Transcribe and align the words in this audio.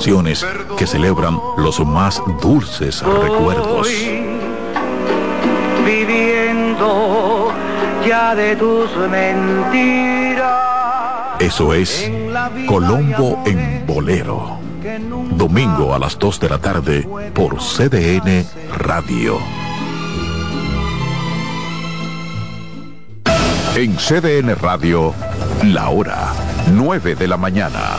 canciones 0.00 0.46
que 0.78 0.86
celebran 0.86 1.38
los 1.58 1.78
más 1.84 2.22
dulces 2.40 3.02
recuerdos. 3.02 3.86
Viviendo 5.84 7.52
ya 8.08 8.34
de 8.34 8.56
tus 8.56 8.96
mentiras. 9.10 10.48
Eso 11.38 11.74
es 11.74 12.10
Colombo 12.66 13.42
en 13.44 13.84
Bolero. 13.86 14.58
Domingo 15.32 15.94
a 15.94 15.98
las 15.98 16.18
2 16.18 16.40
de 16.40 16.48
la 16.48 16.56
tarde 16.56 17.06
por 17.34 17.58
CDN 17.58 18.46
Radio. 18.78 19.36
En 23.76 23.96
CDN 23.96 24.56
Radio, 24.56 25.12
la 25.62 25.90
hora 25.90 26.32
9 26.72 27.16
de 27.16 27.28
la 27.28 27.36
mañana. 27.36 27.98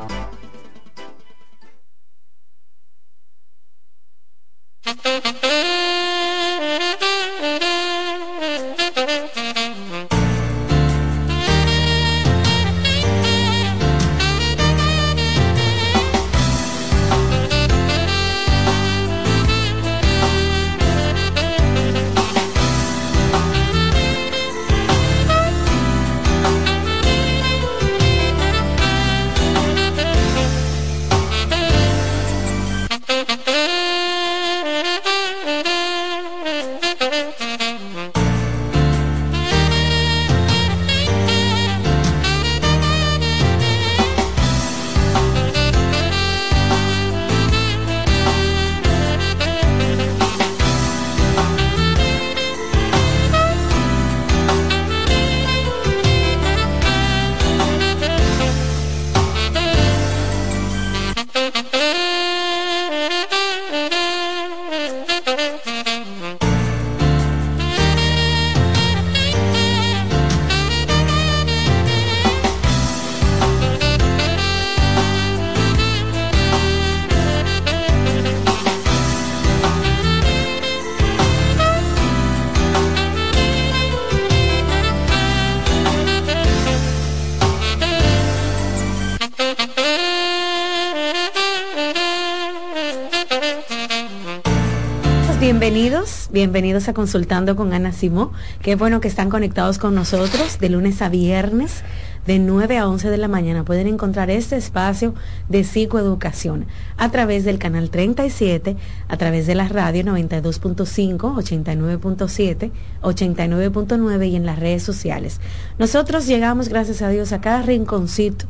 bienvenidos 96.41 96.87
a 96.87 96.93
Consultando 96.93 97.55
con 97.55 97.71
Ana 97.71 97.91
Simó. 97.91 98.31
Qué 98.63 98.75
bueno 98.75 98.99
que 98.99 99.07
están 99.07 99.29
conectados 99.29 99.77
con 99.77 99.93
nosotros 99.93 100.57
de 100.57 100.69
lunes 100.69 101.03
a 101.03 101.09
viernes 101.09 101.83
de 102.25 102.39
9 102.39 102.79
a 102.79 102.87
11 102.87 103.11
de 103.11 103.17
la 103.19 103.27
mañana. 103.27 103.63
Pueden 103.63 103.85
encontrar 103.85 104.31
este 104.31 104.55
espacio 104.55 105.13
de 105.49 105.63
psicoeducación 105.63 106.65
a 106.97 107.11
través 107.11 107.45
del 107.45 107.59
canal 107.59 107.91
37, 107.91 108.75
a 109.07 109.17
través 109.17 109.45
de 109.45 109.53
la 109.53 109.67
radio 109.67 110.03
92.5, 110.03 111.19
89.7, 111.19 112.71
89.9 113.03 114.27
y 114.27 114.35
en 114.35 114.47
las 114.47 114.57
redes 114.57 114.81
sociales. 114.81 115.39
Nosotros 115.77 116.25
llegamos, 116.25 116.69
gracias 116.69 117.03
a 117.03 117.09
Dios, 117.09 117.33
a 117.33 117.41
cada 117.41 117.61
rinconcito 117.61 118.47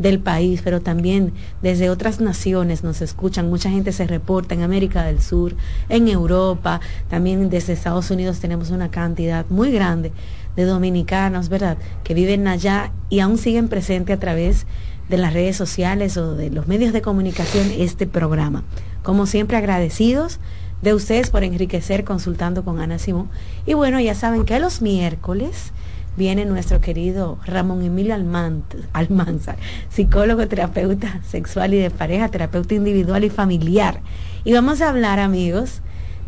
del 0.00 0.18
país, 0.18 0.62
pero 0.64 0.80
también 0.80 1.32
desde 1.62 1.90
otras 1.90 2.20
naciones 2.20 2.82
nos 2.82 3.02
escuchan. 3.02 3.50
Mucha 3.50 3.70
gente 3.70 3.92
se 3.92 4.06
reporta 4.06 4.54
en 4.54 4.62
América 4.62 5.04
del 5.04 5.20
Sur, 5.20 5.54
en 5.88 6.08
Europa, 6.08 6.80
también 7.08 7.50
desde 7.50 7.74
Estados 7.74 8.10
Unidos 8.10 8.40
tenemos 8.40 8.70
una 8.70 8.90
cantidad 8.90 9.44
muy 9.50 9.70
grande 9.70 10.10
de 10.56 10.64
dominicanos, 10.64 11.48
¿verdad?, 11.48 11.76
que 12.02 12.14
viven 12.14 12.48
allá 12.48 12.92
y 13.10 13.20
aún 13.20 13.38
siguen 13.38 13.68
presentes 13.68 14.16
a 14.16 14.20
través 14.20 14.66
de 15.08 15.18
las 15.18 15.34
redes 15.34 15.56
sociales 15.56 16.16
o 16.16 16.34
de 16.34 16.50
los 16.50 16.66
medios 16.66 16.92
de 16.92 17.02
comunicación 17.02 17.70
este 17.76 18.06
programa. 18.06 18.64
Como 19.02 19.26
siempre 19.26 19.58
agradecidos 19.58 20.40
de 20.82 20.94
ustedes 20.94 21.30
por 21.30 21.44
enriquecer 21.44 22.04
consultando 22.04 22.64
con 22.64 22.80
Ana 22.80 22.98
Simón. 22.98 23.28
Y 23.66 23.74
bueno, 23.74 24.00
ya 24.00 24.14
saben 24.14 24.44
que 24.44 24.58
los 24.60 24.80
miércoles 24.80 25.72
viene 26.20 26.44
nuestro 26.44 26.82
querido 26.82 27.38
Ramón 27.46 27.82
Emilio 27.82 28.14
Almanza, 28.14 29.56
psicólogo, 29.88 30.46
terapeuta 30.48 31.22
sexual 31.26 31.72
y 31.72 31.78
de 31.78 31.88
pareja, 31.88 32.28
terapeuta 32.28 32.74
individual 32.74 33.24
y 33.24 33.30
familiar. 33.30 34.02
Y 34.44 34.52
vamos 34.52 34.82
a 34.82 34.90
hablar, 34.90 35.18
amigos, 35.18 35.80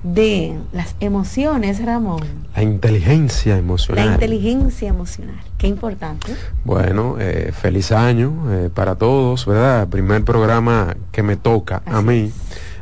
de 0.03 0.57
las 0.73 0.97
emociones, 1.01 1.85
Ramón. 1.85 2.23
La 2.57 2.63
inteligencia 2.63 3.59
emocional. 3.59 4.07
La 4.07 4.15
inteligencia 4.15 4.89
emocional, 4.89 5.45
qué 5.59 5.67
importante. 5.67 6.35
Bueno, 6.65 7.17
eh, 7.21 7.53
feliz 7.53 7.93
año 7.93 8.33
eh, 8.51 8.71
para 8.73 8.95
todos, 8.95 9.45
¿verdad? 9.45 9.89
Primer 9.89 10.25
programa 10.25 10.97
que 11.13 11.23
me 11.23 11.37
toca 11.37 11.83
a 11.85 12.01
mí 12.01 12.33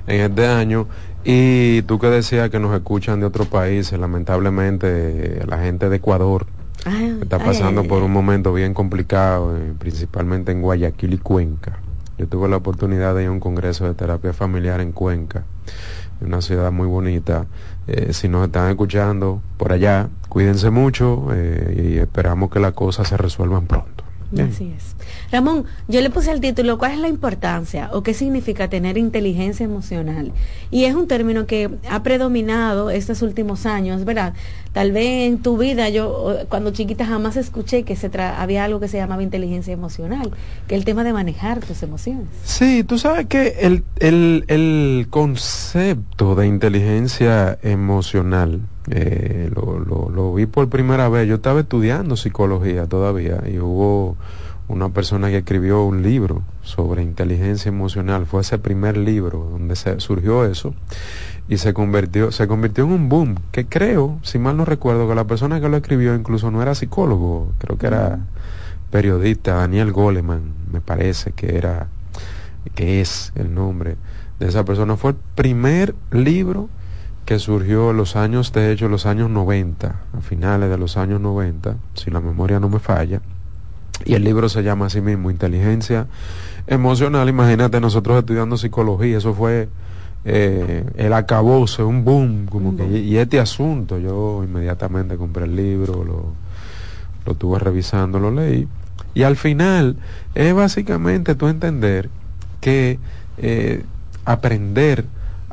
en 0.06 0.20
este 0.20 0.46
año. 0.46 0.86
Y 1.24 1.82
tú 1.82 1.98
que 1.98 2.06
decías 2.06 2.50
que 2.50 2.60
nos 2.60 2.72
escuchan 2.72 3.18
de 3.18 3.26
otros 3.26 3.48
países, 3.48 3.98
lamentablemente 3.98 5.42
la 5.44 5.58
gente 5.58 5.88
de 5.88 5.96
Ecuador, 5.96 6.46
está 7.22 7.38
pasando 7.38 7.84
por 7.84 8.02
un 8.02 8.12
momento 8.12 8.52
bien 8.52 8.74
complicado, 8.74 9.56
eh, 9.56 9.72
principalmente 9.78 10.52
en 10.52 10.62
Guayaquil 10.62 11.14
y 11.14 11.18
Cuenca. 11.18 11.78
Yo 12.18 12.26
tuve 12.26 12.48
la 12.48 12.56
oportunidad 12.56 13.14
de 13.14 13.22
ir 13.22 13.28
a 13.28 13.32
un 13.32 13.40
congreso 13.40 13.86
de 13.86 13.94
terapia 13.94 14.32
familiar 14.32 14.80
en 14.80 14.92
Cuenca, 14.92 15.44
una 16.20 16.42
ciudad 16.42 16.70
muy 16.70 16.86
bonita. 16.86 17.46
Eh, 17.86 18.12
si 18.12 18.28
nos 18.28 18.46
están 18.46 18.70
escuchando 18.70 19.40
por 19.56 19.72
allá, 19.72 20.08
cuídense 20.28 20.70
mucho 20.70 21.28
eh, 21.32 21.94
y 21.94 21.98
esperamos 21.98 22.50
que 22.50 22.60
las 22.60 22.72
cosas 22.72 23.08
se 23.08 23.16
resuelvan 23.16 23.66
pronto. 23.66 23.99
Así 24.38 24.72
es. 24.76 24.94
Ramón, 25.32 25.64
yo 25.88 26.00
le 26.00 26.10
puse 26.10 26.30
el 26.30 26.40
título, 26.40 26.78
¿cuál 26.78 26.92
es 26.92 26.98
la 26.98 27.08
importancia 27.08 27.90
o 27.92 28.02
qué 28.02 28.14
significa 28.14 28.68
tener 28.68 28.96
inteligencia 28.96 29.64
emocional? 29.64 30.32
Y 30.70 30.84
es 30.84 30.94
un 30.94 31.08
término 31.08 31.46
que 31.46 31.70
ha 31.88 32.02
predominado 32.02 32.90
estos 32.90 33.22
últimos 33.22 33.66
años, 33.66 34.04
¿verdad? 34.04 34.34
Tal 34.72 34.92
vez 34.92 35.28
en 35.28 35.42
tu 35.42 35.58
vida, 35.58 35.88
yo 35.88 36.36
cuando 36.48 36.70
chiquita 36.70 37.04
jamás 37.04 37.36
escuché 37.36 37.82
que 37.82 37.96
se 37.96 38.10
había 38.20 38.64
algo 38.64 38.78
que 38.78 38.86
se 38.86 38.98
llamaba 38.98 39.22
inteligencia 39.22 39.72
emocional, 39.72 40.30
que 40.68 40.76
es 40.76 40.78
el 40.78 40.84
tema 40.84 41.02
de 41.02 41.12
manejar 41.12 41.58
tus 41.60 41.82
emociones. 41.82 42.28
Sí, 42.44 42.84
tú 42.84 42.98
sabes 42.98 43.26
que 43.26 43.56
el, 43.60 43.82
el, 43.98 44.44
el 44.46 45.08
concepto 45.10 46.36
de 46.36 46.46
inteligencia 46.46 47.58
emocional, 47.62 48.60
eh, 48.92 49.48
lo, 49.54 49.78
lo, 49.78 50.10
lo, 50.10 50.34
vi 50.34 50.46
por 50.46 50.68
primera 50.68 51.08
vez. 51.08 51.28
Yo 51.28 51.36
estaba 51.36 51.60
estudiando 51.60 52.16
psicología 52.16 52.86
todavía 52.86 53.40
y 53.46 53.60
hubo 53.60 54.16
una 54.66 54.88
persona 54.88 55.28
que 55.28 55.38
escribió 55.38 55.84
un 55.84 56.02
libro 56.02 56.42
sobre 56.62 57.02
inteligencia 57.02 57.68
emocional. 57.68 58.26
Fue 58.26 58.40
ese 58.40 58.58
primer 58.58 58.96
libro 58.96 59.48
donde 59.52 59.76
se 59.76 60.00
surgió 60.00 60.44
eso 60.44 60.74
y 61.48 61.58
se 61.58 61.72
convirtió, 61.72 62.32
se 62.32 62.48
convirtió 62.48 62.84
en 62.84 62.90
un 62.90 63.08
boom. 63.08 63.36
Que 63.52 63.66
creo, 63.66 64.18
si 64.22 64.40
mal 64.40 64.56
no 64.56 64.64
recuerdo, 64.64 65.08
que 65.08 65.14
la 65.14 65.24
persona 65.24 65.60
que 65.60 65.68
lo 65.68 65.76
escribió 65.76 66.14
incluso 66.16 66.50
no 66.50 66.60
era 66.60 66.74
psicólogo, 66.74 67.52
creo 67.58 67.78
que 67.78 67.86
era 67.86 68.18
periodista, 68.90 69.54
Daniel 69.54 69.92
Goleman, 69.92 70.42
me 70.72 70.80
parece 70.80 71.30
que 71.30 71.56
era, 71.56 71.86
que 72.74 73.00
es 73.00 73.32
el 73.36 73.54
nombre 73.54 73.96
de 74.40 74.48
esa 74.48 74.64
persona. 74.64 74.96
Fue 74.96 75.12
el 75.12 75.16
primer 75.36 75.94
libro 76.10 76.68
que 77.24 77.38
surgió 77.38 77.90
en 77.90 77.96
los 77.96 78.16
años, 78.16 78.52
de 78.52 78.72
hecho, 78.72 78.88
los 78.88 79.06
años 79.06 79.30
90, 79.30 80.00
a 80.16 80.20
finales 80.20 80.70
de 80.70 80.78
los 80.78 80.96
años 80.96 81.20
90, 81.20 81.76
si 81.94 82.10
la 82.10 82.20
memoria 82.20 82.58
no 82.60 82.68
me 82.68 82.78
falla. 82.78 83.20
Y 84.04 84.14
el 84.14 84.24
libro 84.24 84.48
se 84.48 84.62
llama 84.62 84.86
así 84.86 85.00
mismo, 85.00 85.30
Inteligencia 85.30 86.06
Emocional. 86.66 87.28
Imagínate 87.28 87.80
nosotros 87.80 88.18
estudiando 88.18 88.56
psicología, 88.56 89.18
eso 89.18 89.34
fue 89.34 89.68
eh, 90.24 90.84
el 90.96 91.12
acabose, 91.12 91.82
un 91.82 92.04
boom, 92.04 92.46
como 92.46 92.76
que, 92.76 92.86
y, 92.86 93.16
este 93.16 93.40
asunto, 93.40 93.98
yo 93.98 94.42
inmediatamente 94.44 95.16
compré 95.16 95.44
el 95.44 95.56
libro, 95.56 96.04
lo, 96.04 96.32
lo 97.26 97.32
estuve 97.32 97.58
revisando, 97.58 98.18
lo 98.18 98.30
leí. 98.30 98.66
Y 99.14 99.22
al 99.22 99.36
final 99.36 99.96
es 100.34 100.54
básicamente 100.54 101.34
tú 101.34 101.48
entender 101.48 102.10
que 102.60 102.98
eh, 103.38 103.84
aprender 104.24 105.04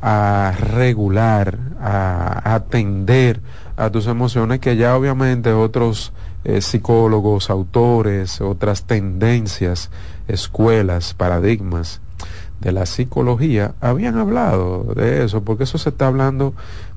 a 0.02 0.54
regular, 0.60 1.60
a, 1.80 2.56
atender 2.56 3.42
a 3.76 3.90
tus 3.90 4.08
emociones 4.08 4.60
que 4.60 4.76
ya 4.76 4.96
obviamente 4.96 5.54
otros 5.54 6.14
eh, 6.44 6.62
psicólogos, 6.62 7.50
autores, 7.50 8.42
otras 8.42 8.84
tendencias, 8.84 9.90
escuelas, 10.28 11.14
paradigmas 11.14 12.02
de 12.60 12.72
la 12.72 12.86
psicología 12.86 13.76
habían 13.82 14.18
hablado 14.18 14.94
de 14.96 15.24
eso, 15.24 15.44
porque 15.44 15.66
eso 15.66 15.78
se 15.78 15.90
está 15.90 16.08
hablando 16.08 16.54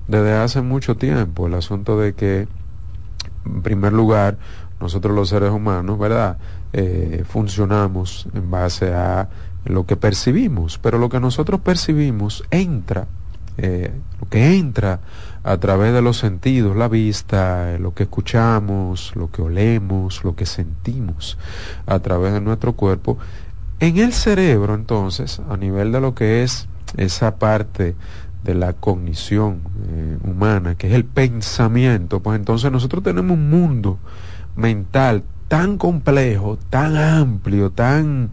desde 0.08 0.32
hace 0.32 0.62
mucho 0.62 0.96
tiempo, 0.96 1.46
el 1.46 1.54
asunto 1.54 1.98
de 1.98 2.14
que, 2.14 2.48
en 3.44 3.62
primer 3.62 3.92
lugar, 3.92 4.38
nosotros 4.80 5.14
los 5.14 5.28
seres 5.28 5.50
humanos, 5.50 5.98
¿verdad? 5.98 6.38
Eh, 6.72 7.24
funcionamos 7.28 8.26
en 8.32 8.50
base 8.50 8.94
a 8.94 9.28
lo 9.64 9.86
que 9.86 9.96
percibimos, 9.96 10.78
pero 10.78 10.98
lo 10.98 11.08
que 11.08 11.20
nosotros 11.20 11.60
percibimos 11.60 12.44
entra, 12.50 13.06
eh, 13.58 13.92
lo 14.20 14.28
que 14.28 14.56
entra 14.56 15.00
a 15.42 15.56
través 15.58 15.92
de 15.92 16.02
los 16.02 16.18
sentidos, 16.18 16.76
la 16.76 16.88
vista, 16.88 17.76
lo 17.78 17.94
que 17.94 18.04
escuchamos, 18.04 19.12
lo 19.16 19.30
que 19.30 19.42
olemos, 19.42 20.24
lo 20.24 20.34
que 20.34 20.46
sentimos 20.46 21.38
a 21.86 21.98
través 21.98 22.32
de 22.32 22.40
nuestro 22.40 22.74
cuerpo, 22.74 23.18
en 23.80 23.98
el 23.98 24.12
cerebro 24.12 24.74
entonces, 24.74 25.40
a 25.48 25.56
nivel 25.56 25.92
de 25.92 26.00
lo 26.00 26.14
que 26.14 26.42
es 26.42 26.68
esa 26.96 27.36
parte 27.36 27.94
de 28.44 28.54
la 28.54 28.72
cognición 28.72 29.60
eh, 29.88 30.18
humana, 30.24 30.74
que 30.74 30.88
es 30.88 30.94
el 30.94 31.04
pensamiento, 31.04 32.20
pues 32.20 32.38
entonces 32.38 32.70
nosotros 32.72 33.02
tenemos 33.02 33.32
un 33.32 33.50
mundo 33.50 33.98
mental 34.56 35.22
tan 35.50 35.78
complejo, 35.78 36.60
tan 36.70 36.96
amplio, 36.96 37.70
tan 37.70 38.30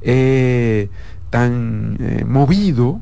eh, 0.00 0.88
tan 1.28 1.98
eh, 2.00 2.24
movido 2.24 2.98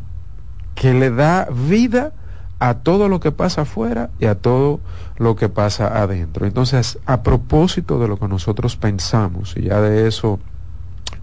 que 0.74 0.92
le 0.92 1.12
da 1.12 1.46
vida 1.52 2.12
a 2.58 2.74
todo 2.74 3.08
lo 3.08 3.20
que 3.20 3.30
pasa 3.30 3.62
afuera 3.62 4.10
y 4.18 4.26
a 4.26 4.34
todo 4.34 4.80
lo 5.18 5.36
que 5.36 5.48
pasa 5.48 6.02
adentro. 6.02 6.46
Entonces, 6.46 6.98
a 7.06 7.22
propósito 7.22 8.00
de 8.00 8.08
lo 8.08 8.18
que 8.18 8.26
nosotros 8.26 8.74
pensamos, 8.74 9.56
y 9.56 9.62
ya 9.62 9.80
de 9.80 10.08
eso, 10.08 10.40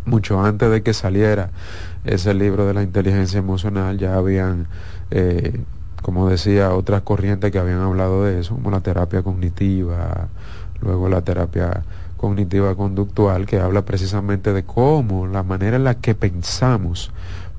mucho 0.05 0.41
antes 0.41 0.71
de 0.71 0.83
que 0.83 0.93
saliera 0.93 1.49
ese 2.05 2.33
libro 2.33 2.65
de 2.65 2.73
la 2.73 2.81
inteligencia 2.81 3.39
emocional, 3.39 3.97
ya 3.97 4.15
habían, 4.15 4.67
eh, 5.09 5.59
como 6.01 6.29
decía, 6.29 6.71
otras 6.71 7.01
corrientes 7.01 7.51
que 7.51 7.59
habían 7.59 7.81
hablado 7.81 8.23
de 8.23 8.39
eso, 8.39 8.55
como 8.55 8.71
la 8.71 8.79
terapia 8.79 9.21
cognitiva, 9.21 10.29
luego 10.79 11.09
la 11.09 11.23
terapia 11.23 11.83
cognitiva 12.21 12.75
conductual 12.75 13.47
que 13.47 13.59
habla 13.59 13.83
precisamente 13.83 14.53
de 14.53 14.63
cómo 14.63 15.25
la 15.25 15.41
manera 15.41 15.77
en 15.77 15.83
la 15.83 15.95
que 15.95 16.13
pensamos 16.13 17.11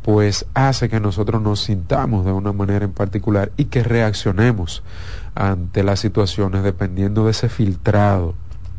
pues 0.03 0.47
hace 0.55 0.89
que 0.89 1.01
nosotros 1.01 1.43
nos 1.43 1.61
sintamos 1.61 2.25
de 2.25 2.31
una 2.31 2.53
manera 2.53 2.85
en 2.85 2.93
particular 2.93 3.51
y 3.57 3.65
que 3.67 3.83
reaccionemos 3.83 4.85
ante 5.35 5.83
las 5.83 5.99
situaciones 5.99 6.63
dependiendo 6.63 7.25
de 7.25 7.33
ese 7.33 7.49
filtrado 7.49 8.35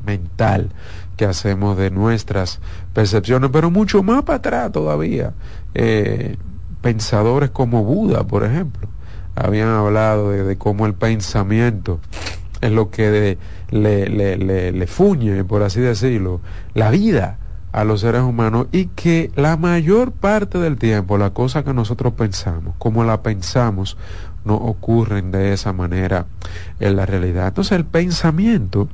mental 0.05 0.69
que 1.17 1.25
hacemos 1.25 1.77
de 1.77 1.91
nuestras 1.91 2.59
percepciones, 2.93 3.49
pero 3.51 3.69
mucho 3.69 4.03
más 4.03 4.23
para 4.23 4.37
atrás 4.37 4.71
todavía. 4.71 5.33
Eh, 5.73 6.37
pensadores 6.81 7.49
como 7.51 7.83
Buda, 7.83 8.25
por 8.25 8.43
ejemplo, 8.43 8.87
habían 9.35 9.69
hablado 9.69 10.31
de, 10.31 10.43
de 10.43 10.57
cómo 10.57 10.85
el 10.85 10.93
pensamiento 10.93 11.99
es 12.63 12.71
lo 12.71 12.89
que 12.89 13.09
de, 13.11 13.37
le, 13.73 14.07
le, 14.07 14.37
le, 14.37 14.71
le 14.71 14.87
fuñe, 14.87 15.43
por 15.43 15.63
así 15.63 15.81
decirlo, 15.81 16.41
la 16.75 16.91
vida 16.91 17.39
a 17.71 17.83
los 17.83 18.01
seres 18.01 18.21
humanos 18.21 18.67
y 18.71 18.85
que 18.85 19.31
la 19.35 19.57
mayor 19.57 20.11
parte 20.11 20.59
del 20.59 20.77
tiempo 20.77 21.17
las 21.17 21.31
cosas 21.31 21.63
que 21.63 21.73
nosotros 21.73 22.13
pensamos, 22.13 22.75
como 22.77 23.03
la 23.03 23.23
pensamos, 23.23 23.97
no 24.45 24.55
ocurren 24.55 25.31
de 25.31 25.53
esa 25.53 25.73
manera 25.73 26.27
en 26.79 26.95
la 26.95 27.07
realidad. 27.07 27.47
Entonces 27.47 27.71
el 27.71 27.85
pensamiento, 27.85 28.89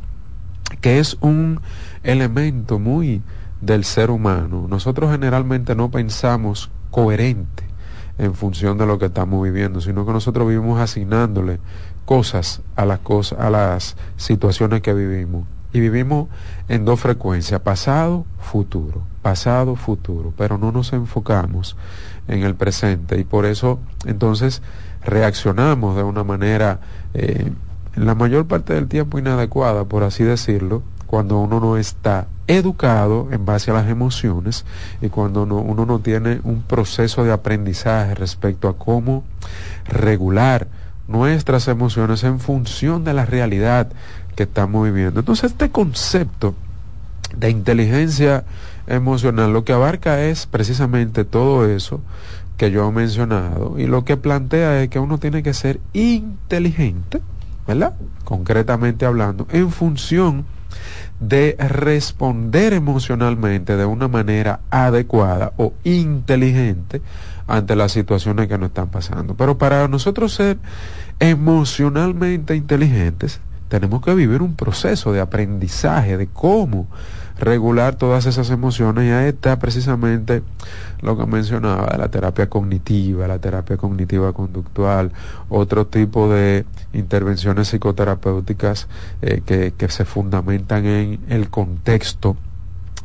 que 0.79 0.99
es 0.99 1.17
un 1.19 1.59
elemento 2.03 2.79
muy 2.79 3.21
del 3.59 3.83
ser 3.83 4.09
humano, 4.09 4.67
nosotros 4.69 5.12
generalmente 5.12 5.75
no 5.75 5.91
pensamos 5.91 6.71
coherente 6.89 7.65
en 8.17 8.33
función 8.33 8.77
de 8.77 8.86
lo 8.86 8.98
que 8.98 9.07
estamos 9.07 9.43
viviendo, 9.43 9.81
sino 9.81 10.05
que 10.05 10.13
nosotros 10.13 10.48
vivimos 10.48 10.79
asignándole 10.79 11.59
cosas 12.10 12.62
a 12.75 12.86
las 12.86 13.01
cosas, 13.01 13.39
a 13.39 13.51
las 13.51 13.96
situaciones 14.18 14.82
que 14.82 14.96
vivimos. 14.96 15.46
Y 15.74 15.80
vivimos 15.80 16.28
en 16.68 16.84
dos 16.84 17.00
frecuencias, 17.00 17.62
pasado, 17.62 18.25
futuro, 18.39 19.04
pasado, 19.22 19.75
futuro, 19.75 20.34
pero 20.36 20.58
no 20.58 20.72
nos 20.72 20.92
enfocamos 20.92 21.78
en 22.28 22.42
el 22.42 22.56
presente. 22.56 23.20
Y 23.20 23.25
por 23.25 23.46
eso 23.46 23.78
entonces 24.08 24.63
reaccionamos 25.06 25.96
de 25.96 26.01
una 26.01 26.24
manera 26.24 26.80
eh, 27.13 27.51
la 27.96 28.16
mayor 28.16 28.48
parte 28.48 28.74
del 28.74 28.88
tiempo 28.88 29.20
inadecuada, 29.20 29.86
por 29.86 30.01
así 30.01 30.24
decirlo, 30.24 30.82
cuando 31.06 31.38
uno 31.38 31.60
no 31.60 31.78
está 31.78 32.25
educado 32.48 33.28
en 33.32 33.46
base 33.46 33.70
a 33.70 33.75
las 33.75 33.88
emociones 33.88 34.66
y 35.00 35.10
cuando 35.10 35.44
uno 35.44 35.86
no 35.86 36.00
tiene 36.00 36.42
un 36.44 36.63
proceso 36.63 37.24
de 37.24 37.32
aprendizaje 37.32 38.16
respecto 38.16 38.68
a 38.68 38.80
cómo 38.80 39.24
regular 39.86 40.68
nuestras 41.10 41.68
emociones 41.68 42.24
en 42.24 42.39
función 42.39 43.04
de 43.04 43.13
la 43.13 43.25
realidad 43.25 43.89
que 44.36 44.44
estamos 44.44 44.86
viviendo. 44.86 45.20
Entonces 45.20 45.51
este 45.51 45.70
concepto 45.70 46.56
de 47.36 47.50
inteligencia 47.50 48.46
emocional 48.88 49.51
lo 49.51 49.63
que 49.63 49.74
abarca 49.74 50.24
es 50.24 50.46
precisamente 50.46 51.25
todo 51.25 51.68
eso 51.68 52.01
que 52.58 52.72
yo 52.72 52.88
he 52.88 52.92
mencionado 52.92 53.80
y 53.80 53.88
lo 53.88 54.06
que 54.06 54.18
plantea 54.18 54.82
es 54.82 54.89
que 54.89 55.00
uno 55.00 55.18
tiene 55.18 55.44
que 55.44 55.54
ser 55.54 55.80
inteligente, 55.94 57.22
¿verdad? 57.68 57.94
Concretamente 58.24 59.06
hablando, 59.06 59.48
en 59.51 59.72
función 59.72 60.46
de 61.20 61.56
responder 61.58 62.74
emocionalmente 62.74 63.75
de 63.75 63.86
una 63.86 64.08
manera 64.08 64.62
adecuada 64.70 65.54
o 65.58 65.74
inteligente 65.84 67.01
ante 67.50 67.75
las 67.75 67.91
situaciones 67.91 68.48
que 68.48 68.58
nos 68.58 68.70
están 68.70 68.89
pasando. 68.89 69.34
Pero 69.36 69.58
para 69.58 69.88
nosotros 69.88 70.34
ser 70.34 70.60
emocionalmente 71.20 72.56
inteligentes, 72.56 73.41
tenemos 73.70 74.01
que 74.01 74.13
vivir 74.13 74.41
un 74.41 74.56
proceso 74.56 75.12
de 75.12 75.20
aprendizaje 75.20 76.18
de 76.18 76.27
cómo 76.27 76.88
regular 77.39 77.96
todas 77.96 78.25
esas 78.25 78.50
emociones 78.51 79.06
y 79.06 79.12
ahí 79.12 79.29
está 79.29 79.58
precisamente 79.58 80.44
lo 81.01 81.18
que 81.18 81.25
mencionaba 81.25 81.96
la 81.98 82.10
terapia 82.10 82.50
cognitiva, 82.50 83.27
la 83.27 83.39
terapia 83.39 83.77
cognitiva 83.77 84.34
conductual, 84.34 85.12
otro 85.48 85.88
tipo 85.88 86.29
de 86.29 86.65
intervenciones 86.94 87.70
psicoterapéuticas 87.70 88.88
eh, 89.22 89.41
que, 89.46 89.74
que 89.75 89.89
se 89.89 90.06
fundamentan 90.06 90.86
en 90.86 91.20
el 91.29 91.50
contexto 91.50 92.36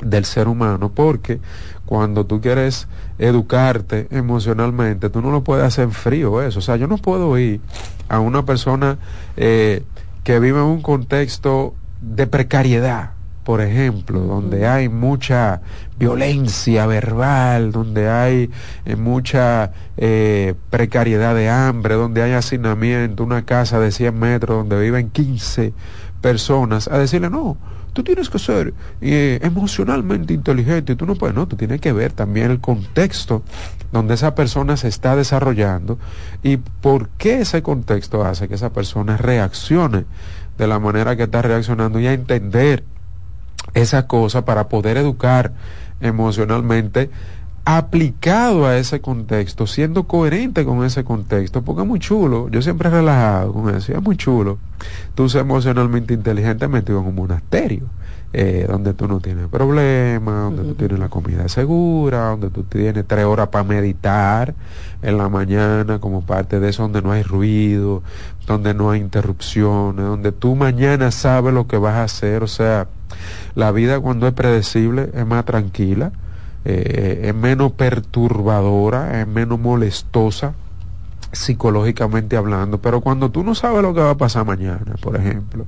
del 0.03 0.25
ser 0.25 0.49
humano, 0.49 0.91
porque 0.91 1.41
cuando 1.87 2.25
tú 2.25 2.41
quieres 2.41 2.89
educarte 3.19 4.09
emocionalmente, 4.11 5.11
tú 5.11 5.21
no 5.21 5.31
lo 5.31 5.45
puedes 5.45 5.65
hacer 5.65 5.91
frío 5.91 6.43
eso. 6.43 6.59
O 6.59 6.63
sea, 6.63 6.77
yo 6.77 6.87
no 6.87 6.99
puedo 6.99 7.39
ir 7.39 7.61
a 8.09 8.21
una 8.21 8.45
persona 8.45 8.99
eh, 9.37 9.83
que 10.23 10.39
vive 10.41 10.59
en 10.59 10.65
un 10.65 10.83
contexto 10.83 11.75
de 12.01 12.27
precariedad, 12.27 13.11
por 13.45 13.61
ejemplo, 13.61 14.21
donde 14.21 14.67
hay 14.67 14.89
mucha 14.89 15.61
violencia 15.99 16.87
verbal, 16.87 17.73
donde 17.73 18.09
hay 18.09 18.51
eh, 18.87 18.97
mucha 18.97 19.73
eh, 19.99 20.55
precariedad 20.71 21.35
de 21.35 21.51
hambre, 21.51 21.95
donde 21.95 22.23
hay 22.23 22.33
hacinamiento, 22.33 23.23
una 23.23 23.45
casa 23.45 23.79
de 23.79 23.93
100 23.93 24.19
metros 24.19 24.57
donde 24.57 24.81
viven 24.81 25.11
15 25.11 25.75
personas, 26.23 26.89
a 26.89 26.99
decirle, 26.99 27.29
no, 27.29 27.59
tú 27.95 28.03
tienes 28.03 28.29
que 28.29 28.39
ser 28.39 28.75
eh, 29.01 29.39
emocionalmente 29.43 30.35
inteligente, 30.35 30.97
tú 30.97 31.07
no 31.07 31.15
puedes, 31.15 31.35
no, 31.35 31.49
tú 31.49 31.57
tienes 31.57 31.81
que 31.81 31.93
ver 31.93 32.13
también 32.13 32.51
el 32.51 32.61
contexto 32.61 33.43
donde 33.93 34.15
esa 34.15 34.35
persona 34.35 34.77
se 34.77 34.89
está 34.89 35.17
desarrollando 35.17 35.99
y 36.43 36.59
por 36.59 37.09
qué 37.11 37.41
ese 37.41 37.63
contexto 37.63 38.25
hace 38.25 38.49
que 38.49 38.57
esa 38.57 38.73
persona 38.73 39.17
reaccione 39.17 40.05
de 40.59 40.67
la 40.67 40.79
manera 40.79 41.17
que 41.17 41.23
está 41.23 41.41
reaccionando 41.41 42.01
y 42.01 42.07
a 42.09 42.13
entender 42.13 42.85
esa 43.73 44.07
cosa 44.07 44.45
para 44.45 44.69
poder 44.69 44.97
educar 44.97 45.53
emocionalmente 46.01 47.11
aplicado 47.65 48.67
a 48.67 48.77
ese 48.77 49.01
contexto, 49.01 49.67
siendo 49.67 50.05
coherente 50.05 50.65
con 50.67 50.85
ese 50.85 51.03
contexto, 51.03 51.63
porque 51.63 51.83
es 51.83 51.89
muy 51.89 51.99
chulo, 51.99 52.49
yo 52.51 52.61
siempre 52.61 52.89
he 52.89 52.93
relajado 52.93 53.55
con 53.55 53.75
eso, 53.75 53.93
es 53.93 54.03
muy 54.03 54.17
chulo, 54.17 54.59
tú 55.15 55.29
ser 55.31 55.43
emocionalmente 55.43 56.13
inteligente 56.13 56.69
metido 56.69 57.01
en 57.01 57.07
un 57.07 57.15
monasterio, 57.15 57.85
eh, 58.35 58.67
donde 58.69 58.93
tú 58.93 59.09
no 59.09 59.21
tienes 59.21 59.49
problemas, 59.49 60.53
donde 60.53 60.65
tú 60.65 60.75
tienes 60.75 60.99
la 60.99 61.09
comida 61.09 61.49
segura, 61.49 62.31
donde 62.31 62.51
tú 62.51 62.65
tienes 62.65 63.07
tres 63.07 63.25
horas 63.25 63.49
para 63.49 63.65
meditar 63.65 64.55
en 65.01 65.17
la 65.17 65.31
mañana 65.31 66.01
como 66.01 66.21
parte 66.21 66.61
de 66.61 66.69
eso, 66.69 66.83
donde 66.83 67.01
no 67.01 67.13
hay 67.13 67.23
ruido, 67.23 68.03
donde 68.47 68.75
no 68.75 68.91
hay 68.91 69.01
interrupciones, 69.01 70.05
donde 70.05 70.33
tú 70.33 70.55
mañana 70.55 71.11
sabes 71.11 71.55
lo 71.55 71.67
que 71.67 71.79
vas 71.79 71.95
a 71.95 72.05
hacer, 72.05 72.43
o 72.43 72.49
sea, 72.49 72.89
la 73.55 73.71
vida 73.71 74.01
cuando 74.01 74.27
es 74.27 74.35
predecible 74.35 75.11
es 75.15 75.25
más 75.25 75.47
tranquila, 75.47 76.13
eh, 76.65 77.23
es 77.25 77.35
menos 77.35 77.73
perturbadora, 77.73 79.21
es 79.21 79.27
menos 79.27 79.59
molestosa 79.59 80.55
psicológicamente 81.35 82.37
hablando, 82.37 82.79
pero 82.79 83.01
cuando 83.01 83.31
tú 83.31 83.43
no 83.43 83.55
sabes 83.55 83.83
lo 83.83 83.93
que 83.93 84.01
va 84.01 84.11
a 84.11 84.17
pasar 84.17 84.47
mañana, 84.47 84.95
por 85.01 85.17
ejemplo, 85.17 85.67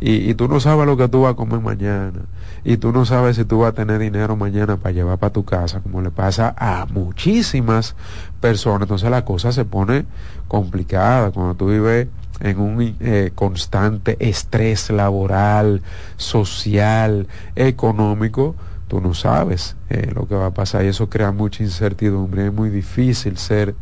y, 0.00 0.32
tú 0.34 0.48
no 0.48 0.60
sabes 0.60 0.86
lo 0.86 0.96
que 0.96 1.08
tú 1.08 1.22
vas 1.22 1.32
a 1.32 1.36
comer 1.36 1.60
mañana, 1.60 2.20
y 2.64 2.76
tú 2.76 2.92
no 2.92 3.04
sabes 3.04 3.36
si 3.36 3.44
tú 3.44 3.58
vas 3.58 3.70
a 3.70 3.74
tener 3.74 3.98
dinero 3.98 4.36
mañana 4.36 4.76
para 4.76 4.92
llevar 4.92 5.18
para 5.18 5.32
tu 5.32 5.44
casa, 5.44 5.80
como 5.80 6.00
le 6.00 6.10
pasa 6.10 6.54
a 6.56 6.86
muchísimas 6.86 7.96
personas, 8.40 8.82
entonces 8.82 9.10
la 9.10 9.24
cosa 9.24 9.52
se 9.52 9.64
pone 9.64 10.06
complicada. 10.48 11.30
Cuando 11.30 11.54
tú 11.54 11.68
vives 11.68 12.08
en 12.40 12.58
un 12.58 12.96
eh, 13.00 13.32
constante 13.34 14.16
estrés 14.20 14.90
laboral, 14.90 15.82
social, 16.16 17.26
económico, 17.56 18.54
tú 18.90 19.00
no 19.00 19.14
sabes 19.14 19.76
eh, 19.88 20.10
lo 20.12 20.26
que 20.26 20.34
va 20.34 20.46
a 20.46 20.50
pasar 20.50 20.84
y 20.84 20.88
eso 20.88 21.08
crea 21.08 21.30
mucha 21.30 21.62
incertidumbre. 21.62 22.46
Es 22.46 22.52
muy 22.52 22.70
difícil 22.70 23.38
ser 23.38 23.76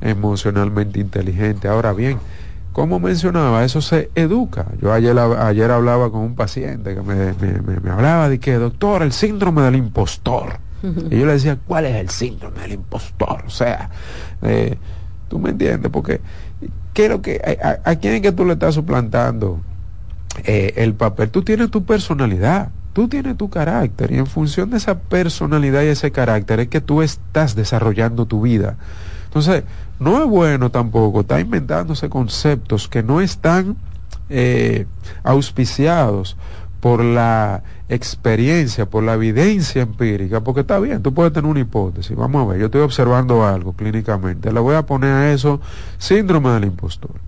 emocionalmente 0.00 0.98
inteligente. 0.98 1.68
Ahora 1.68 1.92
bien, 1.92 2.18
como 2.72 2.98
mencionaba, 2.98 3.64
eso 3.64 3.82
se 3.82 4.10
educa. 4.14 4.64
Yo 4.80 4.94
ayer, 4.94 5.16
ayer 5.18 5.70
hablaba 5.70 6.10
con 6.10 6.22
un 6.22 6.34
paciente 6.34 6.94
que 6.94 7.02
me, 7.02 7.34
me, 7.34 7.90
hablaba 7.90 8.30
de 8.30 8.40
que, 8.40 8.54
doctor, 8.54 9.02
el 9.02 9.12
síndrome 9.12 9.60
del 9.60 9.76
impostor. 9.76 10.58
Y 11.10 11.18
yo 11.18 11.26
le 11.26 11.32
decía, 11.32 11.58
¿cuál 11.66 11.84
es 11.84 11.96
el 11.96 12.08
síndrome 12.08 12.60
del 12.60 12.72
impostor? 12.72 13.44
O 13.46 13.50
sea, 13.50 13.90
eh, 14.40 14.76
tú 15.28 15.38
me 15.38 15.50
entiendes, 15.50 15.90
porque 15.90 16.22
¿qué 16.94 17.10
lo 17.10 17.20
que, 17.20 17.58
a, 17.84 17.96
quién 17.96 18.14
es 18.14 18.20
que 18.22 18.32
tú 18.32 18.46
le 18.46 18.54
estás 18.54 18.74
suplantando 18.74 19.60
eh, 20.44 20.72
el 20.76 20.94
papel? 20.94 21.28
Tú 21.28 21.42
tienes 21.42 21.70
tu 21.70 21.84
personalidad, 21.84 22.70
tú 22.96 23.08
tienes 23.08 23.36
tu 23.36 23.50
carácter 23.50 24.10
y 24.10 24.16
en 24.16 24.26
función 24.26 24.70
de 24.70 24.78
esa 24.78 24.98
personalidad 24.98 25.82
y 25.82 25.88
ese 25.88 26.12
carácter 26.12 26.60
es 26.60 26.68
que 26.68 26.80
tú 26.80 27.02
estás 27.02 27.54
desarrollando 27.54 28.24
tu 28.24 28.40
vida. 28.40 28.78
Entonces, 29.26 29.64
no 30.00 30.22
es 30.22 30.26
bueno 30.26 30.70
tampoco 30.70 31.20
estar 31.20 31.38
inventándose 31.38 32.08
conceptos 32.08 32.88
que 32.88 33.02
no 33.02 33.20
están 33.20 33.76
eh, 34.30 34.86
auspiciados 35.24 36.38
por 36.80 37.04
la 37.04 37.64
experiencia, 37.90 38.88
por 38.88 39.02
la 39.02 39.12
evidencia 39.12 39.82
empírica, 39.82 40.40
porque 40.40 40.62
está 40.62 40.78
bien, 40.78 41.02
tú 41.02 41.12
puedes 41.12 41.34
tener 41.34 41.50
una 41.50 41.60
hipótesis, 41.60 42.16
vamos 42.16 42.46
a 42.46 42.52
ver, 42.52 42.60
yo 42.60 42.66
estoy 42.66 42.80
observando 42.80 43.46
algo 43.46 43.74
clínicamente, 43.74 44.50
le 44.50 44.60
voy 44.60 44.74
a 44.74 44.86
poner 44.86 45.12
a 45.12 45.32
eso 45.34 45.60
síndrome 45.98 46.48
del 46.52 46.64
impostor. 46.64 47.20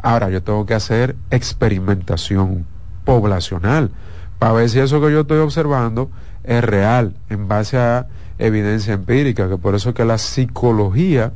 Ahora 0.00 0.30
yo 0.30 0.44
tengo 0.44 0.64
que 0.64 0.74
hacer 0.74 1.16
experimentación 1.32 2.66
poblacional 3.04 3.90
para 4.38 4.52
ver 4.52 4.70
si 4.70 4.78
eso 4.78 5.00
que 5.00 5.12
yo 5.12 5.20
estoy 5.20 5.38
observando 5.38 6.10
es 6.44 6.62
real 6.62 7.14
en 7.28 7.48
base 7.48 7.78
a 7.78 8.06
evidencia 8.38 8.94
empírica, 8.94 9.48
que 9.48 9.56
por 9.56 9.74
eso 9.74 9.94
que 9.94 10.04
la 10.04 10.18
psicología 10.18 11.32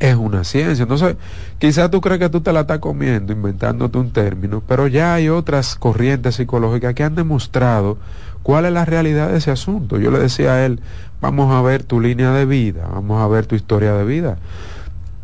es 0.00 0.16
una 0.16 0.44
ciencia. 0.44 0.82
Entonces, 0.82 1.16
quizás 1.58 1.90
tú 1.90 2.00
crees 2.00 2.18
que 2.18 2.28
tú 2.28 2.40
te 2.40 2.52
la 2.52 2.60
estás 2.60 2.78
comiendo, 2.78 3.32
inventándote 3.32 3.98
un 3.98 4.12
término, 4.12 4.62
pero 4.66 4.86
ya 4.86 5.14
hay 5.14 5.28
otras 5.28 5.76
corrientes 5.76 6.36
psicológicas 6.36 6.94
que 6.94 7.04
han 7.04 7.14
demostrado 7.14 7.98
cuál 8.42 8.64
es 8.66 8.72
la 8.72 8.84
realidad 8.84 9.28
de 9.28 9.38
ese 9.38 9.50
asunto. 9.50 9.98
Yo 9.98 10.10
le 10.10 10.18
decía 10.18 10.54
a 10.54 10.66
él, 10.66 10.80
vamos 11.20 11.52
a 11.54 11.62
ver 11.62 11.84
tu 11.84 12.00
línea 12.00 12.32
de 12.32 12.44
vida, 12.46 12.88
vamos 12.92 13.22
a 13.22 13.28
ver 13.28 13.46
tu 13.46 13.54
historia 13.54 13.94
de 13.94 14.04
vida. 14.04 14.38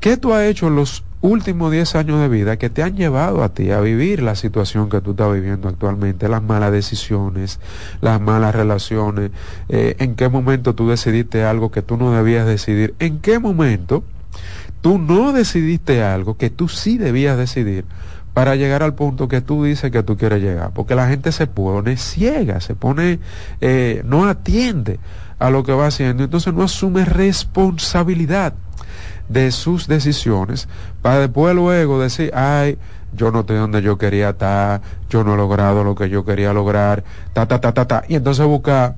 ¿Qué 0.01 0.17
tú 0.17 0.33
has 0.33 0.45
hecho 0.45 0.69
en 0.69 0.77
los 0.77 1.05
últimos 1.21 1.71
10 1.71 1.95
años 1.97 2.21
de 2.21 2.29
vida 2.29 2.57
que 2.57 2.71
te 2.71 2.83
han 2.83 2.97
llevado 2.97 3.43
a 3.43 3.51
ti 3.51 3.71
a 3.71 3.81
vivir 3.81 4.23
la 4.23 4.35
situación 4.35 4.89
que 4.89 5.01
tú 5.01 5.13
estás 5.13 5.33
viviendo 5.33 5.69
actualmente, 5.69 6.29
las 6.29 6.43
malas 6.43 6.73
decisiones, 6.73 7.61
las 8.01 8.21
malas 8.21 8.55
relaciones, 8.55 9.31
eh, 9.69 9.97
en 9.99 10.15
qué 10.15 10.29
momento 10.29 10.75
tú 10.75 10.89
decidiste 10.89 11.45
algo 11.45 11.71
que 11.71 11.83
tú 11.83 11.97
no 11.97 12.13
debías 12.13 12.47
decidir, 12.47 12.95
en 12.99 13.19
qué 13.21 13.39
momento 13.39 14.03
tú 14.81 14.99
no 14.99 15.33
decidiste 15.33 16.03
algo 16.03 16.37
que 16.37 16.51
tú 16.51 16.69
sí 16.69 16.97
debías 16.97 17.37
decidir 17.37 17.85
para 18.33 18.57
llegar 18.57 18.83
al 18.83 18.95
punto 18.95 19.29
que 19.29 19.41
tú 19.41 19.65
dices 19.65 19.91
que 19.91 20.03
tú 20.03 20.17
quieres 20.17 20.41
llegar. 20.41 20.71
Porque 20.73 20.95
la 20.95 21.09
gente 21.09 21.33
se 21.33 21.47
pone 21.47 21.97
ciega, 21.97 22.61
se 22.61 22.75
pone, 22.75 23.19
eh, 23.61 24.03
no 24.05 24.27
atiende 24.27 24.99
a 25.39 25.51
lo 25.51 25.65
que 25.65 25.73
va 25.73 25.87
haciendo, 25.87 26.25
entonces 26.25 26.55
no 26.55 26.63
asume 26.63 27.05
responsabilidad 27.05 28.55
de 29.31 29.53
sus 29.53 29.87
decisiones 29.87 30.69
para 31.03 31.21
después 31.21 31.55
luego 31.55 32.01
decir, 32.01 32.33
ay, 32.35 32.79
yo 33.15 33.31
no 33.31 33.41
estoy 33.41 33.57
donde 33.57 33.81
yo 33.81 33.97
quería 33.97 34.31
estar, 34.31 34.83
yo 35.09 35.25
no 35.25 35.35
he 35.35 35.37
logrado 35.37 35.85
lo 35.85 35.95
que 35.95 36.09
yo 36.09 36.25
quería 36.25 36.53
lograr, 36.53 37.05
ta, 37.33 37.47
ta, 37.47 37.61
ta, 37.61 37.73
ta, 37.73 37.87
ta, 37.87 38.05
y 38.09 38.17
entonces 38.17 38.45
busca 38.47 38.97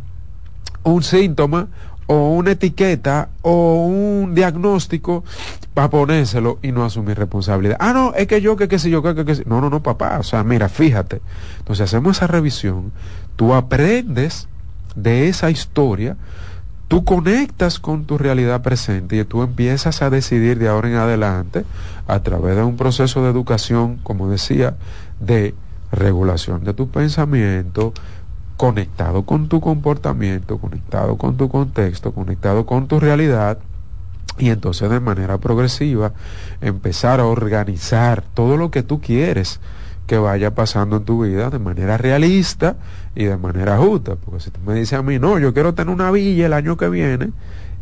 un 0.84 1.02
síntoma 1.02 1.68
o 2.06 2.30
una 2.30 2.52
etiqueta 2.52 3.28
o 3.42 3.86
un 3.86 4.34
diagnóstico 4.34 5.22
para 5.74 5.90
ponérselo 5.90 6.58
y 6.62 6.72
no 6.72 6.84
asumir 6.84 7.18
responsabilidad. 7.18 7.76
Ah, 7.78 7.92
no, 7.92 8.14
es 8.14 8.26
que 8.26 8.40
yo, 8.40 8.56
que 8.56 8.68
qué 8.68 8.78
sé 8.78 8.90
yo, 8.90 9.02
que, 9.02 9.14
que, 9.14 9.24
que, 9.24 9.44
no, 9.44 9.60
no, 9.60 9.70
no, 9.70 9.82
papá, 9.82 10.18
o 10.18 10.22
sea, 10.22 10.44
mira, 10.44 10.68
fíjate. 10.68 11.20
Entonces 11.58 11.84
hacemos 11.84 12.16
esa 12.16 12.26
revisión, 12.26 12.92
tú 13.36 13.54
aprendes 13.54 14.48
de 14.96 15.28
esa 15.28 15.50
historia, 15.50 16.16
tú 16.92 17.06
conectas 17.06 17.78
con 17.78 18.04
tu 18.04 18.18
realidad 18.18 18.60
presente 18.60 19.16
y 19.16 19.24
tú 19.24 19.42
empiezas 19.42 20.02
a 20.02 20.10
decidir 20.10 20.58
de 20.58 20.68
ahora 20.68 20.90
en 20.90 20.96
adelante, 20.96 21.64
a 22.06 22.20
través 22.20 22.54
de 22.54 22.64
un 22.64 22.76
proceso 22.76 23.22
de 23.22 23.30
educación, 23.30 23.98
como 24.02 24.28
decía, 24.28 24.76
de 25.18 25.54
regulación 25.90 26.64
de 26.64 26.74
tu 26.74 26.90
pensamiento, 26.90 27.94
conectado 28.58 29.22
con 29.22 29.48
tu 29.48 29.62
comportamiento, 29.62 30.58
conectado 30.58 31.16
con 31.16 31.38
tu 31.38 31.48
contexto, 31.48 32.12
conectado 32.12 32.66
con 32.66 32.88
tu 32.88 33.00
realidad, 33.00 33.56
y 34.36 34.50
entonces 34.50 34.90
de 34.90 35.00
manera 35.00 35.38
progresiva 35.38 36.12
empezar 36.60 37.20
a 37.20 37.24
organizar 37.24 38.22
todo 38.34 38.58
lo 38.58 38.70
que 38.70 38.82
tú 38.82 39.00
quieres 39.00 39.60
que 40.06 40.18
vaya 40.18 40.54
pasando 40.54 40.96
en 40.96 41.04
tu 41.04 41.22
vida 41.24 41.50
de 41.50 41.58
manera 41.58 41.96
realista 41.96 42.76
y 43.14 43.24
de 43.24 43.36
manera 43.36 43.78
justa. 43.78 44.16
Porque 44.16 44.40
si 44.40 44.50
tú 44.50 44.60
me 44.66 44.74
dices 44.74 44.98
a 44.98 45.02
mí, 45.02 45.18
no, 45.18 45.38
yo 45.38 45.54
quiero 45.54 45.74
tener 45.74 45.94
una 45.94 46.10
villa 46.10 46.46
el 46.46 46.52
año 46.52 46.76
que 46.76 46.88
viene 46.88 47.30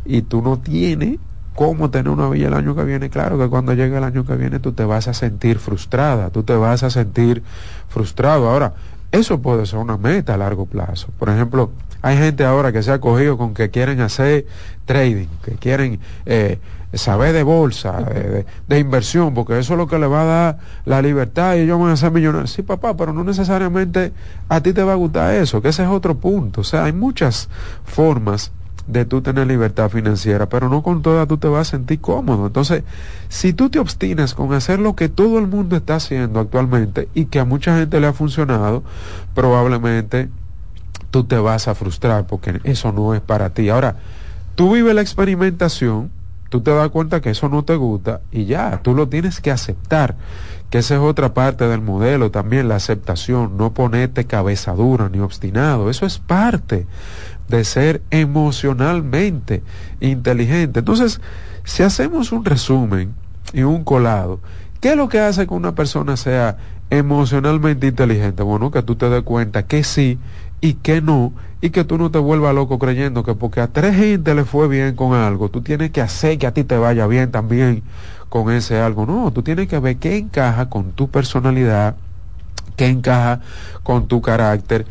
y 0.05 0.21
tú 0.23 0.41
no 0.41 0.59
tienes 0.59 1.17
cómo 1.55 1.89
tener 1.89 2.09
una 2.09 2.29
villa 2.29 2.47
el 2.47 2.53
año 2.53 2.75
que 2.75 2.83
viene, 2.83 3.09
claro 3.09 3.37
que 3.37 3.47
cuando 3.49 3.73
llegue 3.73 3.97
el 3.97 4.03
año 4.03 4.25
que 4.25 4.35
viene 4.35 4.59
tú 4.59 4.71
te 4.71 4.85
vas 4.85 5.07
a 5.07 5.13
sentir 5.13 5.59
frustrada, 5.59 6.29
tú 6.29 6.43
te 6.43 6.55
vas 6.55 6.83
a 6.83 6.89
sentir 6.89 7.43
frustrado. 7.89 8.49
Ahora, 8.49 8.73
eso 9.11 9.41
puede 9.41 9.65
ser 9.65 9.79
una 9.79 9.97
meta 9.97 10.35
a 10.35 10.37
largo 10.37 10.65
plazo. 10.65 11.09
Por 11.19 11.29
ejemplo, 11.29 11.71
Hay 12.03 12.17
gente 12.17 12.43
ahora 12.45 12.71
que 12.71 12.81
se 12.81 12.91
ha 12.91 12.99
cogido 12.99 13.37
con 13.37 13.53
que 13.53 13.69
quieren 13.69 14.01
hacer 14.01 14.47
trading, 14.85 15.27
que 15.43 15.51
quieren 15.51 15.99
eh, 16.25 16.57
saber 16.93 17.33
de 17.33 17.43
bolsa, 17.43 17.99
de, 18.67 18.79
inversión, 18.79 19.33
porque 19.33 19.59
eso 19.59 19.73
es 19.73 19.77
lo 19.77 19.87
que 19.87 19.99
le 19.99 20.07
va 20.07 20.21
a 20.21 20.25
dar 20.25 20.57
la 20.85 21.01
libertad 21.01 21.55
y 21.55 21.59
ellos 21.59 21.79
van 21.79 21.91
a 21.91 21.97
ser 21.97 22.11
millonarios. 22.11 22.51
Sí, 22.51 22.61
papá, 22.61 22.95
pero 22.95 23.13
no 23.13 23.23
necesariamente 23.23 24.13
a 24.49 24.61
ti 24.61 24.73
te 24.73 24.83
va 24.83 24.93
a 24.93 24.95
gustar 24.95 25.33
eso, 25.35 25.61
que 25.61 25.69
ese 25.69 25.83
es 25.83 25.89
otro 25.89 26.15
punto. 26.15 26.61
O 26.61 26.63
sea, 26.63 26.85
hay 26.85 26.93
muchas 26.93 27.49
formas 27.85 28.51
de 28.87 29.05
tú 29.05 29.21
tener 29.21 29.47
libertad 29.47 29.89
financiera, 29.89 30.49
pero 30.49 30.67
no 30.67 30.83
con 30.83 31.01
todas 31.01 31.27
tú 31.27 31.37
te 31.37 31.47
vas 31.47 31.67
a 31.67 31.71
sentir 31.71 32.01
cómodo. 32.01 32.47
Entonces, 32.47 32.83
si 33.29 33.53
tú 33.53 33.69
te 33.69 33.79
obstinas 33.79 34.33
con 34.33 34.53
hacer 34.53 34.79
lo 34.79 34.95
que 34.95 35.09
todo 35.09 35.39
el 35.39 35.47
mundo 35.47 35.75
está 35.75 35.95
haciendo 35.95 36.39
actualmente 36.39 37.07
y 37.13 37.25
que 37.25 37.39
a 37.39 37.45
mucha 37.45 37.77
gente 37.77 37.99
le 37.99 38.07
ha 38.07 38.13
funcionado, 38.13 38.83
probablemente 39.33 40.29
tú 41.11 41.23
te 41.25 41.37
vas 41.37 41.67
a 41.67 41.75
frustrar 41.75 42.25
porque 42.25 42.59
eso 42.63 42.91
no 42.91 43.13
es 43.13 43.21
para 43.21 43.51
ti. 43.51 43.69
Ahora, 43.69 43.97
tú 44.55 44.73
vives 44.73 44.95
la 44.95 45.01
experimentación, 45.01 46.11
tú 46.51 46.59
te 46.59 46.71
das 46.71 46.89
cuenta 46.89 47.21
que 47.21 47.29
eso 47.29 47.47
no 47.47 47.63
te 47.63 47.77
gusta 47.77 48.19
y 48.29 48.43
ya, 48.43 48.81
tú 48.83 48.93
lo 48.93 49.07
tienes 49.07 49.39
que 49.39 49.51
aceptar, 49.51 50.17
que 50.69 50.79
esa 50.79 50.95
es 50.95 50.99
otra 50.99 51.33
parte 51.33 51.65
del 51.65 51.79
modelo 51.79 52.29
también, 52.29 52.67
la 52.67 52.75
aceptación, 52.75 53.55
no 53.55 53.73
ponerte 53.73 54.25
cabeza 54.25 54.73
dura 54.73 55.07
ni 55.07 55.19
obstinado, 55.19 55.89
eso 55.89 56.05
es 56.05 56.19
parte 56.19 56.87
de 57.47 57.63
ser 57.63 58.01
emocionalmente 58.11 59.63
inteligente. 60.01 60.79
Entonces, 60.79 61.21
si 61.63 61.83
hacemos 61.83 62.33
un 62.33 62.43
resumen 62.43 63.15
y 63.53 63.63
un 63.63 63.85
colado, 63.85 64.41
¿qué 64.81 64.89
es 64.89 64.97
lo 64.97 65.07
que 65.07 65.21
hace 65.21 65.47
que 65.47 65.53
una 65.53 65.73
persona 65.73 66.17
sea 66.17 66.57
emocionalmente 66.89 67.87
inteligente? 67.87 68.43
Bueno, 68.43 68.71
que 68.71 68.83
tú 68.83 68.97
te 68.97 69.09
des 69.09 69.23
cuenta 69.23 69.67
que 69.67 69.85
sí 69.85 70.19
y 70.61 70.75
que 70.75 71.01
no, 71.01 71.33
y 71.59 71.71
que 71.71 71.83
tú 71.83 71.97
no 71.97 72.11
te 72.11 72.19
vuelvas 72.19 72.53
loco 72.53 72.79
creyendo 72.79 73.23
que 73.23 73.33
porque 73.33 73.61
a 73.61 73.67
tres 73.67 73.95
gente 73.95 74.33
le 74.35 74.45
fue 74.45 74.67
bien 74.67 74.95
con 74.95 75.13
algo, 75.13 75.49
tú 75.49 75.61
tienes 75.61 75.91
que 75.91 76.01
hacer 76.01 76.37
que 76.37 76.47
a 76.47 76.53
ti 76.53 76.63
te 76.63 76.77
vaya 76.77 77.07
bien 77.07 77.31
también 77.31 77.83
con 78.29 78.51
ese 78.51 78.79
algo. 78.79 79.05
No, 79.05 79.31
tú 79.31 79.41
tienes 79.41 79.67
que 79.67 79.79
ver 79.79 79.97
qué 79.97 80.17
encaja 80.17 80.69
con 80.69 80.91
tu 80.93 81.09
personalidad, 81.09 81.95
qué 82.77 82.87
encaja 82.87 83.41
con 83.83 84.07
tu 84.07 84.21
carácter, 84.21 84.85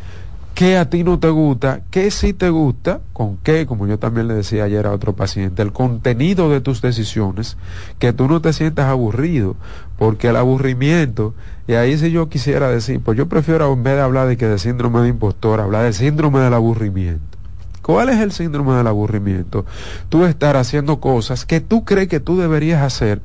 qué 0.53 0.77
a 0.77 0.89
ti 0.89 1.03
no 1.03 1.19
te 1.19 1.29
gusta, 1.29 1.81
qué 1.89 2.11
sí 2.11 2.33
te 2.33 2.49
gusta, 2.49 3.01
con 3.13 3.37
qué, 3.37 3.65
como 3.65 3.87
yo 3.87 3.99
también 3.99 4.27
le 4.27 4.33
decía 4.33 4.65
ayer 4.65 4.85
a 4.85 4.91
otro 4.91 5.13
paciente, 5.13 5.61
el 5.61 5.71
contenido 5.71 6.49
de 6.49 6.61
tus 6.61 6.81
decisiones, 6.81 7.57
que 7.99 8.13
tú 8.13 8.27
no 8.27 8.41
te 8.41 8.53
sientas 8.53 8.87
aburrido, 8.87 9.55
porque 9.97 10.29
el 10.29 10.35
aburrimiento, 10.35 11.33
y 11.67 11.73
ahí 11.73 11.97
si 11.97 12.11
yo 12.11 12.29
quisiera 12.29 12.69
decir, 12.69 13.01
pues 13.01 13.17
yo 13.17 13.27
prefiero 13.27 13.71
en 13.71 13.83
vez 13.83 13.95
de 13.95 14.01
hablar 14.01 14.27
de 14.27 14.37
que 14.37 14.47
de 14.47 14.59
síndrome 14.59 15.01
de 15.01 15.09
impostor, 15.09 15.59
hablar 15.59 15.83
del 15.83 15.93
síndrome 15.93 16.39
del 16.39 16.53
aburrimiento. 16.53 17.37
¿Cuál 17.81 18.09
es 18.09 18.19
el 18.19 18.31
síndrome 18.31 18.75
del 18.75 18.87
aburrimiento? 18.87 19.65
Tú 20.09 20.25
estar 20.25 20.55
haciendo 20.55 20.99
cosas 20.99 21.45
que 21.45 21.61
tú 21.61 21.83
crees 21.83 22.07
que 22.07 22.19
tú 22.19 22.37
deberías 22.37 22.83
hacer, 22.83 23.21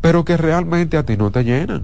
pero 0.00 0.24
que 0.24 0.36
realmente 0.36 0.96
a 0.96 1.04
ti 1.04 1.16
no 1.16 1.32
te 1.32 1.42
llenan 1.42 1.82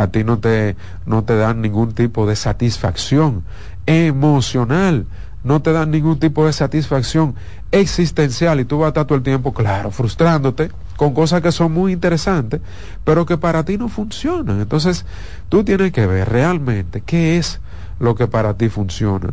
a 0.00 0.06
ti 0.08 0.24
no 0.24 0.38
te, 0.38 0.76
no 1.04 1.24
te 1.24 1.36
dan 1.36 1.60
ningún 1.60 1.92
tipo 1.92 2.26
de 2.26 2.36
satisfacción 2.36 3.44
emocional, 3.90 5.06
no 5.42 5.62
te 5.62 5.72
dan 5.72 5.90
ningún 5.90 6.18
tipo 6.18 6.46
de 6.46 6.52
satisfacción 6.52 7.34
existencial 7.72 8.60
y 8.60 8.64
tú 8.64 8.78
vas 8.78 8.86
a 8.86 8.88
estar 8.88 9.06
todo 9.06 9.16
el 9.16 9.24
tiempo, 9.24 9.52
claro, 9.52 9.90
frustrándote 9.90 10.70
con 10.96 11.14
cosas 11.14 11.40
que 11.40 11.50
son 11.50 11.72
muy 11.72 11.92
interesantes, 11.92 12.60
pero 13.04 13.24
que 13.24 13.38
para 13.38 13.64
ti 13.64 13.78
no 13.78 13.88
funcionan. 13.88 14.60
Entonces, 14.60 15.06
tú 15.48 15.64
tienes 15.64 15.92
que 15.92 16.06
ver 16.06 16.28
realmente 16.28 17.00
qué 17.00 17.38
es 17.38 17.60
lo 17.98 18.14
que 18.14 18.26
para 18.26 18.54
ti 18.54 18.68
funciona. 18.68 19.32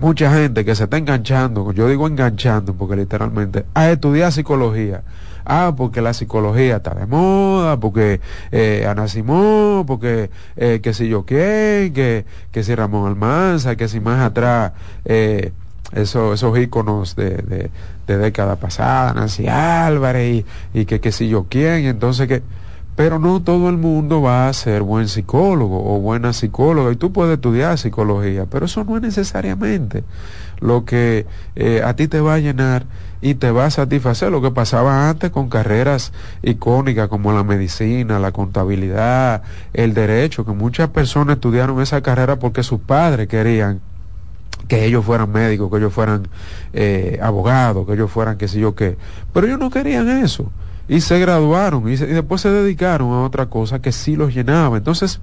Mucha 0.00 0.32
gente 0.32 0.64
que 0.64 0.74
se 0.74 0.84
está 0.84 0.96
enganchando, 0.96 1.72
yo 1.72 1.88
digo 1.88 2.06
enganchando 2.06 2.72
porque 2.74 2.96
literalmente, 2.96 3.66
a 3.74 3.90
estudiar 3.90 4.32
psicología, 4.32 5.02
ah, 5.48 5.74
porque 5.76 6.00
la 6.00 6.14
psicología 6.14 6.76
está 6.76 6.94
de 6.94 7.06
moda, 7.06 7.80
porque 7.80 8.20
eh, 8.52 8.86
Ana 8.88 9.08
Simón, 9.08 9.84
porque 9.86 10.30
eh, 10.56 10.80
que 10.82 10.94
si 10.94 11.08
yo 11.08 11.24
quién, 11.24 11.92
que, 11.92 12.24
que 12.52 12.62
si 12.62 12.74
Ramón 12.74 13.08
Almanza, 13.08 13.76
que 13.76 13.88
si 13.88 14.00
más 14.00 14.20
atrás, 14.20 14.72
eh, 15.04 15.52
eso, 15.92 16.34
esos 16.34 16.56
íconos 16.58 17.16
de, 17.16 17.30
de, 17.30 17.70
de 18.06 18.18
década 18.18 18.56
pasada, 18.56 19.14
Nancy 19.14 19.48
Álvarez 19.48 20.44
y, 20.72 20.80
y 20.80 20.84
que, 20.84 21.00
que 21.00 21.12
si 21.12 21.28
yo 21.28 21.46
quién, 21.48 21.86
entonces 21.86 22.28
que 22.28 22.42
pero 22.98 23.20
no 23.20 23.40
todo 23.40 23.68
el 23.68 23.76
mundo 23.76 24.22
va 24.22 24.48
a 24.48 24.52
ser 24.52 24.82
buen 24.82 25.06
psicólogo 25.06 25.94
o 25.94 26.00
buena 26.00 26.32
psicóloga 26.32 26.90
y 26.90 26.96
tú 26.96 27.12
puedes 27.12 27.34
estudiar 27.34 27.78
psicología, 27.78 28.46
pero 28.50 28.66
eso 28.66 28.82
no 28.82 28.96
es 28.96 29.02
necesariamente 29.02 30.02
lo 30.58 30.84
que 30.84 31.24
eh, 31.54 31.80
a 31.84 31.94
ti 31.94 32.08
te 32.08 32.20
va 32.20 32.34
a 32.34 32.38
llenar 32.40 32.86
y 33.20 33.34
te 33.34 33.50
va 33.50 33.66
a 33.66 33.70
satisfacer 33.70 34.30
lo 34.30 34.40
que 34.40 34.50
pasaba 34.50 35.08
antes 35.08 35.30
con 35.30 35.48
carreras 35.48 36.12
icónicas 36.42 37.08
como 37.08 37.32
la 37.32 37.42
medicina, 37.42 38.18
la 38.18 38.32
contabilidad, 38.32 39.42
el 39.72 39.94
derecho, 39.94 40.44
que 40.44 40.52
muchas 40.52 40.90
personas 40.90 41.36
estudiaron 41.36 41.80
esa 41.80 42.00
carrera 42.00 42.38
porque 42.38 42.62
sus 42.62 42.80
padres 42.80 43.28
querían 43.28 43.80
que 44.68 44.84
ellos 44.84 45.04
fueran 45.04 45.32
médicos, 45.32 45.70
que 45.70 45.78
ellos 45.78 45.92
fueran 45.92 46.28
eh, 46.72 47.18
abogados, 47.22 47.86
que 47.86 47.94
ellos 47.94 48.10
fueran 48.10 48.36
qué 48.36 48.48
sé 48.48 48.60
yo 48.60 48.74
qué, 48.74 48.96
pero 49.32 49.46
ellos 49.46 49.58
no 49.58 49.70
querían 49.70 50.08
eso 50.08 50.50
y 50.88 51.00
se 51.00 51.18
graduaron 51.18 51.88
y, 51.88 51.96
después 51.96 52.40
se 52.40 52.50
dedicaron 52.50 53.12
a 53.12 53.22
otra 53.22 53.46
cosa 53.46 53.80
que 53.80 53.92
sí 53.92 54.16
los 54.16 54.34
llenaba. 54.34 54.76
Entonces, 54.76 55.20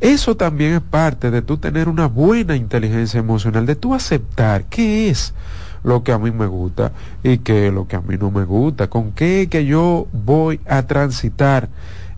eso 0.00 0.36
también 0.36 0.74
es 0.74 0.80
parte 0.80 1.30
de 1.30 1.42
tú 1.42 1.58
tener 1.58 1.88
una 1.88 2.06
buena 2.06 2.56
inteligencia 2.56 3.18
emocional, 3.18 3.66
de 3.66 3.76
tú 3.76 3.94
aceptar 3.94 4.64
qué 4.64 5.10
es 5.10 5.34
lo 5.82 6.02
que 6.02 6.12
a 6.12 6.18
mí 6.18 6.30
me 6.30 6.46
gusta 6.46 6.92
y 7.22 7.38
qué 7.38 7.70
lo 7.70 7.88
que 7.88 7.96
a 7.96 8.00
mí 8.00 8.16
no 8.18 8.30
me 8.30 8.44
gusta, 8.44 8.88
con 8.88 9.12
qué 9.12 9.48
que 9.50 9.64
yo 9.64 10.06
voy 10.12 10.60
a 10.66 10.82
transitar 10.82 11.68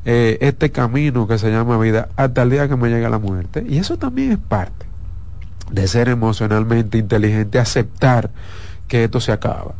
eh, 0.05 0.39
este 0.41 0.71
camino 0.71 1.29
que 1.29 1.39
se 1.39 1.51
llama 1.51 1.79
vida 1.79 2.09
hasta 2.17 2.43
el 2.43 2.51
día 2.51 2.69
que 2.69 2.77
me 2.77 2.89
llegue 2.89 3.09
la 3.09 3.19
muerte. 3.19 3.65
Y 3.69 3.79
eso 3.79 3.99
también 3.99 4.33
es 4.33 4.39
parte 4.39 4.87
de 5.71 5.87
ser 5.89 6.09
emocionalmente 6.09 6.99
inteligente, 6.99 7.59
aceptar 7.59 8.31
que 8.89 9.05
esto 9.05 9.21
se 9.21 9.33
acaba 9.33 9.75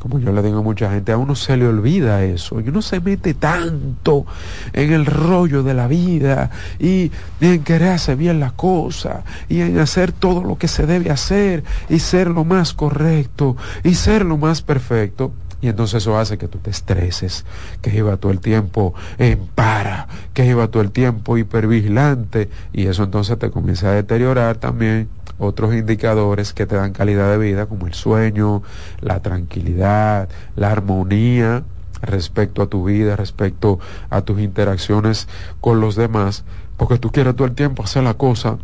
como 0.00 0.18
yo 0.18 0.32
le 0.32 0.42
digo 0.42 0.58
a 0.58 0.62
mucha 0.62 0.90
gente, 0.90 1.12
a 1.12 1.18
uno 1.18 1.34
se 1.34 1.58
le 1.58 1.68
olvida 1.68 2.24
eso, 2.24 2.60
y 2.60 2.68
uno 2.68 2.80
se 2.80 3.00
mete 3.00 3.34
tanto 3.34 4.24
en 4.72 4.92
el 4.92 5.04
rollo 5.04 5.62
de 5.62 5.74
la 5.74 5.86
vida 5.86 6.50
y, 6.78 7.12
en 7.40 7.62
querer 7.62 7.90
hacer 7.90 8.16
bien 8.16 8.40
la 8.40 8.52
cosa 8.52 9.24
y 9.48 9.60
en 9.60 9.78
hacer 9.78 10.12
todo 10.12 10.42
lo 10.42 10.56
que 10.56 10.68
se 10.68 10.86
debe 10.86 11.10
hacer 11.10 11.64
y 11.90 11.98
ser 11.98 12.28
lo 12.28 12.44
más 12.44 12.72
correcto 12.72 13.56
y 13.84 13.94
ser 13.94 14.24
lo 14.24 14.38
más 14.38 14.62
perfecto. 14.62 15.32
Y 15.62 15.68
entonces 15.68 16.02
eso 16.02 16.18
hace 16.18 16.38
que 16.38 16.48
tú 16.48 16.58
te 16.58 16.70
estreses, 16.70 17.44
que 17.82 17.94
iba 17.94 18.16
todo 18.16 18.32
el 18.32 18.40
tiempo 18.40 18.94
en 19.18 19.46
para, 19.54 20.08
que 20.32 20.46
iba 20.46 20.68
todo 20.68 20.82
el 20.82 20.90
tiempo 20.90 21.36
hipervigilante 21.36 22.48
y 22.72 22.86
eso 22.86 23.04
entonces 23.04 23.38
te 23.38 23.50
comienza 23.50 23.88
a 23.88 23.92
deteriorar 23.92 24.56
también 24.56 25.08
otros 25.38 25.74
indicadores 25.74 26.52
que 26.52 26.66
te 26.66 26.76
dan 26.76 26.92
calidad 26.92 27.30
de 27.30 27.38
vida, 27.38 27.66
como 27.66 27.86
el 27.86 27.94
sueño, 27.94 28.62
la 29.00 29.20
tranquilidad, 29.20 30.28
la 30.56 30.70
armonía 30.70 31.64
respecto 32.02 32.62
a 32.62 32.66
tu 32.66 32.84
vida, 32.84 33.16
respecto 33.16 33.78
a 34.08 34.22
tus 34.22 34.40
interacciones 34.40 35.28
con 35.60 35.80
los 35.80 35.96
demás, 35.96 36.44
porque 36.76 36.98
tú 36.98 37.10
quieres 37.10 37.36
todo 37.36 37.46
el 37.46 37.54
tiempo 37.54 37.82
hacer 37.82 38.02
la 38.02 38.14
cosa 38.14 38.58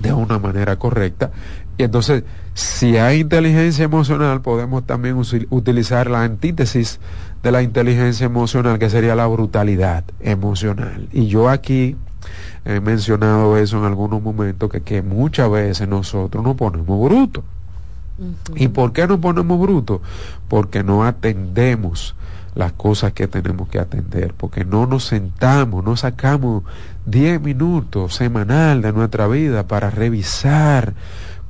de 0.00 0.12
una 0.12 0.38
manera 0.38 0.76
correcta. 0.76 1.30
Y 1.78 1.84
entonces, 1.84 2.24
si 2.54 2.98
hay 2.98 3.20
inteligencia 3.20 3.84
emocional, 3.84 4.42
podemos 4.42 4.84
también 4.84 5.16
utilizar 5.50 6.10
la 6.10 6.22
antítesis 6.22 7.00
de 7.42 7.50
la 7.50 7.62
inteligencia 7.62 8.26
emocional, 8.26 8.78
que 8.78 8.90
sería 8.90 9.14
la 9.14 9.26
brutalidad 9.26 10.04
emocional. 10.20 11.08
Y 11.12 11.26
yo 11.28 11.48
aquí 11.48 11.96
he 12.64 12.80
mencionado 12.80 13.56
eso 13.56 13.78
en 13.78 13.84
algunos 13.84 14.22
momentos, 14.22 14.70
que, 14.70 14.82
que 14.82 15.02
muchas 15.02 15.50
veces 15.50 15.88
nosotros 15.88 16.44
nos 16.44 16.56
ponemos 16.56 17.02
brutos. 17.02 17.44
¿Y 18.54 18.68
por 18.68 18.92
qué 18.92 19.06
nos 19.06 19.18
ponemos 19.18 19.58
brutos? 19.58 20.00
Porque 20.48 20.84
no 20.84 21.04
atendemos 21.04 22.14
las 22.54 22.72
cosas 22.72 23.12
que 23.12 23.26
tenemos 23.26 23.68
que 23.68 23.78
atender, 23.78 24.34
porque 24.34 24.64
no 24.64 24.86
nos 24.86 25.06
sentamos, 25.06 25.82
no 25.82 25.96
sacamos 25.96 26.64
10 27.06 27.40
minutos 27.40 28.14
semanal 28.14 28.82
de 28.82 28.92
nuestra 28.92 29.26
vida 29.26 29.66
para 29.66 29.90
revisar 29.90 30.94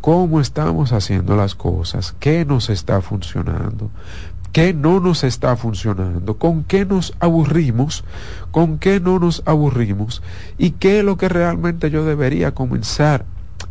cómo 0.02 0.40
estamos 0.40 0.92
haciendo 0.92 1.36
las 1.36 1.54
cosas, 1.54 2.14
qué 2.18 2.44
nos 2.44 2.70
está 2.70 3.00
funcionando, 3.00 3.88
qué 4.52 4.74
no 4.74 4.98
nos 4.98 5.22
está 5.22 5.56
funcionando, 5.56 6.38
con 6.38 6.64
qué 6.64 6.84
nos 6.84 7.14
aburrimos, 7.20 8.02
con 8.50 8.78
qué 8.78 8.98
no 8.98 9.20
nos 9.20 9.44
aburrimos 9.46 10.20
y 10.58 10.72
qué 10.72 10.98
es 10.98 11.04
lo 11.04 11.16
que 11.16 11.28
realmente 11.28 11.88
yo 11.88 12.04
debería 12.04 12.52
comenzar 12.52 13.24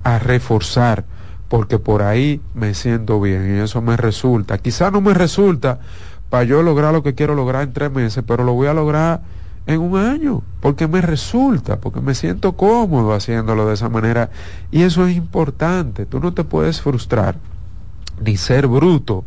a 0.03 0.19
reforzar, 0.19 1.03
porque 1.49 1.79
por 1.79 2.01
ahí 2.01 2.39
me 2.55 2.73
siento 2.75 3.19
bien 3.19 3.57
y 3.57 3.59
eso 3.59 3.81
me 3.81 3.97
resulta. 3.97 4.57
Quizá 4.57 4.89
no 4.89 5.01
me 5.01 5.13
resulta 5.13 5.79
para 6.29 6.45
yo 6.45 6.63
lograr 6.63 6.93
lo 6.93 7.03
que 7.03 7.13
quiero 7.13 7.35
lograr 7.35 7.63
en 7.63 7.73
tres 7.73 7.91
meses, 7.91 8.23
pero 8.25 8.45
lo 8.45 8.53
voy 8.53 8.67
a 8.67 8.73
lograr 8.73 9.21
en 9.67 9.79
un 9.79 9.97
año, 9.97 10.41
porque 10.59 10.87
me 10.87 11.01
resulta, 11.01 11.79
porque 11.79 12.01
me 12.01 12.15
siento 12.15 12.53
cómodo 12.53 13.13
haciéndolo 13.13 13.67
de 13.67 13.75
esa 13.75 13.89
manera. 13.89 14.29
Y 14.71 14.83
eso 14.83 15.05
es 15.05 15.15
importante, 15.15 16.05
tú 16.05 16.19
no 16.19 16.33
te 16.33 16.43
puedes 16.43 16.81
frustrar 16.81 17.35
ni 18.23 18.37
ser 18.37 18.67
bruto 18.67 19.25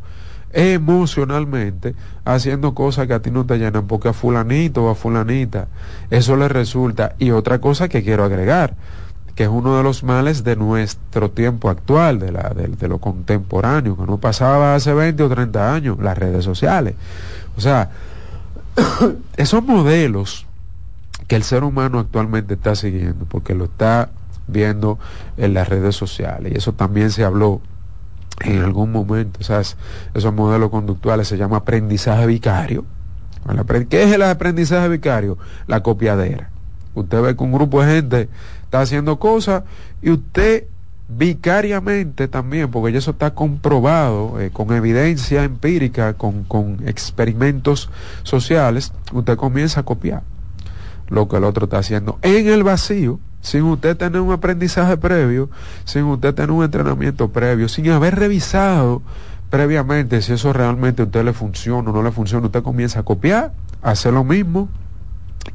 emocionalmente 0.53 1.97
haciendo 2.25 2.75
cosas 2.75 3.09
que 3.09 3.15
a 3.15 3.21
ti 3.21 3.31
no 3.31 3.45
te 3.45 3.59
llenan, 3.59 3.87
porque 3.87 4.09
a 4.09 4.13
fulanito 4.13 4.85
o 4.85 4.91
a 4.91 4.95
fulanita 4.95 5.67
eso 6.11 6.37
le 6.37 6.49
resulta. 6.49 7.17
Y 7.19 7.33
otra 7.33 7.61
cosa 7.61 7.89
que 7.89 8.03
quiero 8.03 8.25
agregar, 8.25 8.77
que 9.35 9.45
es 9.45 9.49
uno 9.49 9.77
de 9.77 9.83
los 9.83 10.05
males 10.05 10.45
de 10.45 10.55
nuestro 10.55 11.31
tiempo 11.33 11.69
actual, 11.69 12.21
de, 12.21 12.31
la, 12.31 12.51
de, 12.51 12.89
lo 12.89 12.99
contemporáneo, 12.99 13.97
que 13.97 14.07
no 14.07 14.19
pasaba 14.19 14.77
hace 14.77 14.95
20 14.95 15.25
o 15.25 15.29
30 15.29 15.75
años, 15.75 15.99
las 16.01 16.17
redes 16.17 16.45
sociales. 16.45 16.95
O 17.57 17.61
sea, 17.61 17.91
esos 19.37 19.63
modelos 19.65 20.47
que 21.29 21.37
el 21.37 21.43
ser 21.43 21.65
humano 21.65 21.99
actualmente 21.99 22.55
está 22.55 22.75
siguiendo, 22.75 23.25
porque 23.27 23.55
lo 23.55 23.65
está 23.65 24.11
viendo 24.47 24.99
en 25.37 25.55
las 25.55 25.69
redes 25.69 25.97
sociales, 25.97 26.53
y 26.53 26.59
eso 26.59 26.73
también 26.73 27.11
se 27.11 27.25
habló 27.25 27.61
en 28.41 28.63
algún 28.63 28.91
momento, 28.91 29.43
sea, 29.43 29.61
esos 29.61 30.35
modelos 30.35 30.71
conductuales 30.71 31.29
se 31.29 31.37
llama 31.37 31.59
aprendizaje 31.59 32.27
vicario. 32.27 32.85
¿Qué 33.89 34.03
es 34.05 34.13
el 34.13 34.23
aprendizaje 34.23 34.89
vicario? 34.89 35.39
La 35.67 35.83
copiadera. 35.83 36.51
Usted 36.95 37.21
ve 37.21 37.37
que 37.37 37.45
un 37.45 37.53
grupo 37.53 37.83
de 37.83 37.93
gente 37.93 38.29
está 38.65 38.81
haciendo 38.81 39.19
cosas 39.19 39.65
y 40.03 40.11
usted 40.11 40.65
vicariamente 41.09 42.29
también, 42.29 42.71
porque 42.71 42.97
eso 42.97 43.13
está 43.13 43.35
comprobado 43.35 44.41
eh, 44.41 44.51
con 44.51 44.73
evidencia 44.73 45.45
empírica, 45.45 46.15
con, 46.15 46.45
con 46.45 46.87
experimentos 46.87 47.91
sociales, 48.23 48.93
usted 49.13 49.37
comienza 49.37 49.81
a 49.81 49.83
copiar 49.85 50.23
lo 51.09 51.29
que 51.29 51.37
el 51.37 51.45
otro 51.45 51.65
está 51.65 51.79
haciendo 51.79 52.19
en 52.23 52.49
el 52.49 52.63
vacío, 52.63 53.21
sin 53.43 53.65
usted 53.65 53.97
tener 53.97 54.21
un 54.23 54.33
aprendizaje 54.33 54.97
previo, 54.97 55.51
sin 55.85 56.05
usted 56.05 56.35
tener 56.35 56.51
un 56.51 56.65
entrenamiento 56.65 57.29
previo, 57.31 57.69
sin 57.69 57.91
haber 57.91 58.15
revisado 58.17 59.03
previamente 59.51 60.23
si 60.23 60.33
eso 60.33 60.53
realmente 60.53 61.03
a 61.03 61.05
usted 61.05 61.25
le 61.25 61.33
funciona 61.33 61.91
o 61.91 61.93
no 61.93 62.03
le 62.03 62.11
funciona, 62.11 62.47
usted 62.47 62.63
comienza 62.63 63.01
a 63.01 63.03
copiar, 63.03 63.53
a 63.83 63.91
hacer 63.91 64.15
lo 64.15 64.25
mismo 64.25 64.69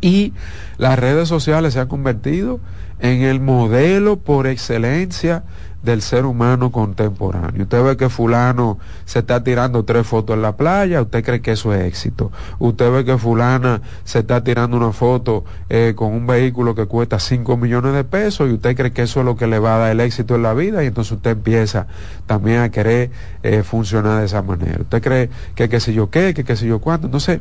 y 0.02 0.34
las 0.78 0.98
redes 1.00 1.28
sociales 1.28 1.74
se 1.74 1.80
han 1.80 1.88
convertido 1.88 2.60
en 3.00 3.22
el 3.22 3.40
modelo 3.40 4.18
por 4.18 4.48
excelencia 4.48 5.44
del 5.84 6.02
ser 6.02 6.26
humano 6.26 6.72
contemporáneo. 6.72 7.64
Usted 7.64 7.84
ve 7.84 7.98
que 7.98 8.10
fulano 8.10 8.80
se 9.06 9.20
está 9.20 9.44
tirando 9.44 9.86
tres 9.86 10.06
fotos 10.06 10.36
en 10.36 10.42
la 10.42 10.58
playa, 10.58 11.02
usted 11.02 11.24
cree 11.24 11.42
que 11.42 11.52
eso 11.52 11.74
es 11.74 11.86
éxito. 11.86 12.32
Usted 12.60 12.92
ve 12.92 13.06
que 13.06 13.18
fulana 13.18 13.82
se 14.04 14.20
está 14.20 14.44
tirando 14.44 14.76
una 14.76 14.92
foto 14.92 15.46
eh, 15.70 15.94
con 15.96 16.12
un 16.12 16.28
vehículo 16.28 16.76
que 16.76 16.86
cuesta 16.86 17.20
5 17.20 17.56
millones 17.56 17.94
de 17.94 18.04
pesos 18.04 18.50
y 18.50 18.54
usted 18.54 18.76
cree 18.76 18.92
que 18.92 19.04
eso 19.04 19.22
es 19.22 19.26
lo 19.26 19.38
que 19.38 19.48
le 19.48 19.60
va 19.60 19.76
a 19.76 19.80
dar 19.80 19.92
el 19.92 20.02
éxito 20.02 20.36
en 20.36 20.44
la 20.44 20.54
vida 20.54 20.84
y 20.84 20.88
entonces 20.88 21.14
usted 21.14 21.32
empieza 21.32 21.88
también 22.26 22.60
a 22.60 22.70
querer 22.70 23.12
eh, 23.44 23.64
funcionar 23.64 24.20
de 24.20 24.26
esa 24.26 24.42
manera. 24.42 24.82
Usted 24.82 25.02
cree 25.02 25.30
que 25.56 25.70
qué 25.70 25.80
sé 25.80 25.94
yo 25.94 26.10
qué, 26.10 26.34
que 26.34 26.44
qué 26.44 26.58
sé 26.58 26.68
yo 26.68 26.80
cuánto. 26.80 27.08
Entonces, 27.08 27.40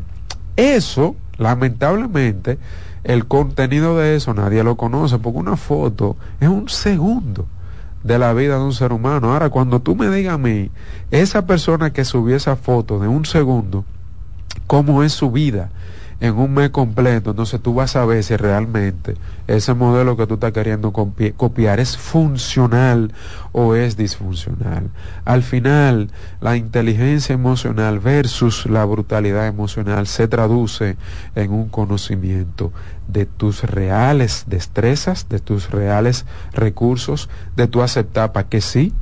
eso, 0.56 1.16
lamentablemente, 1.38 2.58
el 3.04 3.26
contenido 3.26 3.96
de 3.96 4.16
eso 4.16 4.34
nadie 4.34 4.62
lo 4.64 4.76
conoce 4.76 5.18
porque 5.18 5.38
una 5.38 5.56
foto 5.56 6.16
es 6.40 6.48
un 6.48 6.68
segundo 6.68 7.46
de 8.02 8.18
la 8.18 8.32
vida 8.32 8.56
de 8.56 8.64
un 8.64 8.72
ser 8.72 8.92
humano. 8.92 9.32
Ahora, 9.32 9.50
cuando 9.50 9.80
tú 9.80 9.96
me 9.96 10.08
digas 10.08 10.34
a 10.34 10.38
mí, 10.38 10.70
esa 11.10 11.46
persona 11.46 11.92
que 11.92 12.04
subió 12.04 12.36
esa 12.36 12.56
foto 12.56 12.98
de 12.98 13.08
un 13.08 13.24
segundo, 13.24 13.84
cómo 14.66 15.02
es 15.02 15.12
su 15.12 15.30
vida, 15.30 15.70
en 16.20 16.36
un 16.36 16.52
mes 16.52 16.70
completo, 16.70 17.30
entonces 17.30 17.60
tú 17.60 17.74
vas 17.74 17.94
a 17.94 18.04
ver 18.04 18.24
si 18.24 18.36
realmente 18.36 19.14
ese 19.46 19.72
modelo 19.74 20.16
que 20.16 20.26
tú 20.26 20.34
estás 20.34 20.52
queriendo 20.52 20.92
copiar 20.92 21.78
es 21.78 21.96
funcional 21.96 23.12
o 23.52 23.76
es 23.76 23.96
disfuncional. 23.96 24.90
Al 25.24 25.44
final, 25.44 26.10
la 26.40 26.56
inteligencia 26.56 27.34
emocional 27.34 28.00
versus 28.00 28.66
la 28.66 28.84
brutalidad 28.84 29.46
emocional 29.46 30.08
se 30.08 30.26
traduce 30.26 30.96
en 31.36 31.52
un 31.52 31.68
conocimiento 31.68 32.72
de 33.06 33.24
tus 33.24 33.62
reales 33.62 34.44
destrezas, 34.48 35.28
de 35.28 35.38
tus 35.38 35.70
reales 35.70 36.26
recursos, 36.52 37.28
de 37.54 37.68
tu 37.68 37.80
aceptar 37.80 38.32
para 38.32 38.48
que 38.48 38.60
sí, 38.60 38.92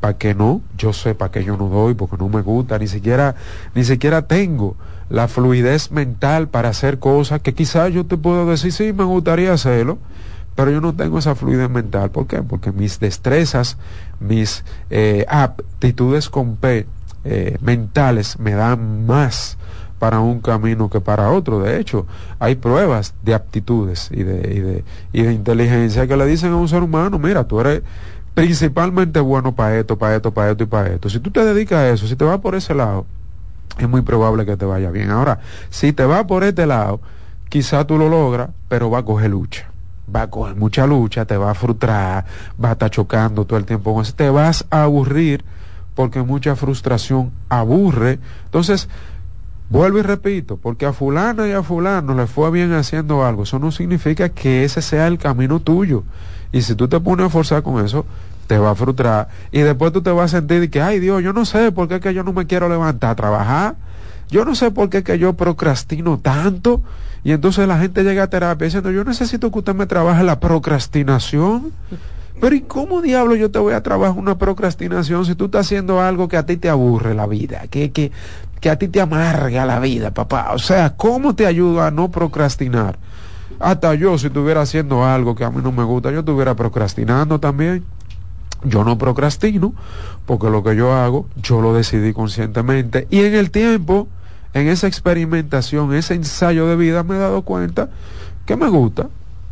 para 0.00 0.18
que 0.18 0.34
no, 0.34 0.60
yo 0.76 0.92
sé 0.92 1.14
para 1.14 1.30
que 1.30 1.44
yo 1.44 1.56
no 1.56 1.68
doy, 1.68 1.94
porque 1.94 2.16
no 2.16 2.28
me 2.28 2.42
gusta, 2.42 2.78
ni 2.78 2.88
siquiera, 2.88 3.36
ni 3.74 3.84
siquiera 3.84 4.22
tengo 4.22 4.76
la 5.08 5.28
fluidez 5.28 5.90
mental 5.90 6.48
para 6.48 6.70
hacer 6.70 6.98
cosas 6.98 7.40
que 7.40 7.54
quizás 7.54 7.92
yo 7.92 8.06
te 8.06 8.16
puedo 8.16 8.46
decir, 8.46 8.72
sí, 8.72 8.92
me 8.92 9.04
gustaría 9.04 9.52
hacerlo, 9.52 9.98
pero 10.54 10.70
yo 10.70 10.80
no 10.80 10.94
tengo 10.94 11.18
esa 11.18 11.34
fluidez 11.34 11.70
mental. 11.70 12.10
¿Por 12.10 12.26
qué? 12.26 12.42
Porque 12.42 12.72
mis 12.72 12.98
destrezas, 12.98 13.76
mis 14.20 14.64
eh, 14.90 15.24
aptitudes 15.28 16.28
con 16.28 16.56
P, 16.56 16.86
eh, 17.24 17.58
mentales 17.60 18.38
me 18.38 18.52
dan 18.52 19.06
más 19.06 19.58
para 19.98 20.20
un 20.20 20.40
camino 20.40 20.90
que 20.90 21.00
para 21.00 21.30
otro. 21.30 21.60
De 21.60 21.78
hecho, 21.78 22.06
hay 22.38 22.56
pruebas 22.56 23.14
de 23.22 23.34
aptitudes 23.34 24.10
y 24.12 24.22
de, 24.22 24.54
y 24.54 24.60
de, 24.60 24.84
y 25.12 25.22
de 25.22 25.32
inteligencia 25.32 26.06
que 26.06 26.16
le 26.16 26.26
dicen 26.26 26.52
a 26.52 26.56
un 26.56 26.68
ser 26.68 26.82
humano, 26.82 27.18
mira, 27.18 27.44
tú 27.44 27.60
eres 27.60 27.82
principalmente 28.34 29.20
bueno 29.20 29.54
para 29.54 29.78
esto, 29.78 29.96
para 29.96 30.16
esto, 30.16 30.32
para 30.32 30.50
esto 30.50 30.64
y 30.64 30.66
para 30.66 30.88
esto. 30.90 31.08
Si 31.08 31.20
tú 31.20 31.30
te 31.30 31.44
dedicas 31.44 31.78
a 31.78 31.88
eso, 31.90 32.06
si 32.06 32.16
te 32.16 32.24
vas 32.24 32.38
por 32.40 32.54
ese 32.54 32.74
lado, 32.74 33.06
es 33.78 33.88
muy 33.88 34.02
probable 34.02 34.46
que 34.46 34.56
te 34.56 34.64
vaya 34.64 34.90
bien. 34.90 35.10
Ahora, 35.10 35.40
si 35.70 35.92
te 35.92 36.04
va 36.04 36.26
por 36.26 36.44
este 36.44 36.66
lado, 36.66 37.00
quizá 37.48 37.86
tú 37.86 37.98
lo 37.98 38.08
logras, 38.08 38.50
pero 38.68 38.90
va 38.90 38.98
a 38.98 39.04
coger 39.04 39.30
lucha. 39.30 39.70
Va 40.14 40.22
a 40.22 40.30
coger 40.30 40.56
mucha 40.56 40.86
lucha, 40.86 41.24
te 41.24 41.36
va 41.36 41.50
a 41.50 41.54
frustrar, 41.54 42.24
va 42.62 42.70
a 42.70 42.72
estar 42.72 42.90
chocando 42.90 43.44
todo 43.44 43.58
el 43.58 43.64
tiempo 43.64 43.92
con 43.92 44.02
eso. 44.02 44.14
Te 44.14 44.30
vas 44.30 44.64
a 44.70 44.84
aburrir 44.84 45.44
porque 45.94 46.22
mucha 46.22 46.54
frustración 46.54 47.32
aburre. 47.48 48.20
Entonces, 48.44 48.88
vuelvo 49.68 49.98
y 49.98 50.02
repito, 50.02 50.58
porque 50.58 50.86
a 50.86 50.92
fulano 50.92 51.46
y 51.46 51.52
a 51.52 51.62
fulano 51.62 52.14
le 52.14 52.26
fue 52.26 52.50
bien 52.50 52.72
haciendo 52.72 53.24
algo, 53.24 53.42
eso 53.42 53.58
no 53.58 53.72
significa 53.72 54.28
que 54.28 54.64
ese 54.64 54.82
sea 54.82 55.08
el 55.08 55.18
camino 55.18 55.58
tuyo. 55.60 56.04
Y 56.52 56.62
si 56.62 56.74
tú 56.74 56.86
te 56.86 57.00
pones 57.00 57.26
a 57.26 57.30
forzar 57.30 57.62
con 57.62 57.84
eso, 57.84 58.06
te 58.46 58.58
va 58.58 58.70
a 58.70 58.74
frustrar 58.74 59.28
y 59.52 59.60
después 59.60 59.92
tú 59.92 60.02
te 60.02 60.10
vas 60.10 60.32
a 60.32 60.38
sentir 60.38 60.70
que, 60.70 60.80
ay 60.80 61.00
Dios, 61.00 61.22
yo 61.22 61.32
no 61.32 61.44
sé 61.44 61.72
por 61.72 61.88
qué 61.88 62.00
que 62.00 62.14
yo 62.14 62.22
no 62.22 62.32
me 62.32 62.46
quiero 62.46 62.68
levantar 62.68 63.10
a 63.10 63.14
trabajar, 63.14 63.76
yo 64.30 64.44
no 64.44 64.54
sé 64.54 64.70
por 64.70 64.90
qué 64.90 65.02
que 65.02 65.18
yo 65.18 65.34
procrastino 65.34 66.18
tanto 66.18 66.82
y 67.26 67.32
entonces 67.32 67.66
la 67.66 67.76
gente 67.78 68.04
llega 68.04 68.22
a 68.22 68.30
terapia 68.30 68.66
diciendo, 68.66 68.92
yo 68.92 69.02
necesito 69.02 69.50
que 69.50 69.58
usted 69.58 69.74
me 69.74 69.86
trabaje 69.86 70.22
la 70.22 70.38
procrastinación. 70.38 71.72
Pero 72.40 72.54
¿y 72.54 72.60
cómo 72.60 73.02
diablo 73.02 73.34
yo 73.34 73.50
te 73.50 73.58
voy 73.58 73.72
a 73.74 73.82
trabajar 73.82 74.16
una 74.16 74.38
procrastinación 74.38 75.24
si 75.24 75.34
tú 75.34 75.46
estás 75.46 75.66
haciendo 75.66 76.00
algo 76.00 76.28
que 76.28 76.36
a 76.36 76.46
ti 76.46 76.56
te 76.56 76.68
aburre 76.68 77.14
la 77.14 77.26
vida, 77.26 77.64
que, 77.68 77.90
que, 77.90 78.12
que 78.60 78.70
a 78.70 78.78
ti 78.78 78.86
te 78.86 79.00
amarga 79.00 79.66
la 79.66 79.80
vida, 79.80 80.12
papá? 80.12 80.52
O 80.52 80.60
sea, 80.60 80.94
¿cómo 80.96 81.34
te 81.34 81.46
ayuda 81.46 81.88
a 81.88 81.90
no 81.90 82.12
procrastinar? 82.12 82.96
Hasta 83.58 83.94
yo, 83.94 84.18
si 84.18 84.28
estuviera 84.28 84.60
haciendo 84.60 85.04
algo 85.04 85.34
que 85.34 85.44
a 85.44 85.50
mí 85.50 85.60
no 85.62 85.72
me 85.72 85.82
gusta, 85.82 86.12
yo 86.12 86.20
estuviera 86.20 86.54
procrastinando 86.54 87.40
también. 87.40 87.84
Yo 88.64 88.84
no 88.84 88.98
procrastino 88.98 89.74
porque 90.24 90.50
lo 90.50 90.62
que 90.62 90.74
yo 90.76 90.92
hago, 90.92 91.28
yo 91.36 91.60
lo 91.60 91.72
decidí 91.74 92.12
conscientemente 92.12 93.06
y 93.10 93.20
en 93.20 93.34
el 93.34 93.50
tiempo, 93.50 94.08
en 94.54 94.68
esa 94.68 94.86
experimentación, 94.86 95.94
ese 95.94 96.14
ensayo 96.14 96.66
de 96.66 96.76
vida, 96.76 97.02
me 97.02 97.16
he 97.16 97.18
dado 97.18 97.42
cuenta 97.42 97.90
que 98.44 98.56
me 98.56 98.68
gusta, 98.68 99.08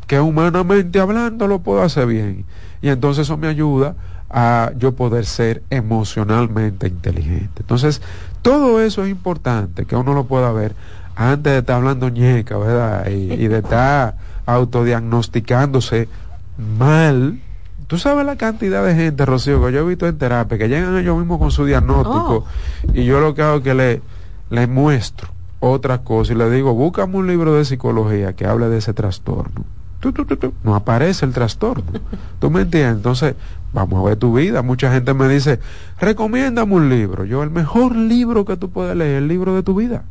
que 0.07 0.21
humanamente 0.21 1.01
hablando 1.01 1.47
lo 1.47 1.61
puedo 1.61 1.83
hacer 1.83 2.07
bien. 2.07 2.45
Y 2.83 2.89
entonces 2.89 3.23
eso 3.27 3.37
me 3.37 3.49
ayuda 3.49 3.95
a 4.31 4.73
yo 4.77 4.93
poder 4.93 5.27
ser 5.27 5.63
emocionalmente 5.71 6.89
inteligente. 6.89 7.61
Entonces, 7.61 8.03
todo 8.43 8.81
eso 8.81 9.05
es 9.05 9.11
importante, 9.11 9.87
que 9.87 9.97
uno 9.97 10.13
lo 10.13 10.25
pueda 10.25 10.51
ver 10.53 10.75
antes 11.15 11.53
de 11.53 11.59
estar 11.61 11.77
hablando 11.77 12.09
ñeca, 12.09 12.59
¿verdad? 12.59 13.09
Y, 13.09 13.33
y 13.33 13.49
de 13.49 13.59
estar 13.59 14.17
autodiagnosticándose 14.47 16.09
mal 16.59 17.39
Tú 17.87 17.99
sabes 17.99 18.25
la 18.25 18.37
cantidad 18.37 18.85
de 18.85 18.95
gente, 18.95 19.27
Rocío, 19.27 19.65
que 19.65 19.73
yo 19.73 19.81
he 19.81 19.85
visto 19.85 20.07
en 20.07 20.17
terapia, 20.17 20.57
que 20.57 20.69
llegan 20.69 20.97
ellos 20.97 21.19
mismos 21.19 21.39
con 21.39 21.51
su 21.51 21.65
diagnóstico 21.65 22.45
oh. 22.47 22.93
y 22.93 23.05
yo 23.05 23.21
lo 23.21 23.35
que 23.35 23.43
hago 23.43 23.57
es 23.57 23.63
que 23.63 23.75
le, 23.75 24.03
le 24.51 24.67
muestro 24.67 25.29
otra 25.61 25.99
cosa 25.99 26.33
y 26.33 26.37
le 26.37 26.51
digo, 26.51 26.75
búscame 26.75 27.17
un 27.17 27.27
libro 27.27 27.55
de 27.55 27.65
psicología 27.65 28.35
que 28.35 28.47
hable 28.47 28.69
de 28.69 28.79
ese 28.79 28.95
trastorno. 28.95 29.65
no 30.63 30.75
aparece 30.75 31.25
el 31.25 31.33
trastorno. 31.33 31.85
¿Tú 32.39 32.51
me 32.51 32.63
entiendes? 32.63 32.97
Entonces, 32.97 33.35
vamos 33.73 34.05
a 34.05 34.09
ver 34.09 34.17
tu 34.17 34.35
vida. 34.35 34.63
Mucha 34.63 34.93
gente 34.93 35.15
me 35.15 35.29
dice, 35.29 35.61
recomiéndame 35.99 36.75
un 36.75 36.89
libro. 36.91 37.25
Yo, 37.25 37.43
el 37.43 37.51
mejor 37.51 37.97
libro 37.97 38.45
que 38.45 38.57
tú 38.57 38.71
puedes 38.71 38.97
leer, 38.97 39.23
el 39.23 39.29
libro 39.29 39.55
de 39.55 39.63
tu 39.63 39.75
vida 39.75 40.05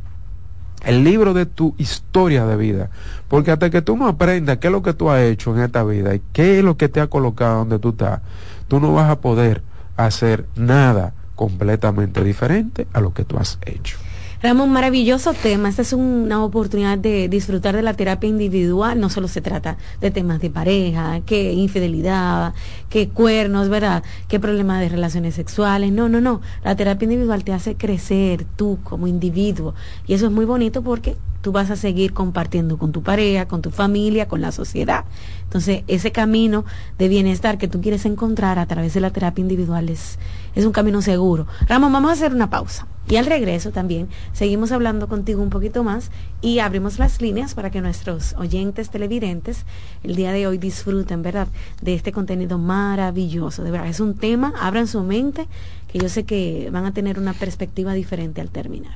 el 0.84 1.04
libro 1.04 1.34
de 1.34 1.46
tu 1.46 1.74
historia 1.78 2.46
de 2.46 2.56
vida. 2.58 2.90
Porque 3.28 3.52
hasta 3.52 3.70
que 3.70 3.82
tú 3.82 3.98
no 3.98 4.08
aprendas 4.08 4.58
qué 4.58 4.68
es 4.68 4.74
lo 4.74 4.84
que 4.84 4.94
tú 4.94 5.10
has 5.10 5.22
hecho 5.22 5.56
en 5.56 5.64
esta 5.64 5.84
vida 5.84 6.14
y 6.16 6.22
qué 6.34 6.60
es 6.60 6.64
lo 6.64 6.78
que 6.78 6.90
te 6.90 7.02
ha 7.02 7.08
colocado 7.08 7.60
donde 7.60 7.80
tú 7.80 7.90
estás, 7.90 8.22
tú 8.68 8.80
no 8.80 8.94
vas 8.94 9.10
a 9.10 9.20
poder 9.20 9.64
hacer 9.98 10.46
nada 10.56 11.14
completamente 11.36 12.24
diferente 12.24 12.88
a 12.94 13.02
lo 13.02 13.14
que 13.14 13.24
tú 13.24 13.38
has 13.38 13.58
hecho. 13.66 13.98
Ramón, 14.44 14.74
maravilloso 14.74 15.34
tema. 15.34 15.70
Esta 15.70 15.84
es 15.84 15.94
una 15.94 16.44
oportunidad 16.44 16.98
de 16.98 17.30
disfrutar 17.30 17.78
de 17.78 17.82
la 17.82 17.94
terapia 17.94 18.28
individual. 18.28 19.00
No 19.00 19.10
solo 19.10 19.30
se 19.30 19.40
trata 19.40 19.78
de 20.02 20.12
temas 20.12 20.42
de 20.42 20.50
pareja, 20.50 21.22
que 21.22 21.54
infidelidad, 21.54 22.54
que 22.90 23.08
cuernos, 23.08 23.70
¿verdad? 23.70 24.04
Que 24.28 24.42
problemas 24.42 24.82
de 24.82 24.90
relaciones 24.90 25.36
sexuales. 25.36 25.94
No, 25.94 26.10
no, 26.10 26.20
no. 26.20 26.42
La 26.62 26.76
terapia 26.76 27.06
individual 27.06 27.46
te 27.46 27.54
hace 27.54 27.76
crecer 27.76 28.44
tú 28.58 28.80
como 28.84 29.08
individuo. 29.08 29.76
Y 30.08 30.14
eso 30.14 30.26
es 30.26 30.32
muy 30.34 30.44
bonito 30.44 30.82
porque 30.82 31.16
tú 31.40 31.54
vas 31.54 31.72
a 31.72 31.78
seguir 31.78 32.12
compartiendo 32.12 32.78
con 32.78 32.92
tu 32.92 33.02
pareja, 33.02 33.48
con 33.48 33.62
tu 33.62 33.72
familia, 33.72 34.28
con 34.28 34.42
la 34.42 34.52
sociedad. 34.52 35.06
Entonces, 35.54 35.84
ese 35.88 36.12
camino 36.12 36.66
de 36.98 37.08
bienestar 37.08 37.60
que 37.60 37.68
tú 37.68 37.80
quieres 37.80 38.08
encontrar 38.08 38.58
a 38.58 38.66
través 38.66 38.96
de 38.96 39.02
la 39.02 39.12
terapia 39.12 39.44
individual 39.44 39.88
es, 39.88 40.18
es 40.56 40.66
un 40.66 40.72
camino 40.72 41.00
seguro. 41.04 41.46
Ramón, 41.68 41.94
vamos 41.94 42.10
a 42.10 42.14
hacer 42.14 42.34
una 42.34 42.50
pausa. 42.50 42.88
Y 43.08 43.18
al 43.18 43.28
regreso 43.28 43.70
también 43.70 44.10
seguimos 44.32 44.72
hablando 44.72 45.08
contigo 45.08 45.44
un 45.44 45.52
poquito 45.52 45.84
más 45.84 46.10
y 46.42 46.58
abrimos 46.58 46.98
las 46.98 47.22
líneas 47.22 47.54
para 47.54 47.70
que 47.70 47.82
nuestros 47.82 48.34
oyentes 48.34 48.90
televidentes 48.90 49.68
el 50.02 50.16
día 50.16 50.32
de 50.32 50.48
hoy 50.48 50.58
disfruten, 50.58 51.22
¿verdad?, 51.22 51.48
de 51.84 51.94
este 51.94 52.12
contenido 52.12 52.58
maravilloso. 52.58 53.64
De 53.64 53.70
verdad, 53.70 53.90
es 53.90 54.00
un 54.00 54.16
tema, 54.16 54.56
abran 54.60 54.88
su 54.88 55.04
mente, 55.04 55.46
que 55.88 56.00
yo 56.00 56.10
sé 56.10 56.24
que 56.24 56.70
van 56.72 56.88
a 56.88 56.94
tener 56.96 57.20
una 57.20 57.34
perspectiva 57.34 57.94
diferente 57.94 58.42
al 58.42 58.50
terminar. 58.50 58.96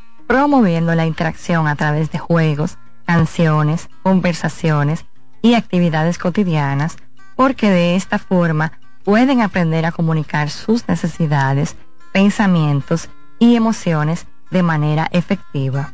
promoviendo 0.31 0.95
la 0.95 1.05
interacción 1.05 1.67
a 1.67 1.75
través 1.75 2.09
de 2.09 2.17
juegos, 2.17 2.77
canciones, 3.05 3.89
conversaciones 4.01 5.03
y 5.41 5.55
actividades 5.55 6.17
cotidianas, 6.17 6.95
porque 7.35 7.69
de 7.69 7.97
esta 7.97 8.17
forma 8.17 8.71
pueden 9.03 9.41
aprender 9.41 9.85
a 9.85 9.91
comunicar 9.91 10.49
sus 10.49 10.87
necesidades, 10.87 11.75
pensamientos 12.13 13.09
y 13.39 13.57
emociones 13.57 14.25
de 14.51 14.63
manera 14.63 15.09
efectiva. 15.11 15.91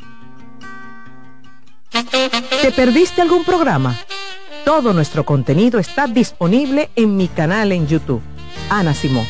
¿Te 2.62 2.72
perdiste 2.72 3.24
algún 3.24 3.44
programa? 3.44 3.98
Todo 4.64 4.94
nuestro 4.94 5.26
contenido 5.26 5.80
está 5.80 6.06
disponible 6.06 6.92
en 6.96 7.18
mi 7.18 7.28
canal 7.28 7.72
en 7.72 7.88
YouTube. 7.88 8.22
Ana 8.70 8.94
Simón. 8.94 9.26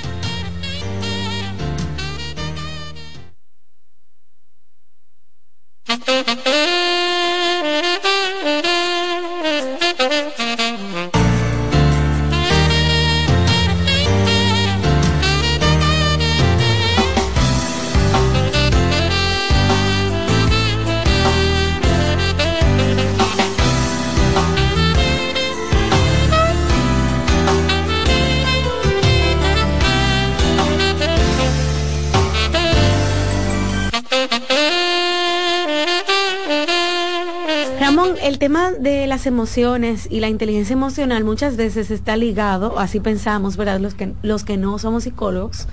Emociones 39.28 40.08
y 40.10 40.20
la 40.20 40.30
inteligencia 40.30 40.74
emocional 40.74 41.24
muchas 41.24 41.56
veces 41.56 41.92
está 41.92 42.18
ligado, 42.18 42.80
así 42.80 43.00
pensamos, 43.00 43.58
¿verdad? 43.58 43.80
Los 43.80 43.94
que, 43.94 44.14
los 44.24 44.44
que 44.44 44.58
no 44.58 44.80
somos 44.80 45.04
psicólogos, 45.04 45.68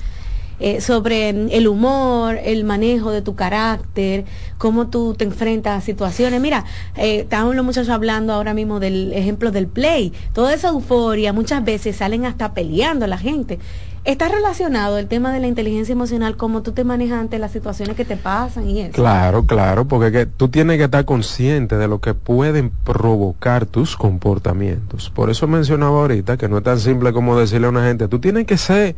eh, 0.61 0.81
sobre 0.81 1.31
el 1.31 1.67
humor, 1.67 2.38
el 2.45 2.64
manejo 2.64 3.11
de 3.11 3.23
tu 3.23 3.35
carácter, 3.35 4.25
cómo 4.57 4.87
tú 4.87 5.14
te 5.14 5.25
enfrentas 5.25 5.79
a 5.79 5.85
situaciones. 5.85 6.40
Mira, 6.40 6.64
eh, 6.97 7.27
los 7.31 7.64
muchachos 7.64 7.88
hablando 7.88 8.33
ahora 8.33 8.55
mismo 8.55 8.79
del 8.79 9.12
ejemplo 9.12 9.51
del 9.51 9.67
play. 9.67 10.12
Toda 10.33 10.55
esa 10.55 10.69
euforia, 10.69 11.33
muchas 11.33 11.64
veces 11.64 11.97
salen 11.97 12.25
hasta 12.25 12.55
peleando 12.55 13.07
la 13.09 13.19
gente. 13.19 13.59
¿Está 14.05 14.29
relacionado 14.29 14.99
el 14.99 15.09
tema 15.09 15.33
de 15.33 15.40
la 15.40 15.47
inteligencia 15.47 15.95
emocional, 15.95 16.37
cómo 16.37 16.61
tú 16.61 16.73
te 16.73 16.85
manejas 16.85 17.21
ante 17.21 17.38
las 17.38 17.53
situaciones 17.53 17.97
que 17.97 18.05
te 18.05 18.19
pasan 18.19 18.69
y 18.69 18.83
eso? 18.83 18.93
Claro, 18.93 19.47
claro, 19.47 19.87
porque 19.88 20.12
que 20.12 20.27
tú 20.27 20.51
tienes 20.51 20.77
que 20.77 20.85
estar 20.85 21.07
consciente 21.07 21.79
de 21.79 21.88
lo 21.88 22.03
que 22.03 22.12
pueden 22.12 22.69
provocar 22.69 23.64
tus 23.64 23.97
comportamientos. 23.97 25.09
Por 25.09 25.31
eso 25.31 25.47
mencionaba 25.47 26.01
ahorita 26.01 26.37
que 26.37 26.51
no 26.51 26.59
es 26.59 26.64
tan 26.64 26.81
simple 26.81 27.14
como 27.14 27.38
decirle 27.38 27.67
a 27.67 27.71
una 27.71 27.87
gente, 27.87 28.07
tú 28.07 28.19
tienes 28.19 28.45
que 28.45 28.59
ser 28.59 28.95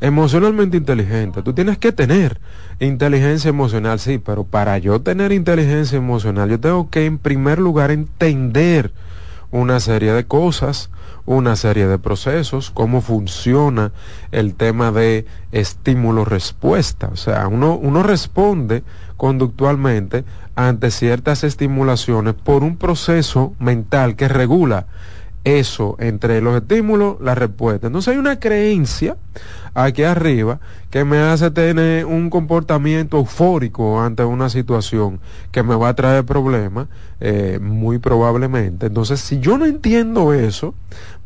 emocionalmente 0.00 0.76
inteligente, 0.76 1.42
tú 1.42 1.52
tienes 1.52 1.76
que 1.76 1.90
tener 1.90 2.38
inteligencia 2.78 3.48
emocional, 3.48 3.98
sí, 3.98 4.18
pero 4.18 4.44
para 4.44 4.78
yo 4.78 5.00
tener 5.00 5.32
inteligencia 5.32 5.96
emocional, 5.96 6.48
yo 6.48 6.60
tengo 6.60 6.90
que 6.90 7.06
en 7.06 7.18
primer 7.18 7.58
lugar 7.58 7.90
entender 7.90 8.92
una 9.54 9.78
serie 9.78 10.12
de 10.12 10.26
cosas, 10.26 10.90
una 11.26 11.54
serie 11.54 11.86
de 11.86 12.00
procesos, 12.00 12.72
cómo 12.72 13.00
funciona 13.00 13.92
el 14.32 14.56
tema 14.56 14.90
de 14.90 15.26
estímulo-respuesta. 15.52 17.08
O 17.12 17.16
sea, 17.16 17.46
uno, 17.46 17.76
uno 17.76 18.02
responde 18.02 18.82
conductualmente 19.16 20.24
ante 20.56 20.90
ciertas 20.90 21.44
estimulaciones 21.44 22.34
por 22.34 22.64
un 22.64 22.76
proceso 22.76 23.54
mental 23.60 24.16
que 24.16 24.26
regula 24.26 24.88
eso 25.44 25.94
entre 26.00 26.40
los 26.40 26.56
estímulos, 26.56 27.18
la 27.20 27.36
respuesta. 27.36 27.86
Entonces 27.86 28.12
hay 28.12 28.18
una 28.18 28.40
creencia 28.40 29.16
aquí 29.74 30.04
arriba 30.04 30.60
que 30.90 31.04
me 31.04 31.18
hace 31.18 31.50
tener 31.50 32.06
un 32.06 32.30
comportamiento 32.30 33.18
eufórico 33.18 34.00
ante 34.00 34.24
una 34.24 34.48
situación 34.48 35.18
que 35.50 35.64
me 35.64 35.74
va 35.74 35.88
a 35.88 35.94
traer 35.94 36.24
problemas, 36.24 36.86
eh, 37.20 37.58
muy 37.60 37.98
probablemente. 37.98 38.86
Entonces, 38.86 39.20
si 39.20 39.40
yo 39.40 39.58
no 39.58 39.66
entiendo 39.66 40.32
eso, 40.32 40.74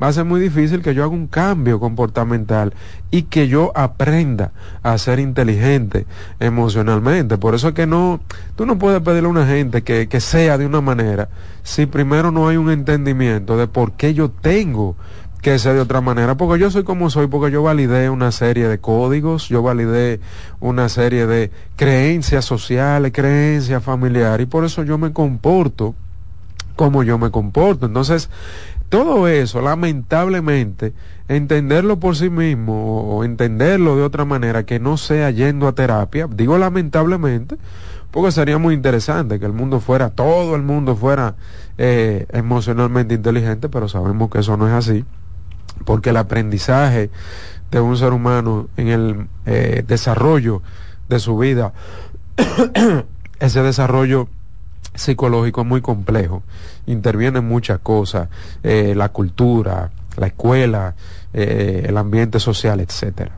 va 0.03 0.09
a 0.09 0.13
ser 0.13 0.25
muy 0.25 0.41
difícil 0.41 0.81
que 0.81 0.95
yo 0.95 1.05
haga 1.05 1.13
un 1.13 1.27
cambio 1.27 1.79
comportamental 1.81 2.73
y 3.11 3.23
que 3.25 3.49
yo 3.49 3.73
aprenda 3.75 4.53
a 4.83 4.97
ser 4.97 5.19
inteligente 5.19 6.07
emocionalmente. 6.41 7.37
Por 7.37 7.55
eso 7.55 7.69
es 7.69 7.75
que 7.75 7.87
no, 7.87 8.21
tú 8.57 8.65
no 8.65 8.79
puedes 8.79 9.03
pedirle 9.03 9.29
a 9.29 9.33
una 9.33 9.47
gente 9.47 9.83
que, 9.83 10.09
que 10.09 10.21
sea 10.21 10.57
de 10.57 10.65
una 10.65 10.81
manera 10.81 11.29
si 11.63 11.85
primero 11.85 12.31
no 12.31 12.49
hay 12.49 12.57
un 12.57 12.71
entendimiento 12.71 13.59
de 13.59 13.67
por 13.67 13.93
qué 13.93 14.15
yo 14.15 14.31
tengo 14.31 14.97
que 15.41 15.59
sea 15.59 15.73
de 15.73 15.81
otra 15.81 16.01
manera, 16.01 16.37
porque 16.37 16.61
yo 16.61 16.71
soy 16.71 16.83
como 16.83 17.11
soy, 17.11 17.29
porque 17.29 17.53
yo 17.53 17.63
validé 17.63 18.11
una 18.11 18.33
serie 18.33 18.69
de 18.69 18.79
códigos, 18.79 19.49
yo 19.49 19.63
validé 19.63 20.21
una 20.61 20.89
serie 20.89 21.27
de 21.27 21.51
creencias 21.77 22.45
sociales, 22.45 23.13
creencias 23.15 23.83
familiares, 23.83 24.45
y 24.45 24.51
por 24.51 24.65
eso 24.65 24.83
yo 24.83 24.99
me 24.99 25.13
comporto 25.13 25.95
como 26.75 27.03
yo 27.03 27.19
me 27.19 27.31
comporto. 27.31 27.87
Entonces, 27.87 28.31
todo 28.89 29.29
eso, 29.29 29.61
lamentablemente, 29.61 30.93
entenderlo 31.29 31.99
por 31.99 32.17
sí 32.17 32.31
mismo 32.31 33.17
o 33.17 33.25
entenderlo 33.25 33.97
de 33.97 34.03
otra 34.03 34.25
manera 34.25 34.65
que 34.65 34.81
no 34.81 34.97
sea 34.97 35.31
yendo 35.31 35.69
a 35.69 35.73
terapia, 35.73 36.27
digo 36.31 36.57
lamentablemente, 36.57 37.57
porque 38.11 38.33
sería 38.33 38.59
muy 38.59 38.75
interesante 38.75 39.39
que 39.39 39.45
el 39.45 39.53
mundo 39.53 39.81
fuera, 39.81 40.11
todo 40.11 40.57
el 40.57 40.63
mundo 40.63 40.97
fuera 40.97 41.35
eh, 41.77 42.27
emocionalmente 42.33 43.15
inteligente, 43.15 43.69
pero 43.69 43.89
sabemos 43.89 44.31
que 44.31 44.39
eso 44.39 44.57
no 44.57 44.67
es 44.67 44.73
así 44.73 45.05
porque 45.85 46.11
el 46.11 46.17
aprendizaje 46.17 47.11
de 47.71 47.81
un 47.81 47.97
ser 47.97 48.13
humano 48.13 48.69
en 48.77 48.89
el 48.89 49.27
eh, 49.47 49.85
desarrollo 49.87 50.63
de 51.09 51.19
su 51.19 51.37
vida, 51.39 51.73
ese 53.41 53.63
desarrollo 53.63 54.29
psicológico 54.95 55.63
es 55.63 55.67
muy 55.67 55.81
complejo, 55.81 56.43
intervienen 56.87 57.47
muchas 57.47 57.79
cosas, 57.81 58.29
eh, 58.63 58.95
la 58.97 59.11
cultura, 59.11 59.91
la 60.17 60.27
escuela, 60.27 60.95
eh, 61.33 61.85
el 61.87 61.97
ambiente 61.97 62.41
social, 62.41 62.81
etcétera. 62.81 63.33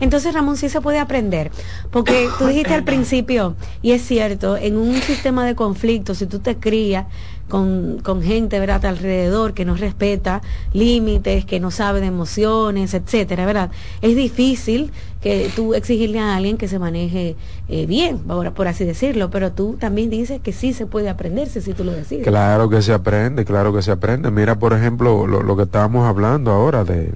Entonces, 0.00 0.34
Ramón, 0.34 0.56
sí 0.56 0.68
se 0.68 0.80
puede 0.80 0.98
aprender, 0.98 1.50
porque 1.90 2.28
tú 2.38 2.46
dijiste 2.46 2.74
al 2.74 2.84
principio, 2.84 3.54
y 3.82 3.92
es 3.92 4.02
cierto, 4.02 4.56
en 4.56 4.76
un 4.76 5.02
sistema 5.02 5.44
de 5.46 5.54
conflicto, 5.54 6.14
si 6.14 6.26
tú 6.26 6.38
te 6.38 6.56
crías 6.56 7.06
con, 7.48 7.98
con 8.02 8.22
gente, 8.22 8.58
¿verdad?, 8.58 8.86
alrededor 8.86 9.52
que 9.52 9.66
no 9.66 9.74
respeta 9.74 10.40
límites, 10.72 11.44
que 11.44 11.60
no 11.60 11.70
sabe 11.70 12.00
de 12.00 12.06
emociones, 12.06 12.94
etcétera, 12.94 13.44
¿verdad? 13.44 13.70
Es 14.00 14.16
difícil 14.16 14.92
que 15.20 15.50
tú 15.54 15.74
exigirle 15.74 16.20
a 16.20 16.36
alguien 16.36 16.56
que 16.56 16.68
se 16.68 16.78
maneje 16.78 17.36
eh, 17.68 17.86
bien, 17.86 18.18
por 18.20 18.68
así 18.68 18.84
decirlo, 18.84 19.30
pero 19.30 19.52
tú 19.52 19.76
también 19.78 20.08
dices 20.08 20.40
que 20.40 20.52
sí 20.52 20.72
se 20.72 20.86
puede 20.86 21.10
aprenderse 21.10 21.60
si 21.60 21.74
tú 21.74 21.84
lo 21.84 21.92
decides. 21.92 22.26
Claro 22.26 22.70
que 22.70 22.80
se 22.80 22.94
aprende, 22.94 23.44
claro 23.44 23.74
que 23.74 23.82
se 23.82 23.90
aprende. 23.90 24.30
Mira, 24.30 24.58
por 24.58 24.72
ejemplo, 24.72 25.26
lo, 25.26 25.42
lo 25.42 25.56
que 25.56 25.64
estábamos 25.64 26.06
hablando 26.06 26.52
ahora 26.52 26.84
de 26.84 27.12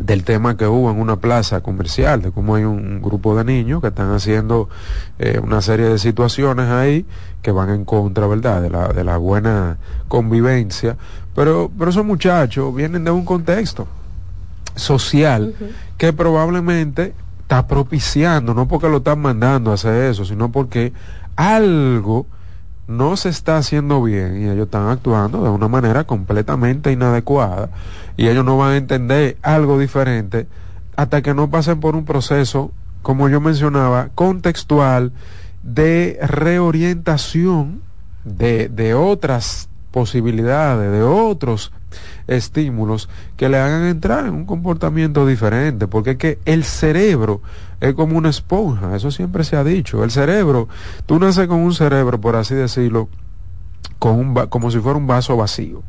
del 0.00 0.24
tema 0.24 0.56
que 0.56 0.66
hubo 0.66 0.90
en 0.90 0.98
una 0.98 1.16
plaza 1.16 1.60
comercial, 1.60 2.22
de 2.22 2.32
cómo 2.32 2.54
hay 2.54 2.64
un 2.64 3.00
grupo 3.02 3.36
de 3.36 3.44
niños 3.44 3.80
que 3.80 3.88
están 3.88 4.12
haciendo 4.12 4.68
eh, 5.18 5.40
una 5.42 5.60
serie 5.60 5.86
de 5.86 5.98
situaciones 5.98 6.68
ahí 6.68 7.04
que 7.42 7.52
van 7.52 7.70
en 7.70 7.84
contra, 7.84 8.26
¿verdad?, 8.26 8.62
de 8.62 8.70
la, 8.70 8.88
de 8.88 9.04
la 9.04 9.18
buena 9.18 9.78
convivencia. 10.08 10.96
Pero, 11.34 11.70
pero 11.78 11.90
esos 11.90 12.04
muchachos 12.04 12.74
vienen 12.74 13.04
de 13.04 13.10
un 13.10 13.24
contexto 13.24 13.86
social 14.74 15.54
que 15.98 16.12
probablemente 16.12 17.14
está 17.42 17.66
propiciando, 17.66 18.54
no 18.54 18.66
porque 18.66 18.88
lo 18.88 18.98
están 18.98 19.20
mandando 19.20 19.70
a 19.70 19.74
hacer 19.74 20.10
eso, 20.10 20.24
sino 20.24 20.50
porque 20.50 20.92
algo 21.36 22.26
no 22.90 23.16
se 23.16 23.28
está 23.28 23.56
haciendo 23.56 24.02
bien 24.02 24.42
y 24.42 24.44
ellos 24.46 24.64
están 24.64 24.88
actuando 24.88 25.44
de 25.44 25.48
una 25.48 25.68
manera 25.68 26.04
completamente 26.04 26.90
inadecuada 26.90 27.70
y 28.16 28.26
ellos 28.26 28.44
no 28.44 28.58
van 28.58 28.72
a 28.72 28.76
entender 28.76 29.36
algo 29.42 29.78
diferente 29.78 30.48
hasta 30.96 31.22
que 31.22 31.32
no 31.32 31.48
pasen 31.48 31.78
por 31.78 31.94
un 31.94 32.04
proceso, 32.04 32.72
como 33.02 33.28
yo 33.28 33.40
mencionaba, 33.40 34.08
contextual 34.16 35.12
de 35.62 36.18
reorientación 36.20 37.80
de, 38.24 38.68
de 38.68 38.94
otras 38.94 39.68
posibilidades, 39.92 40.90
de 40.90 41.02
otros 41.02 41.72
estímulos 42.26 43.08
que 43.36 43.48
le 43.48 43.58
hagan 43.58 43.84
entrar 43.84 44.26
en 44.26 44.34
un 44.34 44.46
comportamiento 44.46 45.26
diferente, 45.26 45.86
porque 45.86 46.10
es 46.10 46.16
que 46.16 46.38
el 46.44 46.64
cerebro 46.64 47.40
es 47.80 47.94
como 47.94 48.18
una 48.18 48.28
esponja, 48.28 48.94
eso 48.94 49.10
siempre 49.10 49.42
se 49.44 49.56
ha 49.56 49.64
dicho. 49.64 50.04
El 50.04 50.10
cerebro, 50.10 50.68
tú 51.06 51.18
naces 51.18 51.46
con 51.48 51.60
un 51.60 51.72
cerebro, 51.72 52.20
por 52.20 52.36
así 52.36 52.54
decirlo, 52.54 53.08
con 53.98 54.18
un 54.18 54.34
como 54.48 54.70
si 54.70 54.78
fuera 54.78 54.98
un 54.98 55.06
vaso 55.06 55.36
vacío, 55.36 55.82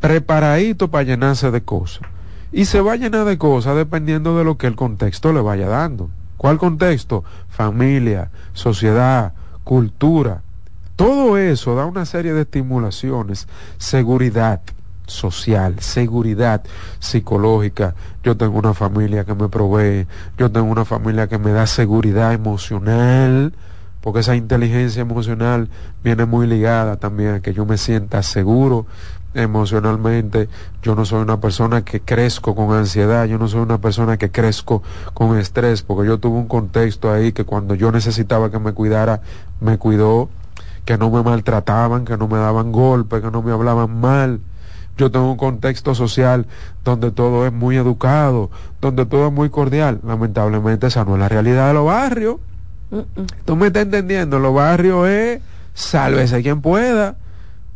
preparadito 0.00 0.90
para 0.90 1.04
llenarse 1.04 1.50
de 1.50 1.62
cosas. 1.62 2.08
Y 2.52 2.66
se 2.66 2.80
va 2.80 2.92
a 2.92 2.96
llenar 2.96 3.24
de 3.24 3.36
cosas 3.36 3.76
dependiendo 3.76 4.38
de 4.38 4.44
lo 4.44 4.56
que 4.56 4.66
el 4.66 4.76
contexto 4.76 5.32
le 5.32 5.40
vaya 5.40 5.68
dando. 5.68 6.10
¿Cuál 6.36 6.58
contexto? 6.58 7.24
Familia, 7.48 8.30
sociedad, 8.52 9.32
cultura. 9.64 10.42
Todo 10.96 11.36
eso 11.36 11.74
da 11.74 11.84
una 11.86 12.06
serie 12.06 12.32
de 12.32 12.42
estimulaciones, 12.42 13.48
seguridad 13.78 14.60
social, 15.06 15.80
seguridad 15.80 16.62
psicológica. 16.98 17.94
Yo 18.22 18.36
tengo 18.36 18.58
una 18.58 18.74
familia 18.74 19.24
que 19.24 19.34
me 19.34 19.48
provee, 19.48 20.06
yo 20.38 20.50
tengo 20.50 20.70
una 20.70 20.84
familia 20.84 21.26
que 21.26 21.38
me 21.38 21.52
da 21.52 21.66
seguridad 21.66 22.32
emocional, 22.32 23.54
porque 24.00 24.20
esa 24.20 24.36
inteligencia 24.36 25.02
emocional 25.02 25.68
viene 26.02 26.26
muy 26.26 26.46
ligada 26.46 26.96
también 26.96 27.34
a 27.34 27.40
que 27.40 27.54
yo 27.54 27.64
me 27.64 27.78
sienta 27.78 28.22
seguro 28.22 28.86
emocionalmente. 29.34 30.48
Yo 30.82 30.94
no 30.94 31.04
soy 31.04 31.22
una 31.22 31.40
persona 31.40 31.84
que 31.84 32.00
crezco 32.00 32.54
con 32.54 32.72
ansiedad, 32.72 33.26
yo 33.26 33.38
no 33.38 33.48
soy 33.48 33.60
una 33.60 33.78
persona 33.78 34.16
que 34.16 34.30
crezco 34.30 34.82
con 35.12 35.38
estrés, 35.38 35.82
porque 35.82 36.06
yo 36.08 36.18
tuve 36.18 36.38
un 36.38 36.48
contexto 36.48 37.12
ahí 37.12 37.32
que 37.32 37.44
cuando 37.44 37.74
yo 37.74 37.92
necesitaba 37.92 38.50
que 38.50 38.58
me 38.58 38.72
cuidara, 38.72 39.20
me 39.60 39.78
cuidó, 39.78 40.28
que 40.84 40.98
no 40.98 41.10
me 41.10 41.22
maltrataban, 41.22 42.04
que 42.04 42.16
no 42.16 42.28
me 42.28 42.38
daban 42.38 42.72
golpes, 42.72 43.22
que 43.22 43.30
no 43.30 43.42
me 43.42 43.52
hablaban 43.52 44.00
mal. 44.00 44.40
Yo 44.96 45.10
tengo 45.10 45.30
un 45.30 45.36
contexto 45.36 45.94
social 45.94 46.46
donde 46.84 47.10
todo 47.10 47.46
es 47.46 47.52
muy 47.52 47.76
educado, 47.76 48.50
donde 48.80 49.06
todo 49.06 49.28
es 49.28 49.32
muy 49.32 49.50
cordial. 49.50 50.00
Lamentablemente 50.04 50.86
esa 50.86 51.04
no 51.04 51.14
es 51.14 51.20
la 51.20 51.28
realidad 51.28 51.68
de 51.68 51.74
los 51.74 51.86
barrios. 51.86 52.36
Tú 53.44 53.56
me 53.56 53.68
estás 53.68 53.82
entendiendo, 53.82 54.38
los 54.38 54.54
barrios 54.54 55.08
es 55.08 55.40
sálvese 55.74 56.42
quien 56.42 56.60
pueda, 56.60 57.16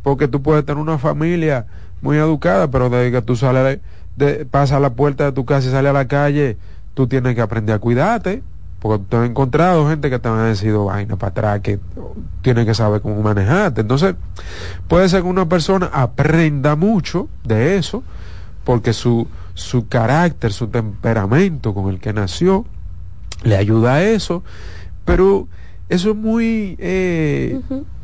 porque 0.01 0.29
tú 0.29 0.41
puedes 0.41 0.65
tener 0.65 0.81
una 0.81 0.97
familia 0.97 1.65
muy 2.01 2.17
educada, 2.17 2.69
pero 2.71 2.89
desde 2.89 3.11
que 3.11 3.21
tú 3.21 3.35
sales, 3.35 3.79
de, 4.15 4.45
pasas 4.45 4.77
a 4.77 4.79
la 4.79 4.91
puerta 4.91 5.25
de 5.25 5.31
tu 5.33 5.45
casa 5.45 5.67
y 5.67 5.71
sales 5.71 5.89
a 5.89 5.93
la 5.93 6.07
calle, 6.07 6.57
tú 6.93 7.07
tienes 7.07 7.35
que 7.35 7.41
aprender 7.41 7.75
a 7.75 7.79
cuidarte. 7.79 8.41
Porque 8.79 9.03
te 9.09 9.17
has 9.17 9.29
encontrado 9.29 9.89
gente 9.89 10.09
que 10.09 10.19
te 10.19 10.29
ha 10.29 10.43
decidido 10.43 10.85
vaina 10.85 11.17
para 11.17 11.31
atrás, 11.31 11.59
que 11.61 11.79
tiene 12.41 12.65
que 12.65 12.73
saber 12.73 13.01
cómo 13.01 13.21
manejarte. 13.21 13.81
Entonces, 13.81 14.15
puede 14.87 15.09
ser 15.09 15.23
que 15.23 15.27
una 15.27 15.49
persona 15.49 15.89
aprenda 15.91 16.75
mucho 16.75 17.27
de 17.43 17.77
eso, 17.77 18.03
porque 18.63 18.93
su, 18.93 19.27
su 19.53 19.87
carácter, 19.87 20.53
su 20.53 20.67
temperamento 20.67 21.73
con 21.73 21.89
el 21.89 21.99
que 21.99 22.13
nació, 22.13 22.65
le 23.43 23.57
ayuda 23.57 23.95
a 23.95 24.03
eso, 24.03 24.43
pero 25.03 25.47
eso 25.89 26.11
es 26.11 26.15
muy, 26.15 26.77
eh, 26.79 27.59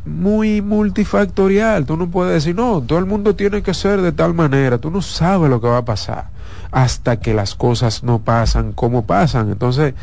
muy 0.06 0.62
multifactorial. 0.62 1.86
Tú 1.86 1.96
no 1.96 2.10
puedes 2.10 2.34
decir, 2.34 2.54
no, 2.54 2.82
todo 2.82 3.00
el 3.00 3.06
mundo 3.06 3.34
tiene 3.36 3.62
que 3.64 3.74
ser 3.74 4.02
de 4.02 4.12
tal 4.12 4.34
manera. 4.34 4.78
Tú 4.78 4.92
no 4.92 5.02
sabes 5.02 5.50
lo 5.50 5.62
que 5.62 5.68
va 5.68 5.78
a 5.78 5.86
pasar 5.86 6.35
hasta 6.76 7.22
que 7.22 7.34
las 7.34 7.56
cosas 7.56 8.04
no 8.04 8.20
pasan 8.20 8.74
como 8.74 9.06
pasan. 9.06 9.50
Entonces, 9.50 9.94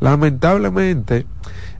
lamentablemente, 0.00 1.26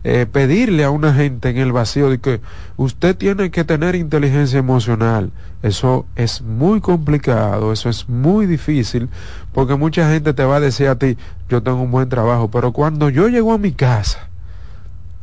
eh, 0.05 0.27
pedirle 0.31 0.85
a 0.85 0.91
una 0.91 1.15
gente 1.15 1.49
en 1.49 1.57
el 1.57 1.73
vacío 1.73 2.11
de 2.11 2.19
que 2.19 2.43
usted 2.77 3.17
tiene 3.17 3.51
que 3.51 3.65
tener 3.65 3.95
inteligencia 3.95 4.59
emocional, 4.59 5.33
eso 5.63 6.05
es 6.17 6.43
muy 6.43 6.83
complicado, 6.83 7.73
eso 7.73 7.89
es 7.89 8.11
muy 8.11 8.45
difícil, 8.45 9.09
porque 9.55 9.75
mucha 9.75 10.11
gente 10.11 10.35
te 10.35 10.45
va 10.45 10.57
a 10.57 10.61
decir 10.61 10.89
a 10.89 10.97
ti, 10.97 11.17
yo 11.49 11.63
tengo 11.63 11.81
un 11.81 11.91
buen 11.91 12.11
trabajo, 12.11 12.51
pero 12.51 12.73
cuando 12.73 13.09
yo 13.09 13.29
llego 13.29 13.55
a 13.55 13.59
mi 13.59 13.73
casa, 13.73 14.29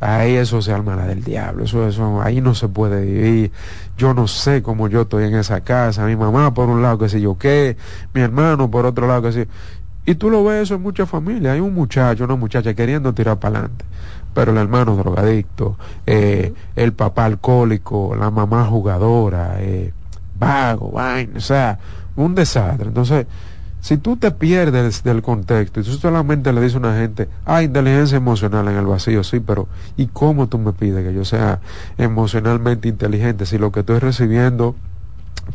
ahí 0.00 0.34
eso 0.34 0.62
se 0.62 0.72
alma 0.72 0.96
la 0.96 1.06
del 1.06 1.22
diablo, 1.22 1.64
eso, 1.64 1.86
eso, 1.86 2.22
ahí 2.22 2.40
no 2.40 2.54
se 2.54 2.68
puede 2.68 3.04
vivir, 3.04 3.52
yo 3.96 4.14
no 4.14 4.26
sé 4.26 4.62
cómo 4.62 4.88
yo 4.88 5.02
estoy 5.02 5.24
en 5.24 5.34
esa 5.34 5.60
casa, 5.60 6.06
mi 6.06 6.16
mamá 6.16 6.54
por 6.54 6.68
un 6.68 6.82
lado, 6.82 6.98
que 6.98 7.08
sé 7.08 7.20
yo 7.20 7.36
qué, 7.38 7.76
mi 8.14 8.22
hermano 8.22 8.70
por 8.70 8.86
otro 8.86 9.06
lado, 9.06 9.22
que 9.22 9.32
sé 9.32 9.48
y 10.06 10.14
tú 10.14 10.30
lo 10.30 10.42
ves 10.42 10.62
eso 10.62 10.74
en 10.76 10.82
muchas 10.82 11.08
familias, 11.08 11.54
hay 11.54 11.60
un 11.60 11.74
muchacho, 11.74 12.24
una 12.24 12.34
muchacha 12.34 12.72
queriendo 12.74 13.12
tirar 13.12 13.38
para 13.38 13.58
adelante, 13.58 13.84
pero 14.32 14.52
el 14.52 14.58
hermano 14.58 14.96
drogadicto, 14.96 15.76
eh, 16.06 16.52
el 16.74 16.92
papá 16.94 17.26
alcohólico, 17.26 18.16
la 18.16 18.30
mamá 18.30 18.64
jugadora, 18.64 19.56
eh, 19.58 19.92
vago, 20.38 20.90
vaina, 20.92 21.36
o 21.36 21.40
sea, 21.40 21.78
un 22.16 22.34
desastre, 22.34 22.88
entonces 22.88 23.26
si 23.80 23.96
tú 23.96 24.16
te 24.16 24.30
pierdes 24.30 25.02
del 25.02 25.22
contexto 25.22 25.80
y 25.80 25.82
tú 25.82 25.92
solamente 25.92 26.52
le 26.52 26.60
dices 26.60 26.76
a 26.76 26.78
una 26.78 26.96
gente, 26.96 27.28
ah, 27.46 27.62
inteligencia 27.62 28.16
emocional 28.16 28.68
en 28.68 28.76
el 28.76 28.86
vacío, 28.86 29.24
sí, 29.24 29.40
pero 29.40 29.68
¿y 29.96 30.06
cómo 30.06 30.48
tú 30.48 30.58
me 30.58 30.72
pides 30.72 31.04
que 31.04 31.14
yo 31.14 31.24
sea 31.24 31.60
emocionalmente 31.98 32.88
inteligente 32.88 33.46
si 33.46 33.58
lo 33.58 33.72
que 33.72 33.80
estoy 33.80 33.98
recibiendo 33.98 34.76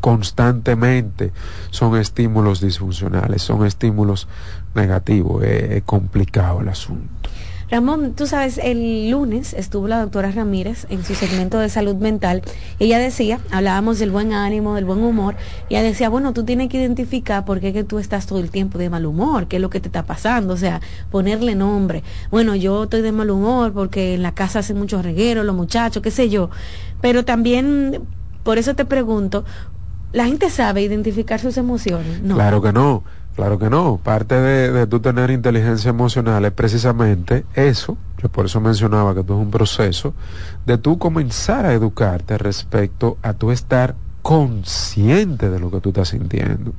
constantemente 0.01 1.31
son 1.69 1.95
estímulos 1.97 2.61
disfuncionales, 2.61 3.41
son 3.41 3.65
estímulos 3.65 4.27
negativos, 4.73 5.43
es 5.43 5.83
complicado 5.83 6.61
el 6.61 6.69
asunto. 6.69 7.29
Ramón, 7.69 8.13
tú 8.13 8.27
sabes, 8.27 8.59
el 8.59 9.09
lunes 9.09 9.53
estuvo 9.53 9.87
la 9.87 9.99
doctora 9.99 10.31
Ramírez 10.31 10.85
en 10.89 11.03
su 11.03 11.15
segmento 11.15 11.57
de 11.57 11.69
salud 11.69 11.95
mental. 11.95 12.43
ella 12.77 12.99
decía, 12.99 13.39
hablábamos 13.49 13.97
del 13.97 14.11
buen 14.11 14.33
ánimo, 14.33 14.75
del 14.75 14.85
buen 14.85 15.03
humor, 15.03 15.35
y 15.67 15.73
ella 15.73 15.83
decía, 15.83 16.09
bueno, 16.09 16.31
tú 16.33 16.43
tienes 16.43 16.69
que 16.69 16.77
identificar 16.77 17.43
por 17.43 17.59
qué 17.59 17.73
que 17.73 17.83
tú 17.83 17.97
estás 17.97 18.27
todo 18.27 18.39
el 18.39 18.51
tiempo 18.51 18.77
de 18.77 18.91
mal 18.91 19.05
humor, 19.07 19.47
qué 19.47 19.55
es 19.55 19.61
lo 19.63 19.71
que 19.71 19.79
te 19.79 19.87
está 19.87 20.03
pasando, 20.03 20.53
o 20.53 20.57
sea, 20.57 20.79
ponerle 21.09 21.55
nombre. 21.55 22.03
Bueno, 22.29 22.53
yo 22.55 22.83
estoy 22.83 23.01
de 23.01 23.11
mal 23.11 23.31
humor 23.31 23.73
porque 23.73 24.13
en 24.13 24.21
la 24.21 24.33
casa 24.33 24.59
hace 24.59 24.75
mucho 24.75 25.01
reguero, 25.01 25.43
los 25.43 25.55
muchachos, 25.55 26.03
qué 26.03 26.11
sé 26.11 26.29
yo. 26.29 26.51
Pero 27.01 27.25
también, 27.25 28.03
por 28.43 28.59
eso 28.59 28.75
te 28.75 28.85
pregunto, 28.85 29.43
¿la 30.11 30.25
gente 30.25 30.51
sabe 30.51 30.83
identificar 30.83 31.39
sus 31.39 31.57
emociones? 31.57 32.21
Claro 32.21 32.61
que 32.61 32.71
no 32.71 33.03
Claro 33.35 33.59
que 33.59 33.69
no. 33.69 33.97
Parte 33.97 34.35
de, 34.35 34.71
de 34.71 34.87
tú 34.87 34.99
tener 34.99 35.29
inteligencia 35.29 35.89
emocional 35.89 36.45
es 36.45 36.51
precisamente 36.51 37.45
eso. 37.53 37.97
Yo 38.21 38.29
por 38.29 38.45
eso 38.45 38.61
mencionaba 38.61 39.13
que 39.13 39.23
todo 39.23 39.37
es 39.37 39.43
un 39.43 39.51
proceso 39.51 40.13
de 40.65 40.77
tú 40.77 40.97
comenzar 40.97 41.65
a 41.65 41.73
educarte 41.73 42.37
respecto 42.37 43.17
a 43.21 43.33
tú 43.33 43.51
estar 43.51 43.95
consciente 44.25 45.51
de 45.51 45.59
lo 45.59 45.69
que 45.69 45.81
tú 45.81 45.89
estás 45.89 46.09
sintiendo, 46.09 46.73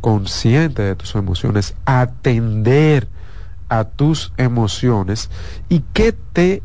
consciente 0.00 0.82
de 0.82 0.96
tus 0.96 1.14
emociones, 1.14 1.76
atender 1.84 3.06
a 3.68 3.84
tus 3.84 4.32
emociones 4.36 5.30
y 5.68 5.84
qué 5.92 6.12
te 6.12 6.64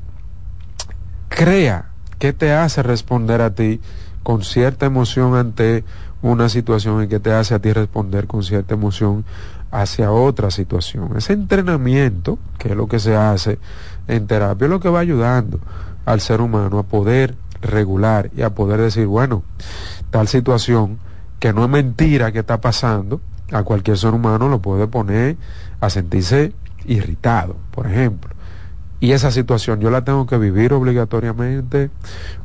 crea, 1.29 1.91
qué 2.17 2.33
te 2.33 2.53
hace 2.53 2.81
responder 2.81 3.41
a 3.41 3.53
ti 3.53 3.79
con 4.23 4.43
cierta 4.43 4.87
emoción 4.87 5.35
ante 5.35 5.83
una 6.31 6.49
situación 6.49 7.03
en 7.03 7.09
que 7.09 7.19
te 7.19 7.31
hace 7.31 7.53
a 7.53 7.59
ti 7.59 7.71
responder 7.71 8.25
con 8.25 8.43
cierta 8.43 8.73
emoción 8.73 9.23
hacia 9.69 10.11
otra 10.11 10.49
situación. 10.49 11.15
Ese 11.15 11.33
entrenamiento, 11.33 12.39
que 12.57 12.69
es 12.69 12.75
lo 12.75 12.87
que 12.87 12.97
se 12.97 13.15
hace 13.15 13.59
en 14.07 14.25
terapia, 14.25 14.65
es 14.65 14.71
lo 14.71 14.79
que 14.79 14.89
va 14.89 14.99
ayudando 14.99 15.59
al 16.03 16.21
ser 16.21 16.41
humano 16.41 16.79
a 16.79 16.83
poder 16.83 17.35
regular 17.61 18.31
y 18.35 18.41
a 18.41 18.55
poder 18.55 18.81
decir, 18.81 19.05
bueno, 19.05 19.43
tal 20.09 20.27
situación 20.27 20.97
que 21.39 21.53
no 21.53 21.63
es 21.63 21.69
mentira 21.69 22.31
que 22.31 22.39
está 22.39 22.59
pasando, 22.59 23.21
a 23.51 23.61
cualquier 23.61 23.97
ser 23.97 24.15
humano 24.15 24.49
lo 24.49 24.59
puede 24.59 24.87
poner 24.87 25.37
a 25.79 25.91
sentirse 25.91 26.53
irritado, 26.87 27.55
por 27.69 27.85
ejemplo. 27.85 28.31
Y 28.99 29.11
esa 29.11 29.29
situación 29.29 29.79
yo 29.79 29.91
la 29.91 30.03
tengo 30.03 30.25
que 30.25 30.39
vivir 30.39 30.73
obligatoriamente 30.73 31.91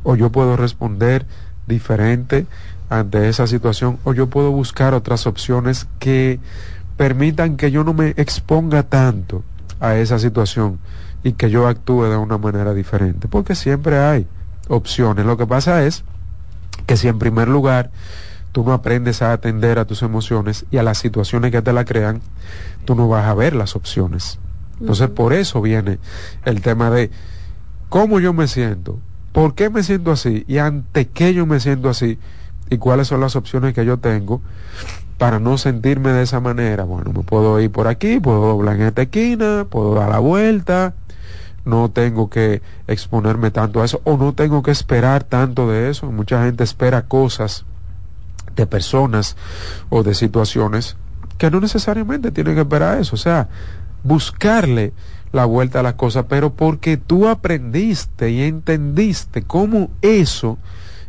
o 0.03 0.15
yo 0.15 0.31
puedo 0.31 0.55
responder 0.55 1.25
diferente 1.65 2.45
ante 2.91 3.29
esa 3.29 3.47
situación 3.47 3.99
o 4.03 4.13
yo 4.13 4.27
puedo 4.27 4.51
buscar 4.51 4.93
otras 4.93 5.25
opciones 5.25 5.87
que 5.97 6.41
permitan 6.97 7.55
que 7.55 7.71
yo 7.71 7.85
no 7.85 7.93
me 7.93 8.09
exponga 8.17 8.83
tanto 8.83 9.43
a 9.79 9.95
esa 9.95 10.19
situación 10.19 10.77
y 11.23 11.31
que 11.31 11.49
yo 11.49 11.69
actúe 11.69 12.03
de 12.03 12.17
una 12.17 12.37
manera 12.37 12.73
diferente, 12.73 13.29
porque 13.29 13.55
siempre 13.55 13.97
hay 13.97 14.27
opciones. 14.67 15.25
Lo 15.25 15.37
que 15.37 15.47
pasa 15.47 15.85
es 15.85 16.03
que 16.85 16.97
si 16.97 17.07
en 17.07 17.17
primer 17.17 17.47
lugar 17.47 17.91
tú 18.51 18.65
no 18.65 18.73
aprendes 18.73 19.21
a 19.21 19.31
atender 19.31 19.79
a 19.79 19.85
tus 19.85 20.01
emociones 20.01 20.65
y 20.69 20.75
a 20.75 20.83
las 20.83 20.97
situaciones 20.97 21.51
que 21.51 21.61
te 21.61 21.71
la 21.71 21.85
crean, 21.85 22.19
tú 22.83 22.93
no 22.93 23.07
vas 23.07 23.25
a 23.25 23.33
ver 23.33 23.55
las 23.55 23.77
opciones. 23.77 24.37
Entonces, 24.81 25.09
por 25.09 25.31
eso 25.31 25.61
viene 25.61 25.99
el 26.43 26.61
tema 26.61 26.89
de 26.89 27.09
cómo 27.87 28.19
yo 28.19 28.33
me 28.33 28.49
siento, 28.49 28.99
por 29.31 29.55
qué 29.55 29.69
me 29.69 29.81
siento 29.81 30.11
así 30.11 30.43
y 30.45 30.57
ante 30.57 31.07
qué 31.07 31.33
yo 31.33 31.45
me 31.45 31.61
siento 31.61 31.87
así 31.87 32.19
y 32.71 32.77
cuáles 32.77 33.09
son 33.09 33.19
las 33.19 33.35
opciones 33.35 33.73
que 33.73 33.85
yo 33.85 33.97
tengo 33.97 34.41
para 35.17 35.39
no 35.39 35.57
sentirme 35.57 36.11
de 36.11 36.23
esa 36.23 36.39
manera. 36.39 36.85
Bueno, 36.85 37.11
me 37.13 37.21
puedo 37.21 37.59
ir 37.59 37.69
por 37.69 37.87
aquí, 37.87 38.19
puedo 38.19 38.39
doblar 38.41 38.77
en 38.77 38.83
esta 38.83 39.03
esquina, 39.03 39.67
puedo 39.69 39.93
dar 39.93 40.09
la 40.09 40.19
vuelta, 40.19 40.95
no 41.65 41.91
tengo 41.91 42.29
que 42.29 42.61
exponerme 42.87 43.51
tanto 43.51 43.81
a 43.81 43.85
eso 43.85 44.01
o 44.05 44.17
no 44.17 44.33
tengo 44.33 44.63
que 44.63 44.71
esperar 44.71 45.25
tanto 45.25 45.69
de 45.69 45.89
eso. 45.89 46.09
Mucha 46.11 46.45
gente 46.45 46.63
espera 46.63 47.03
cosas 47.03 47.65
de 48.55 48.65
personas 48.65 49.35
o 49.89 50.01
de 50.01 50.15
situaciones 50.15 50.95
que 51.37 51.51
no 51.51 51.59
necesariamente 51.59 52.31
tienen 52.31 52.55
que 52.55 52.61
esperar 52.61 52.99
eso. 52.99 53.15
O 53.15 53.19
sea, 53.19 53.49
buscarle 54.01 54.93
la 55.33 55.43
vuelta 55.43 55.81
a 55.81 55.83
las 55.83 55.95
cosas, 55.95 56.25
pero 56.29 56.53
porque 56.53 56.95
tú 56.95 57.27
aprendiste 57.27 58.31
y 58.31 58.43
entendiste 58.43 59.41
cómo 59.41 59.89
eso 60.01 60.57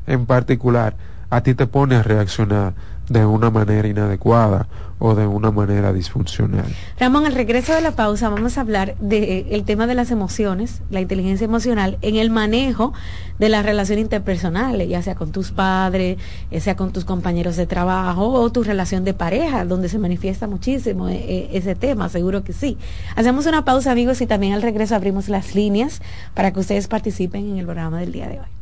en 0.09 0.27
particular 0.27 1.12
a 1.33 1.41
ti 1.41 1.55
te 1.55 1.67
pone 1.67 1.97
a 1.97 2.03
reaccionar 2.03 2.75
de 3.09 3.25
una 3.25 3.51
manera 3.51 3.89
inadecuada 3.89 4.67
o 4.99 5.15
de 5.15 5.27
una 5.27 5.51
manera 5.51 5.91
disfuncional. 5.91 6.67
Ramón, 7.01 7.25
al 7.25 7.33
regreso 7.33 7.75
de 7.75 7.81
la 7.81 7.93
pausa 7.93 8.29
vamos 8.29 8.59
a 8.59 8.61
hablar 8.61 8.97
del 9.01 9.47
eh, 9.49 9.63
tema 9.65 9.87
de 9.87 9.95
las 9.95 10.11
emociones, 10.11 10.83
la 10.91 11.01
inteligencia 11.01 11.47
emocional, 11.47 11.97
en 12.03 12.17
el 12.17 12.29
manejo 12.29 12.93
de 13.39 13.49
las 13.49 13.65
relaciones 13.65 14.03
interpersonales, 14.03 14.87
ya 14.91 15.01
sea 15.01 15.15
con 15.15 15.33
tus 15.33 15.53
padres, 15.53 16.19
ya 16.51 16.61
sea 16.61 16.77
con 16.77 16.93
tus 16.93 17.07
compañeros 17.07 17.57
de 17.57 17.67
trabajo 17.67 18.29
o 18.29 18.53
tu 18.53 18.63
relación 18.63 19.03
de 19.03 19.15
pareja, 19.15 19.65
donde 19.65 19.89
se 19.89 19.99
manifiesta 19.99 20.47
muchísimo 20.47 21.09
eh, 21.09 21.15
eh, 21.15 21.49
ese 21.55 21.75
tema, 21.75 22.11
seguro 22.11 22.45
que 22.45 22.53
sí. 22.53 22.77
Hacemos 23.17 23.47
una 23.47 23.65
pausa, 23.65 23.91
amigos, 23.91 24.21
y 24.21 24.27
también 24.27 24.53
al 24.53 24.61
regreso 24.61 24.95
abrimos 24.95 25.31
las 25.31 25.55
líneas 25.55 26.03
para 26.35 26.53
que 26.53 26.61
ustedes 26.61 26.89
participen 26.89 27.53
en 27.53 27.57
el 27.57 27.65
programa 27.65 28.01
del 28.01 28.13
día 28.13 28.29
de 28.29 28.41
hoy. 28.41 28.62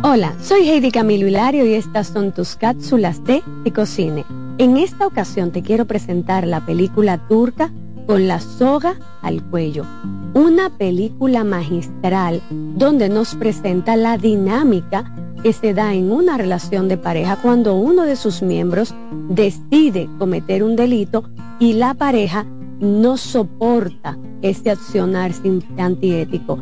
Hola, 0.04 0.36
soy 0.42 0.70
Heidi 0.70 0.92
Camilo 0.92 1.28
Hilario 1.28 1.66
y 1.66 1.74
estas 1.74 2.08
son 2.08 2.32
tus 2.32 2.56
cápsulas 2.56 3.22
de 3.26 3.44
Ticocine. 3.66 4.24
En 4.58 4.78
esta 4.78 5.06
ocasión 5.06 5.52
te 5.52 5.64
quiero 5.64 5.86
presentar 5.86 6.48
la 6.48 6.66
película 6.66 7.18
turca 7.28 7.72
con 8.08 8.28
la 8.28 8.40
soga 8.40 8.96
al 9.22 9.44
cuello 9.44 9.86
una 10.34 10.70
película 10.70 11.44
magistral 11.44 12.42
donde 12.50 13.10
nos 13.10 13.36
presenta 13.36 13.96
la 13.96 14.18
dinámica 14.18 15.12
que 15.42 15.52
se 15.52 15.74
da 15.74 15.94
en 15.94 16.12
una 16.12 16.38
relación 16.38 16.88
de 16.88 16.98
pareja 16.98 17.38
cuando 17.42 17.76
uno 17.76 18.04
de 18.04 18.16
sus 18.16 18.42
miembros 18.42 18.94
decide 19.30 20.10
cometer 20.20 20.64
un 20.64 20.76
delito 20.76 21.24
y 21.60 21.74
la 21.74 21.94
pareja 21.94 22.46
no 22.80 23.18
soporta 23.18 24.18
ese 24.44 24.70
accionar 24.70 25.32
antiético. 25.78 26.60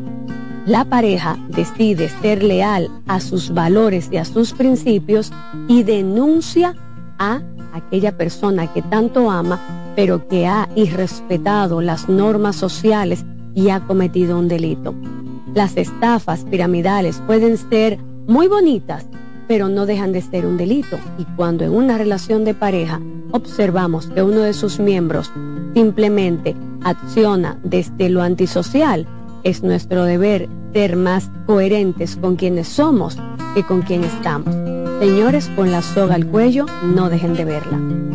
La 0.66 0.86
pareja 0.86 1.38
decide 1.50 2.10
ser 2.22 2.44
leal 2.44 2.90
a 3.08 3.20
sus 3.20 3.54
valores 3.54 4.08
y 4.12 4.18
a 4.18 4.26
sus 4.26 4.54
principios 4.54 5.32
y 5.68 5.84
denuncia 5.84 6.76
a 7.20 7.42
aquella 7.76 8.18
persona 8.18 8.72
que 8.74 8.82
tanto 8.82 9.30
ama, 9.30 9.60
pero 9.96 10.28
que 10.28 10.48
ha 10.48 10.70
irrespetado 10.76 11.82
las 11.82 12.10
normas 12.10 12.56
sociales 12.56 13.26
y 13.54 13.70
ha 13.70 13.82
cometido 13.82 14.40
un 14.40 14.48
delito. 14.48 14.96
Las 15.54 15.78
estafas 15.78 16.46
piramidales 16.46 17.22
pueden 17.28 17.58
ser 17.58 18.00
muy 18.28 18.48
bonitas, 18.48 19.06
pero 19.48 19.70
no 19.70 19.86
dejan 19.86 20.12
de 20.12 20.22
ser 20.22 20.46
un 20.46 20.58
delito. 20.58 20.98
Y 21.18 21.26
cuando 21.36 21.64
en 21.64 21.72
una 21.72 21.98
relación 21.98 22.44
de 22.46 22.54
pareja 22.54 23.00
observamos 23.32 24.08
que 24.08 24.24
uno 24.24 24.40
de 24.40 24.54
sus 24.54 24.80
miembros 24.80 25.32
simplemente 25.74 26.56
acciona 26.84 27.60
desde 27.64 28.10
lo 28.10 28.22
antisocial, 28.22 29.08
es 29.44 29.64
nuestro 29.64 30.06
deber 30.06 30.50
ser 30.74 30.96
más 30.96 31.30
coherentes 31.46 32.16
con 32.16 32.36
quienes 32.36 32.68
somos 32.68 33.18
que 33.54 33.64
con 33.64 33.82
quien 33.82 34.04
estamos. 34.04 34.85
Señores, 35.00 35.52
con 35.56 35.72
la 35.72 35.82
soga 35.82 36.16
al 36.16 36.26
cuello, 36.26 36.66
no 36.84 37.10
dejen 37.10 37.34
de 37.34 37.44
verla. 37.46 38.15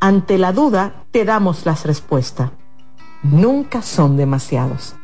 Ante 0.00 0.38
la 0.38 0.52
duda, 0.52 0.92
te 1.10 1.24
damos 1.24 1.66
las 1.66 1.84
respuestas. 1.84 2.50
Nunca 3.22 3.82
son 3.82 4.16
demasiados. 4.16 4.94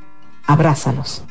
Abrázalos. 0.46 1.24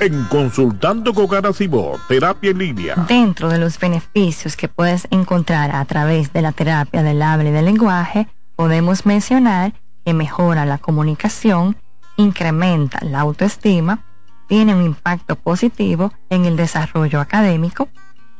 En 0.00 0.24
Consultando 0.24 1.14
con 1.14 1.28
Garacimo, 1.28 1.92
Terapia 2.08 2.50
en 2.50 2.58
Línea. 2.58 2.96
Dentro 3.06 3.48
de 3.48 3.58
los 3.58 3.78
beneficios 3.78 4.56
que 4.56 4.66
puedes 4.66 5.06
encontrar 5.12 5.76
a 5.76 5.84
través 5.84 6.32
de 6.32 6.42
la 6.42 6.50
terapia 6.50 7.04
del 7.04 7.22
habla 7.22 7.50
y 7.50 7.52
del 7.52 7.66
lenguaje, 7.66 8.26
podemos 8.56 9.06
mencionar 9.06 9.74
que 10.04 10.12
mejora 10.12 10.66
la 10.66 10.78
comunicación, 10.78 11.76
incrementa 12.16 12.98
la 13.04 13.20
autoestima, 13.20 14.00
tiene 14.52 14.74
un 14.74 14.84
impacto 14.84 15.36
positivo 15.36 16.12
en 16.28 16.44
el 16.44 16.58
desarrollo 16.58 17.22
académico 17.22 17.88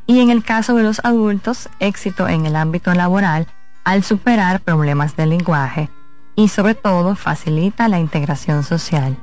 y 0.05 0.19
en 0.19 0.29
el 0.29 0.43
caso 0.43 0.75
de 0.75 0.83
los 0.83 1.03
adultos, 1.03 1.69
éxito 1.79 2.27
en 2.27 2.45
el 2.45 2.55
ámbito 2.55 2.93
laboral 2.93 3.47
al 3.83 4.03
superar 4.03 4.61
problemas 4.61 5.15
de 5.15 5.25
lenguaje 5.25 5.89
y 6.35 6.49
sobre 6.49 6.75
todo 6.75 7.15
facilita 7.15 7.87
la 7.87 7.97
integración 7.97 8.63
social. 8.63 9.17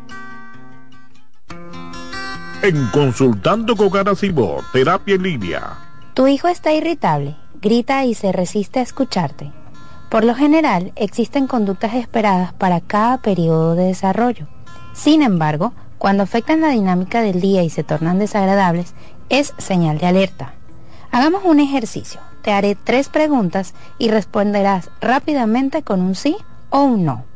En 2.60 2.84
Consultando 2.88 3.76
con 3.76 3.96
Ana 3.96 4.14
Terapia 4.72 5.14
en 5.14 5.22
Línea. 5.22 5.62
Tu 6.14 6.26
hijo 6.26 6.48
está 6.48 6.72
irritable, 6.72 7.36
grita 7.62 8.04
y 8.04 8.14
se 8.14 8.32
resiste 8.32 8.80
a 8.80 8.82
escucharte. 8.82 9.52
Por 10.08 10.24
lo 10.24 10.34
general, 10.34 10.90
existen 10.96 11.46
conductas 11.46 11.94
esperadas 11.94 12.52
para 12.52 12.80
cada 12.80 13.18
periodo 13.18 13.76
de 13.76 13.84
desarrollo. 13.84 14.48
Sin 14.92 15.22
embargo, 15.22 15.72
cuando 16.00 16.22
afectan 16.22 16.62
la 16.62 16.70
dinámica 16.70 17.20
del 17.20 17.42
día 17.42 17.62
y 17.62 17.68
se 17.68 17.84
tornan 17.84 18.18
desagradables, 18.18 18.94
es 19.28 19.52
señal 19.58 19.98
de 19.98 20.06
alerta. 20.06 20.54
Hagamos 21.10 21.42
un 21.44 21.60
ejercicio. 21.60 22.22
Te 22.40 22.52
haré 22.52 22.74
tres 22.74 23.10
preguntas 23.10 23.74
y 23.98 24.08
responderás 24.08 24.88
rápidamente 25.02 25.82
con 25.82 26.00
un 26.00 26.14
sí 26.14 26.38
o 26.70 26.84
un 26.84 27.04
no. 27.04 27.26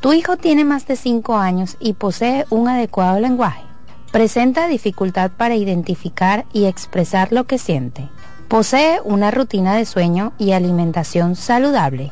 Tu 0.00 0.14
hijo 0.14 0.36
tiene 0.36 0.64
más 0.64 0.84
de 0.88 0.96
5 0.96 1.36
años 1.36 1.76
y 1.78 1.92
posee 1.92 2.44
un 2.50 2.66
adecuado 2.66 3.20
lenguaje. 3.20 3.62
Presenta 4.10 4.66
dificultad 4.66 5.30
para 5.30 5.54
identificar 5.54 6.44
y 6.52 6.64
expresar 6.64 7.32
lo 7.32 7.44
que 7.44 7.58
siente. 7.58 8.08
Posee 8.48 8.98
una 9.04 9.30
rutina 9.30 9.76
de 9.76 9.84
sueño 9.84 10.32
y 10.38 10.50
alimentación 10.50 11.36
saludable. 11.36 12.10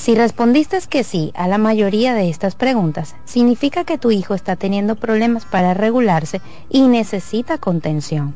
Si 0.00 0.14
respondiste 0.14 0.78
que 0.88 1.04
sí 1.04 1.30
a 1.36 1.46
la 1.46 1.58
mayoría 1.58 2.14
de 2.14 2.30
estas 2.30 2.54
preguntas, 2.54 3.16
significa 3.26 3.84
que 3.84 3.98
tu 3.98 4.10
hijo 4.10 4.32
está 4.32 4.56
teniendo 4.56 4.96
problemas 4.96 5.44
para 5.44 5.74
regularse 5.74 6.40
y 6.70 6.88
necesita 6.88 7.58
contención. 7.58 8.34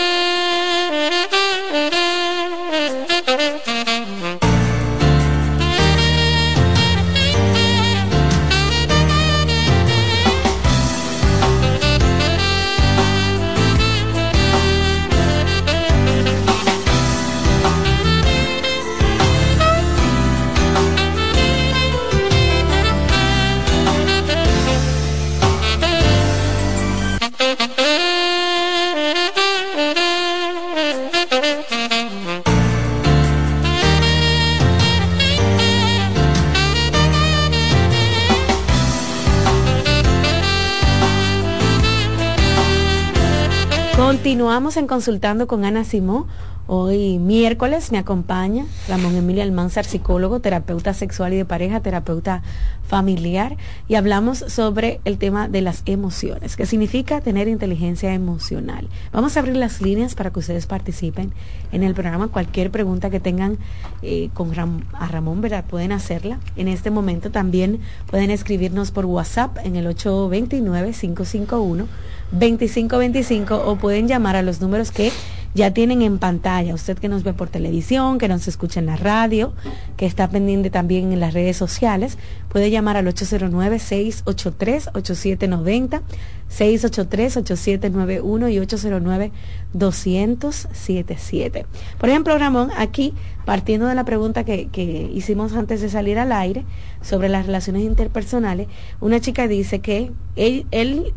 Consultando 44.87 45.47
con 45.47 45.63
Ana 45.63 45.83
Simó. 45.83 46.27
Hoy 46.67 47.19
miércoles 47.19 47.91
me 47.91 47.97
acompaña 47.97 48.65
Ramón 48.87 49.15
Emilio 49.15 49.43
Almanzar, 49.43 49.83
psicólogo, 49.83 50.39
terapeuta 50.39 50.93
sexual 50.93 51.33
y 51.33 51.37
de 51.37 51.45
pareja, 51.45 51.81
terapeuta 51.81 52.43
familiar, 52.87 53.57
y 53.87 53.95
hablamos 53.95 54.39
sobre 54.47 55.01
el 55.03 55.17
tema 55.17 55.47
de 55.47 55.61
las 55.61 55.83
emociones, 55.85 56.55
que 56.55 56.65
significa 56.65 57.19
tener 57.21 57.47
inteligencia 57.47 58.13
emocional. 58.13 58.87
Vamos 59.11 59.35
a 59.35 59.41
abrir 59.41 59.57
las 59.57 59.81
líneas 59.81 60.15
para 60.15 60.31
que 60.31 60.39
ustedes 60.39 60.65
participen 60.65 61.33
en 61.71 61.83
el 61.83 61.93
programa. 61.93 62.29
Cualquier 62.29 62.71
pregunta 62.71 63.09
que 63.09 63.19
tengan 63.19 63.57
eh, 64.01 64.29
con 64.33 64.51
a 64.93 65.07
Ramón, 65.07 65.41
¿verdad? 65.41 65.65
Pueden 65.65 65.91
hacerla. 65.91 66.39
En 66.55 66.67
este 66.67 66.91
momento 66.91 67.31
también 67.31 67.81
pueden 68.09 68.29
escribirnos 68.29 68.91
por 68.91 69.05
WhatsApp 69.05 69.57
en 69.63 69.75
el 69.75 69.87
829 69.87 70.91
551 70.93 71.87
2525 72.31 73.63
o 73.65 73.75
pueden 73.77 74.07
llamar 74.07 74.35
a 74.35 74.41
los 74.41 74.61
números 74.61 74.91
que 74.91 75.11
ya 75.53 75.73
tienen 75.73 76.01
en 76.01 76.17
pantalla. 76.17 76.73
Usted 76.73 76.97
que 76.97 77.09
nos 77.09 77.23
ve 77.23 77.33
por 77.33 77.49
televisión, 77.49 78.17
que 78.17 78.29
nos 78.29 78.47
escucha 78.47 78.79
en 78.79 78.85
la 78.85 78.95
radio, 78.95 79.51
que 79.97 80.05
está 80.05 80.29
pendiente 80.29 80.69
también 80.69 81.11
en 81.11 81.19
las 81.19 81.33
redes 81.33 81.57
sociales, 81.57 82.17
puede 82.49 82.71
llamar 82.71 82.95
al 82.97 83.07
809-683-8790, 83.07 86.01
683-8791 86.49 88.51
y 88.51 88.59
809-20077. 89.73 91.65
Por 91.97 92.09
ejemplo, 92.09 92.37
Ramón, 92.37 92.69
aquí, 92.77 93.13
partiendo 93.45 93.87
de 93.87 93.95
la 93.95 94.05
pregunta 94.05 94.45
que, 94.45 94.67
que 94.67 95.09
hicimos 95.13 95.51
antes 95.53 95.81
de 95.81 95.89
salir 95.89 96.17
al 96.17 96.31
aire 96.31 96.63
sobre 97.01 97.27
las 97.29 97.45
relaciones 97.45 97.83
interpersonales, 97.83 98.69
una 99.01 99.19
chica 99.19 99.49
dice 99.49 99.79
que 99.79 100.13
él, 100.37 100.65
él 100.71 101.13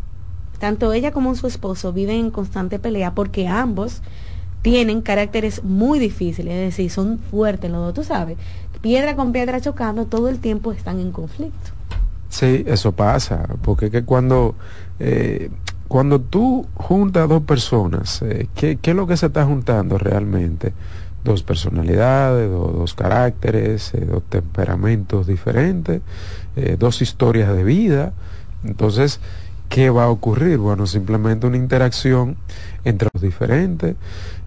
tanto 0.59 0.93
ella 0.93 1.11
como 1.11 1.35
su 1.35 1.47
esposo 1.47 1.93
viven 1.93 2.17
en 2.17 2.31
constante 2.31 2.79
pelea 2.79 3.13
porque 3.13 3.47
ambos 3.47 4.01
tienen 4.61 5.01
caracteres 5.01 5.63
muy 5.63 5.99
difíciles, 5.99 6.53
es 6.53 6.59
decir, 6.71 6.89
son 6.89 7.19
fuertes 7.19 7.69
los 7.69 7.81
dos, 7.81 7.93
tú 7.93 8.03
sabes, 8.03 8.37
piedra 8.81 9.15
con 9.15 9.31
piedra 9.31 9.61
chocando, 9.61 10.05
todo 10.05 10.27
el 10.27 10.39
tiempo 10.39 10.71
están 10.71 10.99
en 10.99 11.11
conflicto. 11.11 11.69
Sí, 12.29 12.63
eso 12.67 12.91
pasa, 12.91 13.47
porque 13.61 13.89
que 13.89 14.03
cuando, 14.03 14.55
eh, 14.99 15.49
cuando 15.87 16.19
tú 16.19 16.67
juntas 16.73 17.29
dos 17.29 17.43
personas, 17.43 18.21
eh, 18.23 18.47
¿qué, 18.55 18.79
es 18.81 18.95
lo 18.95 19.07
que 19.07 19.17
se 19.17 19.27
está 19.27 19.45
juntando 19.45 19.97
realmente? 19.97 20.73
Dos 21.23 21.43
personalidades, 21.43 22.49
dos 22.49 22.93
caracteres, 22.93 23.93
eh, 23.93 24.05
dos 24.05 24.23
temperamentos 24.29 25.27
diferentes, 25.27 26.01
dos 26.77 27.01
historias 27.01 27.55
de 27.55 27.63
vida. 27.63 28.13
Entonces, 28.63 29.19
¿qué 29.69 29.89
va 29.89 30.05
a 30.05 30.09
ocurrir? 30.09 30.57
Bueno, 30.57 30.87
simplemente 30.87 31.47
una 31.47 31.57
interacción 31.57 32.37
entre 32.83 33.09
los 33.13 33.21
diferentes, 33.21 33.95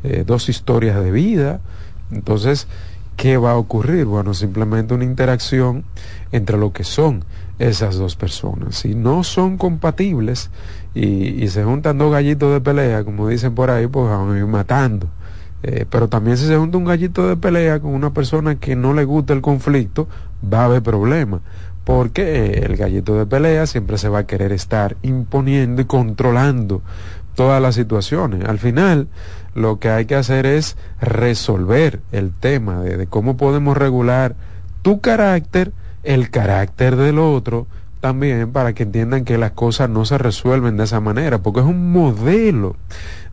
eh, 0.05 0.25
dos 0.27 0.49
historias 0.49 1.03
de 1.03 1.11
vida. 1.11 1.61
Entonces, 2.11 2.67
¿qué 3.17 3.37
va 3.37 3.53
a 3.53 3.57
ocurrir? 3.57 4.07
Bueno, 4.07 4.35
simplemente 4.35 4.95
una 4.95 5.05
interacción 5.05 5.85
entre 6.33 6.57
lo 6.57 6.73
que 6.73 6.85
son 6.85 7.25
esas 7.59 7.97
dos 7.97 8.17
personas. 8.17 8.77
Si 8.77 8.95
no 8.95 9.25
son 9.25 9.59
compatibles 9.59 10.51
y, 10.95 11.47
se 11.49 11.65
juntan 11.65 11.99
dos 11.99 12.13
gallitos 12.13 12.53
de 12.53 12.61
pelea, 12.61 13.05
como 13.05 13.29
dicen 13.29 13.55
por 13.55 13.71
ahí, 13.71 13.87
pues 13.87 14.09
van 14.09 14.33
a 14.33 14.39
ir 14.39 14.47
matando. 14.47 15.09
Eh, 15.65 15.87
pero 15.91 16.09
también 16.09 16.37
si 16.37 16.47
se 16.47 16.57
junta 16.57 16.79
un 16.79 16.85
gallito 16.85 17.29
de 17.29 17.37
pelea 17.37 17.81
con 17.81 17.93
una 17.93 18.15
persona 18.15 18.55
que 18.55 18.77
no 18.77 18.95
le 18.95 19.05
gusta 19.05 19.33
el 19.33 19.41
conflicto, 19.41 20.07
va 20.43 20.63
a 20.63 20.65
haber 20.67 20.83
problemas 20.83 21.41
porque 21.89 22.51
el 22.67 22.77
gallito 22.77 23.17
de 23.17 23.25
pelea 23.25 23.67
siempre 23.67 23.97
se 23.97 24.11
va 24.11 24.19
a 24.19 24.27
querer 24.27 24.53
estar 24.53 24.99
imponiendo 25.01 25.81
y 25.81 25.87
controlando 25.87 26.83
todas 27.35 27.63
las 27.63 27.77
situaciones. 27.77 28.45
Al 28.45 28.59
final, 28.59 29.09
lo 29.55 29.79
que 29.79 29.89
hay 29.89 30.05
que 30.05 30.15
hacer 30.15 30.45
es 30.45 30.77
resolver 31.01 32.01
el 32.13 32.31
tema 32.31 32.83
de, 32.83 33.07
cómo 33.07 33.39
podemos 33.39 33.75
regular 33.75 34.37
tu 34.83 35.01
carácter, 35.01 35.73
el 36.03 36.29
carácter 36.29 36.95
del 36.97 37.19
otro, 37.19 37.67
también 38.01 38.53
para 38.53 38.73
que 38.73 38.85
entiendan 38.85 39.25
que 39.25 39.39
las 39.39 39.53
cosas 39.53 39.91
no 39.91 40.05
se 40.05 40.19
resuelven 40.19 40.77
de 40.77 40.85
esa 40.85 41.01
manera, 41.01 41.39
porque 41.39 41.61
es 41.61 41.67
un 41.67 41.93
modelo 41.93 42.77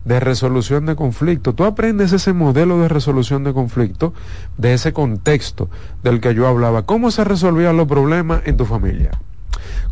de 0.04 0.20
resolución 0.20 0.86
de 0.86 0.96
conflicto. 0.96 1.52
Tú 1.52 1.64
aprendes 1.64 2.12
ese 2.12 2.32
modelo 2.32 2.80
de 2.80 2.88
resolución 2.88 3.44
de 3.44 3.52
conflicto 3.52 4.14
de 4.56 4.74
ese 4.74 4.92
contexto 4.92 5.68
del 6.02 6.20
que 6.20 6.34
yo 6.34 6.46
hablaba. 6.46 6.82
¿Cómo 6.82 7.10
se 7.10 7.24
resolvían 7.24 7.76
los 7.76 7.88
problemas 7.88 8.42
en 8.44 8.56
tu 8.56 8.64
familia? 8.64 9.10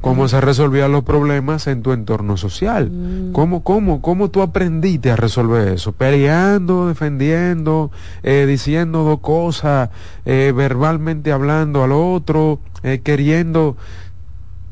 ¿Cómo 0.01 0.29
se 0.29 0.39
resolvían 0.41 0.93
los 0.93 1.03
problemas 1.03 1.67
en 1.67 1.83
tu 1.83 1.93
entorno 1.93 2.37
social? 2.37 2.91
Mm. 2.91 3.33
¿Cómo, 3.33 3.65
cómo, 3.65 4.03
cómo 4.03 4.29
tú 4.29 4.43
aprendiste 4.43 5.11
a 5.11 5.17
resolver 5.17 5.69
eso? 5.69 5.93
Peleando, 5.93 6.89
defendiendo, 6.89 7.91
eh, 8.23 8.45
diciendo 8.47 9.03
dos 9.03 9.21
cosas, 9.21 9.89
eh, 10.27 10.53
verbalmente 10.55 11.33
hablando 11.33 11.83
al 11.83 11.93
otro, 11.93 12.61
eh, 12.83 13.01
queriendo... 13.03 13.77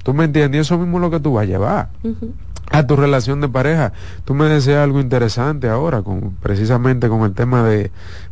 ¿Tú 0.02 0.14
me 0.14 0.24
entiendes? 0.24 0.62
Eso 0.62 0.78
mismo 0.78 0.98
es 0.98 1.02
lo 1.02 1.10
que 1.10 1.20
tú 1.20 1.34
vas 1.34 1.44
a 1.44 1.46
llevar 1.46 1.88
a 2.70 2.86
tu 2.86 2.96
relación 2.96 3.40
de 3.40 3.48
pareja. 3.48 3.92
Tú 4.24 4.34
me 4.34 4.46
decías 4.46 4.78
algo 4.78 5.00
interesante 5.00 5.68
ahora, 5.68 6.02
con, 6.02 6.36
precisamente 6.42 7.08
con 7.08 7.22
el 7.22 7.34
tema 7.34 7.62
de, 7.62 7.90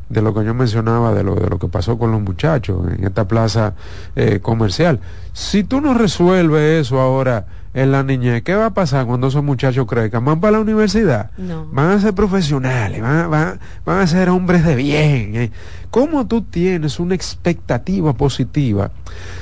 de 0.08 0.22
lo 0.22 0.34
que 0.34 0.44
yo 0.44 0.54
mencionaba, 0.54 1.14
de 1.14 1.22
lo, 1.22 1.34
de 1.34 1.48
lo 1.48 1.58
que 1.58 1.68
pasó 1.68 1.98
con 1.98 2.10
los 2.10 2.20
muchachos 2.20 2.80
en 2.90 3.04
esta 3.04 3.28
plaza 3.28 3.74
eh, 4.16 4.40
comercial. 4.40 5.00
Si 5.32 5.62
tú 5.62 5.80
no 5.80 5.94
resuelves 5.94 6.86
eso 6.86 7.00
ahora 7.00 7.46
en 7.72 7.92
la 7.92 8.02
niñez, 8.02 8.42
¿qué 8.42 8.54
va 8.54 8.66
a 8.66 8.74
pasar 8.74 9.06
cuando 9.06 9.28
esos 9.28 9.44
muchachos 9.44 9.86
crezcan? 9.86 10.24
¿Van 10.24 10.40
para 10.40 10.52
la 10.52 10.60
universidad? 10.60 11.30
Van 11.72 11.90
a 11.90 12.00
ser 12.00 12.14
profesionales, 12.14 13.00
van, 13.00 13.30
van, 13.30 13.60
van 13.84 14.00
a 14.00 14.06
ser 14.06 14.28
hombres 14.28 14.64
de 14.64 14.74
bien. 14.74 15.36
¿eh? 15.36 15.50
¿Cómo 15.90 16.26
tú 16.26 16.42
tienes 16.42 16.98
una 16.98 17.14
expectativa 17.14 18.12
positiva 18.12 18.90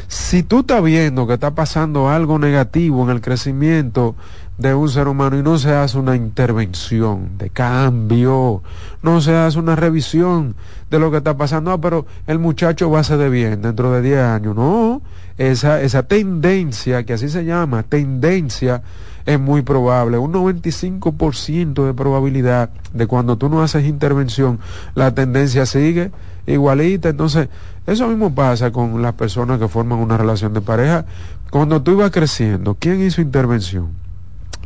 si 0.08 0.42
tú 0.42 0.60
estás 0.60 0.82
viendo 0.82 1.26
que 1.26 1.34
está 1.34 1.54
pasando 1.54 2.08
algo 2.08 2.38
negativo 2.38 3.02
en 3.04 3.10
el 3.10 3.20
crecimiento 3.20 4.14
de 4.58 4.74
un 4.74 4.88
ser 4.88 5.06
humano 5.06 5.38
y 5.38 5.42
no 5.42 5.56
se 5.56 5.72
hace 5.72 5.96
una 5.98 6.16
intervención 6.16 7.38
de 7.38 7.48
cambio, 7.48 8.62
no 9.02 9.20
se 9.20 9.34
hace 9.34 9.56
una 9.56 9.76
revisión 9.76 10.56
de 10.90 10.98
lo 10.98 11.12
que 11.12 11.18
está 11.18 11.36
pasando, 11.36 11.70
ah, 11.70 11.80
pero 11.80 12.06
el 12.26 12.40
muchacho 12.40 12.90
va 12.90 13.00
a 13.00 13.04
ser 13.04 13.18
de 13.18 13.30
bien 13.30 13.62
dentro 13.62 13.92
de 13.92 14.02
10 14.02 14.18
años, 14.18 14.56
no, 14.56 15.00
esa, 15.38 15.80
esa 15.80 16.02
tendencia, 16.02 17.04
que 17.04 17.12
así 17.12 17.28
se 17.28 17.44
llama, 17.44 17.84
tendencia, 17.84 18.82
es 19.26 19.38
muy 19.38 19.62
probable, 19.62 20.18
un 20.18 20.32
95% 20.32 21.86
de 21.86 21.94
probabilidad 21.94 22.70
de 22.92 23.06
cuando 23.06 23.38
tú 23.38 23.48
no 23.48 23.62
haces 23.62 23.84
intervención, 23.84 24.58
la 24.96 25.14
tendencia 25.14 25.66
sigue 25.66 26.10
igualita, 26.48 27.10
entonces 27.10 27.48
eso 27.86 28.08
mismo 28.08 28.34
pasa 28.34 28.72
con 28.72 29.00
las 29.02 29.12
personas 29.12 29.60
que 29.60 29.68
forman 29.68 30.00
una 30.00 30.16
relación 30.16 30.52
de 30.52 30.62
pareja, 30.62 31.04
cuando 31.50 31.80
tú 31.80 31.92
ibas 31.92 32.10
creciendo, 32.10 32.74
¿quién 32.74 33.00
hizo 33.02 33.20
intervención? 33.20 34.07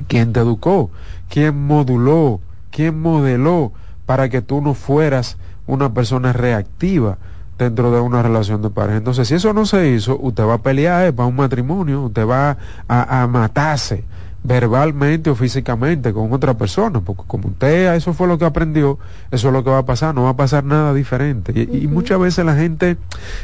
¿Quién 0.09 0.33
te 0.33 0.41
educó? 0.41 0.91
¿Quién 1.29 1.67
moduló? 1.67 2.41
¿Quién 2.71 3.01
modeló 3.01 3.73
para 4.07 4.29
que 4.29 4.43
tú 4.43 4.61
no 4.61 4.75
fueras 4.75 5.37
una 5.67 5.93
persona 5.93 6.33
reactiva 6.33 7.19
dentro 7.59 7.93
de 7.93 8.01
una 8.01 8.23
relación 8.23 8.63
de 8.63 8.71
pareja? 8.71 8.99
Entonces, 8.99 9.29
si 9.29 9.35
eso 9.35 9.53
no 9.53 9.67
se 9.67 9.89
hizo, 9.91 10.19
usted 10.19 10.45
va 10.45 10.55
a 10.55 10.63
pelear 10.63 11.07
eh, 11.07 11.13
para 11.13 11.29
un 11.29 11.37
matrimonio, 11.37 12.03
usted 12.03 12.27
va 12.27 12.57
a, 12.89 13.27
matarse 13.27 14.05
verbalmente 14.45 15.31
o 15.31 15.37
físicamente 15.37 16.13
con 16.13 16.33
otra 16.33 16.55
persona, 16.55 17.01
porque 17.01 17.23
como 17.27 17.49
usted 17.49 17.95
eso 17.95 18.13
fue 18.13 18.27
lo 18.27 18.39
que 18.39 18.45
aprendió, 18.45 18.99
eso 19.31 19.49
es 19.49 19.53
lo 19.53 19.63
que 19.63 19.71
va 19.71 19.79
a 19.79 19.87
pasar, 19.87 20.15
no 20.15 20.25
va 20.25 20.31
a 20.31 20.37
pasar 20.37 20.65
nada 20.65 20.93
diferente. 20.93 21.53
Y, 21.55 21.85
y 21.85 21.87
muchas 21.87 22.19
veces 22.19 22.45
la 22.45 22.57
gente 22.57 22.97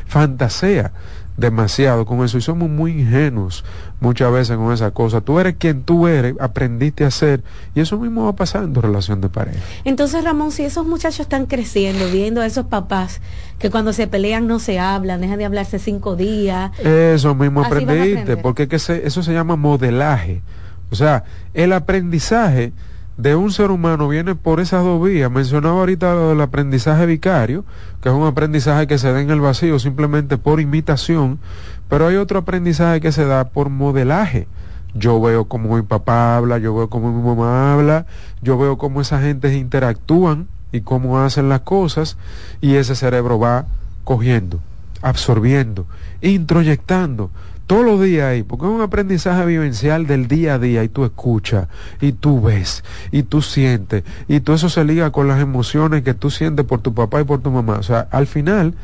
fantasea 0.06 0.90
demasiado 1.38 2.04
con 2.04 2.24
eso 2.24 2.36
y 2.36 2.42
somos 2.42 2.68
muy 2.68 3.00
ingenuos 3.00 3.64
muchas 4.00 4.30
veces 4.32 4.56
con 4.56 4.72
esa 4.72 4.90
cosa. 4.90 5.20
Tú 5.20 5.38
eres 5.38 5.54
quien 5.56 5.84
tú 5.84 6.06
eres, 6.06 6.34
aprendiste 6.40 7.04
a 7.04 7.10
ser 7.10 7.42
y 7.74 7.80
eso 7.80 7.98
mismo 7.98 8.24
va 8.24 8.32
pasar 8.34 8.64
en 8.64 8.72
tu 8.72 8.80
relación 8.80 9.20
de 9.20 9.28
pareja. 9.28 9.58
Entonces, 9.84 10.22
Ramón, 10.24 10.50
si 10.50 10.64
esos 10.64 10.84
muchachos 10.86 11.20
están 11.20 11.46
creciendo, 11.46 12.10
viendo 12.10 12.40
a 12.40 12.46
esos 12.46 12.66
papás 12.66 13.20
que 13.58 13.70
cuando 13.70 13.92
se 13.92 14.06
pelean 14.06 14.46
no 14.46 14.58
se 14.58 14.78
hablan, 14.78 15.20
dejan 15.20 15.38
de 15.38 15.44
hablarse 15.44 15.78
cinco 15.78 16.16
días. 16.16 16.72
Eso 16.80 17.34
mismo 17.34 17.64
aprendiste, 17.64 18.36
porque 18.36 18.68
que 18.68 18.76
eso 18.76 19.22
se 19.22 19.32
llama 19.32 19.56
modelaje. 19.56 20.42
O 20.90 20.96
sea, 20.96 21.24
el 21.54 21.72
aprendizaje 21.72 22.72
de 23.18 23.34
un 23.34 23.50
ser 23.50 23.72
humano 23.72 24.08
viene 24.08 24.36
por 24.36 24.60
esas 24.60 24.84
dos 24.84 25.04
vías. 25.04 25.30
Mencionaba 25.30 25.80
ahorita 25.80 26.32
el 26.32 26.40
aprendizaje 26.40 27.04
vicario, 27.04 27.64
que 28.00 28.08
es 28.08 28.14
un 28.14 28.24
aprendizaje 28.24 28.86
que 28.86 28.96
se 28.96 29.12
da 29.12 29.20
en 29.20 29.30
el 29.30 29.40
vacío 29.40 29.78
simplemente 29.80 30.38
por 30.38 30.60
imitación, 30.60 31.40
pero 31.88 32.06
hay 32.06 32.16
otro 32.16 32.38
aprendizaje 32.38 33.00
que 33.00 33.10
se 33.10 33.24
da 33.24 33.48
por 33.48 33.70
modelaje. 33.70 34.46
Yo 34.94 35.20
veo 35.20 35.46
cómo 35.46 35.76
mi 35.76 35.82
papá 35.82 36.36
habla, 36.36 36.58
yo 36.58 36.74
veo 36.74 36.88
cómo 36.88 37.12
mi 37.12 37.22
mamá 37.22 37.74
habla, 37.74 38.06
yo 38.40 38.56
veo 38.56 38.78
cómo 38.78 39.00
esa 39.00 39.20
gente 39.20 39.52
interactúan 39.52 40.46
y 40.70 40.82
cómo 40.82 41.18
hacen 41.18 41.48
las 41.48 41.60
cosas 41.60 42.16
y 42.60 42.76
ese 42.76 42.94
cerebro 42.94 43.38
va 43.38 43.66
cogiendo, 44.04 44.60
absorbiendo, 45.02 45.86
introyectando 46.22 47.30
todos 47.68 47.84
los 47.84 48.00
días 48.00 48.24
ahí, 48.24 48.42
porque 48.42 48.64
es 48.64 48.72
un 48.72 48.80
aprendizaje 48.80 49.44
vivencial 49.44 50.06
del 50.06 50.26
día 50.26 50.54
a 50.54 50.58
día 50.58 50.82
y 50.82 50.88
tú 50.88 51.04
escuchas 51.04 51.68
y 52.00 52.12
tú 52.12 52.40
ves 52.40 52.82
y 53.12 53.24
tú 53.24 53.42
sientes 53.42 54.04
y 54.26 54.40
todo 54.40 54.56
eso 54.56 54.70
se 54.70 54.84
liga 54.84 55.12
con 55.12 55.28
las 55.28 55.38
emociones 55.38 56.02
que 56.02 56.14
tú 56.14 56.30
sientes 56.30 56.64
por 56.64 56.80
tu 56.80 56.94
papá 56.94 57.20
y 57.20 57.24
por 57.24 57.42
tu 57.42 57.50
mamá. 57.50 57.74
O 57.74 57.82
sea, 57.82 58.08
al 58.10 58.26
final 58.26 58.74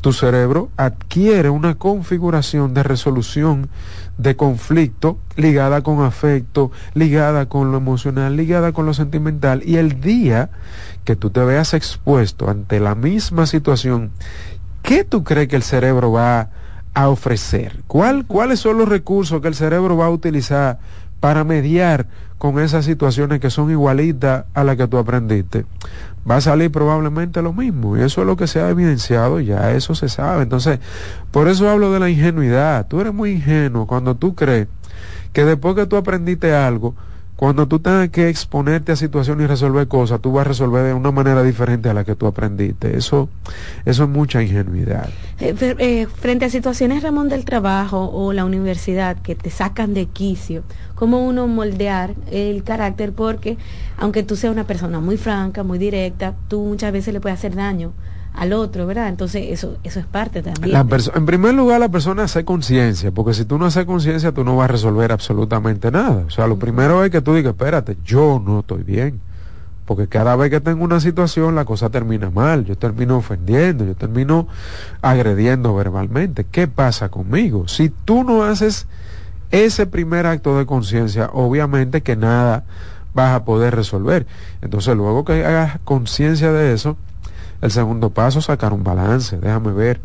tu 0.00 0.14
cerebro 0.14 0.70
adquiere 0.78 1.50
una 1.50 1.74
configuración 1.74 2.72
de 2.72 2.82
resolución 2.82 3.68
de 4.16 4.34
conflicto 4.36 5.18
ligada 5.36 5.82
con 5.82 6.02
afecto, 6.02 6.70
ligada 6.94 7.46
con 7.46 7.70
lo 7.70 7.76
emocional, 7.76 8.36
ligada 8.36 8.72
con 8.72 8.86
lo 8.86 8.94
sentimental 8.94 9.62
y 9.66 9.76
el 9.76 10.00
día 10.00 10.48
que 11.04 11.14
tú 11.14 11.28
te 11.28 11.44
veas 11.44 11.74
expuesto 11.74 12.48
ante 12.48 12.80
la 12.80 12.94
misma 12.94 13.44
situación, 13.44 14.12
¿qué 14.82 15.04
tú 15.04 15.24
crees 15.24 15.48
que 15.48 15.56
el 15.56 15.62
cerebro 15.62 16.10
va 16.10 16.40
a 16.40 16.59
a 16.94 17.08
ofrecer? 17.08 17.82
¿Cuál, 17.86 18.26
¿Cuáles 18.26 18.60
son 18.60 18.78
los 18.78 18.88
recursos 18.88 19.40
que 19.40 19.48
el 19.48 19.54
cerebro 19.54 19.96
va 19.96 20.06
a 20.06 20.10
utilizar 20.10 20.78
para 21.20 21.44
mediar 21.44 22.06
con 22.38 22.58
esas 22.58 22.84
situaciones 22.84 23.40
que 23.40 23.50
son 23.50 23.70
igualitas 23.70 24.46
a 24.54 24.64
las 24.64 24.76
que 24.76 24.88
tú 24.88 24.98
aprendiste? 24.98 25.66
Va 26.28 26.36
a 26.36 26.40
salir 26.40 26.70
probablemente 26.70 27.40
lo 27.42 27.52
mismo 27.52 27.96
y 27.96 28.02
eso 28.02 28.20
es 28.20 28.26
lo 28.26 28.36
que 28.36 28.46
se 28.46 28.60
ha 28.60 28.68
evidenciado, 28.68 29.40
ya 29.40 29.72
eso 29.72 29.94
se 29.94 30.08
sabe. 30.08 30.42
Entonces, 30.42 30.80
por 31.30 31.48
eso 31.48 31.68
hablo 31.68 31.92
de 31.92 32.00
la 32.00 32.10
ingenuidad. 32.10 32.86
Tú 32.88 33.00
eres 33.00 33.14
muy 33.14 33.32
ingenuo 33.32 33.86
cuando 33.86 34.16
tú 34.16 34.34
crees 34.34 34.68
que 35.32 35.44
después 35.44 35.74
que 35.76 35.86
tú 35.86 35.96
aprendiste 35.96 36.54
algo, 36.54 36.94
cuando 37.40 37.66
tú 37.66 37.78
tengas 37.78 38.10
que 38.10 38.28
exponerte 38.28 38.92
a 38.92 38.96
situaciones 38.96 39.44
y 39.44 39.46
resolver 39.46 39.88
cosas, 39.88 40.20
tú 40.20 40.32
vas 40.32 40.44
a 40.44 40.48
resolver 40.50 40.84
de 40.84 40.92
una 40.92 41.10
manera 41.10 41.42
diferente 41.42 41.88
a 41.88 41.94
la 41.94 42.04
que 42.04 42.14
tú 42.14 42.26
aprendiste. 42.26 42.98
Eso, 42.98 43.30
eso 43.86 44.04
es 44.04 44.10
mucha 44.10 44.42
ingenuidad. 44.42 45.08
Eh, 45.38 45.54
eh, 45.78 46.06
frente 46.06 46.44
a 46.44 46.50
situaciones, 46.50 47.02
Ramón, 47.02 47.30
del 47.30 47.46
trabajo 47.46 48.10
o 48.12 48.34
la 48.34 48.44
universidad 48.44 49.16
que 49.22 49.36
te 49.36 49.48
sacan 49.48 49.94
de 49.94 50.04
quicio, 50.04 50.64
¿cómo 50.94 51.26
uno 51.26 51.46
moldear 51.46 52.14
el 52.30 52.62
carácter? 52.62 53.14
Porque 53.14 53.56
aunque 53.96 54.22
tú 54.22 54.36
seas 54.36 54.52
una 54.52 54.64
persona 54.64 55.00
muy 55.00 55.16
franca, 55.16 55.62
muy 55.62 55.78
directa, 55.78 56.34
tú 56.48 56.60
muchas 56.60 56.92
veces 56.92 57.14
le 57.14 57.22
puedes 57.22 57.38
hacer 57.38 57.54
daño 57.54 57.94
al 58.34 58.52
otro, 58.52 58.86
¿verdad? 58.86 59.08
Entonces 59.08 59.46
eso 59.48 59.76
eso 59.82 60.00
es 60.00 60.06
parte 60.06 60.42
también. 60.42 60.76
en 61.14 61.26
primer 61.26 61.54
lugar, 61.54 61.80
la 61.80 61.88
persona 61.88 62.24
hace 62.24 62.44
conciencia, 62.44 63.10
porque 63.10 63.34
si 63.34 63.44
tú 63.44 63.58
no 63.58 63.66
haces 63.66 63.84
conciencia, 63.84 64.32
tú 64.32 64.44
no 64.44 64.56
vas 64.56 64.64
a 64.64 64.72
resolver 64.72 65.12
absolutamente 65.12 65.90
nada. 65.90 66.24
O 66.26 66.30
sea, 66.30 66.46
lo 66.46 66.58
primero 66.58 67.04
es 67.04 67.10
que 67.10 67.20
tú 67.20 67.34
digas, 67.34 67.52
espérate, 67.52 67.96
yo 68.04 68.42
no 68.44 68.60
estoy 68.60 68.82
bien. 68.82 69.20
Porque 69.90 70.06
cada 70.06 70.36
vez 70.36 70.50
que 70.50 70.60
tengo 70.60 70.84
una 70.84 71.00
situación, 71.00 71.56
la 71.56 71.64
cosa 71.64 71.90
termina 71.90 72.30
mal. 72.30 72.64
Yo 72.64 72.78
termino 72.78 73.16
ofendiendo, 73.16 73.84
yo 73.84 73.96
termino 73.96 74.46
agrediendo 75.02 75.74
verbalmente. 75.74 76.44
¿Qué 76.44 76.68
pasa 76.68 77.08
conmigo? 77.08 77.66
Si 77.66 77.88
tú 77.88 78.22
no 78.22 78.44
haces 78.44 78.86
ese 79.50 79.86
primer 79.86 80.26
acto 80.26 80.56
de 80.56 80.64
conciencia, 80.64 81.30
obviamente 81.32 82.02
que 82.02 82.14
nada 82.14 82.62
vas 83.14 83.34
a 83.34 83.44
poder 83.44 83.74
resolver. 83.74 84.26
Entonces, 84.62 84.94
luego 84.96 85.24
que 85.24 85.44
hagas 85.44 85.80
conciencia 85.82 86.52
de 86.52 86.72
eso, 86.72 86.96
el 87.60 87.70
segundo 87.70 88.10
paso, 88.10 88.40
sacar 88.40 88.72
un 88.72 88.84
balance. 88.84 89.38
Déjame 89.38 89.72
ver 89.72 90.00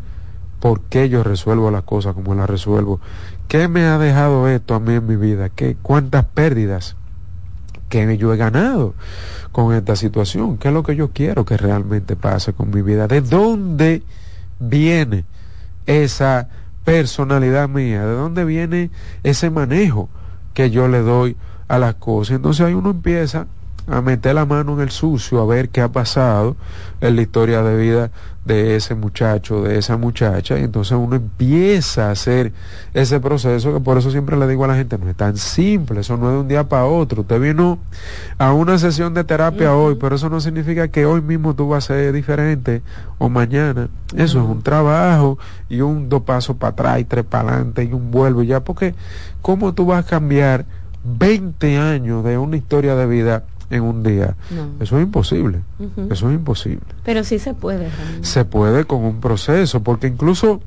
por 0.60 0.80
qué 0.82 1.08
yo 1.08 1.22
resuelvo 1.22 1.70
las 1.70 1.82
cosas 1.82 2.14
como 2.14 2.34
las 2.34 2.48
resuelvo. 2.48 3.00
¿Qué 3.48 3.68
me 3.68 3.84
ha 3.84 3.98
dejado 3.98 4.48
esto 4.48 4.74
a 4.74 4.80
mí 4.80 4.94
en 4.94 5.06
mi 5.06 5.16
vida? 5.16 5.48
¿Qué, 5.48 5.76
¿Cuántas 5.80 6.24
pérdidas 6.24 6.96
que 7.88 8.18
yo 8.18 8.34
he 8.34 8.36
ganado 8.36 8.94
con 9.52 9.74
esta 9.74 9.96
situación? 9.96 10.58
¿Qué 10.58 10.68
es 10.68 10.74
lo 10.74 10.82
que 10.82 10.96
yo 10.96 11.10
quiero 11.12 11.44
que 11.44 11.56
realmente 11.56 12.16
pase 12.16 12.52
con 12.52 12.70
mi 12.70 12.82
vida? 12.82 13.06
¿De 13.06 13.20
dónde 13.20 14.02
viene 14.58 15.24
esa 15.86 16.48
personalidad 16.84 17.68
mía? 17.68 18.04
¿De 18.04 18.14
dónde 18.14 18.44
viene 18.44 18.90
ese 19.22 19.50
manejo 19.50 20.08
que 20.52 20.70
yo 20.70 20.88
le 20.88 21.00
doy 21.00 21.36
a 21.68 21.78
las 21.78 21.94
cosas? 21.94 22.36
Entonces 22.36 22.66
ahí 22.66 22.74
uno 22.74 22.90
empieza 22.90 23.46
a 23.86 24.00
meter 24.00 24.34
la 24.34 24.44
mano 24.44 24.74
en 24.74 24.80
el 24.80 24.90
sucio, 24.90 25.40
a 25.40 25.46
ver 25.46 25.68
qué 25.68 25.80
ha 25.80 25.88
pasado 25.88 26.56
en 27.00 27.16
la 27.16 27.22
historia 27.22 27.62
de 27.62 27.76
vida 27.76 28.10
de 28.44 28.76
ese 28.76 28.94
muchacho, 28.94 29.62
de 29.62 29.78
esa 29.78 29.96
muchacha, 29.96 30.58
y 30.58 30.62
entonces 30.62 30.96
uno 30.96 31.16
empieza 31.16 32.08
a 32.08 32.12
hacer 32.12 32.52
ese 32.94 33.18
proceso 33.18 33.72
que 33.72 33.80
por 33.80 33.98
eso 33.98 34.10
siempre 34.12 34.36
le 34.36 34.46
digo 34.46 34.64
a 34.64 34.68
la 34.68 34.76
gente, 34.76 34.98
no 34.98 35.08
es 35.10 35.16
tan 35.16 35.36
simple, 35.36 36.00
eso 36.00 36.16
no 36.16 36.28
es 36.28 36.34
de 36.34 36.40
un 36.40 36.48
día 36.48 36.68
para 36.68 36.84
otro, 36.84 37.22
usted 37.22 37.40
vino 37.40 37.78
a 38.38 38.52
una 38.52 38.78
sesión 38.78 39.14
de 39.14 39.24
terapia 39.24 39.74
hoy, 39.74 39.96
pero 40.00 40.14
eso 40.14 40.28
no 40.30 40.40
significa 40.40 40.88
que 40.88 41.06
hoy 41.06 41.22
mismo 41.22 41.54
tú 41.54 41.68
vas 41.68 41.90
a 41.90 41.94
ser 41.94 42.12
diferente 42.12 42.82
o 43.18 43.28
mañana, 43.28 43.88
eso 44.14 44.40
es 44.40 44.48
un 44.48 44.62
trabajo 44.62 45.38
y 45.68 45.80
un 45.80 46.08
dos 46.08 46.22
pasos 46.22 46.56
para 46.56 46.70
atrás 46.70 47.00
y 47.00 47.04
tres 47.04 47.24
para 47.24 47.48
adelante 47.48 47.82
y 47.82 47.92
un 47.92 48.12
vuelvo 48.12 48.44
ya, 48.44 48.60
porque 48.60 48.94
¿cómo 49.42 49.74
tú 49.74 49.86
vas 49.86 50.04
a 50.04 50.08
cambiar 50.08 50.66
20 51.02 51.78
años 51.78 52.24
de 52.24 52.38
una 52.38 52.56
historia 52.56 52.94
de 52.94 53.06
vida 53.06 53.44
en 53.70 53.82
un 53.82 54.02
día. 54.02 54.36
Eso 54.80 54.98
es 54.98 55.04
imposible. 55.04 55.62
Eso 56.10 56.28
es 56.28 56.34
imposible. 56.34 56.86
Pero 57.04 57.24
sí 57.24 57.38
se 57.38 57.54
puede. 57.54 57.88
Se 58.22 58.44
puede 58.44 58.84
con 58.84 59.04
un 59.04 59.20
proceso, 59.20 59.82
porque 59.82 60.06
incluso 60.06 60.60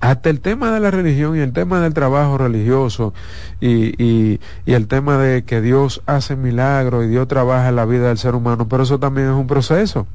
hasta 0.00 0.30
el 0.30 0.40
tema 0.40 0.70
de 0.70 0.80
la 0.80 0.90
religión 0.90 1.36
y 1.36 1.40
el 1.40 1.52
tema 1.52 1.80
del 1.80 1.92
trabajo 1.92 2.38
religioso 2.38 3.14
y, 3.60 4.02
y, 4.02 4.40
y, 4.64 4.72
el 4.72 4.86
tema 4.86 5.18
de 5.18 5.42
que 5.42 5.60
Dios 5.60 6.02
hace 6.06 6.36
milagros 6.36 7.04
y 7.04 7.08
Dios 7.08 7.26
trabaja 7.26 7.68
en 7.68 7.76
la 7.76 7.84
vida 7.84 8.06
del 8.08 8.18
ser 8.18 8.36
humano, 8.36 8.68
pero 8.68 8.84
eso 8.84 9.00
también 9.00 9.28
es 9.28 9.34
un 9.34 9.48
proceso. 9.48 10.06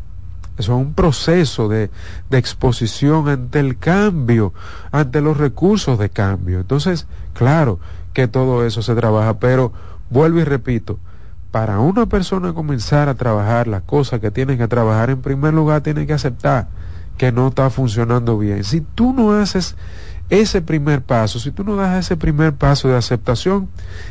Eso 0.57 0.73
es 0.73 0.85
un 0.85 0.93
proceso 0.93 1.67
de, 1.67 1.89
de 2.29 2.37
exposición 2.37 3.27
ante 3.27 3.59
el 3.59 3.77
cambio, 3.77 4.53
ante 4.91 5.19
los 5.19 5.37
recursos 5.37 5.97
de 5.97 6.09
cambio. 6.09 6.59
Entonces, 6.59 7.07
claro 7.33 7.79
que 8.13 8.27
todo 8.27 8.65
eso 8.65 8.83
se 8.83 8.93
trabaja, 8.93 9.39
pero 9.39 9.73
vuelvo 10.11 10.39
y 10.39 10.43
repito, 10.43 10.99
para 11.53 11.79
una 11.79 12.07
persona 12.07 12.51
comenzar 12.51 13.09
a 13.09 13.13
trabajar 13.13 13.67
las 13.67 13.83
cosas 13.83 14.19
que 14.19 14.31
tiene 14.31 14.57
que 14.57 14.67
trabajar, 14.67 15.11
en 15.11 15.21
primer 15.21 15.53
lugar 15.53 15.81
tiene 15.81 16.07
que 16.07 16.13
aceptar 16.13 16.67
que 17.15 17.31
no 17.31 17.49
está 17.49 17.69
funcionando 17.69 18.39
bien. 18.39 18.63
Si 18.63 18.81
tú 18.81 19.13
no 19.13 19.33
haces 19.33 19.75
ese 20.31 20.63
primer 20.63 21.03
paso, 21.03 21.37
si 21.37 21.51
tú 21.51 21.63
no 21.63 21.75
das 21.75 22.07
ese 22.07 22.17
primer 22.17 22.53
paso 22.53 22.87
de 22.87 22.97
aceptación, 22.97 23.69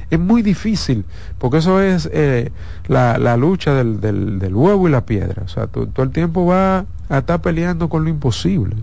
es 0.09 0.21
muy 0.21 0.43
difícil, 0.43 1.05
porque 1.41 1.57
eso 1.57 1.81
es 1.81 2.09
eh, 2.13 2.53
la, 2.87 3.19
la, 3.19 3.37
lucha 3.37 3.75
del, 3.75 4.01
del, 4.01 4.39
del, 4.39 4.55
huevo 4.55 4.87
y 4.87 4.93
la 4.93 5.05
piedra. 5.05 5.43
O 5.45 5.49
sea, 5.49 5.67
todo 5.67 6.05
el 6.05 6.11
tiempo 6.11 6.47
va 6.47 6.85
a 7.09 7.19
estar 7.19 7.43
peleando 7.43 7.89
con 7.89 8.05
lo 8.05 8.11
imposible. 8.11 8.77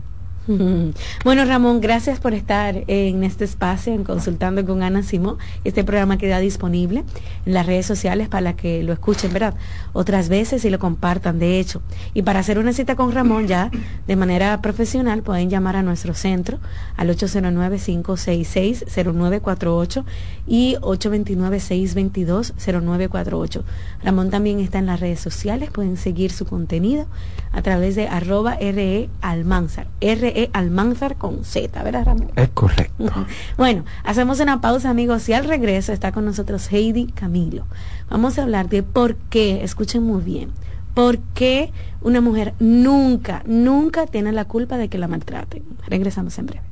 Bueno, 1.23 1.45
Ramón, 1.45 1.79
gracias 1.81 2.19
por 2.19 2.33
estar 2.33 2.83
en 2.87 3.23
este 3.23 3.45
espacio, 3.45 3.93
en 3.93 4.03
Consultando 4.03 4.65
con 4.65 4.81
Ana 4.83 5.01
Simón. 5.03 5.37
Este 5.63 5.83
programa 5.83 6.17
queda 6.17 6.39
disponible 6.39 7.03
en 7.45 7.53
las 7.53 7.67
redes 7.67 7.85
sociales 7.85 8.27
para 8.29 8.55
que 8.55 8.81
lo 8.83 8.93
escuchen, 8.93 9.33
¿verdad? 9.33 9.53
Otras 9.93 10.29
veces 10.29 10.63
y 10.65 10.69
lo 10.69 10.77
compartan, 10.79 11.39
de 11.39 11.59
hecho. 11.59 11.81
Y 12.13 12.21
para 12.23 12.39
hacer 12.39 12.57
una 12.57 12.71
cita 12.73 12.95
con 12.95 13.11
Ramón 13.11 13.47
ya 13.47 13.69
de 14.07 14.15
manera 14.15 14.61
profesional, 14.61 15.23
pueden 15.23 15.49
llamar 15.49 15.75
a 15.75 15.83
nuestro 15.83 16.13
centro 16.13 16.59
al 16.95 17.09
809-566-0948 17.09 20.05
y 20.47 20.77
829-622-0948. 20.77 23.63
Ramón 24.03 24.29
también 24.29 24.59
está 24.59 24.77
en 24.79 24.85
las 24.87 24.99
redes 24.99 25.19
sociales, 25.19 25.69
pueden 25.69 25.97
seguir 25.97 26.31
su 26.31 26.45
contenido 26.45 27.05
a 27.51 27.61
través 27.61 27.95
de 27.95 28.07
arroba 28.07 28.55
RE 28.55 29.09
Almanzar. 29.21 29.87
RE 30.01 30.38
Almanzar 30.53 31.17
con 31.17 31.43
Z, 31.43 31.83
¿verdad, 31.83 32.05
Ramón? 32.05 32.31
Es 32.35 32.49
correcto. 32.49 33.11
bueno, 33.57 33.83
hacemos 34.03 34.39
una 34.39 34.61
pausa, 34.61 34.89
amigos, 34.89 35.27
y 35.27 35.33
al 35.33 35.45
regreso 35.45 35.91
está 35.91 36.11
con 36.11 36.25
nosotros 36.25 36.71
Heidi 36.71 37.07
Camilo. 37.07 37.65
Vamos 38.09 38.39
a 38.39 38.43
hablar 38.43 38.69
de 38.69 38.83
por 38.83 39.15
qué, 39.15 39.63
escuchen 39.63 40.03
muy 40.03 40.21
bien, 40.21 40.51
por 40.93 41.19
qué 41.33 41.71
una 42.01 42.21
mujer 42.21 42.53
nunca, 42.59 43.43
nunca 43.45 44.05
tiene 44.07 44.31
la 44.31 44.45
culpa 44.45 44.77
de 44.77 44.87
que 44.87 44.97
la 44.97 45.07
maltraten. 45.07 45.63
Regresamos 45.87 46.37
en 46.39 46.45
breve. 46.45 46.68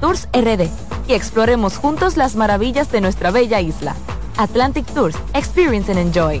Tours 0.00 0.28
RD 0.32 0.68
y 1.08 1.14
exploremos 1.14 1.76
juntos 1.76 2.16
las 2.16 2.36
maravillas 2.36 2.92
de 2.92 3.00
nuestra 3.00 3.30
bella 3.30 3.60
isla. 3.60 3.96
Atlantic 4.36 4.86
Tours, 4.86 5.16
Experience 5.34 5.90
and 5.90 6.00
Enjoy. 6.00 6.40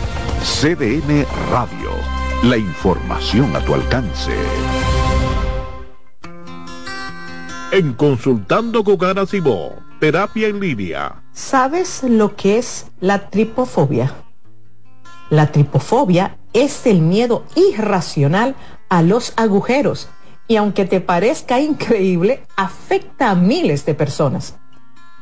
CDN 0.41 1.23
Radio. 1.51 1.91
La 2.41 2.57
información 2.57 3.55
a 3.55 3.59
tu 3.59 3.75
alcance. 3.75 4.31
En 7.71 7.93
Consultando 7.93 8.83
con 8.83 9.03
Ana 9.07 9.27
Simó, 9.27 9.75
terapia 9.99 10.47
en 10.47 10.59
línea. 10.59 11.21
¿Sabes 11.31 12.01
lo 12.01 12.35
que 12.35 12.57
es 12.57 12.87
la 12.99 13.29
tripofobia? 13.29 14.15
La 15.29 15.51
tripofobia 15.51 16.37
es 16.53 16.87
el 16.87 17.01
miedo 17.01 17.43
irracional 17.55 18.55
a 18.89 19.03
los 19.03 19.33
agujeros 19.37 20.09
y 20.47 20.55
aunque 20.55 20.85
te 20.85 21.01
parezca 21.01 21.59
increíble, 21.59 22.43
afecta 22.57 23.29
a 23.29 23.35
miles 23.35 23.85
de 23.85 23.93
personas. 23.93 24.55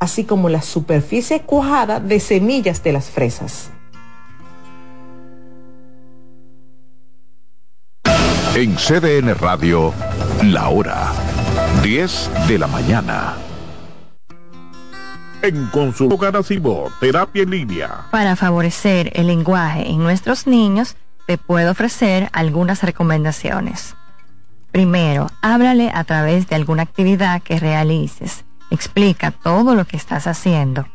así 0.00 0.24
como 0.24 0.48
la 0.48 0.62
superficie 0.62 1.42
cuajada 1.42 2.00
de 2.00 2.18
semillas 2.18 2.82
de 2.82 2.92
las 2.92 3.10
fresas. 3.10 3.70
En 8.56 8.74
CDN 8.74 9.34
Radio, 9.36 9.94
la 10.42 10.68
hora 10.68 11.12
10 11.82 12.30
de 12.48 12.58
la 12.58 12.66
mañana. 12.66 13.36
En 15.42 15.66
Consulta 15.66 16.16
Garacimo, 16.16 16.88
Terapia 17.00 17.44
en 17.44 17.50
Línea. 17.50 18.06
Para 18.10 18.36
favorecer 18.36 19.12
el 19.14 19.28
lenguaje 19.28 19.88
en 19.88 19.98
nuestros 19.98 20.46
niños, 20.46 20.96
te 21.26 21.38
puedo 21.38 21.70
ofrecer 21.70 22.28
algunas 22.32 22.82
recomendaciones. 22.82 23.94
Primero, 24.72 25.28
háblale 25.40 25.90
a 25.94 26.04
través 26.04 26.48
de 26.48 26.56
alguna 26.56 26.82
actividad 26.82 27.40
que 27.42 27.58
realices. 27.58 28.44
Explica 28.70 29.32
todo 29.32 29.74
lo 29.74 29.84
que 29.84 29.96
estás 29.96 30.26
haciendo. 30.26 30.86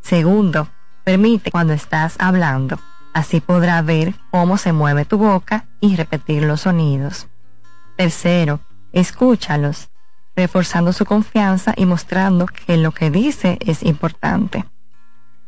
Segundo, 0.00 0.68
permite 1.04 1.50
cuando 1.50 1.72
estás 1.72 2.14
hablando. 2.18 2.78
Así 3.12 3.40
podrá 3.40 3.82
ver 3.82 4.14
cómo 4.30 4.56
se 4.58 4.72
mueve 4.72 5.04
tu 5.04 5.18
boca 5.18 5.66
y 5.80 5.96
repetir 5.96 6.44
los 6.44 6.62
sonidos. 6.62 7.28
Tercero, 7.96 8.60
escúchalos, 8.92 9.88
reforzando 10.36 10.92
su 10.92 11.04
confianza 11.04 11.72
y 11.76 11.86
mostrando 11.86 12.46
que 12.46 12.76
lo 12.76 12.92
que 12.92 13.10
dice 13.10 13.58
es 13.60 13.82
importante. 13.82 14.64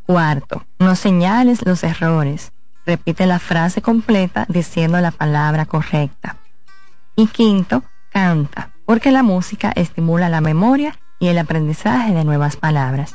Cuarto, 0.06 0.64
no 0.78 0.96
señales 0.96 1.64
los 1.64 1.84
errores. 1.84 2.52
Repite 2.86 3.26
la 3.26 3.38
frase 3.38 3.82
completa 3.82 4.46
diciendo 4.48 4.98
la 5.00 5.10
palabra 5.10 5.66
correcta. 5.66 6.36
Y 7.14 7.26
quinto, 7.26 7.84
canta, 8.10 8.70
porque 8.86 9.12
la 9.12 9.22
música 9.22 9.70
estimula 9.76 10.30
la 10.30 10.40
memoria 10.40 10.98
y 11.18 11.28
el 11.28 11.38
aprendizaje 11.38 12.12
de 12.12 12.24
nuevas 12.24 12.56
palabras. 12.56 13.14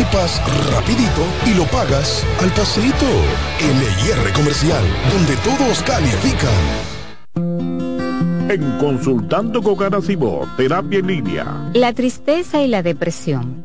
equipas 0.00 0.40
rapidito 0.72 1.22
y 1.46 1.54
lo 1.54 1.64
pagas 1.64 2.24
al 2.40 2.50
pasito. 2.52 3.06
LIR 3.60 4.32
Comercial, 4.32 4.82
donde 5.12 5.36
todos 5.44 5.82
califican. 5.82 6.50
En 8.48 8.78
Consultando 8.78 9.62
con 9.62 9.76
Garacimo, 9.76 10.48
Terapia 10.56 11.00
en 11.00 11.06
Línea. 11.06 11.70
La 11.74 11.92
tristeza 11.92 12.62
y 12.62 12.68
la 12.68 12.82
depresión. 12.82 13.62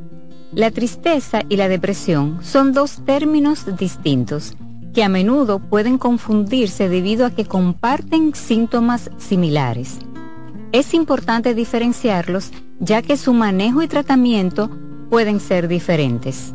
La 0.51 0.71
tristeza 0.71 1.41
y 1.47 1.55
la 1.55 1.69
depresión 1.69 2.39
son 2.43 2.73
dos 2.73 3.05
términos 3.05 3.65
distintos 3.77 4.55
que 4.93 5.03
a 5.03 5.09
menudo 5.09 5.59
pueden 5.59 5.97
confundirse 5.97 6.89
debido 6.89 7.25
a 7.25 7.31
que 7.31 7.45
comparten 7.45 8.36
síntomas 8.36 9.09
similares. 9.17 9.99
Es 10.73 10.93
importante 10.93 11.53
diferenciarlos 11.53 12.51
ya 12.79 13.01
que 13.01 13.15
su 13.15 13.33
manejo 13.33 13.81
y 13.81 13.88
tratamiento 13.88 14.69
pueden 15.16 15.39
ser 15.39 15.70
diferentes. 15.70 16.51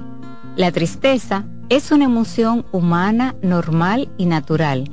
La 0.54 0.70
tristeza 0.70 1.46
es 1.70 1.92
una 1.92 2.04
emoción 2.04 2.66
humana, 2.72 3.34
normal 3.40 4.10
y 4.18 4.26
natural 4.26 4.84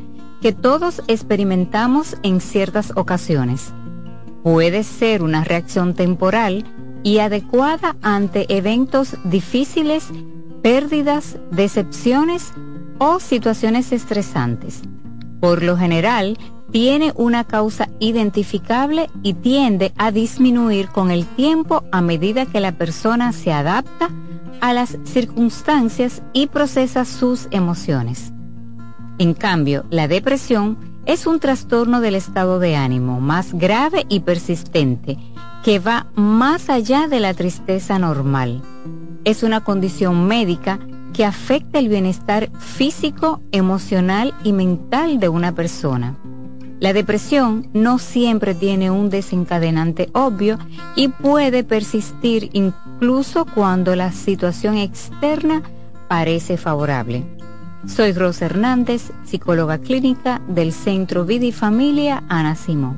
que 0.41 0.53
todos 0.53 1.01
experimentamos 1.09 2.15
en 2.23 2.39
ciertas 2.39 2.93
ocasiones. 2.95 3.73
Puede 4.41 4.85
ser 4.85 5.21
una 5.21 5.43
reacción 5.43 5.95
temporal 5.95 6.63
y 7.03 7.17
adecuada 7.17 7.97
ante 8.01 8.45
eventos 8.47 9.17
difíciles, 9.25 10.11
pérdidas, 10.61 11.37
decepciones 11.51 12.53
o 12.99 13.19
situaciones 13.19 13.91
estresantes. 13.91 14.81
Por 15.41 15.61
lo 15.61 15.75
general, 15.75 16.37
tiene 16.71 17.13
una 17.15 17.43
causa 17.43 17.89
identificable 17.99 19.09
y 19.23 19.33
tiende 19.33 19.93
a 19.97 20.11
disminuir 20.11 20.89
con 20.89 21.11
el 21.11 21.25
tiempo 21.25 21.83
a 21.91 22.01
medida 22.01 22.45
que 22.45 22.59
la 22.59 22.73
persona 22.73 23.31
se 23.31 23.51
adapta 23.53 24.09
a 24.61 24.73
las 24.73 24.97
circunstancias 25.03 26.21
y 26.33 26.47
procesa 26.47 27.05
sus 27.05 27.47
emociones. 27.51 28.33
En 29.19 29.33
cambio, 29.33 29.85
la 29.89 30.07
depresión 30.07 30.77
es 31.05 31.25
un 31.25 31.39
trastorno 31.39 32.01
del 32.01 32.15
estado 32.15 32.59
de 32.59 32.75
ánimo 32.75 33.21
más 33.21 33.53
grave 33.53 34.05
y 34.09 34.19
persistente 34.19 35.17
que 35.63 35.79
va 35.79 36.07
más 36.15 36.69
allá 36.69 37.07
de 37.07 37.19
la 37.19 37.33
tristeza 37.33 37.97
normal. 37.97 38.61
Es 39.23 39.43
una 39.43 39.63
condición 39.63 40.27
médica 40.27 40.79
que 41.13 41.25
afecta 41.25 41.79
el 41.79 41.89
bienestar 41.89 42.49
físico, 42.59 43.41
emocional 43.51 44.33
y 44.43 44.53
mental 44.53 45.19
de 45.19 45.29
una 45.29 45.55
persona. 45.55 46.15
La 46.79 46.93
depresión 46.93 47.67
no 47.73 47.97
siempre 47.97 48.53
tiene 48.53 48.91
un 48.91 49.09
desencadenante 49.09 50.09
obvio 50.13 50.59
y 50.95 51.07
puede 51.07 51.63
persistir 51.63 52.51
incluso 52.53 53.45
cuando 53.45 53.95
la 53.95 54.11
situación 54.11 54.77
externa 54.77 55.63
parece 56.07 56.55
favorable. 56.57 57.25
Soy 57.87 58.11
Rosa 58.13 58.45
Hernández, 58.45 59.11
psicóloga 59.23 59.79
clínica 59.79 60.41
del 60.47 60.71
Centro 60.71 61.25
Vida 61.25 61.45
y 61.45 61.51
Familia 61.51 62.23
Ana 62.29 62.55
Simón. 62.55 62.97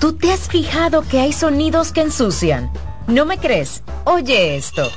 ¿Tú 0.01 0.17
te 0.17 0.33
has 0.33 0.49
fijado 0.49 1.03
que 1.03 1.21
hay 1.21 1.31
sonidos 1.31 1.93
que 1.93 2.01
ensucian? 2.01 2.69
¿No 3.07 3.25
me 3.25 3.37
crees? 3.37 3.83
Oye 4.03 4.57
esto. 4.57 4.91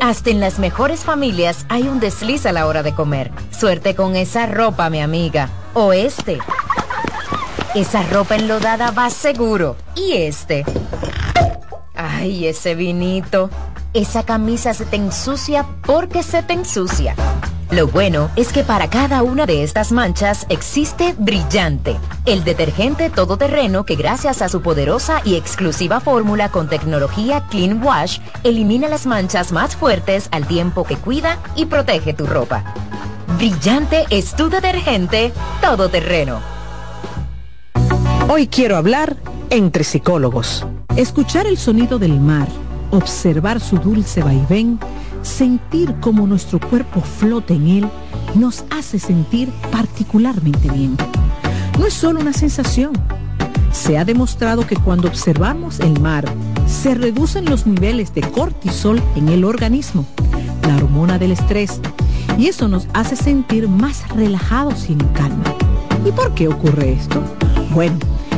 Hasta 0.00 0.30
en 0.30 0.40
las 0.40 0.58
mejores 0.58 1.00
familias 1.00 1.66
hay 1.68 1.82
un 1.82 2.00
desliz 2.00 2.46
a 2.46 2.52
la 2.52 2.66
hora 2.66 2.82
de 2.82 2.94
comer. 2.94 3.30
Suerte 3.50 3.94
con 3.94 4.16
esa 4.16 4.46
ropa, 4.46 4.88
mi 4.88 5.02
amiga. 5.02 5.50
O 5.74 5.92
este. 5.92 6.38
Esa 7.74 8.02
ropa 8.04 8.36
enlodada 8.36 8.90
va 8.92 9.10
seguro. 9.10 9.76
Y 9.94 10.14
este. 10.14 10.64
Ay, 11.96 12.46
ese 12.46 12.74
vinito. 12.74 13.50
Esa 13.94 14.22
camisa 14.22 14.74
se 14.74 14.84
te 14.84 14.96
ensucia 14.96 15.64
porque 15.86 16.22
se 16.22 16.42
te 16.42 16.52
ensucia. 16.52 17.14
Lo 17.70 17.88
bueno 17.88 18.30
es 18.36 18.52
que 18.52 18.62
para 18.62 18.88
cada 18.88 19.22
una 19.22 19.44
de 19.44 19.64
estas 19.64 19.90
manchas 19.90 20.46
existe 20.50 21.14
Brillante, 21.18 21.96
el 22.24 22.44
detergente 22.44 23.10
todoterreno 23.10 23.84
que 23.84 23.96
gracias 23.96 24.40
a 24.40 24.48
su 24.48 24.62
poderosa 24.62 25.20
y 25.24 25.34
exclusiva 25.34 25.98
fórmula 25.98 26.50
con 26.50 26.68
tecnología 26.68 27.44
Clean 27.50 27.82
Wash 27.82 28.20
elimina 28.44 28.88
las 28.88 29.06
manchas 29.06 29.50
más 29.50 29.74
fuertes 29.74 30.28
al 30.30 30.46
tiempo 30.46 30.84
que 30.84 30.96
cuida 30.96 31.38
y 31.56 31.64
protege 31.64 32.14
tu 32.14 32.26
ropa. 32.26 32.62
Brillante 33.36 34.04
es 34.10 34.36
tu 34.36 34.48
detergente 34.48 35.32
todoterreno. 35.60 36.40
Hoy 38.28 38.46
quiero 38.46 38.76
hablar 38.76 39.16
entre 39.50 39.84
psicólogos. 39.84 40.66
Escuchar 40.96 41.46
el 41.46 41.56
sonido 41.56 41.98
del 41.98 42.20
mar, 42.20 42.48
observar 42.90 43.60
su 43.60 43.78
dulce 43.78 44.22
vaivén, 44.22 44.78
sentir 45.22 45.94
cómo 46.00 46.26
nuestro 46.26 46.60
cuerpo 46.60 47.00
flota 47.00 47.54
en 47.54 47.68
él 47.68 47.88
nos 48.34 48.64
hace 48.70 48.98
sentir 48.98 49.50
particularmente 49.70 50.70
bien. 50.70 50.96
No 51.78 51.86
es 51.86 51.94
solo 51.94 52.20
una 52.20 52.32
sensación. 52.32 52.92
Se 53.72 53.98
ha 53.98 54.04
demostrado 54.04 54.66
que 54.66 54.76
cuando 54.76 55.08
observamos 55.08 55.80
el 55.80 56.00
mar, 56.00 56.24
se 56.66 56.94
reducen 56.94 57.44
los 57.44 57.66
niveles 57.66 58.14
de 58.14 58.22
cortisol 58.22 59.02
en 59.16 59.28
el 59.28 59.44
organismo, 59.44 60.06
la 60.66 60.76
hormona 60.76 61.18
del 61.18 61.32
estrés, 61.32 61.80
y 62.38 62.46
eso 62.46 62.68
nos 62.68 62.88
hace 62.94 63.16
sentir 63.16 63.68
más 63.68 64.08
relajados 64.10 64.88
y 64.88 64.92
en 64.94 64.98
calma. 65.08 65.44
¿Y 66.04 66.12
por 66.12 66.32
qué 66.34 66.48
ocurre 66.48 66.92
esto? 66.92 67.22
Bueno, 67.74 67.98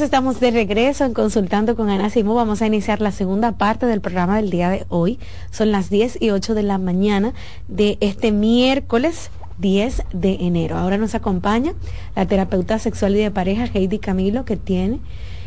Estamos 0.00 0.40
de 0.40 0.50
regreso 0.50 1.04
en 1.06 1.14
Consultando 1.14 1.74
con 1.74 1.88
Ana 1.88 2.10
Simo. 2.10 2.34
Vamos 2.34 2.60
a 2.60 2.66
iniciar 2.66 3.00
la 3.00 3.12
segunda 3.12 3.52
parte 3.52 3.86
del 3.86 4.02
programa 4.02 4.36
del 4.36 4.50
día 4.50 4.68
de 4.68 4.84
hoy. 4.90 5.18
Son 5.50 5.72
las 5.72 5.88
10 5.88 6.18
y 6.20 6.30
8 6.30 6.54
de 6.54 6.62
la 6.62 6.76
mañana 6.76 7.32
de 7.66 7.96
este 8.00 8.30
miércoles 8.30 9.30
10 9.58 10.02
de 10.12 10.34
enero. 10.40 10.76
Ahora 10.76 10.98
nos 10.98 11.14
acompaña 11.14 11.72
la 12.14 12.26
terapeuta 12.26 12.78
sexual 12.78 13.16
y 13.16 13.20
de 13.20 13.30
pareja 13.30 13.68
Heidi 13.72 13.98
Camilo, 13.98 14.44
que 14.44 14.58
tiene 14.58 15.00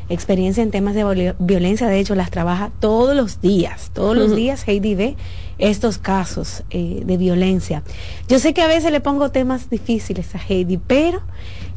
experiencia 0.10 0.64
en 0.64 0.72
temas 0.72 0.96
de 0.96 1.36
violencia. 1.38 1.88
De 1.88 2.00
hecho, 2.00 2.16
las 2.16 2.32
trabaja 2.32 2.72
todos 2.80 3.16
los 3.16 3.42
días. 3.42 3.92
Todos 3.94 4.18
los 4.18 4.36
días 4.36 4.68
Heidi 4.68 4.96
ve 4.96 5.16
estos 5.60 6.00
casos 6.00 6.64
eh, 6.72 7.04
de 7.06 7.18
violencia. 7.18 7.84
Yo 8.28 8.40
sé 8.40 8.56
que 8.56 8.64
a 8.64 8.68
veces 8.68 8.92
le 8.92 9.00
pongo 9.00 9.30
temas 9.30 9.70
difíciles 9.70 10.34
a 10.34 10.40
Heidi, 10.40 10.78
pero 10.78 11.22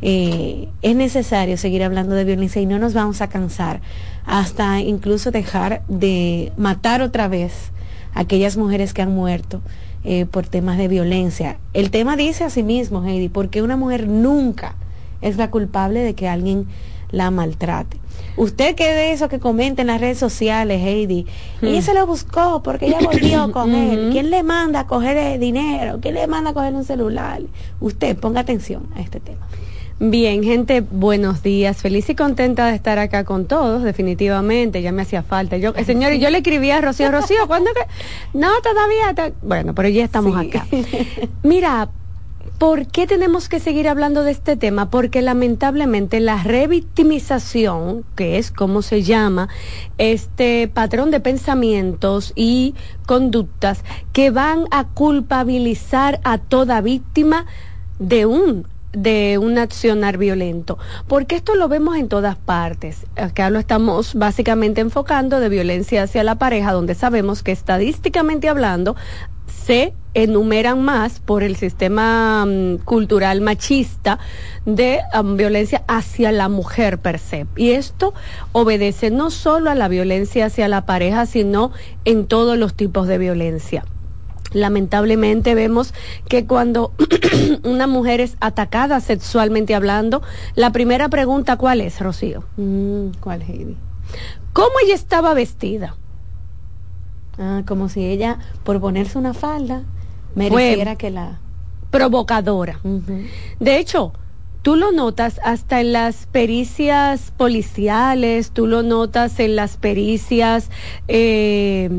eh, 0.03 0.69
es 0.83 0.97
necesario 0.97 1.57
seguir 1.57 1.85
hablando 1.85 2.17
de 2.17 2.25
violencia 2.25 2.61
y 2.61 2.67
no 2.67 2.81
nos 2.81 2.93
vamos 2.93 3.21
a 3.21 3.29
cansar 3.29 3.81
hasta 4.27 4.81
incluso 4.81 5.31
dejar 5.31 5.83
de 5.87 6.53
matar 6.57 7.03
otra 7.03 7.29
vez 7.29 7.71
a 8.13 8.21
aquellas 8.21 8.57
mujeres 8.57 8.93
que 8.93 9.03
han 9.03 9.15
muerto 9.15 9.63
eh, 10.05 10.27
por 10.27 10.47
temas 10.47 10.77
de 10.77 10.89
violencia. 10.89 11.59
El 11.73 11.93
tema 11.93 12.17
dice 12.17 12.43
a 12.43 12.51
sí 12.51 12.65
mismo, 12.65 13.05
Heidi, 13.07 13.29
porque 13.29 13.63
una 13.63 13.77
mujer 13.77 14.09
nunca 14.09 14.75
es 15.21 15.37
la 15.37 15.51
culpable 15.51 16.01
de 16.01 16.15
que 16.15 16.29
alguien 16.29 16.67
la 17.13 17.31
maltrate. 17.31 17.99
Usted 18.37 18.75
que 18.75 18.89
de 18.89 19.13
eso 19.13 19.29
que 19.29 19.39
comenta 19.39 19.83
en 19.83 19.89
las 19.89 20.01
redes 20.01 20.19
sociales, 20.19 20.81
Heidi, 20.83 21.27
y 21.61 21.67
ella 21.67 21.79
hmm. 21.79 21.83
se 21.83 21.95
lo 21.95 22.07
buscó 22.07 22.63
porque 22.65 22.87
ella 22.87 22.99
volvió 23.01 23.53
con 23.53 23.75
él. 23.75 24.09
¿Quién 24.11 24.31
le 24.31 24.43
manda 24.43 24.81
a 24.81 24.87
coger 24.89 25.39
dinero? 25.39 25.99
¿Quién 26.01 26.15
le 26.15 26.27
manda 26.27 26.51
a 26.51 26.55
coger 26.55 26.75
un 26.75 26.85
celular? 26.85 27.43
Usted 27.81 28.19
ponga 28.19 28.41
atención 28.41 28.89
a 28.97 29.01
este 29.01 29.21
tema. 29.21 29.47
Bien, 30.05 30.43
gente, 30.43 30.81
buenos 30.81 31.45
días. 31.45 31.81
Feliz 31.81 32.11
y 32.11 32.17
contenta 32.17 32.67
de 32.67 32.75
estar 32.75 32.99
acá 32.99 33.23
con 33.23 33.47
todos, 33.47 33.85
definitivamente. 33.85 34.83
Ya 34.83 34.91
me 34.91 35.03
hacía 35.03 35.23
falta. 35.23 35.59
Yo, 35.59 35.73
eh, 35.77 35.85
señor, 35.85 36.13
yo 36.15 36.29
le 36.29 36.39
escribí 36.39 36.73
a 36.73 36.81
Rocío, 36.81 37.13
Rocío, 37.13 37.47
¿cuándo 37.47 37.71
que? 37.73 37.87
No, 38.37 38.49
todavía. 38.63 39.33
Bueno, 39.43 39.77
pero 39.77 39.89
ya 39.89 40.03
estamos 40.03 40.37
acá. 40.37 40.67
Mira, 41.45 41.89
¿por 42.59 42.89
qué 42.89 43.07
tenemos 43.07 43.49
que 43.49 43.61
seguir 43.61 43.87
hablando 43.87 44.25
de 44.25 44.33
este 44.33 44.57
tema? 44.57 44.91
Porque 44.91 45.23
lamentablemente 45.23 46.19
la 46.19 46.43
revictimización, 46.43 48.05
que 48.17 48.39
es 48.39 48.51
como 48.51 48.83
se 48.83 49.05
llama, 49.05 49.51
este 49.99 50.67
patrón 50.67 51.13
de 51.13 51.21
pensamientos 51.21 52.33
y 52.35 52.75
conductas 53.07 53.85
que 54.13 54.33
van 54.33 54.65
a 54.73 54.89
culpabilizar 54.89 56.19
a 56.25 56.39
toda 56.39 56.81
víctima 56.81 57.47
de 58.01 58.27
un 58.27 58.67
de 58.93 59.39
un 59.39 59.59
accionar 59.59 60.19
violento, 60.19 60.79
porque 61.09 61.37
esto 61.37 61.55
lo 61.55 61.69
vemos 61.69 61.97
en 61.97 62.09
todas 62.09 62.37
partes. 62.37 63.07
Acá 63.17 63.51
lo 63.51 63.59
estamos 63.59 64.15
básicamente 64.15 64.81
enfocando 64.81 65.41
de 65.41 65.49
violencia 65.49 66.03
hacia 66.03 66.25
la 66.25 66.37
pareja, 66.37 66.73
donde 66.73 66.95
sabemos 66.95 67.43
que 67.43 67.53
estadísticamente 67.53 68.49
hablando, 68.49 68.97
se 69.47 69.95
enumeran 70.15 70.83
más 70.83 71.21
por 71.21 71.43
el 71.43 71.57
sistema 71.57 72.45
mm, 72.45 72.79
cultural 72.85 73.41
machista 73.41 74.19
de 74.67 75.01
um, 75.19 75.37
violencia 75.37 75.85
hacia 75.89 76.33
la 76.33 76.49
mujer 76.49 76.99
per 76.99 77.19
se. 77.19 77.47
Y 77.57 77.71
esto 77.71 78.13
obedece 78.53 79.11
no 79.11 79.31
solo 79.31 79.71
a 79.71 79.75
la 79.75 79.89
violencia 79.89 80.47
hacia 80.47 80.69
la 80.69 80.85
pareja, 80.85 81.27
sino 81.27 81.73
en 82.05 82.27
todos 82.27 82.59
los 82.59 82.75
tipos 82.75 83.09
de 83.09 83.19
violencia. 83.19 83.85
Lamentablemente 84.53 85.55
vemos 85.55 85.95
que 86.29 86.47
cuando 86.47 86.93
una 87.65 87.87
mujer 87.87 88.21
es 88.21 88.37
atacada 88.41 89.01
sexualmente 89.01 89.75
hablando, 89.75 90.23
la 90.55 90.71
primera 90.71 91.09
pregunta, 91.09 91.57
¿cuál 91.57 91.81
es, 91.81 92.01
Rocío? 92.01 92.45
Mm, 92.57 93.09
¿Cuál, 93.21 93.43
Heidi? 93.43 93.77
¿Cómo 94.53 94.71
ella 94.85 94.95
estaba 94.95 95.35
vestida? 95.35 95.97
Ah, 97.39 97.63
como 97.67 97.89
si 97.89 98.05
ella, 98.05 98.39
por 98.65 98.81
ponerse 98.81 99.19
una 99.19 99.35
falda, 99.35 99.85
mereciera 100.35 100.97
que 100.97 101.11
la... 101.11 101.41
Provocadora. 101.91 102.81
De 103.61 103.79
hecho, 103.79 104.13
tú 104.63 104.77
lo 104.77 104.93
notas 104.93 105.41
hasta 105.45 105.81
en 105.81 105.93
las 105.93 106.27
pericias 106.27 107.33
policiales, 107.37 108.51
tú 108.53 108.67
lo 108.67 108.83
notas 108.83 109.39
en 109.41 109.57
las 109.57 109.77
pericias 109.77 110.71
eh, 111.09 111.91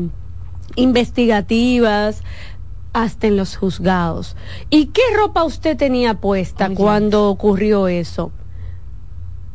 investigativas, 0.76 2.22
hasta 2.94 3.26
en 3.26 3.36
los 3.36 3.56
juzgados. 3.56 4.36
¿Y 4.70 4.86
qué 4.86 5.02
ropa 5.16 5.44
usted 5.44 5.76
tenía 5.76 6.14
puesta 6.14 6.70
cuando 6.70 7.28
ocurrió 7.28 7.88
eso? 7.88 8.30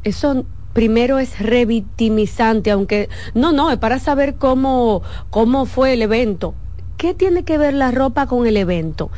Eso 0.03 0.45
primero 0.73 1.19
es 1.19 1.39
revictimizante, 1.39 2.69
aunque 2.69 3.09
no, 3.33 3.51
no, 3.51 3.71
es 3.71 3.77
para 3.77 3.97
saber 3.97 4.35
cómo, 4.35 5.01
cómo 5.29 5.65
fue 5.65 5.93
el 5.93 6.01
evento. 6.01 6.53
¿Qué 6.97 7.13
tiene 7.13 7.43
que 7.43 7.57
ver 7.57 7.73
la 7.73 7.91
ropa 7.91 8.27
con 8.27 8.45
el 8.45 8.57
evento? 8.57 9.09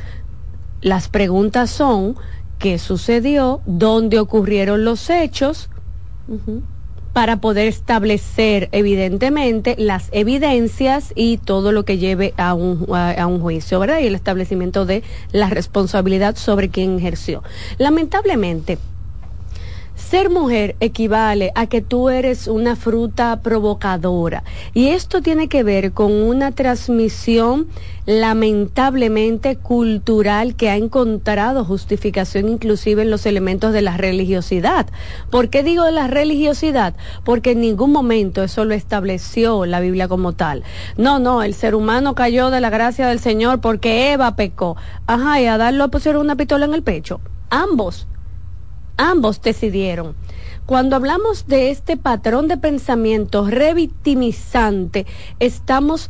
Las 0.82 1.10
preguntas 1.10 1.72
son, 1.72 2.16
¿qué 2.60 2.78
sucedió? 2.78 3.62
¿Dónde 3.66 4.20
ocurrieron 4.20 4.86
los 4.86 5.10
hechos? 5.10 5.70
Para 7.14 7.38
poder 7.38 7.68
establecer 7.68 8.70
evidentemente 8.72 9.76
las 9.78 10.10
evidencias 10.12 11.12
y 11.16 11.38
todo 11.38 11.72
lo 11.72 11.84
que 11.84 11.98
lleve 11.98 12.34
a 12.38 12.54
un, 12.54 12.86
a, 12.94 13.28
un 13.28 13.40
juicio, 13.40 13.80
¿verdad? 13.80 14.00
Y 14.00 14.08
el 14.08 14.16
establecimiento 14.16 14.86
de 14.86 15.04
la 15.32 15.50
responsabilidad 15.50 16.36
sobre 16.36 16.70
quien 16.70 16.98
ejerció. 16.98 17.44
Lamentablemente, 17.78 18.78
ser 20.12 20.30
mujer 20.30 20.76
equivale 20.82 21.54
a 21.56 21.68
que 21.68 21.80
tú 21.80 22.10
eres 22.10 22.48
una 22.48 22.76
fruta 22.76 23.40
provocadora 23.42 24.44
y 24.74 24.90
esto 24.90 25.22
tiene 25.22 25.48
que 25.48 25.64
ver 25.64 25.94
con 25.94 26.12
una 26.12 26.52
transmisión 26.52 27.68
lamentablemente 28.06 29.56
cultural 29.56 30.56
que 30.58 30.70
ha 30.70 30.76
encontrado 30.76 31.64
justificación 31.64 32.50
inclusive 32.50 33.04
en 33.04 33.10
los 33.10 33.26
elementos 33.26 33.72
de 33.72 33.82
la 33.84 33.96
religiosidad. 33.96 34.88
¿Por 35.30 35.48
qué 35.48 35.64
digo 35.64 35.86
de 35.86 35.94
la 35.94 36.08
religiosidad? 36.08 36.94
Porque 37.24 37.52
en 37.52 37.62
ningún 37.62 37.94
momento 37.94 38.44
eso 38.44 38.66
lo 38.66 38.74
estableció 38.74 39.66
la 39.66 39.80
Biblia 39.80 40.10
como 40.10 40.34
tal. 40.34 40.66
No, 40.98 41.20
no, 41.20 41.42
el 41.42 41.54
ser 41.54 41.74
humano 41.74 42.16
cayó 42.16 42.50
de 42.50 42.60
la 42.60 42.70
gracia 42.70 43.08
del 43.08 43.20
Señor 43.20 43.62
porque 43.62 44.12
Eva 44.12 44.36
pecó. 44.36 44.76
Ajá, 45.08 45.40
y 45.40 45.46
a 45.46 45.58
darlo 45.58 45.90
pusieron 45.90 46.20
una 46.20 46.36
pistola 46.36 46.66
en 46.66 46.74
el 46.74 46.84
pecho. 46.84 47.22
Ambos 47.50 48.08
ambos 49.02 49.42
decidieron. 49.42 50.16
Cuando 50.66 50.96
hablamos 50.96 51.48
de 51.48 51.72
este 51.72 51.98
patrón 51.98 52.48
de 52.48 52.58
pensamiento 52.58 53.46
revictimizante, 53.46 55.06
estamos 55.40 56.10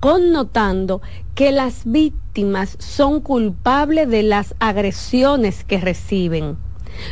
connotando 0.00 1.02
que 1.34 1.50
las 1.52 1.82
víctimas 1.84 2.76
son 2.78 3.20
culpables 3.20 4.08
de 4.08 4.22
las 4.22 4.54
agresiones 4.60 5.64
que 5.64 5.78
reciben. 5.78 6.56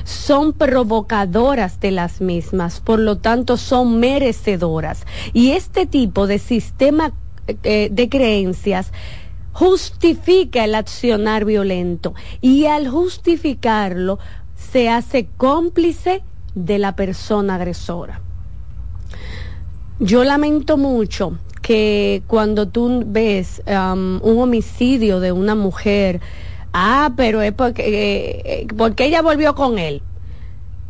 Son 0.05 0.53
provocadoras 0.53 1.81
de 1.81 1.91
las 1.91 2.21
mismas, 2.21 2.81
por 2.81 2.99
lo 2.99 3.19
tanto 3.19 3.57
son 3.57 3.99
merecedoras. 3.99 5.05
Y 5.33 5.53
este 5.53 5.87
tipo 5.87 6.27
de 6.27 6.39
sistema 6.39 7.13
eh, 7.63 7.89
de 7.93 8.09
creencias 8.09 8.93
justifica 9.53 10.65
el 10.65 10.75
accionar 10.75 11.45
violento 11.45 12.15
y 12.41 12.67
al 12.67 12.89
justificarlo 12.89 14.19
se 14.77 14.91
hace 14.91 15.27
cómplice 15.39 16.23
de 16.55 16.79
la 16.79 16.95
persona 16.97 17.55
agresora. 17.55 18.21
Yo 20.01 20.23
lamento 20.23 20.77
mucho 20.77 21.39
que 21.63 22.23
cuando 22.27 22.69
tú 22.69 23.03
ves 23.07 23.63
um, 23.67 24.21
un 24.21 24.39
homicidio 24.39 25.19
de 25.21 25.33
una 25.33 25.55
mujer, 25.55 26.21
ah, 26.75 27.15
pero 27.17 27.41
es 27.41 27.53
porque, 27.53 27.85
eh, 27.87 28.43
eh, 28.45 28.67
porque 28.77 29.07
ella 29.07 29.23
volvió 29.23 29.55
con 29.55 29.79
él. 29.79 30.03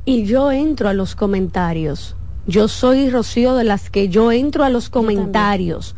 Y 0.04 0.24
yo 0.24 0.50
entro 0.50 0.88
a 0.88 0.92
los 0.92 1.14
comentarios. 1.14 2.16
Yo 2.48 2.66
soy 2.66 3.08
Rocío 3.08 3.54
de 3.54 3.62
las 3.62 3.88
que 3.88 4.08
yo 4.08 4.32
entro 4.32 4.64
a 4.64 4.68
los 4.68 4.90
comentarios 4.90 5.94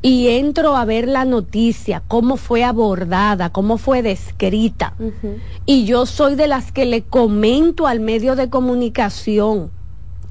y 0.00 0.28
entro 0.28 0.76
a 0.76 0.84
ver 0.84 1.08
la 1.08 1.24
noticia, 1.24 2.02
cómo 2.06 2.36
fue 2.36 2.62
abordada, 2.62 3.50
cómo 3.50 3.78
fue 3.78 4.02
descrita. 4.02 4.94
Y 5.66 5.84
yo 5.84 6.06
soy 6.06 6.36
de 6.36 6.46
las 6.46 6.70
que 6.70 6.84
le 6.84 7.02
comento 7.02 7.86
al 7.86 8.00
medio 8.00 8.36
de 8.36 8.48
comunicación 8.48 9.70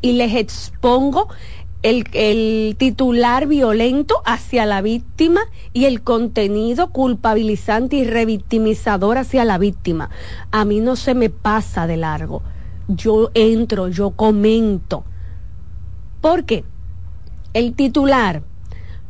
y 0.02 0.14
les 0.14 0.36
expongo 0.36 1.28
el, 1.84 2.06
el, 2.14 2.76
titular 2.78 3.48
violento 3.48 4.22
hacia 4.26 4.66
la 4.66 4.82
víctima 4.82 5.42
y 5.74 5.86
el 5.86 6.02
contenido 6.02 6.92
culpabilizante 6.92 7.98
y 7.98 8.06
revictimizador 8.06 9.18
hacia 9.18 9.44
la 9.44 9.58
víctima. 9.58 10.10
A 10.52 10.64
mí 10.64 10.80
no 10.80 10.96
se 10.96 11.14
me 11.14 11.30
pasa 11.30 11.88
de 11.88 11.98
largo. 11.98 12.42
Yo 12.88 13.32
entro, 13.34 13.90
yo 13.90 14.12
comento. 14.12 15.04
¿Por 16.22 16.46
qué? 16.46 16.64
El 17.54 17.74
titular 17.74 18.44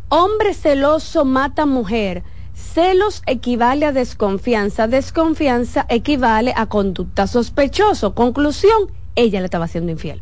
Hombre 0.10 0.54
celoso 0.54 1.26
mata 1.26 1.66
mujer. 1.66 2.24
Celos 2.54 3.22
equivale 3.26 3.86
a 3.86 3.92
desconfianza. 3.92 4.88
Desconfianza 4.88 5.86
equivale 5.90 6.54
a 6.56 6.68
conducta 6.68 7.28
sospechoso. 7.28 8.14
Conclusión, 8.16 8.90
ella 9.16 9.40
le 9.42 9.46
estaba 9.46 9.66
haciendo 9.66 9.92
infiel. 9.92 10.22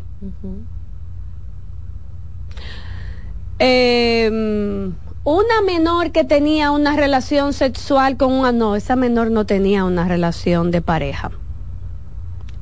Em, 3.59 4.95
una 5.23 5.61
menor 5.65 6.11
que 6.11 6.23
tenía 6.23 6.71
una 6.71 6.95
relación 6.95 7.53
sexual 7.53 8.17
con 8.17 8.33
una 8.33 8.51
no, 8.51 8.75
esa 8.75 8.95
menor 8.95 9.29
no 9.29 9.45
tenía 9.45 9.85
una 9.85 10.07
relación 10.07 10.71
de 10.71 10.81
pareja. 10.81 11.31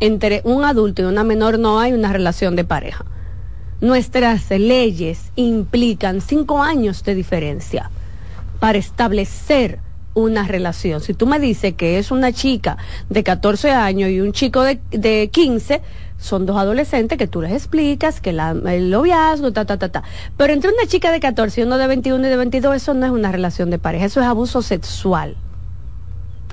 Entre 0.01 0.41
un 0.43 0.65
adulto 0.65 1.01
y 1.01 1.05
una 1.05 1.23
menor 1.23 1.57
no 1.57 1.79
hay 1.79 1.93
una 1.93 2.11
relación 2.11 2.57
de 2.57 2.65
pareja 2.65 3.05
nuestras 3.81 4.49
leyes 4.49 5.31
implican 5.35 6.21
cinco 6.21 6.61
años 6.61 7.03
de 7.03 7.15
diferencia 7.15 7.89
para 8.59 8.77
establecer 8.77 9.79
una 10.13 10.47
relación. 10.47 11.01
Si 11.01 11.13
tú 11.13 11.25
me 11.25 11.39
dices 11.39 11.73
que 11.73 11.97
es 11.97 12.11
una 12.11 12.31
chica 12.31 12.77
de 13.09 13.23
14 13.23 13.71
años 13.71 14.09
y 14.09 14.21
un 14.21 14.31
chico 14.31 14.61
de, 14.61 14.79
de 14.91 15.29
15, 15.31 15.81
son 16.17 16.45
dos 16.45 16.57
adolescentes 16.57 17.17
que 17.17 17.27
tú 17.27 17.41
les 17.41 17.51
explicas 17.51 18.21
que 18.21 18.31
la, 18.31 18.51
el 18.51 18.89
noviazgo, 18.89 19.51
ta, 19.51 19.65
ta, 19.65 19.77
ta, 19.77 19.89
ta. 19.89 20.03
Pero 20.37 20.53
entre 20.53 20.71
una 20.71 20.85
chica 20.87 21.11
de 21.11 21.19
14 21.19 21.61
y 21.61 21.63
uno 21.65 21.77
de 21.77 21.87
21 21.87 22.25
y 22.25 22.29
de 22.29 22.37
22, 22.37 22.75
eso 22.75 22.93
no 22.93 23.05
es 23.05 23.11
una 23.11 23.31
relación 23.31 23.69
de 23.69 23.79
pareja, 23.79 24.05
eso 24.05 24.21
es 24.21 24.27
abuso 24.27 24.61
sexual. 24.61 25.35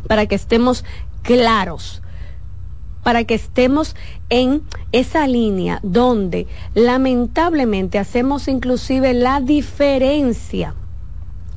Para 0.09 0.27
que 0.27 0.35
estemos 0.35 0.85
claros 1.23 2.03
para 3.03 3.25
que 3.25 3.35
estemos 3.35 3.97
en 4.29 4.63
esa 4.93 5.27
línea 5.27 5.81
donde 5.83 6.47
lamentablemente 6.75 7.99
hacemos 7.99 8.49
inclusive 8.49 9.15
la 9.15 9.41
diferencia 9.41 10.75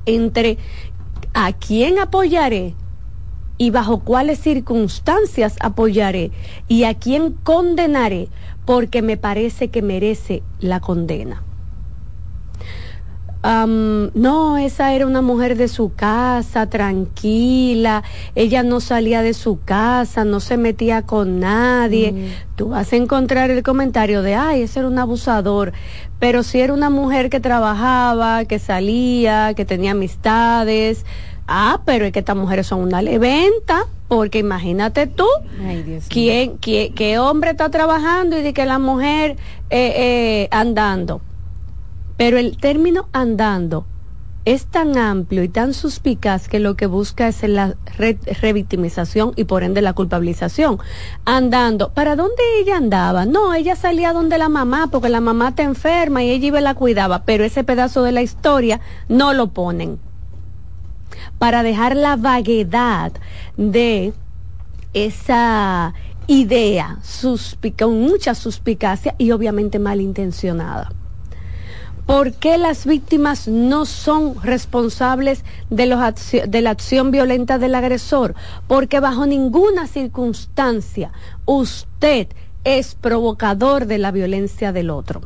entre 0.05 0.57
a 1.33 1.51
quién 1.53 1.99
apoyaré 1.99 2.75
y 3.57 3.69
bajo 3.69 3.99
cuáles 3.99 4.39
circunstancias 4.39 5.55
apoyaré 5.59 6.31
y 6.67 6.83
a 6.85 6.95
quién 6.95 7.33
condenaré 7.43 8.29
porque 8.65 9.01
me 9.01 9.17
parece 9.17 9.69
que 9.69 9.81
merece 9.81 10.43
la 10.59 10.79
condena 10.79 11.43
no, 13.43 14.57
esa 14.57 14.93
era 14.93 15.05
una 15.05 15.21
mujer 15.21 15.57
de 15.57 15.67
su 15.67 15.93
casa, 15.93 16.69
tranquila, 16.69 18.03
ella 18.35 18.63
no 18.63 18.79
salía 18.79 19.21
de 19.21 19.33
su 19.33 19.59
casa, 19.63 20.23
no 20.23 20.39
se 20.39 20.57
metía 20.57 21.01
con 21.01 21.39
nadie. 21.39 22.13
Mm. 22.13 22.55
Tú 22.55 22.69
vas 22.69 22.93
a 22.93 22.95
encontrar 22.95 23.51
el 23.51 23.61
comentario 23.63 24.21
de, 24.21 24.35
ay, 24.35 24.61
ese 24.61 24.79
era 24.79 24.87
un 24.87 24.97
abusador, 24.97 25.73
pero 26.19 26.43
si 26.43 26.61
era 26.61 26.73
una 26.73 26.89
mujer 26.89 27.29
que 27.29 27.41
trabajaba, 27.41 28.45
que 28.45 28.59
salía, 28.59 29.53
que 29.55 29.65
tenía 29.65 29.91
amistades, 29.91 31.05
ah, 31.47 31.81
pero 31.85 32.05
es 32.05 32.13
que 32.13 32.19
estas 32.19 32.37
mujeres 32.37 32.67
son 32.67 32.79
una 32.79 33.01
leventa, 33.01 33.87
porque 34.07 34.39
imagínate 34.39 35.07
tú, 35.07 35.27
¿quién, 36.07 36.59
qué 36.59 37.19
hombre 37.19 37.51
está 37.51 37.69
trabajando 37.69 38.37
y 38.37 38.41
de 38.41 38.53
que 38.53 38.65
la 38.65 38.79
mujer 38.79 39.35
eh, 39.69 39.93
eh, 39.97 40.47
andando? 40.51 41.21
Pero 42.17 42.37
el 42.37 42.57
término 42.57 43.07
andando 43.11 43.87
es 44.45 44.65
tan 44.65 44.97
amplio 44.97 45.41
y 45.43 45.47
tan 45.49 45.73
suspicaz 45.73 46.49
que 46.49 46.59
lo 46.59 46.75
que 46.75 46.85
busca 46.85 47.27
es 47.29 47.43
la 47.43 47.75
re- 47.97 48.19
revictimización 48.41 49.31
y 49.37 49.45
por 49.45 49.63
ende 49.63 49.81
la 49.81 49.93
culpabilización. 49.93 50.79
Andando, 51.25 51.93
¿para 51.93 52.15
dónde 52.15 52.43
ella 52.59 52.77
andaba? 52.77 53.25
No, 53.25 53.53
ella 53.53 53.75
salía 53.75 54.11
donde 54.11 54.37
la 54.37 54.49
mamá, 54.49 54.87
porque 54.91 55.09
la 55.09 55.21
mamá 55.21 55.49
está 55.49 55.63
enferma 55.63 56.23
y 56.23 56.31
ella 56.31 56.47
iba 56.47 56.59
y 56.59 56.63
la 56.63 56.75
cuidaba, 56.75 57.23
pero 57.23 57.45
ese 57.45 57.63
pedazo 57.63 58.03
de 58.03 58.11
la 58.11 58.21
historia 58.21 58.81
no 59.07 59.33
lo 59.33 59.47
ponen. 59.47 59.99
Para 61.39 61.63
dejar 61.63 61.95
la 61.95 62.17
vaguedad 62.17 63.13
de 63.55 64.13
esa 64.93 65.93
idea 66.27 66.99
suspica, 67.01 67.85
con 67.85 68.01
mucha 68.01 68.35
suspicacia 68.35 69.15
y 69.17 69.31
obviamente 69.31 69.79
malintencionada. 69.79 70.91
¿Por 72.05 72.33
qué 72.33 72.57
las 72.57 72.85
víctimas 72.85 73.47
no 73.47 73.85
son 73.85 74.35
responsables 74.43 75.45
de, 75.69 75.85
los 75.85 75.99
de 76.47 76.61
la 76.61 76.71
acción 76.71 77.11
violenta 77.11 77.57
del 77.57 77.75
agresor? 77.75 78.35
Porque 78.67 78.99
bajo 78.99 79.25
ninguna 79.25 79.87
circunstancia 79.87 81.11
usted 81.45 82.27
es 82.65 82.95
provocador 82.95 83.85
de 83.85 83.99
la 83.99 84.11
violencia 84.11 84.73
del 84.73 84.89
otro. 84.89 85.21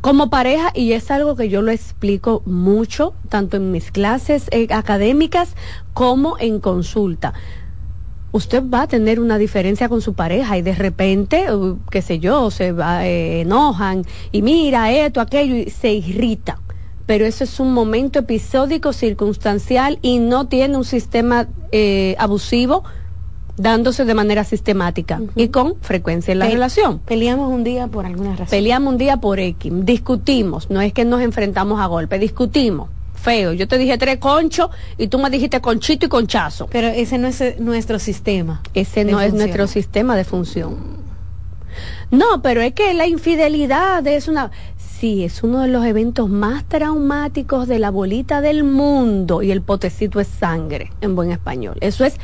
Como 0.00 0.30
pareja, 0.30 0.70
y 0.74 0.92
es 0.92 1.10
algo 1.10 1.36
que 1.36 1.48
yo 1.48 1.62
lo 1.62 1.70
explico 1.70 2.42
mucho, 2.44 3.14
tanto 3.28 3.56
en 3.56 3.70
mis 3.70 3.90
clases 3.90 4.46
eh, 4.50 4.66
académicas 4.70 5.54
como 5.94 6.36
en 6.38 6.60
consulta 6.60 7.34
usted 8.32 8.62
va 8.62 8.82
a 8.82 8.86
tener 8.86 9.18
una 9.20 9.38
diferencia 9.38 9.88
con 9.88 10.00
su 10.00 10.14
pareja 10.14 10.56
y 10.58 10.62
de 10.62 10.74
repente, 10.74 11.52
uh, 11.54 11.78
qué 11.90 12.00
sé 12.02 12.18
yo, 12.18 12.50
se 12.50 12.72
va, 12.72 13.06
eh, 13.06 13.40
enojan 13.40 14.04
y 14.32 14.42
mira 14.42 14.92
esto, 14.92 15.20
aquello 15.20 15.56
y 15.56 15.70
se 15.70 15.92
irrita. 15.92 16.58
Pero 17.06 17.24
eso 17.26 17.42
es 17.42 17.58
un 17.58 17.72
momento 17.74 18.20
episódico, 18.20 18.92
circunstancial 18.92 19.98
y 20.00 20.18
no 20.20 20.46
tiene 20.46 20.76
un 20.76 20.84
sistema 20.84 21.48
eh, 21.72 22.14
abusivo 22.18 22.84
dándose 23.56 24.04
de 24.04 24.14
manera 24.14 24.44
sistemática 24.44 25.20
y 25.36 25.48
con 25.48 25.74
frecuencia 25.82 26.32
en 26.32 26.38
la 26.38 26.46
Pe- 26.46 26.52
relación. 26.52 27.00
Peleamos 27.00 27.52
un 27.52 27.64
día 27.64 27.88
por 27.88 28.06
alguna 28.06 28.30
razón. 28.30 28.46
Peleamos 28.48 28.92
un 28.92 28.98
día 28.98 29.16
por 29.18 29.38
X, 29.40 29.72
discutimos, 29.84 30.70
no 30.70 30.80
es 30.80 30.92
que 30.92 31.04
nos 31.04 31.20
enfrentamos 31.20 31.80
a 31.80 31.86
golpe, 31.86 32.18
discutimos. 32.18 32.88
Feo, 33.20 33.52
yo 33.52 33.68
te 33.68 33.76
dije 33.76 33.98
tres 33.98 34.18
conchos 34.18 34.70
y 34.96 35.08
tú 35.08 35.18
me 35.18 35.28
dijiste 35.28 35.60
conchito 35.60 36.06
y 36.06 36.08
conchazo. 36.08 36.68
Pero 36.68 36.88
ese 36.88 37.18
no 37.18 37.28
es 37.28 37.40
eh, 37.40 37.56
nuestro 37.58 37.98
sistema. 37.98 38.62
Ese 38.72 39.04
no 39.04 39.20
es 39.20 39.34
nuestro 39.34 39.66
sistema 39.66 40.16
de 40.16 40.24
función. 40.24 41.00
No, 42.10 42.42
pero 42.42 42.62
es 42.62 42.72
que 42.72 42.94
la 42.94 43.06
infidelidad 43.06 44.06
es 44.06 44.26
una... 44.26 44.50
Sí, 44.76 45.24
es 45.24 45.42
uno 45.42 45.60
de 45.60 45.68
los 45.68 45.84
eventos 45.86 46.28
más 46.28 46.64
traumáticos 46.64 47.66
de 47.68 47.78
la 47.78 47.90
bolita 47.90 48.40
del 48.40 48.64
mundo 48.64 49.42
y 49.42 49.50
el 49.50 49.62
potecito 49.62 50.20
es 50.20 50.28
sangre, 50.28 50.90
en 51.00 51.14
buen 51.14 51.30
español. 51.30 51.78
Eso 51.80 52.04
es 52.04 52.16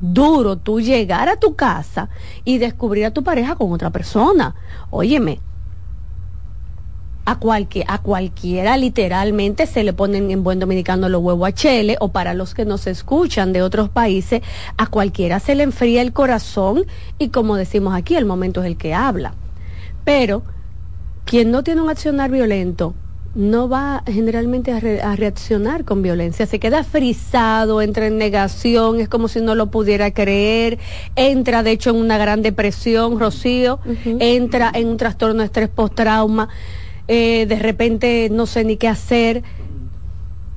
duro, 0.00 0.56
tú 0.56 0.80
llegar 0.80 1.28
a 1.28 1.36
tu 1.36 1.56
casa 1.56 2.08
y 2.44 2.58
descubrir 2.58 3.06
a 3.06 3.10
tu 3.10 3.24
pareja 3.24 3.56
con 3.56 3.72
otra 3.72 3.90
persona. 3.90 4.54
Óyeme, 4.90 5.40
a, 7.24 7.38
cualquier, 7.38 7.84
a 7.88 7.98
cualquiera 7.98 8.76
literalmente 8.76 9.66
se 9.66 9.84
le 9.84 9.92
ponen 9.92 10.30
en 10.30 10.42
buen 10.42 10.58
dominicano 10.58 11.08
los 11.08 11.22
huevos 11.22 11.48
a 11.48 11.52
chele 11.52 11.96
o 12.00 12.08
para 12.08 12.34
los 12.34 12.54
que 12.54 12.64
nos 12.64 12.86
escuchan 12.86 13.52
de 13.52 13.62
otros 13.62 13.88
países, 13.88 14.42
a 14.76 14.86
cualquiera 14.86 15.38
se 15.38 15.54
le 15.54 15.62
enfría 15.62 16.02
el 16.02 16.12
corazón 16.12 16.84
y 17.18 17.28
como 17.28 17.56
decimos 17.56 17.94
aquí, 17.94 18.16
el 18.16 18.24
momento 18.24 18.60
es 18.62 18.66
el 18.66 18.76
que 18.76 18.94
habla. 18.94 19.34
Pero 20.04 20.42
quien 21.24 21.50
no 21.50 21.62
tiene 21.62 21.82
un 21.82 21.90
accionar 21.90 22.30
violento 22.30 22.94
no 23.32 23.68
va 23.68 24.02
generalmente 24.06 24.72
a, 24.72 24.80
re- 24.80 25.02
a 25.02 25.14
reaccionar 25.14 25.84
con 25.84 26.02
violencia, 26.02 26.46
se 26.46 26.58
queda 26.58 26.82
frisado, 26.82 27.80
entra 27.80 28.08
en 28.08 28.18
negación, 28.18 28.98
es 28.98 29.08
como 29.08 29.28
si 29.28 29.40
no 29.40 29.54
lo 29.54 29.70
pudiera 29.70 30.10
creer, 30.10 30.80
entra 31.14 31.62
de 31.62 31.70
hecho 31.70 31.90
en 31.90 31.96
una 31.96 32.18
gran 32.18 32.42
depresión, 32.42 33.20
Rocío, 33.20 33.78
entra 34.18 34.72
en 34.74 34.88
un 34.88 34.96
trastorno 34.96 35.40
de 35.40 35.44
estrés 35.44 35.68
post-trauma, 35.68 36.48
eh, 37.12 37.44
de 37.46 37.58
repente 37.58 38.28
no 38.30 38.46
sé 38.46 38.62
ni 38.62 38.76
qué 38.76 38.86
hacer, 38.86 39.42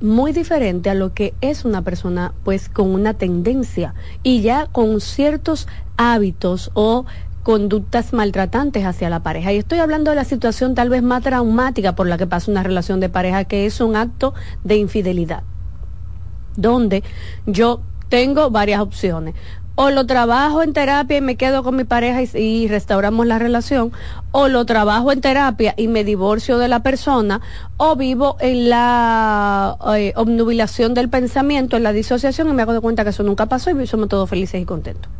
muy 0.00 0.32
diferente 0.32 0.88
a 0.88 0.94
lo 0.94 1.12
que 1.12 1.34
es 1.40 1.64
una 1.64 1.82
persona 1.82 2.32
pues 2.44 2.68
con 2.68 2.94
una 2.94 3.14
tendencia 3.14 3.94
y 4.22 4.40
ya 4.40 4.66
con 4.70 5.00
ciertos 5.00 5.66
hábitos 5.96 6.70
o 6.74 7.06
conductas 7.42 8.12
maltratantes 8.12 8.84
hacia 8.86 9.10
la 9.10 9.24
pareja. 9.24 9.52
Y 9.52 9.56
estoy 9.56 9.80
hablando 9.80 10.12
de 10.12 10.14
la 10.14 10.24
situación 10.24 10.76
tal 10.76 10.90
vez 10.90 11.02
más 11.02 11.24
traumática 11.24 11.96
por 11.96 12.06
la 12.06 12.18
que 12.18 12.28
pasa 12.28 12.52
una 12.52 12.62
relación 12.62 13.00
de 13.00 13.08
pareja, 13.08 13.42
que 13.46 13.66
es 13.66 13.80
un 13.80 13.96
acto 13.96 14.32
de 14.62 14.76
infidelidad, 14.76 15.42
donde 16.54 17.02
yo 17.46 17.80
tengo 18.08 18.50
varias 18.50 18.80
opciones. 18.80 19.34
O 19.76 19.90
lo 19.90 20.06
trabajo 20.06 20.62
en 20.62 20.72
terapia 20.72 21.16
y 21.16 21.20
me 21.20 21.36
quedo 21.36 21.64
con 21.64 21.74
mi 21.74 21.84
pareja 21.84 22.22
y, 22.38 22.68
restauramos 22.68 23.26
la 23.26 23.40
relación, 23.40 23.92
o 24.30 24.46
lo 24.48 24.64
trabajo 24.66 25.10
en 25.10 25.20
terapia 25.20 25.74
y 25.76 25.88
me 25.88 26.04
divorcio 26.04 26.58
de 26.58 26.68
la 26.68 26.84
persona, 26.84 27.40
o 27.76 27.96
vivo 27.96 28.36
en 28.38 28.68
la 28.68 29.76
eh, 29.96 30.12
obnubilación 30.14 30.94
del 30.94 31.08
pensamiento, 31.08 31.76
en 31.76 31.82
la 31.82 31.92
disociación 31.92 32.48
y 32.48 32.52
me 32.52 32.62
hago 32.62 32.72
de 32.72 32.80
cuenta 32.80 33.02
que 33.02 33.10
eso 33.10 33.24
nunca 33.24 33.46
pasó 33.46 33.70
y 33.70 33.86
somos 33.86 34.08
todos 34.08 34.30
felices 34.30 34.60
y 34.60 34.64
contentos 34.64 35.10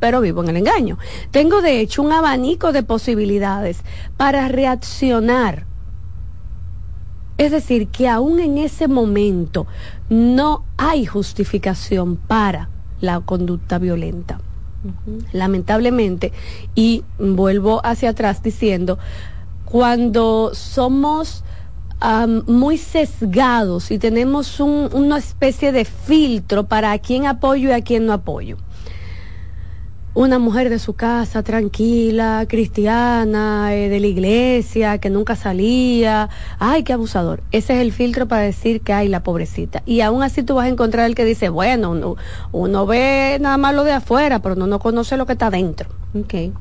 pero 0.00 0.20
vivo 0.20 0.44
en 0.44 0.50
el 0.50 0.58
engaño. 0.58 0.96
Tengo 1.32 1.60
de 1.60 1.80
hecho 1.80 2.02
un 2.02 2.12
abanico 2.12 2.70
de 2.70 2.84
posibilidades 2.84 3.82
para 4.16 4.46
reaccionar. 4.46 5.66
Es 7.36 7.52
decir, 7.52 7.88
que 7.88 8.08
aún 8.08 8.40
en 8.40 8.58
ese 8.58 8.88
momento 8.88 9.66
no 10.08 10.64
hay 10.76 11.06
justificación 11.06 12.16
para 12.16 12.68
la 13.00 13.20
conducta 13.20 13.78
violenta. 13.78 14.40
Lamentablemente, 15.32 16.32
y 16.74 17.02
vuelvo 17.18 17.80
hacia 17.84 18.10
atrás 18.10 18.42
diciendo, 18.42 18.98
cuando 19.64 20.52
somos 20.54 21.42
am, 22.00 22.44
muy 22.46 22.78
sesgados 22.78 23.90
y 23.90 23.98
tenemos 23.98 24.60
un- 24.60 24.88
una 24.92 25.18
especie 25.18 25.72
de 25.72 25.84
filtro 25.84 26.64
para 26.66 26.92
a 26.92 26.98
quién 26.98 27.26
apoyo 27.26 27.70
y 27.70 27.72
a 27.72 27.82
quién 27.82 28.06
no 28.06 28.12
apoyo 28.12 28.56
una 30.14 30.38
mujer 30.38 30.70
de 30.70 30.78
su 30.78 30.94
casa, 30.94 31.42
tranquila, 31.42 32.46
cristiana, 32.48 33.74
eh, 33.74 33.88
de 33.88 34.00
la 34.00 34.06
iglesia, 34.06 34.98
que 34.98 35.10
nunca 35.10 35.36
salía. 35.36 36.28
Ay, 36.58 36.82
qué 36.82 36.92
abusador. 36.92 37.42
Ese 37.52 37.74
es 37.74 37.80
el 37.80 37.92
filtro 37.92 38.26
para 38.26 38.42
decir 38.42 38.80
que 38.80 38.92
hay 38.92 39.08
la 39.08 39.22
pobrecita. 39.22 39.82
Y 39.86 40.00
aún 40.00 40.22
así 40.22 40.42
tú 40.42 40.54
vas 40.56 40.66
a 40.66 40.68
encontrar 40.68 41.06
el 41.06 41.14
que 41.14 41.24
dice, 41.24 41.50
bueno, 41.50 41.90
uno, 41.90 42.16
uno 42.52 42.86
ve 42.86 43.38
nada 43.40 43.58
más 43.58 43.74
lo 43.74 43.84
de 43.84 43.92
afuera, 43.92 44.40
pero 44.40 44.54
uno 44.54 44.66
no 44.66 44.78
conoce 44.78 45.16
lo 45.16 45.26
que 45.26 45.34
está 45.34 45.50
dentro. 45.50 45.88
Okay. 46.14 46.52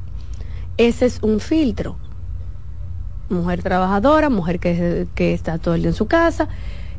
Ese 0.77 1.05
es 1.05 1.19
un 1.23 1.39
filtro. 1.39 1.97
Mujer 3.29 3.63
trabajadora, 3.63 4.29
mujer 4.29 4.59
que, 4.59 5.07
que 5.15 5.33
está 5.33 5.57
todo 5.57 5.73
el 5.73 5.81
día 5.81 5.89
en 5.89 5.95
su 5.95 6.05
casa, 6.05 6.47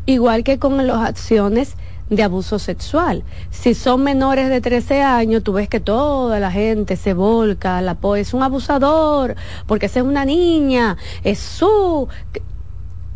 igual 0.06 0.44
que 0.44 0.58
con 0.58 0.86
las 0.86 1.08
acciones 1.08 1.76
de 2.10 2.22
abuso 2.22 2.59
sexual. 2.59 3.24
Si 3.51 3.74
son 3.74 4.02
menores 4.02 4.48
de 4.48 4.60
13 4.60 5.02
años, 5.02 5.43
tú 5.43 5.52
ves 5.52 5.68
que 5.68 5.80
toda 5.80 6.40
la 6.40 6.51
gente 6.51 6.97
se 6.97 7.14
volca, 7.14 7.80
la 7.82 7.94
po 7.94 8.16
es 8.16 8.35
un 8.35 8.43
abusador, 8.43 9.36
porque 9.66 9.86
es 9.86 9.97
una 9.97 10.24
niña, 10.24 10.97
es 11.24 11.39
su... 11.39 12.09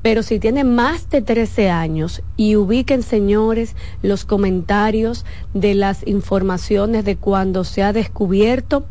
Pero 0.03 0.25
si 0.25 0.41
tiene 0.41 0.65
más 0.65 1.09
de 1.11 1.23
13 1.23 1.71
años 1.71 2.23
y 2.37 2.57
ubiquen, 2.57 3.05
señores, 3.05 3.77
los 4.03 4.25
comentarios 4.25 5.25
de 5.55 5.75
las 5.75 6.05
informaciones 6.09 7.05
de 7.05 7.17
cuando 7.17 7.63
se 7.63 7.85
ha 7.85 7.93
descubierto 7.93 8.85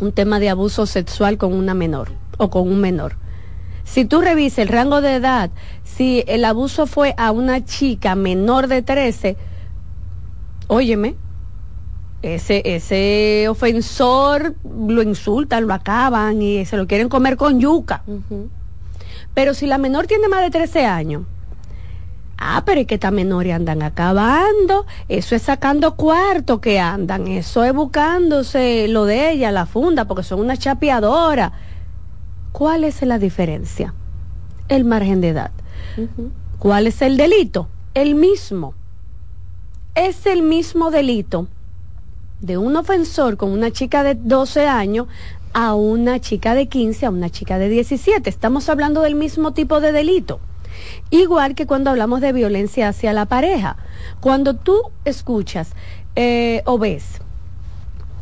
un 0.00 0.12
tema 0.12 0.40
de 0.40 0.48
abuso 0.48 0.86
sexual 0.86 1.36
con 1.36 1.52
una 1.52 1.74
menor 1.74 2.12
o 2.38 2.48
con 2.48 2.66
un 2.66 2.80
menor. 2.80 3.16
Si 3.90 4.04
tú 4.04 4.20
revisas 4.20 4.60
el 4.60 4.68
rango 4.68 5.00
de 5.00 5.16
edad, 5.16 5.50
si 5.82 6.22
el 6.28 6.44
abuso 6.44 6.86
fue 6.86 7.12
a 7.18 7.32
una 7.32 7.64
chica 7.64 8.14
menor 8.14 8.68
de 8.68 8.82
13, 8.82 9.36
óyeme, 10.68 11.16
ese, 12.22 12.62
ese 12.64 13.48
ofensor 13.48 14.54
lo 14.64 15.02
insultan, 15.02 15.66
lo 15.66 15.74
acaban 15.74 16.40
y 16.40 16.64
se 16.66 16.76
lo 16.76 16.86
quieren 16.86 17.08
comer 17.08 17.36
con 17.36 17.58
yuca. 17.58 18.04
Pero 19.34 19.54
si 19.54 19.66
la 19.66 19.76
menor 19.76 20.06
tiene 20.06 20.28
más 20.28 20.42
de 20.42 20.50
13 20.50 20.86
años, 20.86 21.24
ah, 22.38 22.62
pero 22.64 22.82
es 22.82 22.86
que 22.86 22.94
estas 22.94 23.10
menores 23.10 23.52
andan 23.52 23.82
acabando, 23.82 24.86
eso 25.08 25.34
es 25.34 25.42
sacando 25.42 25.96
cuarto 25.96 26.60
que 26.60 26.78
andan, 26.78 27.26
eso 27.26 27.64
es 27.64 27.72
buscándose 27.72 28.86
lo 28.86 29.04
de 29.04 29.32
ella, 29.32 29.50
la 29.50 29.66
funda, 29.66 30.04
porque 30.04 30.22
son 30.22 30.38
una 30.38 30.56
chapeadora. 30.56 31.69
¿Cuál 32.52 32.84
es 32.84 33.02
la 33.02 33.18
diferencia? 33.18 33.94
El 34.68 34.84
margen 34.84 35.20
de 35.20 35.28
edad. 35.28 35.50
¿Cuál 36.58 36.86
es 36.86 37.00
el 37.02 37.16
delito? 37.16 37.68
El 37.94 38.14
mismo. 38.14 38.74
Es 39.94 40.26
el 40.26 40.42
mismo 40.42 40.90
delito 40.90 41.48
de 42.40 42.56
un 42.56 42.76
ofensor 42.76 43.36
con 43.36 43.50
una 43.50 43.70
chica 43.70 44.02
de 44.02 44.14
12 44.14 44.66
años 44.66 45.06
a 45.52 45.74
una 45.74 46.20
chica 46.20 46.54
de 46.54 46.68
15, 46.68 47.06
a 47.06 47.10
una 47.10 47.30
chica 47.30 47.58
de 47.58 47.68
17. 47.68 48.28
Estamos 48.28 48.68
hablando 48.68 49.02
del 49.02 49.14
mismo 49.14 49.52
tipo 49.52 49.80
de 49.80 49.92
delito. 49.92 50.40
Igual 51.10 51.54
que 51.54 51.66
cuando 51.66 51.90
hablamos 51.90 52.20
de 52.20 52.32
violencia 52.32 52.88
hacia 52.88 53.12
la 53.12 53.26
pareja. 53.26 53.76
Cuando 54.20 54.54
tú 54.54 54.80
escuchas 55.04 55.72
eh, 56.16 56.62
o 56.64 56.78
ves, 56.78 57.04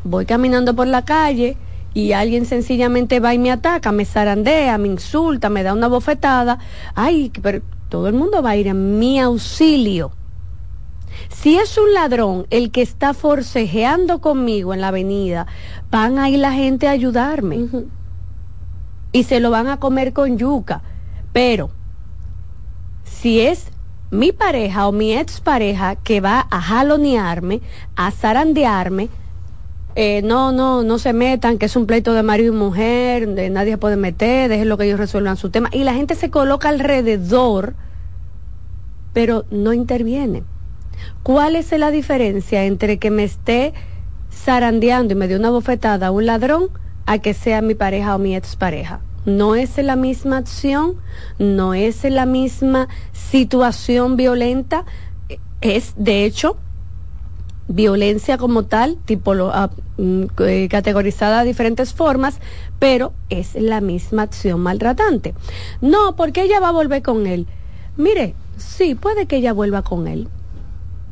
voy 0.04 0.26
caminando 0.26 0.74
por 0.74 0.86
la 0.86 1.04
calle 1.04 1.56
y 1.94 2.12
alguien 2.12 2.46
sencillamente 2.46 3.20
va 3.20 3.34
y 3.34 3.38
me 3.38 3.50
ataca, 3.50 3.92
me 3.92 4.04
zarandea, 4.04 4.78
me 4.78 4.88
insulta, 4.88 5.48
me 5.48 5.62
da 5.62 5.72
una 5.72 5.88
bofetada, 5.88 6.58
ay, 6.94 7.32
pero 7.42 7.62
todo 7.88 8.08
el 8.08 8.14
mundo 8.14 8.42
va 8.42 8.50
a 8.50 8.56
ir 8.56 8.68
a 8.68 8.74
mi 8.74 9.18
auxilio. 9.18 10.12
Si 11.30 11.56
es 11.56 11.78
un 11.78 11.92
ladrón 11.94 12.46
el 12.50 12.70
que 12.70 12.82
está 12.82 13.14
forcejeando 13.14 14.20
conmigo 14.20 14.74
en 14.74 14.80
la 14.80 14.88
avenida, 14.88 15.46
van 15.90 16.18
a 16.18 16.28
ir 16.28 16.38
la 16.38 16.52
gente 16.52 16.88
a 16.88 16.92
ayudarme. 16.92 17.68
Y 19.12 19.24
se 19.24 19.40
lo 19.40 19.50
van 19.50 19.68
a 19.68 19.78
comer 19.78 20.12
con 20.12 20.36
yuca. 20.38 20.82
Pero 21.32 21.70
si 23.04 23.40
es 23.40 23.70
mi 24.10 24.32
pareja 24.32 24.86
o 24.86 24.92
mi 24.92 25.12
expareja 25.12 25.96
que 25.96 26.20
va 26.20 26.46
a 26.50 26.60
jalonearme, 26.60 27.60
a 27.96 28.10
zarandearme, 28.10 29.08
eh, 29.94 30.22
no, 30.22 30.52
no, 30.52 30.82
no 30.82 30.98
se 30.98 31.12
metan, 31.12 31.58
que 31.58 31.66
es 31.66 31.76
un 31.76 31.86
pleito 31.86 32.14
de 32.14 32.22
marido 32.22 32.52
y 32.52 32.56
mujer, 32.56 33.28
nadie 33.50 33.72
se 33.72 33.78
puede 33.78 33.96
meter, 33.96 34.48
dejen 34.48 34.68
lo 34.68 34.78
que 34.78 34.84
ellos 34.84 34.98
resuelvan 34.98 35.36
su 35.36 35.50
tema. 35.50 35.70
Y 35.72 35.84
la 35.84 35.94
gente 35.94 36.14
se 36.14 36.30
coloca 36.30 36.68
alrededor, 36.68 37.74
pero 39.12 39.44
no 39.50 39.72
interviene. 39.72 40.44
¿Cuál 41.22 41.56
es 41.56 41.72
la 41.72 41.90
diferencia 41.90 42.64
entre 42.64 42.98
que 42.98 43.10
me 43.10 43.24
esté 43.24 43.72
zarandeando 44.32 45.14
y 45.14 45.16
me 45.16 45.28
dé 45.28 45.36
una 45.36 45.50
bofetada 45.50 46.08
a 46.08 46.10
un 46.10 46.26
ladrón 46.26 46.68
a 47.06 47.18
que 47.18 47.34
sea 47.34 47.62
mi 47.62 47.74
pareja 47.74 48.14
o 48.14 48.18
mi 48.18 48.36
expareja? 48.36 49.00
No 49.24 49.56
es 49.56 49.76
la 49.78 49.96
misma 49.96 50.38
acción, 50.38 50.94
no 51.38 51.74
es 51.74 52.04
la 52.04 52.24
misma 52.24 52.88
situación 53.12 54.16
violenta, 54.16 54.84
es 55.60 55.94
de 55.96 56.24
hecho 56.24 56.56
violencia 57.68 58.38
como 58.38 58.64
tal, 58.64 58.96
tipo 59.04 59.34
eh, 59.34 60.68
categorizada 60.70 61.40
de 61.40 61.48
diferentes 61.48 61.92
formas, 61.92 62.40
pero 62.78 63.12
es 63.28 63.54
la 63.54 63.80
misma 63.80 64.22
acción 64.22 64.60
maltratante. 64.60 65.34
No, 65.80 66.16
porque 66.16 66.42
ella 66.42 66.60
va 66.60 66.70
a 66.70 66.72
volver 66.72 67.02
con 67.02 67.26
él. 67.26 67.46
Mire, 67.96 68.34
sí, 68.56 68.94
puede 68.94 69.26
que 69.26 69.36
ella 69.36 69.52
vuelva 69.52 69.82
con 69.82 70.08
él 70.08 70.28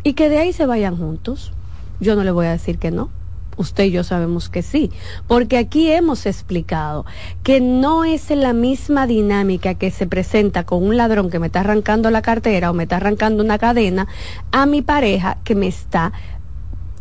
y 0.02 0.14
que 0.14 0.28
de 0.28 0.38
ahí 0.38 0.52
se 0.52 0.66
vayan 0.66 0.96
juntos. 0.96 1.52
Yo 2.00 2.16
no 2.16 2.24
le 2.24 2.30
voy 2.30 2.46
a 2.46 2.52
decir 2.52 2.78
que 2.78 2.90
no. 2.90 3.10
Usted 3.58 3.84
y 3.84 3.90
yo 3.90 4.04
sabemos 4.04 4.50
que 4.50 4.62
sí, 4.62 4.90
porque 5.26 5.56
aquí 5.56 5.90
hemos 5.90 6.26
explicado 6.26 7.06
que 7.42 7.62
no 7.62 8.04
es 8.04 8.28
la 8.28 8.52
misma 8.52 9.06
dinámica 9.06 9.72
que 9.72 9.90
se 9.90 10.06
presenta 10.06 10.64
con 10.64 10.82
un 10.82 10.98
ladrón 10.98 11.30
que 11.30 11.38
me 11.38 11.46
está 11.46 11.60
arrancando 11.60 12.10
la 12.10 12.20
cartera 12.20 12.70
o 12.70 12.74
me 12.74 12.82
está 12.82 12.96
arrancando 12.96 13.42
una 13.42 13.56
cadena 13.56 14.08
a 14.52 14.66
mi 14.66 14.82
pareja 14.82 15.38
que 15.42 15.54
me 15.54 15.68
está 15.68 16.12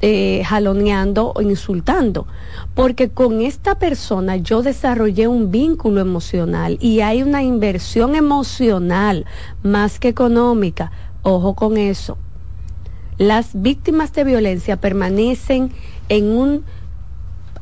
eh, 0.08 0.44
jaloneando 0.46 1.34
o 1.34 1.42
insultando, 1.42 2.28
porque 2.76 3.10
con 3.10 3.42
esta 3.42 3.80
persona 3.80 4.36
yo 4.36 4.62
desarrollé 4.62 5.28
un 5.28 5.50
vínculo 5.50 6.00
emocional 6.00 6.78
y 6.80 7.00
hay 7.00 7.24
una 7.24 7.42
inversión 7.42 8.14
emocional 8.16 9.26
más 9.64 9.98
que 9.98 10.10
económica. 10.10 10.92
Ojo 11.24 11.56
con 11.56 11.78
eso. 11.78 12.20
Las 13.18 13.60
víctimas 13.60 14.14
de 14.14 14.26
violencia 14.26 14.78
permanecen 14.78 15.72
en 16.08 16.26
un 16.26 16.66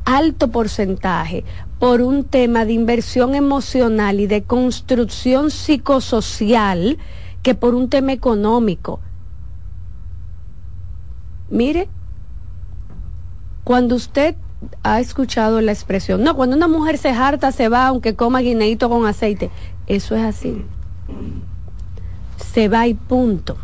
alto 0.04 0.48
porcentaje 0.48 1.44
por 1.78 2.02
un 2.02 2.24
tema 2.24 2.66
de 2.66 2.74
inversión 2.74 3.34
emocional 3.34 4.20
y 4.20 4.26
de 4.26 4.42
construcción 4.42 5.50
psicosocial 5.50 6.98
que 7.42 7.54
por 7.54 7.74
un 7.74 7.88
tema 7.88 8.12
económico. 8.12 9.00
Mire, 11.48 11.88
cuando 13.64 13.96
usted 13.96 14.36
ha 14.82 15.00
escuchado 15.00 15.60
la 15.60 15.72
expresión, 15.72 16.22
no, 16.22 16.36
cuando 16.36 16.56
una 16.56 16.68
mujer 16.68 16.98
se 16.98 17.10
harta 17.10 17.50
se 17.50 17.68
va 17.68 17.86
aunque 17.86 18.14
coma 18.14 18.40
guineito 18.40 18.88
con 18.88 19.06
aceite, 19.06 19.50
eso 19.86 20.14
es 20.14 20.22
así. 20.22 20.64
Se 22.36 22.68
va 22.68 22.86
y 22.86 22.94
punto. 22.94 23.56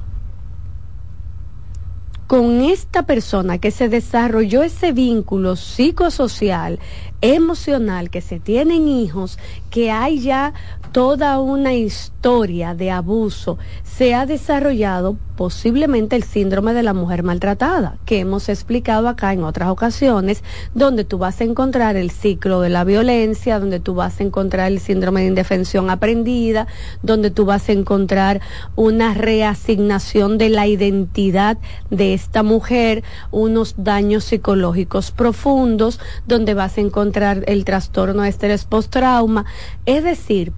Con 2.26 2.60
esta 2.60 3.02
persona 3.02 3.58
que 3.58 3.72
se 3.72 3.88
desarrolló 3.88 4.62
ese 4.62 4.92
vínculo 4.92 5.56
psicosocial, 5.56 6.78
emocional, 7.20 8.08
que 8.08 8.20
se 8.20 8.38
tienen 8.38 8.86
hijos, 8.86 9.36
que 9.68 9.90
hay 9.90 10.20
ya 10.20 10.54
toda 10.92 11.38
una 11.38 11.74
historia 11.74 12.74
de 12.74 12.90
abuso, 12.90 13.58
se 13.84 14.14
ha 14.14 14.26
desarrollado 14.26 15.16
posiblemente 15.36 16.16
el 16.16 16.22
síndrome 16.22 16.74
de 16.74 16.82
la 16.82 16.92
mujer 16.92 17.22
maltratada, 17.22 17.96
que 18.04 18.18
hemos 18.18 18.48
explicado 18.48 19.08
acá 19.08 19.32
en 19.32 19.42
otras 19.42 19.70
ocasiones, 19.70 20.44
donde 20.74 21.04
tú 21.04 21.16
vas 21.16 21.40
a 21.40 21.44
encontrar 21.44 21.96
el 21.96 22.10
ciclo 22.10 22.60
de 22.60 22.68
la 22.68 22.84
violencia, 22.84 23.58
donde 23.58 23.80
tú 23.80 23.94
vas 23.94 24.20
a 24.20 24.22
encontrar 24.22 24.70
el 24.70 24.80
síndrome 24.80 25.22
de 25.22 25.28
indefensión 25.28 25.88
aprendida, 25.88 26.66
donde 27.02 27.30
tú 27.30 27.46
vas 27.46 27.68
a 27.68 27.72
encontrar 27.72 28.42
una 28.76 29.14
reasignación 29.14 30.36
de 30.36 30.50
la 30.50 30.66
identidad 30.66 31.56
de 31.88 32.12
esta 32.12 32.42
mujer, 32.42 33.02
unos 33.30 33.76
daños 33.78 34.24
psicológicos 34.24 35.10
profundos, 35.10 36.00
donde 36.26 36.52
vas 36.52 36.76
a 36.76 36.82
encontrar 36.82 37.44
el 37.46 37.64
trastorno 37.64 38.22
de 38.22 38.28
estrés 38.28 38.64
post-trauma. 38.64 39.46
Es 39.86 40.04
decir, 40.04 40.52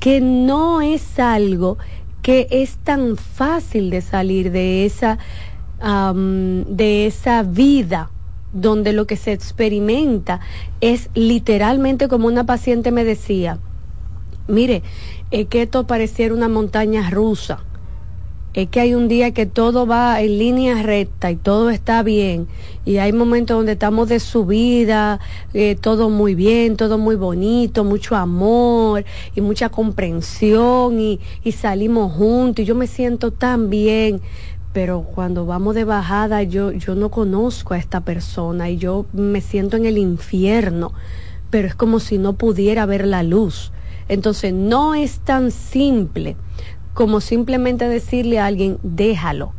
que 0.00 0.20
no 0.20 0.82
es 0.82 1.18
algo 1.18 1.78
que 2.22 2.48
es 2.50 2.76
tan 2.78 3.16
fácil 3.16 3.90
de 3.90 4.00
salir 4.00 4.50
de 4.50 4.84
esa, 4.84 5.18
de 5.80 7.06
esa 7.06 7.42
vida 7.42 8.10
donde 8.52 8.92
lo 8.92 9.06
que 9.06 9.16
se 9.16 9.32
experimenta 9.32 10.40
es 10.80 11.10
literalmente 11.14 12.08
como 12.08 12.26
una 12.26 12.44
paciente 12.44 12.90
me 12.90 13.04
decía, 13.04 13.58
mire, 14.48 14.82
que 15.30 15.62
esto 15.62 15.86
pareciera 15.86 16.34
una 16.34 16.48
montaña 16.48 17.10
rusa 17.10 17.60
es 18.56 18.68
que 18.70 18.80
hay 18.80 18.94
un 18.94 19.06
día 19.06 19.32
que 19.32 19.44
todo 19.44 19.86
va 19.86 20.18
en 20.22 20.38
línea 20.38 20.82
recta 20.82 21.30
y 21.30 21.36
todo 21.36 21.68
está 21.68 22.02
bien. 22.02 22.48
Y 22.86 22.96
hay 22.96 23.12
momentos 23.12 23.58
donde 23.58 23.72
estamos 23.72 24.08
de 24.08 24.18
subida, 24.18 25.20
eh, 25.52 25.76
todo 25.78 26.08
muy 26.08 26.34
bien, 26.34 26.78
todo 26.78 26.96
muy 26.96 27.16
bonito, 27.16 27.84
mucho 27.84 28.16
amor 28.16 29.04
y 29.34 29.42
mucha 29.42 29.68
comprensión 29.68 30.98
y, 30.98 31.20
y 31.44 31.52
salimos 31.52 32.14
juntos 32.14 32.62
y 32.62 32.66
yo 32.66 32.74
me 32.74 32.86
siento 32.86 33.30
tan 33.30 33.68
bien. 33.68 34.22
Pero 34.72 35.02
cuando 35.02 35.44
vamos 35.44 35.74
de 35.74 35.84
bajada 35.84 36.42
yo, 36.42 36.72
yo 36.72 36.94
no 36.94 37.10
conozco 37.10 37.74
a 37.74 37.78
esta 37.78 38.00
persona 38.00 38.70
y 38.70 38.78
yo 38.78 39.04
me 39.12 39.42
siento 39.42 39.76
en 39.76 39.84
el 39.84 39.98
infierno, 39.98 40.94
pero 41.50 41.68
es 41.68 41.74
como 41.74 42.00
si 42.00 42.16
no 42.16 42.32
pudiera 42.32 42.86
ver 42.86 43.06
la 43.06 43.22
luz. 43.22 43.70
Entonces 44.08 44.54
no 44.54 44.94
es 44.94 45.18
tan 45.18 45.50
simple 45.50 46.36
como 46.96 47.20
simplemente 47.20 47.90
decirle 47.90 48.38
a 48.38 48.46
alguien, 48.46 48.78
déjalo. 48.82 49.52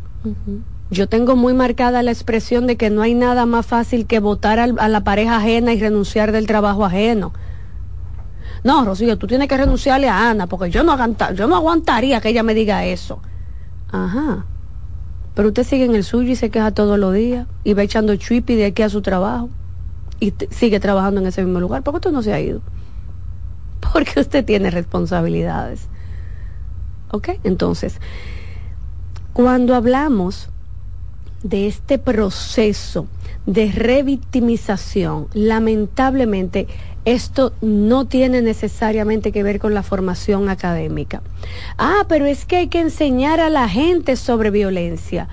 Yo 0.89 1.07
tengo 1.07 1.35
muy 1.35 1.53
marcada 1.53 2.01
la 2.01 2.09
expresión 2.09 2.65
de 2.65 2.77
que 2.77 2.89
no 2.89 3.03
hay 3.03 3.14
nada 3.14 3.45
más 3.45 3.64
fácil 3.64 4.07
que 4.07 4.19
votar 4.19 4.57
a 4.57 4.88
la 4.88 5.03
pareja 5.03 5.38
ajena 5.38 5.72
y 5.72 5.80
renunciar 5.80 6.31
del 6.31 6.47
trabajo 6.47 6.84
ajeno. 6.84 7.34
No, 8.64 8.84
Rocío, 8.84 9.19
tú 9.19 9.27
tienes 9.27 9.47
que 9.47 9.55
renunciarle 9.55 10.09
a 10.09 10.31
Ana, 10.31 10.47
porque 10.47 10.72
yo 10.72 10.81
no, 10.81 10.97
yo 11.35 11.47
no 11.47 11.55
aguantaría 11.55 12.19
que 12.22 12.30
ella 12.30 12.41
me 12.41 12.55
diga 12.55 12.85
eso. 12.85 13.19
Ajá. 13.91 14.47
Pero 15.35 15.49
usted 15.49 15.64
sigue 15.64 15.85
en 15.85 15.93
el 15.93 16.03
suyo 16.03 16.31
y 16.31 16.35
se 16.35 16.49
queja 16.49 16.72
todos 16.72 16.97
los 16.97 17.14
días 17.14 17.45
y 17.64 17.76
va 17.76 17.84
echando 17.84 18.15
chuipi 18.15 18.55
de 18.55 18.65
aquí 18.65 18.81
a 18.81 18.89
su 18.89 19.03
trabajo 19.03 19.51
y 20.19 20.34
sigue 20.49 20.80
trabajando 20.80 21.22
en 21.22 21.27
ese 21.27 21.43
mismo 21.43 21.59
lugar. 21.59 21.84
¿Por 21.84 21.93
qué 21.93 21.97
usted 21.97 22.11
no 22.11 22.23
se 22.23 22.34
ha 22.34 22.39
ido? 22.39 22.61
Porque 23.93 24.19
usted 24.19 24.43
tiene 24.43 24.72
responsabilidades. 24.72 25.88
¿Ok? 27.11 27.29
Entonces, 27.43 27.99
cuando 29.34 29.75
hablamos 29.75 30.49
de 31.43 31.67
este 31.67 31.99
proceso 31.99 33.07
de 33.45 33.71
revictimización, 33.71 35.27
lamentablemente 35.34 36.67
esto 37.05 37.53
no 37.61 38.05
tiene 38.05 38.41
necesariamente 38.41 39.31
que 39.31 39.43
ver 39.43 39.59
con 39.59 39.73
la 39.73 39.84
formación 39.84 40.49
académica. 40.49 41.21
Ah, 41.77 42.05
pero 42.09 42.25
es 42.25 42.45
que 42.45 42.57
hay 42.57 42.67
que 42.67 42.81
enseñar 42.81 43.39
a 43.39 43.49
la 43.49 43.69
gente 43.69 44.17
sobre 44.17 44.51
violencia. 44.51 45.29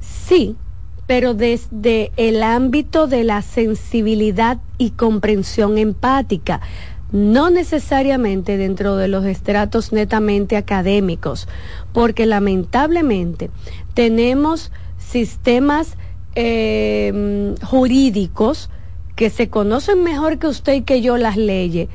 Sí, 0.00 0.54
pero 1.08 1.34
desde 1.34 2.12
el 2.16 2.42
ámbito 2.42 3.08
de 3.08 3.24
la 3.24 3.42
sensibilidad 3.42 4.58
y 4.76 4.90
comprensión 4.90 5.78
empática 5.78 6.60
no 7.12 7.50
necesariamente 7.50 8.56
dentro 8.56 8.96
de 8.96 9.08
los 9.08 9.24
estratos 9.24 9.92
netamente 9.92 10.56
académicos, 10.56 11.48
porque 11.92 12.26
lamentablemente 12.26 13.50
tenemos 13.94 14.70
sistemas 14.98 15.96
eh, 16.34 17.54
jurídicos 17.62 18.70
que 19.16 19.30
se 19.30 19.48
conocen 19.48 20.04
mejor 20.04 20.38
que 20.38 20.46
usted 20.46 20.74
y 20.74 20.82
que 20.82 21.00
yo 21.00 21.16
las 21.16 21.36
leyes, 21.36 21.88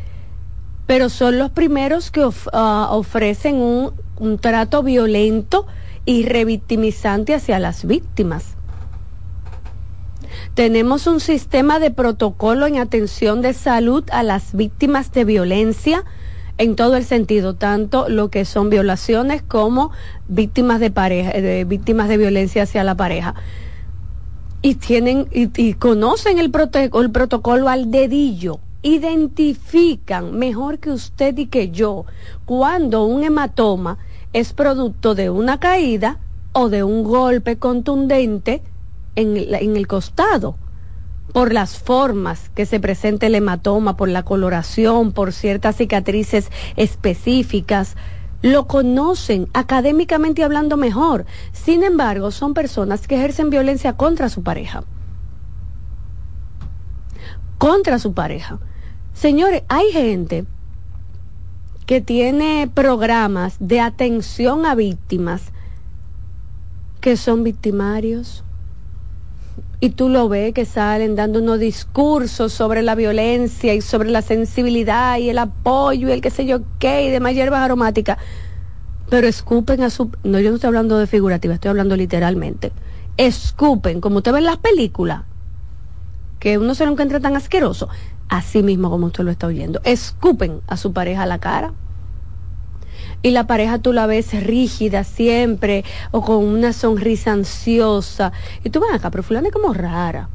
pero 0.88 1.10
son 1.10 1.38
los 1.38 1.52
primeros 1.52 2.12
que 2.12 2.28
ah, 2.52 2.90
ofrecen 2.92 3.56
un, 3.56 3.94
un 4.18 4.40
trato 4.40 4.84
violento 4.84 5.66
y 6.06 6.26
revictimizante 6.26 7.34
hacia 7.34 7.60
las 7.60 7.86
víctimas. 7.86 8.58
Tenemos 10.54 11.08
un 11.08 11.20
sistema 11.20 11.80
de 11.80 11.90
protocolo 11.90 12.68
en 12.68 12.78
atención 12.78 13.42
de 13.42 13.54
salud 13.54 14.04
a 14.12 14.22
las 14.22 14.54
víctimas 14.54 15.12
de 15.12 15.26
violencia 15.26 16.04
en 16.60 16.76
todo 16.76 16.96
el 16.96 17.06
sentido, 17.06 17.56
tanto 17.56 18.08
lo 18.08 18.30
que 18.30 18.46
son 18.46 18.70
violaciones 18.70 19.42
como 19.42 19.90
víctimas 20.28 20.80
de 20.80 20.92
pareja, 20.92 21.32
de 21.32 21.66
víctimas 21.66 22.08
de 22.08 22.18
violencia 22.18 22.64
hacia 22.64 22.84
la 22.84 22.94
pareja. 22.94 23.34
Y 24.62 24.76
tienen 24.76 25.28
y, 25.32 25.74
conocen 25.74 26.38
el, 26.38 26.52
el 26.94 27.12
protocolo 27.12 27.68
al 27.68 27.90
dedillo 27.90 28.60
identifican 28.84 30.38
mejor 30.38 30.78
que 30.78 30.92
usted 30.92 31.36
y 31.38 31.48
que 31.48 31.72
yo 31.72 32.06
cuando 32.46 33.06
un 33.06 33.24
hematoma 33.24 33.98
es 34.34 34.54
producto 34.54 35.16
de 35.16 35.32
una 35.32 35.60
caída 35.60 36.20
o 36.52 36.70
de 36.70 36.84
un 36.84 37.04
golpe 37.04 37.58
contundente 37.58 38.62
en, 39.16 39.38
en 39.38 39.76
el 39.76 39.88
costado 39.88 40.58
por 41.32 41.54
las 41.54 41.78
formas 41.78 42.50
que 42.50 42.66
se 42.66 42.80
presenta 42.80 43.26
el 43.26 43.36
hematoma, 43.36 43.98
por 43.98 44.10
la 44.10 44.24
coloración, 44.24 45.12
por 45.14 45.34
ciertas 45.34 45.78
cicatrices 45.78 46.50
específicas, 46.76 47.96
lo 48.44 48.68
conocen 48.68 49.48
académicamente 49.54 50.44
hablando 50.44 50.78
mejor. 50.78 51.26
Sin 51.54 51.84
embargo, 51.84 52.30
son 52.30 52.54
personas 52.54 53.08
que 53.08 53.16
ejercen 53.16 53.50
violencia 53.50 53.94
contra 53.94 54.30
su 54.30 54.44
pareja. 54.44 54.84
Contra 57.58 57.98
su 58.00 58.14
pareja. 58.14 58.60
Señores, 59.14 59.64
hay 59.70 59.92
gente 59.92 60.46
que 61.86 62.02
tiene 62.02 62.70
programas 62.74 63.56
de 63.60 63.80
atención 63.80 64.66
a 64.66 64.76
víctimas 64.76 65.52
que 67.00 67.18
son 67.18 67.44
victimarios. 67.44 68.44
Y 69.84 69.90
tú 69.90 70.08
lo 70.08 70.30
ves 70.30 70.54
que 70.54 70.64
salen 70.64 71.18
dando 71.18 71.40
unos 71.40 71.60
discursos 71.60 72.54
sobre 72.54 72.84
la 72.84 72.96
violencia 72.96 73.74
y 73.74 73.82
sobre 73.82 74.12
la 74.12 74.22
sensibilidad 74.22 75.18
y 75.18 75.30
el 75.30 75.38
apoyo 75.38 76.08
y 76.08 76.14
el 76.14 76.22
qué 76.22 76.30
sé 76.30 76.46
yo 76.46 76.62
qué 76.80 77.04
y 77.04 77.10
demás 77.10 77.34
hierbas 77.34 77.60
aromáticas. 77.60 78.18
Pero 79.10 79.28
escupen 79.28 79.84
a 79.84 79.90
su... 79.90 80.10
No, 80.24 80.40
yo 80.40 80.52
no 80.52 80.56
estoy 80.56 80.70
hablando 80.70 80.98
de 80.98 81.06
figurativa, 81.06 81.56
estoy 81.56 81.68
hablando 81.68 81.98
literalmente. 81.98 82.72
Escupen, 83.18 84.00
como 84.00 84.20
usted 84.20 84.32
ve 84.32 84.38
en 84.38 84.46
las 84.46 84.56
películas, 84.56 85.24
que 86.40 86.58
uno 86.58 86.76
se 86.76 86.86
lo 86.86 86.94
encuentra 86.94 87.20
tan 87.20 87.36
asqueroso 87.36 87.90
así 88.30 88.64
mismo 88.64 88.90
como 88.90 89.08
usted 89.08 89.26
lo 89.26 89.32
está 89.32 89.48
oyendo. 89.48 89.82
Escupen 89.84 90.62
a 90.68 90.78
su 90.78 90.94
pareja 90.94 91.24
a 91.24 91.26
la 91.26 91.40
cara. 91.40 91.74
Y 93.24 93.32
la 93.32 93.48
pareja 93.48 93.80
tú 93.80 93.94
la 93.94 94.06
ves 94.06 94.34
rígida 94.44 95.04
siempre 95.06 95.86
o 96.12 96.22
con 96.22 96.44
una 96.44 96.74
sonrisa 96.74 97.32
ansiosa. 97.32 98.34
Y 98.64 98.70
tú 98.70 98.82
vas 98.82 98.94
acá, 98.94 99.10
pero 99.10 99.24
fulana 99.24 99.48
es 99.48 99.54
como 99.54 99.74
rara. 99.74 100.30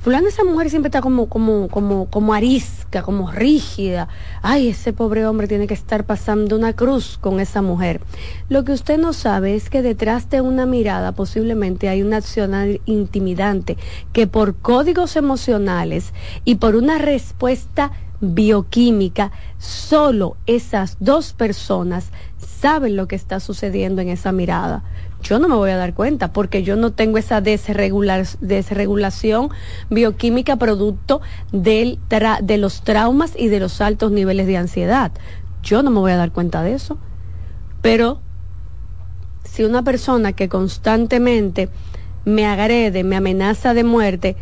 Fulana 0.00 0.28
esa 0.28 0.44
mujer 0.44 0.70
siempre 0.70 0.88
está 0.88 1.02
como, 1.02 1.28
como, 1.28 1.68
como, 1.68 2.06
como 2.06 2.32
arisca, 2.32 3.02
como 3.02 3.30
rígida. 3.30 4.08
Ay, 4.40 4.68
ese 4.68 4.94
pobre 4.94 5.26
hombre 5.26 5.46
tiene 5.46 5.66
que 5.66 5.74
estar 5.74 6.04
pasando 6.04 6.56
una 6.56 6.72
cruz 6.72 7.18
con 7.18 7.38
esa 7.38 7.60
mujer. 7.60 8.00
Lo 8.48 8.64
que 8.64 8.72
usted 8.72 8.98
no 8.98 9.12
sabe 9.12 9.54
es 9.54 9.68
que 9.68 9.82
detrás 9.82 10.30
de 10.30 10.40
una 10.40 10.64
mirada 10.64 11.12
posiblemente 11.12 11.90
hay 11.90 12.02
una 12.02 12.16
acción 12.16 12.80
intimidante 12.86 13.76
que 14.14 14.26
por 14.26 14.56
códigos 14.56 15.16
emocionales 15.16 16.14
y 16.46 16.54
por 16.54 16.76
una 16.76 16.96
respuesta 16.96 17.92
bioquímica, 18.20 19.32
solo 19.58 20.36
esas 20.46 20.96
dos 21.00 21.32
personas 21.32 22.10
saben 22.38 22.96
lo 22.96 23.08
que 23.08 23.16
está 23.16 23.40
sucediendo 23.40 24.02
en 24.02 24.08
esa 24.08 24.32
mirada 24.32 24.84
yo 25.22 25.38
no 25.38 25.48
me 25.48 25.54
voy 25.54 25.70
a 25.70 25.76
dar 25.76 25.94
cuenta 25.94 26.32
porque 26.32 26.62
yo 26.62 26.76
no 26.76 26.92
tengo 26.92 27.18
esa 27.18 27.40
desregulación 27.40 29.50
bioquímica 29.90 30.56
producto 30.56 31.20
del 31.52 31.98
de 32.42 32.58
los 32.58 32.82
traumas 32.82 33.32
y 33.36 33.48
de 33.48 33.60
los 33.60 33.80
altos 33.80 34.12
niveles 34.12 34.46
de 34.46 34.56
ansiedad. 34.56 35.12
Yo 35.62 35.82
no 35.82 35.90
me 35.90 36.00
voy 36.00 36.12
a 36.12 36.16
dar 36.16 36.32
cuenta 36.32 36.62
de 36.62 36.72
eso. 36.72 36.96
Pero 37.82 38.20
si 39.44 39.64
una 39.64 39.82
persona 39.82 40.32
que 40.32 40.48
constantemente 40.48 41.68
me 42.24 42.46
agrede, 42.46 43.04
me 43.04 43.16
amenaza 43.16 43.74
de 43.74 43.84
muerte, 43.84 44.36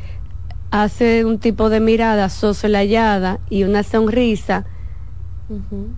hace 0.70 1.24
un 1.24 1.38
tipo 1.38 1.70
de 1.70 1.80
mirada 1.80 2.28
soslayada 2.28 3.40
y 3.48 3.64
una 3.64 3.82
sonrisa, 3.82 4.64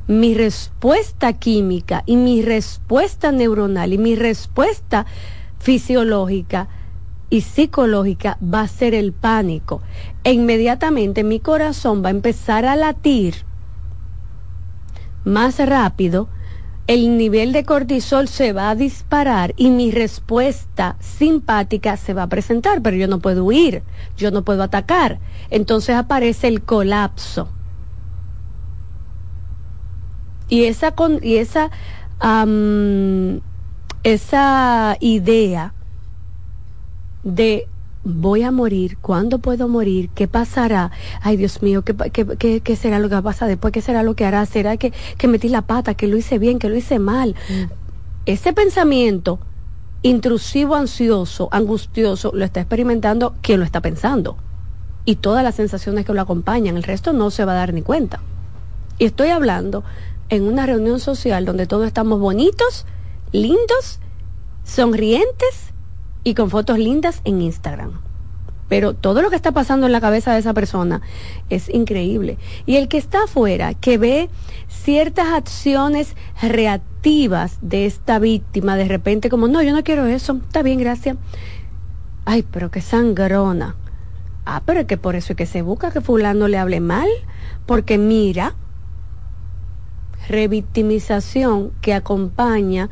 mi 0.06 0.34
respuesta 0.34 1.32
química 1.32 2.04
y 2.06 2.16
mi 2.16 2.42
respuesta 2.42 3.32
neuronal 3.32 3.92
y 3.92 3.98
mi 3.98 4.14
respuesta 4.14 5.06
fisiológica 5.58 6.68
y 7.30 7.40
psicológica 7.42 8.38
va 8.42 8.62
a 8.62 8.68
ser 8.68 8.94
el 8.94 9.12
pánico. 9.12 9.82
E 10.24 10.32
inmediatamente 10.32 11.24
mi 11.24 11.40
corazón 11.40 12.04
va 12.04 12.08
a 12.08 12.12
empezar 12.12 12.64
a 12.64 12.76
latir 12.76 13.44
más 15.24 15.58
rápido, 15.58 16.28
el 16.90 17.16
nivel 17.16 17.52
de 17.52 17.64
cortisol 17.64 18.26
se 18.26 18.52
va 18.52 18.70
a 18.70 18.74
disparar 18.74 19.54
y 19.56 19.70
mi 19.70 19.92
respuesta 19.92 20.96
simpática 20.98 21.96
se 21.96 22.14
va 22.14 22.24
a 22.24 22.28
presentar, 22.28 22.82
pero 22.82 22.96
yo 22.96 23.06
no 23.06 23.20
puedo 23.20 23.44
huir, 23.44 23.84
yo 24.16 24.32
no 24.32 24.42
puedo 24.42 24.64
atacar. 24.64 25.20
Entonces 25.50 25.94
aparece 25.94 26.48
el 26.48 26.62
colapso 26.62 27.48
y 30.48 30.64
esa, 30.64 30.92
y 31.22 31.36
esa, 31.36 31.70
esa 34.02 34.96
idea 34.98 35.74
de 37.22 37.69
voy 38.04 38.42
a 38.42 38.50
morir, 38.50 38.98
¿cuándo 38.98 39.38
puedo 39.38 39.68
morir? 39.68 40.10
¿Qué 40.14 40.26
pasará? 40.26 40.90
Ay, 41.20 41.36
Dios 41.36 41.62
mío, 41.62 41.82
¿qué, 41.82 41.94
qué, 42.38 42.60
qué, 42.60 42.76
será 42.76 42.98
lo 42.98 43.08
que 43.08 43.14
va 43.14 43.20
a 43.20 43.22
pasar 43.22 43.48
después? 43.48 43.72
¿Qué 43.72 43.82
será 43.82 44.02
lo 44.02 44.14
que 44.14 44.24
hará? 44.24 44.46
¿Será 44.46 44.76
que, 44.76 44.92
que 45.18 45.28
metí 45.28 45.48
la 45.48 45.62
pata, 45.62 45.94
que 45.94 46.06
lo 46.06 46.16
hice 46.16 46.38
bien, 46.38 46.58
que 46.58 46.68
lo 46.68 46.76
hice 46.76 46.98
mal? 46.98 47.34
Mm. 47.48 47.72
Ese 48.26 48.52
pensamiento 48.52 49.38
intrusivo, 50.02 50.76
ansioso, 50.76 51.48
angustioso, 51.52 52.32
lo 52.34 52.44
está 52.44 52.60
experimentando 52.60 53.34
quien 53.42 53.60
lo 53.60 53.66
está 53.66 53.80
pensando. 53.80 54.36
Y 55.04 55.16
todas 55.16 55.44
las 55.44 55.54
sensaciones 55.54 56.06
que 56.06 56.14
lo 56.14 56.22
acompañan, 56.22 56.76
el 56.76 56.82
resto 56.82 57.12
no 57.12 57.30
se 57.30 57.44
va 57.44 57.52
a 57.52 57.56
dar 57.56 57.74
ni 57.74 57.82
cuenta. 57.82 58.20
Y 58.98 59.06
estoy 59.06 59.28
hablando 59.28 59.84
en 60.28 60.44
una 60.44 60.64
reunión 60.66 61.00
social 61.00 61.44
donde 61.44 61.66
todos 61.66 61.86
estamos 61.86 62.20
bonitos, 62.20 62.86
lindos, 63.32 63.98
sonrientes 64.64 65.69
y 66.24 66.34
con 66.34 66.50
fotos 66.50 66.78
lindas 66.78 67.20
en 67.24 67.42
Instagram. 67.42 68.00
Pero 68.68 68.94
todo 68.94 69.20
lo 69.20 69.30
que 69.30 69.36
está 69.36 69.50
pasando 69.50 69.86
en 69.86 69.92
la 69.92 70.00
cabeza 70.00 70.32
de 70.32 70.38
esa 70.38 70.54
persona 70.54 71.02
es 71.48 71.68
increíble. 71.68 72.38
Y 72.66 72.76
el 72.76 72.86
que 72.86 72.98
está 72.98 73.24
afuera, 73.24 73.74
que 73.74 73.98
ve 73.98 74.30
ciertas 74.68 75.28
acciones 75.28 76.14
reactivas 76.40 77.58
de 77.62 77.86
esta 77.86 78.20
víctima, 78.20 78.76
de 78.76 78.86
repente 78.86 79.28
como, 79.28 79.48
no, 79.48 79.60
yo 79.62 79.72
no 79.72 79.82
quiero 79.82 80.06
eso, 80.06 80.38
está 80.44 80.62
bien, 80.62 80.78
gracias. 80.78 81.16
Ay, 82.24 82.44
pero 82.48 82.70
qué 82.70 82.80
sangrona. 82.80 83.74
Ah, 84.46 84.62
pero 84.64 84.80
es 84.80 84.86
que 84.86 84.96
por 84.96 85.16
eso 85.16 85.32
es 85.32 85.36
que 85.36 85.46
se 85.46 85.62
busca 85.62 85.90
que 85.90 86.00
fulano 86.00 86.46
le 86.46 86.56
hable 86.56 86.80
mal, 86.80 87.08
porque 87.66 87.98
mira, 87.98 88.54
revictimización 90.28 91.72
que 91.80 91.92
acompaña 91.92 92.88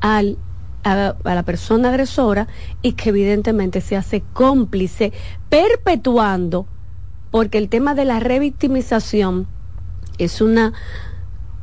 al, 0.00 0.38
a, 0.84 1.16
la 1.24 1.42
persona 1.42 1.88
agresora 1.88 2.46
y 2.82 2.92
que 2.92 3.08
evidentemente 3.08 3.80
se 3.80 3.96
hace 3.96 4.22
cómplice, 4.32 5.12
perpetuando, 5.48 6.66
porque 7.30 7.58
el 7.58 7.68
tema 7.68 7.94
de 7.94 8.04
la 8.04 8.20
revictimización 8.20 9.46
es 10.18 10.40
una, 10.40 10.74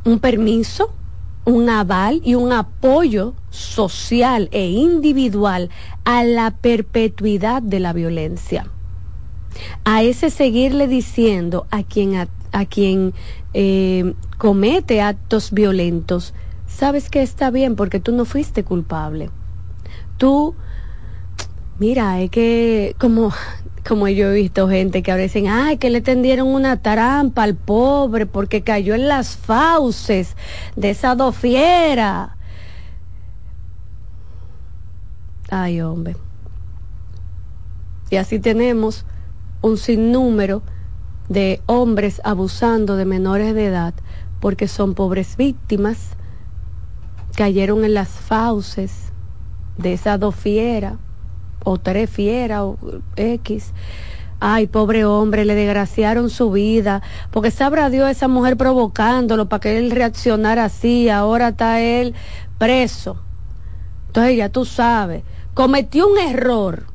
un 0.04 0.20
permiso, 0.20 0.94
un 1.46 1.70
aval 1.70 2.22
y 2.24 2.36
un 2.36 2.52
apoyo 2.52 3.34
social 3.50 4.50
e 4.52 4.70
individual 4.70 5.70
a 6.04 6.24
la 6.24 6.52
perpetuidad 6.52 7.62
de 7.62 7.80
la 7.80 7.94
violencia. 7.94 8.68
A 9.84 10.04
ese 10.04 10.30
seguirle 10.30 10.88
diciendo 10.88 11.68
a 11.72 11.84
quien, 11.84 12.16
a, 12.52 12.66
quien 12.66 13.14
eh, 13.54 14.14
comete 14.38 15.02
actos 15.02 15.52
violentos, 15.52 16.34
sabes 16.82 17.12
que 17.12 17.22
está 17.22 17.52
bien 17.52 17.76
porque 17.76 18.00
tú 18.00 18.12
no 18.12 18.26
fuiste 18.26 18.64
culpable. 18.64 19.30
Tú, 20.18 20.56
mira, 21.78 22.20
es 22.22 22.32
que 22.32 22.96
como, 22.98 23.32
como 23.88 24.08
yo 24.08 24.32
he 24.32 24.34
visto 24.34 24.68
gente 24.68 25.04
que 25.04 25.12
ahora 25.12 25.22
dicen, 25.22 25.48
ay, 25.48 25.78
que 25.78 25.92
le 25.92 26.02
tendieron 26.02 26.48
una 26.48 26.82
trampa 26.82 27.44
al 27.44 27.54
pobre 27.56 28.26
porque 28.26 28.64
cayó 28.64 28.96
en 28.96 29.08
las 29.08 29.38
fauces 29.38 30.36
de 30.76 30.90
esa 30.90 31.14
dofiera. 31.14 32.36
Ay, 35.52 35.82
hombre. 35.82 36.16
Y 38.10 38.16
así 38.16 38.40
tenemos 38.40 39.06
un 39.62 39.78
sinnúmero 39.78 40.64
de 41.30 41.62
hombres 41.68 42.22
abusando 42.24 42.96
de 42.96 43.06
menores 43.06 43.54
de 43.54 43.68
edad 43.68 43.94
porque 44.40 44.68
son 44.68 44.96
pobres 44.96 45.38
víctimas, 45.38 46.18
cayeron 47.36 47.86
en 47.86 47.94
las 47.94 48.10
fauces 48.10 49.12
de 49.78 49.94
esas 49.94 50.20
dos 50.20 50.36
fieras, 50.36 50.96
o 51.64 51.78
tres 51.78 52.10
fieras, 52.10 52.62
o 52.62 52.78
X. 53.16 53.74
Ay, 54.40 54.68
pobre 54.68 55.06
hombre, 55.06 55.46
le 55.46 55.56
desgraciaron 55.56 56.30
su 56.30 56.52
vida, 56.52 57.04
porque 57.30 57.52
sabrá 57.52 57.90
Dios 57.90 58.10
esa 58.10 58.28
mujer 58.28 58.58
provocándolo 58.58 59.48
para 59.48 59.60
que 59.60 59.78
él 59.78 59.92
reaccionara 59.92 60.66
así, 60.66 61.10
ahora 61.10 61.50
está 61.50 61.82
él 61.82 62.16
preso. 62.58 63.22
Entonces 64.08 64.38
ya 64.38 64.50
tú 64.50 64.66
sabes, 64.66 65.24
cometió 65.54 66.08
un 66.08 66.18
error. 66.18 66.86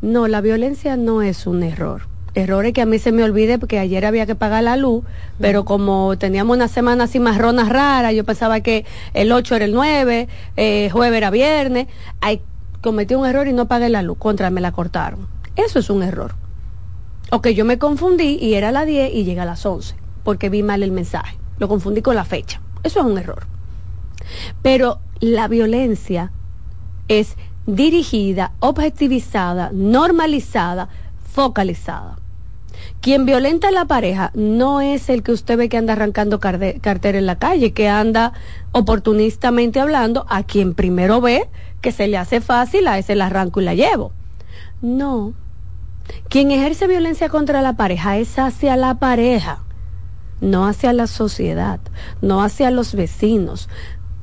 No, 0.00 0.28
la 0.28 0.40
violencia 0.40 0.96
no 0.96 1.22
es 1.22 1.46
un 1.46 1.62
error 1.62 2.17
errores 2.38 2.72
que 2.72 2.80
a 2.80 2.86
mí 2.86 2.98
se 2.98 3.12
me 3.12 3.24
olvide 3.24 3.58
porque 3.58 3.78
ayer 3.78 4.06
había 4.06 4.26
que 4.26 4.34
pagar 4.34 4.62
la 4.62 4.76
luz, 4.76 5.04
pero 5.38 5.64
como 5.64 6.16
teníamos 6.16 6.56
una 6.56 6.68
semana 6.68 7.04
así 7.04 7.20
marrona 7.20 7.68
rara, 7.68 8.12
yo 8.12 8.24
pensaba 8.24 8.60
que 8.60 8.86
el 9.14 9.32
8 9.32 9.56
era 9.56 9.64
el 9.64 9.72
9, 9.74 10.28
eh, 10.56 10.88
jueves 10.90 11.16
era 11.16 11.30
viernes, 11.30 11.88
ay, 12.20 12.40
cometí 12.80 13.14
un 13.14 13.26
error 13.26 13.48
y 13.48 13.52
no 13.52 13.68
pagué 13.68 13.88
la 13.88 14.02
luz, 14.02 14.18
contra 14.18 14.50
me 14.50 14.60
la 14.60 14.72
cortaron. 14.72 15.28
Eso 15.56 15.78
es 15.78 15.90
un 15.90 16.02
error. 16.02 16.34
O 17.30 17.42
que 17.42 17.54
yo 17.54 17.64
me 17.64 17.78
confundí 17.78 18.38
y 18.40 18.54
era 18.54 18.68
a 18.68 18.72
las 18.72 18.86
10 18.86 19.12
y 19.12 19.24
llega 19.24 19.42
a 19.42 19.46
las 19.46 19.66
11, 19.66 19.96
porque 20.24 20.48
vi 20.48 20.62
mal 20.62 20.82
el 20.82 20.92
mensaje, 20.92 21.36
lo 21.58 21.68
confundí 21.68 22.00
con 22.00 22.14
la 22.14 22.24
fecha. 22.24 22.60
Eso 22.84 23.00
es 23.00 23.06
un 23.06 23.18
error. 23.18 23.46
Pero 24.62 25.00
la 25.20 25.48
violencia 25.48 26.32
es 27.08 27.36
dirigida, 27.66 28.52
objetivizada, 28.60 29.70
normalizada, 29.72 30.88
focalizada. 31.32 32.17
Quien 33.00 33.26
violenta 33.26 33.68
a 33.68 33.72
la 33.72 33.84
pareja 33.84 34.30
no 34.34 34.80
es 34.80 35.08
el 35.08 35.22
que 35.22 35.32
usted 35.32 35.56
ve 35.56 35.68
que 35.68 35.76
anda 35.76 35.92
arrancando 35.92 36.40
cartera 36.40 37.18
en 37.18 37.26
la 37.26 37.38
calle, 37.38 37.72
que 37.72 37.88
anda 37.88 38.32
oportunistamente 38.72 39.80
hablando 39.80 40.26
a 40.28 40.42
quien 40.42 40.74
primero 40.74 41.20
ve 41.20 41.48
que 41.80 41.92
se 41.92 42.08
le 42.08 42.16
hace 42.16 42.40
fácil, 42.40 42.88
a 42.88 42.98
ese 42.98 43.14
la 43.14 43.26
arranco 43.26 43.60
y 43.60 43.64
la 43.64 43.74
llevo. 43.74 44.12
No. 44.82 45.32
Quien 46.28 46.50
ejerce 46.50 46.86
violencia 46.86 47.28
contra 47.28 47.62
la 47.62 47.74
pareja 47.74 48.18
es 48.18 48.38
hacia 48.38 48.76
la 48.76 48.94
pareja, 48.94 49.60
no 50.40 50.66
hacia 50.66 50.92
la 50.92 51.06
sociedad, 51.06 51.80
no 52.22 52.42
hacia 52.42 52.70
los 52.70 52.94
vecinos, 52.94 53.68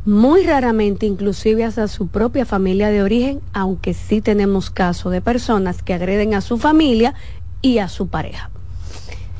muy 0.06 0.44
raramente 0.44 1.06
inclusive 1.06 1.64
hacia 1.64 1.88
su 1.88 2.08
propia 2.08 2.46
familia 2.46 2.90
de 2.90 3.02
origen, 3.02 3.42
aunque 3.54 3.94
sí 3.94 4.22
tenemos 4.22 4.70
casos 4.70 5.12
de 5.12 5.22
personas 5.22 5.82
que 5.82 5.94
agreden 5.94 6.36
a 6.36 6.42
su 6.42 6.58
familia 6.58 7.16
y 7.66 7.80
a 7.80 7.90
su 7.90 8.10
pareja. 8.10 8.52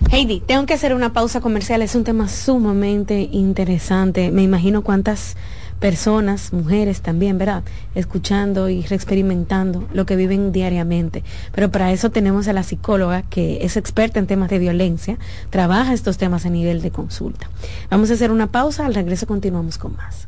Heidi, 0.10 0.40
tengo 0.40 0.66
que 0.66 0.74
hacer 0.74 0.96
una 0.96 1.14
pausa 1.14 1.42
comercial, 1.42 1.84
es 1.84 1.94
un 1.94 2.04
tema 2.04 2.28
sumamente 2.28 3.30
interesante. 3.32 4.32
Me 4.32 4.42
imagino 4.42 4.82
cuántas 4.82 5.38
personas, 5.80 6.52
mujeres 6.52 7.02
también, 7.02 7.38
¿verdad? 7.38 7.62
Escuchando 7.94 8.68
y 8.68 8.80
experimentando 8.90 9.88
lo 9.94 10.08
que 10.08 10.16
viven 10.16 10.52
diariamente. 10.52 11.24
Pero 11.52 11.70
para 11.70 11.92
eso 11.92 12.10
tenemos 12.10 12.48
a 12.48 12.54
la 12.54 12.64
psicóloga 12.64 13.22
que 13.22 13.64
es 13.64 13.78
experta 13.78 14.18
en 14.18 14.26
temas 14.26 14.50
de 14.50 14.58
violencia, 14.58 15.20
trabaja 15.52 15.94
estos 15.94 16.18
temas 16.18 16.48
a 16.48 16.50
nivel 16.50 16.82
de 16.82 16.90
consulta. 16.90 17.48
Vamos 17.92 18.10
a 18.10 18.16
hacer 18.16 18.32
una 18.32 18.48
pausa, 18.48 18.88
al 18.88 18.96
regreso 18.96 19.28
continuamos 19.28 19.78
con 19.78 19.96
más. 19.96 20.28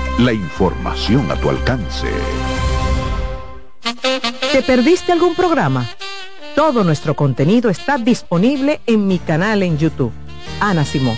la 0.19 0.33
información 0.33 1.31
a 1.31 1.35
tu 1.35 1.49
alcance. 1.49 2.07
¿Te 4.51 4.61
perdiste 4.61 5.11
algún 5.11 5.35
programa? 5.35 5.89
Todo 6.55 6.83
nuestro 6.83 7.15
contenido 7.15 7.69
está 7.69 7.97
disponible 7.97 8.81
en 8.85 9.07
mi 9.07 9.19
canal 9.19 9.63
en 9.63 9.77
YouTube. 9.77 10.11
Ana 10.59 10.85
Simón. 10.85 11.17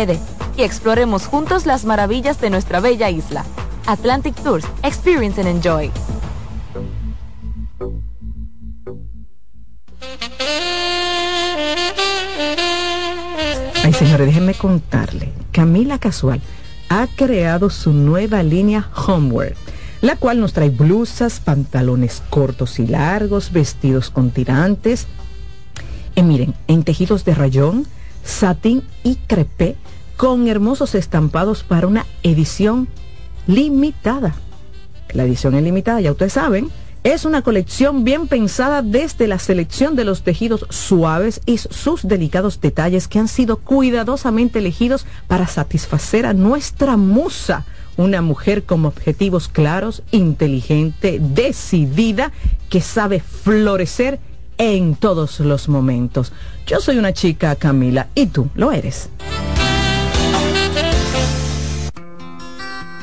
Y 0.57 0.63
exploremos 0.63 1.27
juntos 1.27 1.65
las 1.65 1.85
maravillas 1.85 2.41
de 2.41 2.49
nuestra 2.49 2.79
bella 2.79 3.09
isla. 3.09 3.45
Atlantic 3.85 4.35
Tours, 4.43 4.65
Experience 4.83 5.39
and 5.39 5.49
Enjoy. 5.49 5.91
Ay, 13.83 13.93
señores, 13.93 14.27
déjenme 14.27 14.53
contarle. 14.53 15.31
Camila 15.51 15.99
Casual 15.99 16.41
ha 16.89 17.07
creado 17.15 17.69
su 17.69 17.93
nueva 17.93 18.43
línea 18.43 18.89
Homewear, 18.95 19.55
la 20.01 20.15
cual 20.15 20.39
nos 20.39 20.53
trae 20.53 20.69
blusas, 20.69 21.39
pantalones 21.39 22.21
cortos 22.29 22.79
y 22.79 22.87
largos, 22.87 23.51
vestidos 23.51 24.09
con 24.09 24.31
tirantes. 24.31 25.07
Y 26.15 26.23
miren, 26.23 26.53
en 26.67 26.83
tejidos 26.83 27.25
de 27.25 27.33
rayón, 27.35 27.87
satín 28.23 28.83
y 29.03 29.15
crepé, 29.15 29.75
con 30.21 30.47
hermosos 30.47 30.93
estampados 30.93 31.63
para 31.63 31.87
una 31.87 32.05
edición 32.21 32.87
limitada. 33.47 34.35
La 35.13 35.23
edición 35.23 35.55
es 35.55 35.63
limitada, 35.63 35.99
ya 35.99 36.11
ustedes 36.11 36.33
saben, 36.33 36.69
es 37.03 37.25
una 37.25 37.41
colección 37.41 38.03
bien 38.03 38.27
pensada 38.27 38.83
desde 38.83 39.25
la 39.25 39.39
selección 39.39 39.95
de 39.95 40.03
los 40.03 40.21
tejidos 40.21 40.67
suaves 40.69 41.41
y 41.47 41.57
sus 41.57 42.07
delicados 42.07 42.61
detalles 42.61 43.07
que 43.07 43.17
han 43.17 43.27
sido 43.27 43.57
cuidadosamente 43.57 44.59
elegidos 44.59 45.07
para 45.25 45.47
satisfacer 45.47 46.27
a 46.27 46.35
nuestra 46.35 46.97
musa, 46.97 47.65
una 47.97 48.21
mujer 48.21 48.65
con 48.65 48.85
objetivos 48.85 49.47
claros, 49.47 50.03
inteligente, 50.11 51.17
decidida, 51.19 52.31
que 52.69 52.81
sabe 52.81 53.21
florecer 53.21 54.19
en 54.59 54.93
todos 54.93 55.39
los 55.39 55.67
momentos. 55.67 56.31
Yo 56.67 56.79
soy 56.79 56.99
una 56.99 57.11
chica, 57.11 57.55
Camila, 57.55 58.09
y 58.13 58.27
tú 58.27 58.49
lo 58.53 58.71
eres. 58.71 59.09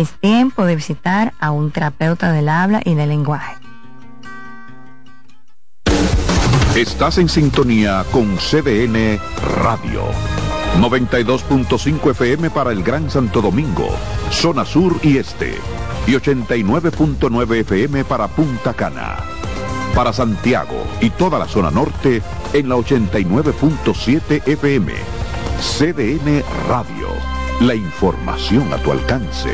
es 0.00 0.12
tiempo 0.18 0.64
de 0.64 0.76
visitar 0.76 1.34
a 1.40 1.50
un 1.50 1.70
terapeuta 1.70 2.32
del 2.32 2.48
habla 2.48 2.80
y 2.84 2.94
del 2.94 3.10
lenguaje. 3.10 3.54
Estás 6.74 7.18
en 7.18 7.28
sintonía 7.28 8.04
con 8.10 8.36
CDN 8.36 9.18
Radio. 9.62 10.04
92.5 10.78 12.10
FM 12.12 12.48
para 12.50 12.72
el 12.72 12.82
Gran 12.82 13.10
Santo 13.10 13.42
Domingo, 13.42 13.88
zona 14.30 14.64
sur 14.64 14.98
y 15.02 15.18
este. 15.18 15.54
y 16.06 16.12
89.9 16.12 17.56
FM 17.56 18.04
para 18.04 18.28
Punta 18.28 18.72
Cana. 18.72 19.18
Para 19.94 20.12
Santiago 20.12 20.86
y 21.00 21.10
toda 21.10 21.38
la 21.38 21.46
zona 21.46 21.70
norte 21.70 22.22
en 22.54 22.68
la 22.68 22.76
89.7 22.76 24.46
FM. 24.46 24.92
CDN 25.60 26.42
Radio. 26.68 27.39
La 27.60 27.74
información 27.74 28.72
a 28.72 28.78
tu 28.78 28.90
alcance. 28.90 29.50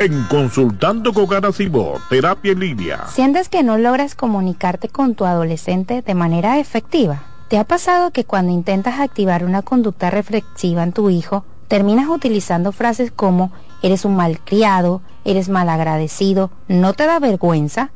En 0.00 0.24
Consultando 0.24 1.12
con 1.12 1.28
Garacimo, 1.28 1.92
Terapia 2.10 2.50
en 2.50 2.58
Línea. 2.58 3.06
¿Sientes 3.06 3.48
que 3.48 3.62
no 3.62 3.78
logras 3.78 4.16
comunicarte 4.16 4.88
con 4.88 5.14
tu 5.14 5.24
adolescente 5.24 6.02
de 6.02 6.14
manera 6.16 6.58
efectiva? 6.58 7.22
¿Te 7.46 7.56
ha 7.56 7.62
pasado 7.62 8.10
que 8.10 8.24
cuando 8.24 8.50
intentas 8.50 8.98
activar 8.98 9.44
una 9.44 9.62
conducta 9.62 10.10
reflexiva 10.10 10.82
en 10.82 10.92
tu 10.92 11.08
hijo, 11.08 11.44
terminas 11.68 12.08
utilizando 12.08 12.72
frases 12.72 13.12
como 13.12 13.52
eres 13.84 14.04
un 14.04 14.16
malcriado, 14.16 15.02
eres 15.24 15.48
malagradecido, 15.48 16.50
no 16.66 16.94
te 16.94 17.06
da 17.06 17.20
vergüenza? 17.20 17.92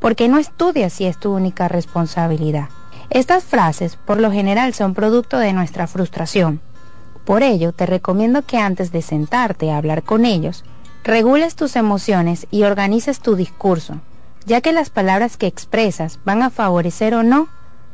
¿Por 0.00 0.16
qué 0.16 0.28
no 0.28 0.38
estudias 0.38 0.94
si 0.94 1.04
es 1.04 1.20
tu 1.20 1.34
única 1.34 1.68
responsabilidad? 1.68 2.70
Estas 3.10 3.44
frases 3.44 3.96
por 3.96 4.20
lo 4.20 4.30
general 4.30 4.74
son 4.74 4.94
producto 4.94 5.38
de 5.38 5.52
nuestra 5.52 5.86
frustración. 5.86 6.60
Por 7.24 7.42
ello, 7.42 7.72
te 7.72 7.86
recomiendo 7.86 8.42
que 8.42 8.58
antes 8.58 8.92
de 8.92 9.02
sentarte 9.02 9.70
a 9.70 9.78
hablar 9.78 10.02
con 10.02 10.24
ellos, 10.24 10.64
regules 11.04 11.54
tus 11.54 11.76
emociones 11.76 12.46
y 12.50 12.64
organices 12.64 13.20
tu 13.20 13.36
discurso, 13.36 14.00
ya 14.46 14.60
que 14.60 14.72
las 14.72 14.90
palabras 14.90 15.36
que 15.36 15.46
expresas 15.46 16.18
van 16.24 16.42
a 16.42 16.50
favorecer 16.50 17.14
o 17.14 17.22
no 17.22 17.48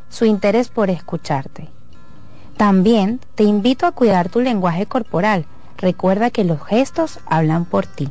su 0.09 0.25
interés 0.25 0.69
por 0.69 0.91
escucharte. 0.91 1.69
También 2.57 3.21
te 3.37 3.45
invito 3.45 3.87
a 3.87 3.93
cuidar 3.93 4.29
tu 4.29 4.41
lenguaje 4.41 4.85
corporal. 4.85 5.47
Recuerda 5.79 6.31
que 6.31 6.45
los 6.45 6.63
gestos 6.63 7.21
hablan 7.25 7.65
por 7.65 7.87
ti. 7.87 8.11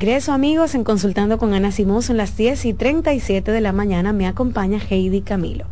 Regreso 0.00 0.32
amigos 0.32 0.76
en 0.76 0.84
Consultando 0.84 1.38
con 1.38 1.54
Ana 1.54 1.72
Simón, 1.72 2.02
son 2.02 2.18
las 2.18 2.36
10 2.36 2.66
y 2.66 2.72
37 2.72 3.50
de 3.50 3.60
la 3.60 3.72
mañana, 3.72 4.12
me 4.12 4.28
acompaña 4.28 4.78
Heidi 4.78 5.22
Camilo. 5.22 5.64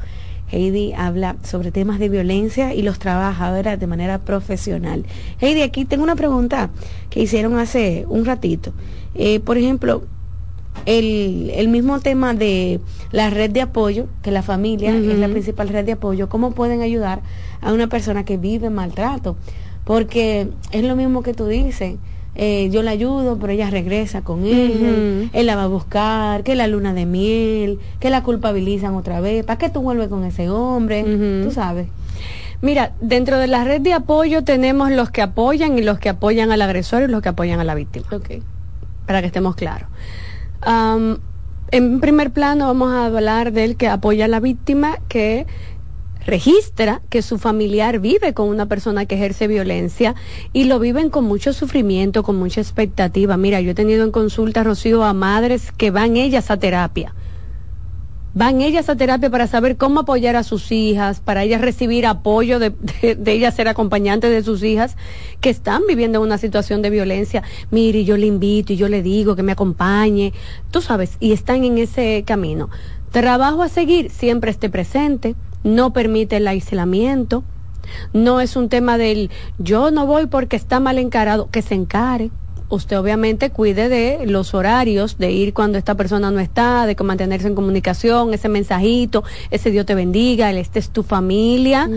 Heidi 0.50 0.94
habla 0.94 1.36
sobre 1.44 1.70
temas 1.70 2.00
de 2.00 2.08
violencia 2.08 2.74
y 2.74 2.82
los 2.82 2.98
trabaja 2.98 3.52
de 3.52 3.86
manera 3.86 4.18
profesional. 4.18 5.04
Heidi, 5.40 5.62
aquí 5.62 5.84
tengo 5.84 6.02
una 6.02 6.16
pregunta 6.16 6.70
que 7.08 7.20
hicieron 7.20 7.56
hace 7.56 8.04
un 8.08 8.24
ratito. 8.24 8.72
Eh, 9.14 9.38
por 9.38 9.58
ejemplo, 9.58 10.02
el, 10.86 11.52
el, 11.54 11.68
mismo 11.68 12.00
tema 12.00 12.34
de 12.34 12.80
la 13.12 13.30
red 13.30 13.50
de 13.50 13.60
apoyo, 13.60 14.06
que 14.22 14.32
la 14.32 14.42
familia 14.42 14.90
es 14.96 15.18
la 15.18 15.28
principal 15.28 15.68
red 15.68 15.84
de 15.84 15.92
apoyo, 15.92 16.28
¿cómo 16.28 16.50
pueden 16.50 16.82
ayudar 16.82 17.22
a 17.60 17.72
una 17.72 17.86
persona 17.86 18.24
que 18.24 18.38
vive 18.38 18.70
maltrato? 18.70 19.36
Porque 19.84 20.48
es 20.72 20.82
lo 20.82 20.96
mismo 20.96 21.22
que 21.22 21.32
tú 21.32 21.46
dices 21.46 21.94
eh, 22.38 22.68
yo 22.70 22.82
la 22.82 22.90
ayudo, 22.90 23.38
pero 23.38 23.52
ella 23.52 23.70
regresa 23.70 24.20
con 24.20 24.44
él, 24.44 25.30
él 25.32 25.46
la 25.46 25.56
va 25.56 25.64
a 25.64 25.68
buscar, 25.68 26.42
que 26.42 26.54
la 26.54 26.66
luna 26.66 26.92
de 26.92 27.06
miel, 27.06 27.78
que 27.98 28.10
la 28.10 28.22
culpabilizan 28.22 28.94
otra 28.94 29.20
vez, 29.20 29.44
¿para 29.44 29.58
qué 29.58 29.70
tú 29.70 29.80
vuelves 29.80 30.08
con 30.08 30.22
ese 30.24 30.50
hombre? 30.50 31.02
Tú 31.42 31.50
sabes. 31.50 31.88
Mira, 32.60 32.92
dentro 33.00 33.38
de 33.38 33.46
la 33.46 33.64
red 33.64 33.80
de 33.80 33.94
apoyo 33.94 34.44
tenemos 34.44 34.90
los 34.90 35.10
que 35.10 35.22
apoyan 35.22 35.78
y 35.78 35.82
los 35.82 35.98
que 35.98 36.10
apoyan 36.10 36.52
al 36.52 36.60
agresor 36.60 37.02
y 37.02 37.08
los 37.08 37.22
que 37.22 37.30
apoyan 37.30 37.58
a 37.60 37.64
la 37.64 37.74
víctima. 37.74 38.06
Ok. 38.12 38.42
Para 39.06 39.20
que 39.20 39.28
estemos 39.28 39.56
claros. 39.56 39.88
en 41.70 42.00
primer 42.00 42.32
plano 42.32 42.66
vamos 42.66 42.92
a 42.92 43.06
hablar 43.06 43.52
del 43.52 43.76
que 43.76 43.88
apoya 43.88 44.26
a 44.26 44.28
la 44.28 44.40
víctima, 44.40 44.98
que 45.08 45.46
registra 46.26 47.00
que 47.08 47.22
su 47.22 47.38
familiar 47.38 48.00
vive 48.00 48.34
con 48.34 48.48
una 48.48 48.66
persona 48.66 49.06
que 49.06 49.14
ejerce 49.14 49.46
violencia 49.46 50.14
y 50.52 50.64
lo 50.64 50.78
viven 50.78 51.08
con 51.08 51.24
mucho 51.24 51.52
sufrimiento, 51.52 52.22
con 52.22 52.36
mucha 52.36 52.60
expectativa. 52.60 53.36
Mira, 53.36 53.60
yo 53.60 53.70
he 53.70 53.74
tenido 53.74 54.04
en 54.04 54.10
consulta, 54.10 54.64
Rocío, 54.64 55.04
a 55.04 55.14
madres 55.14 55.72
que 55.72 55.90
van 55.90 56.16
ellas 56.16 56.50
a 56.50 56.58
terapia. 56.58 57.14
Van 58.34 58.60
ellas 58.60 58.90
a 58.90 58.96
terapia 58.96 59.30
para 59.30 59.46
saber 59.46 59.78
cómo 59.78 60.00
apoyar 60.00 60.36
a 60.36 60.42
sus 60.42 60.70
hijas, 60.70 61.20
para 61.20 61.42
ellas 61.42 61.62
recibir 61.62 62.04
apoyo 62.04 62.58
de, 62.58 62.74
de, 63.00 63.32
ellas 63.32 63.54
ser 63.54 63.66
acompañantes 63.66 64.30
de 64.30 64.42
sus 64.42 64.62
hijas 64.62 64.94
que 65.40 65.48
están 65.48 65.82
viviendo 65.88 66.20
una 66.20 66.36
situación 66.36 66.82
de 66.82 66.90
violencia. 66.90 67.42
Mire, 67.70 68.04
yo 68.04 68.18
le 68.18 68.26
invito 68.26 68.74
y 68.74 68.76
yo 68.76 68.88
le 68.88 69.02
digo 69.02 69.36
que 69.36 69.42
me 69.42 69.52
acompañe, 69.52 70.34
tú 70.70 70.82
sabes, 70.82 71.16
y 71.18 71.32
están 71.32 71.64
en 71.64 71.78
ese 71.78 72.24
camino. 72.26 72.68
Trabajo 73.10 73.62
a 73.62 73.70
seguir, 73.70 74.10
siempre 74.10 74.50
esté 74.50 74.68
presente, 74.68 75.34
no 75.66 75.92
permite 75.92 76.36
el 76.36 76.48
aislamiento, 76.48 77.44
no 78.12 78.40
es 78.40 78.56
un 78.56 78.68
tema 78.68 78.98
del 78.98 79.30
yo 79.58 79.90
no 79.90 80.06
voy 80.06 80.26
porque 80.26 80.56
está 80.56 80.80
mal 80.80 80.98
encarado, 80.98 81.50
que 81.50 81.62
se 81.62 81.74
encare. 81.74 82.30
Usted 82.68 82.98
obviamente 82.98 83.50
cuide 83.50 83.88
de 83.88 84.26
los 84.26 84.52
horarios, 84.52 85.18
de 85.18 85.30
ir 85.30 85.54
cuando 85.54 85.78
esta 85.78 85.94
persona 85.94 86.32
no 86.32 86.40
está, 86.40 86.84
de 86.86 86.96
mantenerse 86.96 87.46
en 87.46 87.54
comunicación, 87.54 88.34
ese 88.34 88.48
mensajito, 88.48 89.22
ese 89.52 89.70
Dios 89.70 89.86
te 89.86 89.94
bendiga, 89.94 90.50
el 90.50 90.58
este 90.58 90.80
es 90.80 90.90
tu 90.90 91.04
familia 91.04 91.88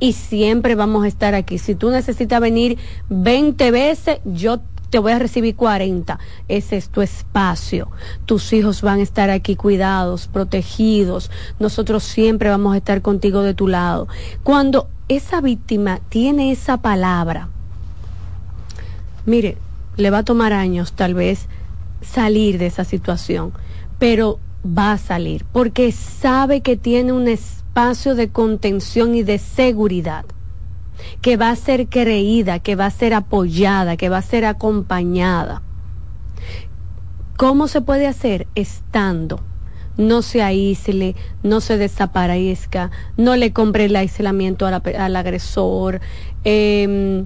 y 0.00 0.14
siempre 0.14 0.74
vamos 0.74 1.04
a 1.04 1.08
estar 1.08 1.36
aquí. 1.36 1.58
Si 1.58 1.76
tú 1.76 1.90
necesitas 1.90 2.40
venir 2.40 2.76
20 3.08 3.70
veces, 3.70 4.18
yo 4.24 4.58
te 4.96 5.00
voy 5.00 5.12
a 5.12 5.18
recibir 5.18 5.56
40. 5.56 6.18
Ese 6.48 6.78
es 6.78 6.88
tu 6.88 7.02
espacio. 7.02 7.90
Tus 8.24 8.54
hijos 8.54 8.80
van 8.80 9.00
a 9.00 9.02
estar 9.02 9.28
aquí 9.28 9.54
cuidados, 9.54 10.26
protegidos. 10.26 11.30
Nosotros 11.58 12.02
siempre 12.02 12.48
vamos 12.48 12.72
a 12.72 12.78
estar 12.78 13.02
contigo 13.02 13.42
de 13.42 13.52
tu 13.52 13.68
lado. 13.68 14.08
Cuando 14.42 14.88
esa 15.10 15.42
víctima 15.42 16.00
tiene 16.08 16.50
esa 16.50 16.78
palabra, 16.78 17.50
mire, 19.26 19.58
le 19.98 20.08
va 20.08 20.20
a 20.20 20.24
tomar 20.24 20.54
años 20.54 20.94
tal 20.94 21.12
vez 21.12 21.46
salir 22.00 22.56
de 22.56 22.64
esa 22.64 22.84
situación, 22.84 23.52
pero 23.98 24.38
va 24.66 24.92
a 24.92 24.98
salir 24.98 25.44
porque 25.52 25.92
sabe 25.92 26.62
que 26.62 26.78
tiene 26.78 27.12
un 27.12 27.28
espacio 27.28 28.14
de 28.14 28.30
contención 28.30 29.14
y 29.14 29.24
de 29.24 29.36
seguridad 29.36 30.24
que 31.20 31.36
va 31.36 31.50
a 31.50 31.56
ser 31.56 31.88
creída, 31.88 32.58
que 32.58 32.76
va 32.76 32.86
a 32.86 32.90
ser 32.90 33.14
apoyada, 33.14 33.96
que 33.96 34.08
va 34.08 34.18
a 34.18 34.22
ser 34.22 34.44
acompañada. 34.44 35.62
¿Cómo 37.36 37.68
se 37.68 37.80
puede 37.80 38.06
hacer? 38.06 38.46
Estando. 38.54 39.40
No 39.98 40.22
se 40.22 40.42
aísle, 40.42 41.16
no 41.42 41.60
se 41.60 41.78
desaparezca, 41.78 42.90
no 43.16 43.34
le 43.36 43.52
compre 43.52 43.86
el 43.86 43.96
aislamiento 43.96 44.66
al, 44.66 45.16
agresor. 45.16 46.00
Eh, 46.44 47.24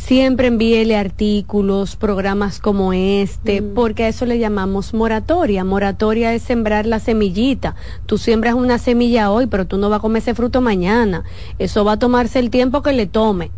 siempre 0.00 0.48
envíele 0.48 0.96
artículos, 0.96 1.94
programas 1.96 2.58
como 2.58 2.92
este, 2.92 3.60
mm. 3.60 3.74
porque 3.74 4.04
a 4.04 4.08
eso 4.08 4.26
le 4.26 4.38
llamamos 4.38 4.94
moratoria. 4.94 5.62
Moratoria 5.62 6.34
es 6.34 6.42
sembrar 6.42 6.86
la 6.86 6.98
semillita. 6.98 7.76
Tú 8.06 8.18
siembras 8.18 8.54
una 8.54 8.78
semilla 8.78 9.30
hoy, 9.30 9.46
pero 9.46 9.66
tú 9.66 9.76
no 9.76 9.90
vas 9.90 9.98
a 9.98 10.00
comer 10.00 10.22
ese 10.22 10.34
fruto 10.34 10.60
mañana. 10.60 11.24
Eso 11.58 11.84
va 11.84 11.92
a 11.92 11.98
tomarse 11.98 12.38
el 12.38 12.50
tiempo 12.50 12.82
que 12.82 12.92
le 12.92 13.06
tome. 13.06 13.50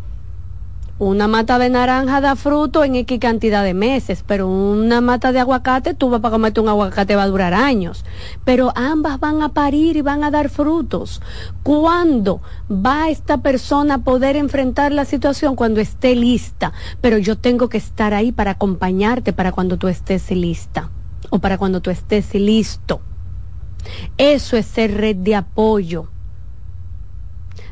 Una 0.99 1.27
mata 1.27 1.57
de 1.57 1.69
naranja 1.69 2.21
da 2.21 2.35
fruto 2.35 2.83
en 2.83 2.95
X 2.95 3.17
cantidad 3.19 3.63
de 3.63 3.73
meses, 3.73 4.23
pero 4.25 4.47
una 4.47 5.01
mata 5.01 5.31
de 5.31 5.39
aguacate, 5.39 5.95
tú 5.95 6.11
vas 6.11 6.21
para 6.21 6.33
comerte 6.33 6.61
un 6.61 6.69
aguacate, 6.69 7.15
va 7.15 7.23
a 7.23 7.27
durar 7.27 7.55
años. 7.55 8.05
Pero 8.45 8.71
ambas 8.75 9.19
van 9.19 9.41
a 9.41 9.49
parir 9.49 9.97
y 9.97 10.01
van 10.01 10.23
a 10.23 10.29
dar 10.29 10.49
frutos. 10.49 11.19
¿Cuándo 11.63 12.41
va 12.69 13.09
esta 13.09 13.39
persona 13.39 13.95
a 13.95 14.03
poder 14.03 14.35
enfrentar 14.35 14.91
la 14.91 15.05
situación? 15.05 15.55
Cuando 15.55 15.81
esté 15.81 16.15
lista. 16.15 16.73
Pero 17.01 17.17
yo 17.17 17.39
tengo 17.39 17.69
que 17.69 17.77
estar 17.77 18.13
ahí 18.13 18.31
para 18.31 18.51
acompañarte 18.51 19.33
para 19.33 19.51
cuando 19.51 19.77
tú 19.77 19.87
estés 19.87 20.29
lista 20.29 20.91
o 21.31 21.39
para 21.39 21.57
cuando 21.57 21.81
tú 21.81 21.89
estés 21.89 22.35
listo. 22.35 23.01
Eso 24.19 24.57
es 24.57 24.67
ser 24.67 24.95
red 24.95 25.15
de 25.15 25.35
apoyo. 25.35 26.07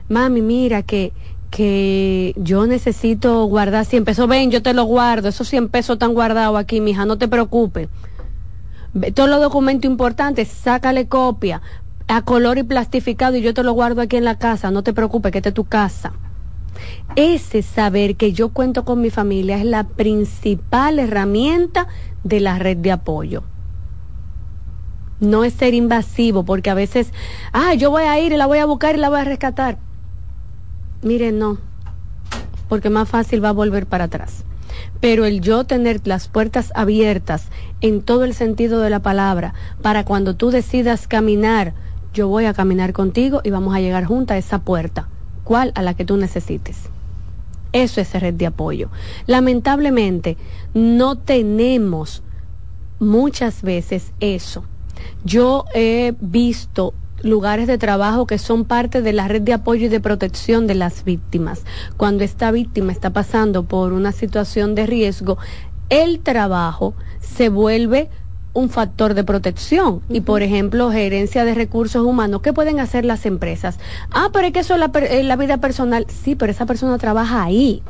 Mami, 0.09 0.41
mira 0.41 0.81
que 0.81 1.13
que 1.51 2.33
yo 2.37 2.65
necesito 2.65 3.43
guardar 3.45 3.85
100 3.85 4.05
pesos. 4.05 4.27
Ven, 4.27 4.49
yo 4.49 4.63
te 4.63 4.73
lo 4.73 4.85
guardo. 4.85 5.27
Esos 5.27 5.49
100 5.49 5.69
pesos 5.69 5.95
están 5.95 6.13
guardados 6.13 6.57
aquí, 6.57 6.79
mija, 6.79 7.05
no 7.05 7.17
te 7.17 7.27
preocupes. 7.27 7.89
Todos 9.13 9.29
los 9.29 9.41
documentos 9.41 9.89
importantes, 9.89 10.47
sácale 10.47 11.07
copia 11.07 11.61
a 12.07 12.23
color 12.23 12.57
y 12.57 12.63
plastificado 12.63 13.37
y 13.37 13.41
yo 13.41 13.53
te 13.53 13.63
lo 13.63 13.73
guardo 13.73 14.01
aquí 14.01 14.15
en 14.15 14.23
la 14.23 14.37
casa. 14.37 14.71
No 14.71 14.81
te 14.81 14.93
preocupes, 14.93 15.31
que 15.31 15.39
este 15.39 15.49
es 15.49 15.55
tu 15.55 15.65
casa. 15.65 16.13
Ese 17.17 17.61
saber 17.61 18.15
que 18.15 18.31
yo 18.31 18.49
cuento 18.49 18.85
con 18.85 19.01
mi 19.01 19.09
familia 19.09 19.57
es 19.57 19.65
la 19.65 19.83
principal 19.83 20.99
herramienta 20.99 21.87
de 22.23 22.39
la 22.39 22.59
red 22.59 22.77
de 22.77 22.93
apoyo. 22.93 23.43
No 25.19 25.43
es 25.43 25.53
ser 25.53 25.73
invasivo, 25.73 26.43
porque 26.43 26.69
a 26.69 26.73
veces, 26.73 27.13
ah, 27.51 27.73
yo 27.73 27.91
voy 27.91 28.03
a 28.03 28.19
ir 28.19 28.31
y 28.31 28.37
la 28.37 28.47
voy 28.47 28.59
a 28.59 28.65
buscar 28.65 28.95
y 28.95 28.99
la 28.99 29.09
voy 29.09 29.19
a 29.19 29.25
rescatar 29.25 29.77
Mire, 31.03 31.31
no, 31.31 31.57
porque 32.69 32.91
más 32.91 33.09
fácil 33.09 33.43
va 33.43 33.49
a 33.49 33.53
volver 33.53 33.87
para 33.87 34.03
atrás. 34.03 34.43
Pero 34.99 35.25
el 35.25 35.41
yo 35.41 35.63
tener 35.63 35.99
las 36.05 36.27
puertas 36.27 36.71
abiertas 36.75 37.47
en 37.81 38.01
todo 38.01 38.23
el 38.23 38.33
sentido 38.35 38.79
de 38.79 38.91
la 38.91 38.99
palabra, 38.99 39.53
para 39.81 40.05
cuando 40.05 40.35
tú 40.35 40.51
decidas 40.51 41.07
caminar, 41.07 41.73
yo 42.13 42.27
voy 42.27 42.45
a 42.45 42.53
caminar 42.53 42.93
contigo 42.93 43.41
y 43.43 43.49
vamos 43.49 43.75
a 43.75 43.81
llegar 43.81 44.05
juntas 44.05 44.35
a 44.35 44.37
esa 44.37 44.59
puerta, 44.59 45.09
cual 45.43 45.71
a 45.75 45.81
la 45.81 45.95
que 45.95 46.05
tú 46.05 46.17
necesites. 46.17 46.89
Eso 47.73 47.99
es 47.99 48.13
red 48.13 48.35
de 48.35 48.45
apoyo. 48.45 48.89
Lamentablemente, 49.25 50.37
no 50.73 51.17
tenemos 51.17 52.21
muchas 52.99 53.63
veces 53.63 54.11
eso. 54.19 54.65
Yo 55.23 55.65
he 55.73 56.13
visto 56.19 56.93
lugares 57.23 57.67
de 57.67 57.77
trabajo 57.77 58.25
que 58.27 58.37
son 58.37 58.65
parte 58.65 59.01
de 59.01 59.13
la 59.13 59.27
red 59.27 59.41
de 59.41 59.53
apoyo 59.53 59.85
y 59.85 59.89
de 59.89 59.99
protección 59.99 60.67
de 60.67 60.75
las 60.75 61.03
víctimas. 61.03 61.63
Cuando 61.97 62.23
esta 62.23 62.51
víctima 62.51 62.91
está 62.91 63.11
pasando 63.11 63.63
por 63.63 63.93
una 63.93 64.11
situación 64.11 64.75
de 64.75 64.85
riesgo, 64.85 65.37
el 65.89 66.19
trabajo 66.19 66.93
se 67.19 67.49
vuelve 67.49 68.09
un 68.53 68.69
factor 68.69 69.13
de 69.13 69.23
protección. 69.23 70.01
Y 70.09 70.21
por 70.21 70.41
ejemplo, 70.41 70.91
gerencia 70.91 71.45
de 71.45 71.53
recursos 71.53 72.05
humanos, 72.05 72.41
¿qué 72.41 72.53
pueden 72.53 72.79
hacer 72.79 73.05
las 73.05 73.25
empresas? 73.25 73.79
Ah, 74.11 74.29
pero 74.33 74.47
es 74.47 74.53
que 74.53 74.59
eso 74.59 74.73
es 74.75 74.79
la, 74.79 74.91
la 75.23 75.35
vida 75.35 75.57
personal. 75.57 76.05
Sí, 76.09 76.35
pero 76.35 76.51
esa 76.51 76.65
persona 76.65 76.97
trabaja 76.97 77.43
ahí. 77.43 77.81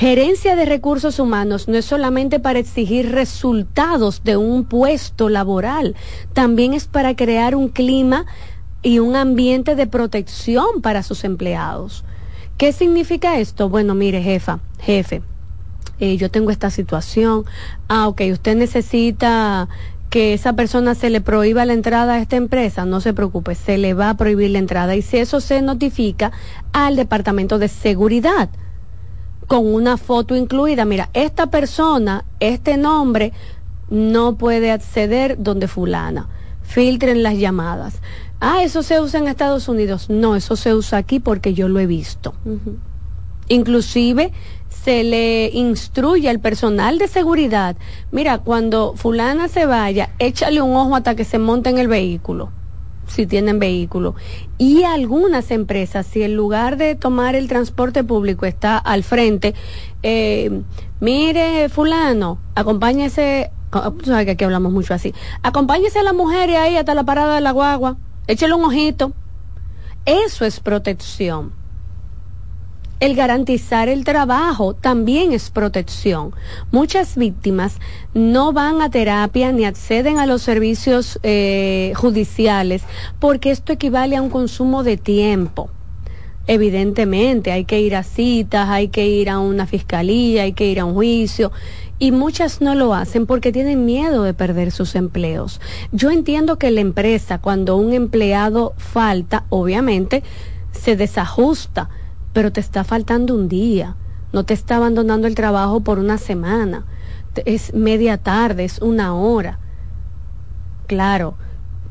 Gerencia 0.00 0.56
de 0.56 0.64
recursos 0.64 1.18
humanos 1.18 1.68
no 1.68 1.76
es 1.76 1.84
solamente 1.84 2.40
para 2.40 2.58
exigir 2.58 3.12
resultados 3.12 4.24
de 4.24 4.38
un 4.38 4.64
puesto 4.64 5.28
laboral, 5.28 5.94
también 6.32 6.72
es 6.72 6.86
para 6.86 7.14
crear 7.14 7.54
un 7.54 7.68
clima 7.68 8.24
y 8.80 8.98
un 8.98 9.14
ambiente 9.14 9.74
de 9.74 9.86
protección 9.86 10.80
para 10.80 11.02
sus 11.02 11.22
empleados. 11.24 12.02
¿Qué 12.56 12.72
significa 12.72 13.38
esto? 13.38 13.68
Bueno, 13.68 13.94
mire, 13.94 14.22
jefa, 14.22 14.60
jefe, 14.78 15.20
eh, 15.98 16.16
yo 16.16 16.30
tengo 16.30 16.50
esta 16.50 16.70
situación. 16.70 17.44
Ah, 17.86 18.08
ok, 18.08 18.22
usted 18.32 18.56
necesita 18.56 19.68
que 20.08 20.32
esa 20.32 20.54
persona 20.54 20.94
se 20.94 21.10
le 21.10 21.20
prohíba 21.20 21.66
la 21.66 21.74
entrada 21.74 22.14
a 22.14 22.20
esta 22.20 22.36
empresa, 22.36 22.86
no 22.86 23.02
se 23.02 23.12
preocupe, 23.12 23.54
se 23.54 23.76
le 23.76 23.92
va 23.92 24.08
a 24.08 24.16
prohibir 24.16 24.48
la 24.52 24.60
entrada. 24.60 24.96
Y 24.96 25.02
si 25.02 25.18
eso 25.18 25.42
se 25.42 25.60
notifica 25.60 26.32
al 26.72 26.96
Departamento 26.96 27.58
de 27.58 27.68
Seguridad, 27.68 28.48
con 29.50 29.66
una 29.66 29.96
foto 29.96 30.36
incluida. 30.36 30.84
Mira, 30.84 31.10
esta 31.12 31.48
persona, 31.48 32.24
este 32.38 32.76
nombre, 32.76 33.32
no 33.88 34.36
puede 34.36 34.70
acceder 34.70 35.42
donde 35.42 35.66
fulana. 35.66 36.28
Filtren 36.62 37.24
las 37.24 37.36
llamadas. 37.36 38.00
Ah, 38.38 38.62
eso 38.62 38.84
se 38.84 39.00
usa 39.00 39.18
en 39.18 39.26
Estados 39.26 39.66
Unidos. 39.66 40.08
No, 40.08 40.36
eso 40.36 40.54
se 40.54 40.72
usa 40.72 40.98
aquí 40.98 41.18
porque 41.18 41.52
yo 41.52 41.68
lo 41.68 41.80
he 41.80 41.88
visto. 41.88 42.32
Inclusive 43.48 44.30
se 44.68 45.02
le 45.02 45.50
instruye 45.52 46.30
al 46.30 46.38
personal 46.38 46.98
de 46.98 47.08
seguridad, 47.08 47.74
mira, 48.12 48.38
cuando 48.38 48.94
fulana 48.94 49.48
se 49.48 49.66
vaya, 49.66 50.10
échale 50.20 50.62
un 50.62 50.76
ojo 50.76 50.94
hasta 50.94 51.16
que 51.16 51.24
se 51.24 51.40
monte 51.40 51.70
en 51.70 51.78
el 51.78 51.88
vehículo 51.88 52.52
si 53.10 53.26
tienen 53.26 53.58
vehículo. 53.58 54.14
Y 54.56 54.84
algunas 54.84 55.50
empresas, 55.50 56.06
si 56.06 56.22
en 56.22 56.34
lugar 56.34 56.76
de 56.76 56.94
tomar 56.94 57.34
el 57.34 57.48
transporte 57.48 58.04
público 58.04 58.46
está 58.46 58.78
al 58.78 59.02
frente, 59.02 59.54
eh, 60.02 60.62
mire, 61.00 61.68
fulano, 61.68 62.38
acompáñese, 62.54 63.50
que 63.70 64.30
aquí 64.30 64.44
hablamos 64.44 64.72
mucho 64.72 64.94
así, 64.94 65.12
acompáñese 65.42 65.98
a 65.98 66.02
la 66.02 66.12
mujer 66.12 66.50
y 66.50 66.54
ahí 66.54 66.76
hasta 66.76 66.94
la 66.94 67.04
parada 67.04 67.34
de 67.34 67.40
la 67.40 67.50
guagua, 67.50 67.96
échale 68.26 68.54
un 68.54 68.64
ojito. 68.64 69.12
Eso 70.06 70.46
es 70.46 70.60
protección. 70.60 71.59
El 73.00 73.14
garantizar 73.14 73.88
el 73.88 74.04
trabajo 74.04 74.74
también 74.74 75.32
es 75.32 75.48
protección. 75.48 76.34
Muchas 76.70 77.16
víctimas 77.16 77.78
no 78.12 78.52
van 78.52 78.82
a 78.82 78.90
terapia 78.90 79.52
ni 79.52 79.64
acceden 79.64 80.18
a 80.18 80.26
los 80.26 80.42
servicios 80.42 81.18
eh, 81.22 81.94
judiciales 81.96 82.82
porque 83.18 83.52
esto 83.52 83.72
equivale 83.72 84.16
a 84.16 84.22
un 84.22 84.28
consumo 84.28 84.82
de 84.82 84.98
tiempo. 84.98 85.70
Evidentemente, 86.46 87.52
hay 87.52 87.64
que 87.64 87.80
ir 87.80 87.96
a 87.96 88.02
citas, 88.02 88.68
hay 88.68 88.88
que 88.88 89.06
ir 89.06 89.30
a 89.30 89.38
una 89.38 89.66
fiscalía, 89.66 90.42
hay 90.42 90.52
que 90.52 90.66
ir 90.66 90.78
a 90.78 90.84
un 90.84 90.92
juicio 90.92 91.52
y 91.98 92.12
muchas 92.12 92.60
no 92.60 92.74
lo 92.74 92.92
hacen 92.92 93.24
porque 93.24 93.50
tienen 93.50 93.86
miedo 93.86 94.24
de 94.24 94.34
perder 94.34 94.72
sus 94.72 94.94
empleos. 94.94 95.58
Yo 95.90 96.10
entiendo 96.10 96.58
que 96.58 96.70
la 96.70 96.82
empresa, 96.82 97.38
cuando 97.38 97.76
un 97.76 97.94
empleado 97.94 98.74
falta, 98.76 99.44
obviamente 99.48 100.22
se 100.72 100.96
desajusta 100.96 101.88
pero 102.32 102.52
te 102.52 102.60
está 102.60 102.84
faltando 102.84 103.34
un 103.34 103.48
día, 103.48 103.96
no 104.32 104.44
te 104.44 104.54
está 104.54 104.76
abandonando 104.76 105.26
el 105.26 105.34
trabajo 105.34 105.80
por 105.80 105.98
una 105.98 106.18
semana, 106.18 106.84
es 107.44 107.74
media 107.74 108.18
tarde, 108.18 108.64
es 108.64 108.80
una 108.80 109.14
hora. 109.14 109.58
Claro, 110.86 111.36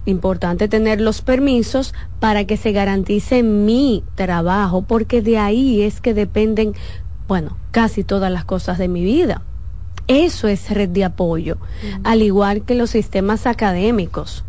importante 0.06 0.68
tener 0.68 1.02
los 1.02 1.22
permisos 1.22 1.94
para 2.20 2.46
que 2.46 2.58
se 2.58 2.72
garantice 2.72 3.44
mi 3.44 4.04
trabajo, 4.16 4.82
porque 4.82 5.22
de 5.22 5.38
ahí 5.38 5.82
es 5.82 6.02
que 6.02 6.14
dependen, 6.14 6.74
bueno, 7.28 7.58
casi 7.72 8.04
todas 8.04 8.32
las 8.32 8.46
cosas 8.46 8.78
de 8.78 8.88
mi 8.88 9.04
vida. 9.04 9.44
Eso 10.08 10.48
es 10.48 10.72
red 10.72 10.90
de 10.90 11.06
apoyo, 11.06 11.58
al 12.04 12.24
igual 12.24 12.64
que 12.64 12.74
los 12.74 12.90
sistemas 12.90 13.46
académicos 13.46 14.44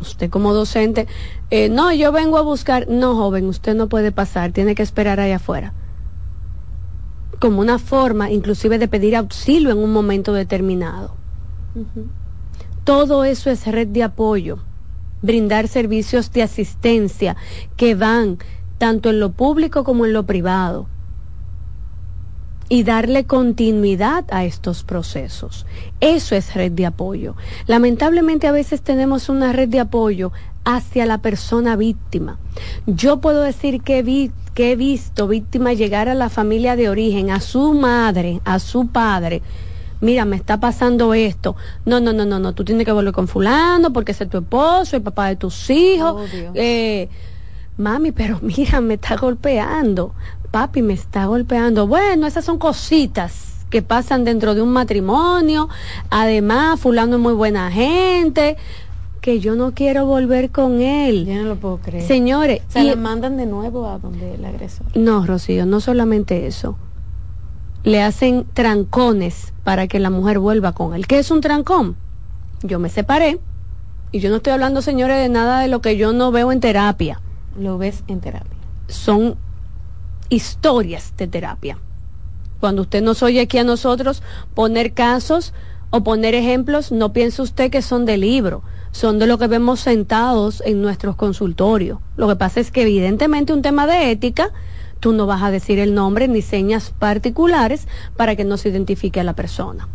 usted 0.00 0.30
como 0.30 0.52
docente, 0.52 1.06
eh, 1.50 1.68
no, 1.68 1.92
yo 1.92 2.12
vengo 2.12 2.38
a 2.38 2.42
buscar, 2.42 2.86
no, 2.88 3.16
joven, 3.16 3.46
usted 3.46 3.74
no 3.74 3.88
puede 3.88 4.12
pasar, 4.12 4.52
tiene 4.52 4.74
que 4.74 4.82
esperar 4.82 5.20
ahí 5.20 5.32
afuera. 5.32 5.72
como 7.38 7.60
una 7.60 7.78
forma 7.78 8.30
inclusive 8.30 8.78
de 8.78 8.88
pedir 8.88 9.14
auxilio 9.14 9.70
en 9.70 9.76
un 9.76 9.92
momento 9.92 10.32
determinado. 10.32 11.14
Todo 12.82 13.24
eso 13.24 13.50
es 13.50 13.66
red 13.66 13.88
de 13.88 14.02
apoyo, 14.02 14.58
brindar 15.20 15.68
servicios 15.68 16.32
de 16.32 16.42
asistencia 16.42 17.36
que 17.76 17.94
van 17.94 18.38
tanto 18.78 19.10
en 19.10 19.20
lo 19.20 19.32
público 19.32 19.84
como 19.84 20.06
en 20.06 20.14
lo 20.14 20.24
privado 20.24 20.88
y 22.68 22.82
darle 22.82 23.24
continuidad 23.24 24.24
a 24.30 24.44
estos 24.44 24.82
procesos. 24.82 25.66
Eso 26.00 26.34
es 26.34 26.54
red 26.54 26.72
de 26.72 26.86
apoyo. 26.86 27.36
Lamentablemente 27.66 28.46
a 28.46 28.52
veces 28.52 28.82
tenemos 28.82 29.28
una 29.28 29.52
red 29.52 29.68
de 29.68 29.80
apoyo 29.80 30.32
hacia 30.64 31.06
la 31.06 31.18
persona 31.18 31.76
víctima. 31.76 32.38
Yo 32.86 33.20
puedo 33.20 33.42
decir 33.42 33.82
que, 33.82 34.02
vi, 34.02 34.32
que 34.54 34.72
he 34.72 34.76
visto 34.76 35.28
víctimas 35.28 35.78
llegar 35.78 36.08
a 36.08 36.14
la 36.14 36.28
familia 36.28 36.74
de 36.74 36.88
origen, 36.88 37.30
a 37.30 37.40
su 37.40 37.72
madre, 37.74 38.40
a 38.44 38.58
su 38.58 38.88
padre. 38.88 39.42
Mira, 40.00 40.24
me 40.24 40.36
está 40.36 40.58
pasando 40.60 41.14
esto. 41.14 41.56
No, 41.84 42.00
no, 42.00 42.12
no, 42.12 42.26
no, 42.26 42.38
no. 42.38 42.52
Tú 42.52 42.64
tienes 42.64 42.84
que 42.84 42.92
volver 42.92 43.12
con 43.12 43.28
fulano 43.28 43.92
porque 43.92 44.12
es 44.12 44.28
tu 44.28 44.38
esposo, 44.38 44.96
el 44.96 45.02
papá 45.02 45.28
de 45.28 45.36
tus 45.36 45.70
hijos. 45.70 46.28
Eh, 46.54 47.08
mami, 47.78 48.12
pero 48.12 48.40
mira, 48.42 48.80
me 48.80 48.94
está 48.94 49.16
golpeando 49.16 50.14
papi 50.56 50.80
me 50.80 50.94
está 50.94 51.26
golpeando. 51.26 51.86
Bueno, 51.86 52.26
esas 52.26 52.46
son 52.46 52.56
cositas 52.56 53.66
que 53.68 53.82
pasan 53.82 54.24
dentro 54.24 54.54
de 54.54 54.62
un 54.62 54.72
matrimonio. 54.72 55.68
Además, 56.08 56.80
fulano 56.80 57.16
es 57.16 57.20
muy 57.20 57.34
buena 57.34 57.70
gente 57.70 58.56
que 59.20 59.38
yo 59.38 59.54
no 59.54 59.72
quiero 59.72 60.06
volver 60.06 60.50
con 60.50 60.80
él. 60.80 61.26
Yo 61.26 61.34
no 61.34 61.42
lo 61.42 61.56
puedo 61.56 61.76
creer. 61.76 62.06
Señores, 62.06 62.62
se 62.68 62.80
y, 62.80 62.96
mandan 62.96 63.36
de 63.36 63.44
nuevo 63.44 63.86
a 63.86 63.98
donde 63.98 64.36
el 64.36 64.46
agresor. 64.46 64.86
No, 64.94 65.26
Rocío, 65.26 65.66
no 65.66 65.80
solamente 65.80 66.46
eso. 66.46 66.78
Le 67.84 68.02
hacen 68.02 68.46
trancones 68.54 69.52
para 69.62 69.88
que 69.88 70.00
la 70.00 70.08
mujer 70.08 70.38
vuelva 70.38 70.72
con 70.72 70.94
él. 70.94 71.06
¿Qué 71.06 71.18
es 71.18 71.30
un 71.30 71.42
trancón? 71.42 71.96
Yo 72.62 72.78
me 72.78 72.88
separé 72.88 73.40
y 74.10 74.20
yo 74.20 74.30
no 74.30 74.36
estoy 74.36 74.54
hablando, 74.54 74.80
señores, 74.80 75.18
de 75.18 75.28
nada 75.28 75.60
de 75.60 75.68
lo 75.68 75.82
que 75.82 75.98
yo 75.98 76.14
no 76.14 76.32
veo 76.32 76.50
en 76.50 76.60
terapia. 76.60 77.20
Lo 77.58 77.76
ves 77.76 78.04
en 78.08 78.20
terapia. 78.20 78.56
Son 78.88 79.36
historias 80.28 81.14
de 81.16 81.26
terapia. 81.26 81.78
Cuando 82.60 82.82
usted 82.82 83.02
nos 83.02 83.22
oye 83.22 83.40
aquí 83.40 83.58
a 83.58 83.64
nosotros 83.64 84.22
poner 84.54 84.92
casos 84.92 85.52
o 85.90 86.02
poner 86.02 86.34
ejemplos, 86.34 86.90
no 86.90 87.12
piense 87.12 87.42
usted 87.42 87.70
que 87.70 87.82
son 87.82 88.04
de 88.06 88.16
libro, 88.16 88.62
son 88.92 89.18
de 89.18 89.26
lo 89.26 89.38
que 89.38 89.46
vemos 89.46 89.80
sentados 89.80 90.62
en 90.64 90.82
nuestros 90.82 91.16
consultorios. 91.16 91.98
Lo 92.16 92.28
que 92.28 92.36
pasa 92.36 92.60
es 92.60 92.70
que 92.70 92.82
evidentemente 92.82 93.52
un 93.52 93.62
tema 93.62 93.86
de 93.86 94.10
ética, 94.10 94.50
tú 95.00 95.12
no 95.12 95.26
vas 95.26 95.42
a 95.42 95.50
decir 95.50 95.78
el 95.78 95.94
nombre 95.94 96.28
ni 96.28 96.42
señas 96.42 96.92
particulares 96.98 97.86
para 98.16 98.36
que 98.36 98.44
no 98.44 98.56
se 98.56 98.70
identifique 98.70 99.20
a 99.20 99.24
la 99.24 99.34
persona. 99.34 99.88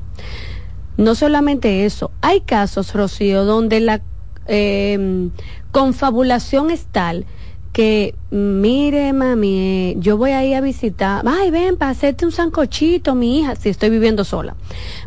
No 0.98 1.16
solamente 1.16 1.86
eso, 1.86 2.12
hay 2.22 2.42
casos, 2.42 2.94
Rocío, 2.94 3.44
donde 3.44 3.80
la 3.80 4.02
eh, 4.48 5.30
confabulación 5.72 6.70
es 6.70 6.86
tal 6.86 7.26
que 7.72 8.16
mire 8.32 9.14
mami, 9.14 9.60
eh, 9.60 9.96
yo 9.98 10.18
voy 10.18 10.32
a 10.32 10.44
ir 10.44 10.56
a 10.56 10.62
visitar, 10.62 11.24
ay 11.26 11.52
ven 11.52 11.78
para 11.78 11.92
hacerte 11.92 12.26
un 12.26 12.32
sancochito, 12.32 13.16
mi 13.16 13.40
hija, 13.40 13.56
si 13.56 13.70
estoy 13.70 13.90
viviendo 13.90 14.24
sola, 14.24 14.56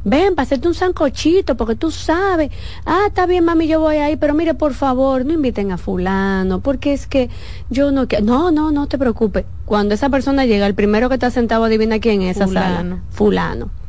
ven 0.05 0.35
para 0.35 0.45
hacerte 0.45 0.69
un 0.69 0.75
sancochito, 0.75 1.57
porque 1.57 1.75
tú 1.75 1.91
sabes, 1.91 2.51
ah, 2.87 3.05
está 3.07 3.27
bien 3.27 3.45
mami, 3.45 3.67
yo 3.67 3.81
voy 3.81 3.97
a 3.97 4.11
ir, 4.11 4.19
pero 4.19 4.35
mire 4.35 4.55
por 4.55 4.73
favor, 4.73 5.25
no 5.25 5.35
inviten 5.35 5.73
a 5.73 5.79
fulano, 5.79 6.61
porque 6.61 6.95
es 6.95 7.07
que 7.07 7.29
yo 7.69 7.93
no 7.93 8.09
quiero, 8.09 8.25
no, 8.25 8.51
no, 8.51 8.71
no 8.71 8.87
te 8.87 8.99
preocupes, 8.99 9.45
cuando 9.67 9.95
esa 9.95 10.09
persona 10.09 10.47
llega, 10.47 10.67
el 10.67 10.75
primero 10.75 11.09
que 11.09 11.15
está 11.15 11.31
sentado 11.31 11.65
adivina 11.65 11.99
quién 11.99 12.23
es 12.23 12.37
esa 12.37 12.47
sala, 12.47 13.03
fulano 13.11 13.84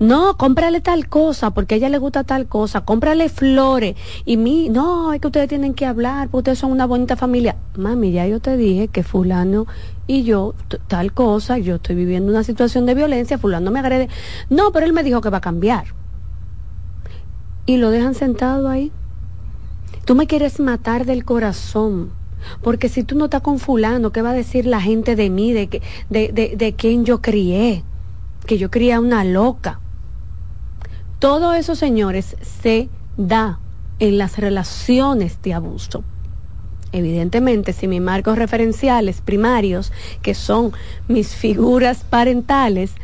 no, 0.00 0.36
cómprale 0.36 0.80
tal 0.82 1.08
cosa, 1.08 1.50
porque 1.50 1.74
a 1.74 1.78
ella 1.78 1.88
le 1.88 1.98
gusta 1.98 2.24
tal 2.24 2.46
cosa, 2.46 2.82
cómprale 2.82 3.28
flores. 3.30 3.96
Y 4.26 4.36
mi, 4.36 4.68
no, 4.68 5.12
es 5.14 5.20
que 5.20 5.28
ustedes 5.28 5.48
tienen 5.48 5.72
que 5.72 5.86
hablar, 5.86 6.28
porque 6.28 6.50
ustedes 6.50 6.58
son 6.58 6.72
una 6.72 6.86
bonita 6.86 7.16
familia. 7.16 7.56
Mami, 7.76 8.12
ya 8.12 8.26
yo 8.26 8.40
te 8.40 8.56
dije 8.56 8.88
que 8.88 9.02
fulano 9.02 9.66
y 10.06 10.24
yo, 10.24 10.54
tal 10.88 11.12
cosa, 11.12 11.58
yo 11.58 11.76
estoy 11.76 11.96
viviendo 11.96 12.30
una 12.30 12.44
situación 12.44 12.84
de 12.84 12.94
violencia, 12.94 13.38
fulano 13.38 13.70
me 13.70 13.80
agrede. 13.80 14.08
No, 14.50 14.72
pero 14.72 14.84
él 14.84 14.92
me 14.92 15.02
dijo 15.02 15.20
que 15.22 15.30
va 15.30 15.38
a 15.38 15.42
cambiar. 15.42 15.86
Y 17.64 17.78
lo 17.78 17.90
dejan 17.90 18.14
sentado 18.14 18.68
ahí. 18.68 18.92
Tú 20.04 20.14
me 20.14 20.26
quieres 20.26 20.60
matar 20.60 21.06
del 21.06 21.24
corazón. 21.24 22.10
Porque 22.62 22.88
si 22.88 23.02
tú 23.02 23.16
no 23.16 23.24
estás 23.24 23.42
con 23.42 23.58
fulano, 23.58 24.12
¿qué 24.12 24.22
va 24.22 24.30
a 24.30 24.34
decir 24.34 24.64
la 24.64 24.80
gente 24.80 25.16
de 25.16 25.28
mí, 25.28 25.52
de, 25.52 25.68
que, 25.68 25.82
de, 26.08 26.30
de, 26.32 26.56
de 26.56 26.74
quién 26.74 27.04
yo 27.04 27.20
crié? 27.20 27.84
Que 28.48 28.58
yo 28.58 28.70
quería 28.70 28.98
una 28.98 29.22
loca. 29.24 29.78
Todo 31.20 31.52
eso, 31.52 31.76
señores, 31.76 32.34
se 32.40 32.88
da 33.18 33.60
en 33.98 34.16
las 34.16 34.38
relaciones 34.38 35.42
de 35.42 35.52
abuso. 35.52 36.02
Evidentemente, 36.90 37.74
si 37.74 37.86
mis 37.86 38.00
marcos 38.00 38.38
referenciales 38.38 39.20
primarios, 39.20 39.92
que 40.22 40.32
son 40.32 40.72
mis 41.08 41.34
figuras 41.34 42.04
parentales, 42.08 42.94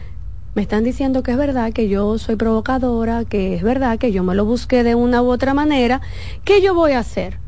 me 0.54 0.62
están 0.62 0.82
diciendo 0.82 1.22
que 1.22 1.32
es 1.32 1.36
verdad 1.36 1.74
que 1.74 1.88
yo 1.88 2.16
soy 2.16 2.36
provocadora, 2.36 3.26
que 3.26 3.54
es 3.54 3.62
verdad 3.62 3.98
que 3.98 4.12
yo 4.12 4.24
me 4.24 4.34
lo 4.34 4.46
busqué 4.46 4.82
de 4.82 4.94
una 4.94 5.20
u 5.20 5.30
otra 5.30 5.52
manera, 5.52 6.00
¿qué 6.44 6.62
yo 6.62 6.72
voy 6.72 6.92
a 6.92 7.00
hacer? 7.00 7.38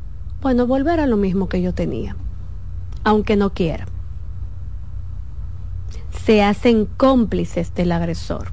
Bueno, 0.42 0.66
volver 0.66 1.00
a 1.00 1.06
lo 1.06 1.16
mismo 1.16 1.48
que 1.48 1.62
yo 1.62 1.72
tenía, 1.72 2.14
aunque 3.04 3.36
no 3.36 3.54
quiera 3.54 3.86
se 6.26 6.42
hacen 6.42 6.86
cómplices 6.86 7.72
del 7.76 7.92
agresor 7.92 8.48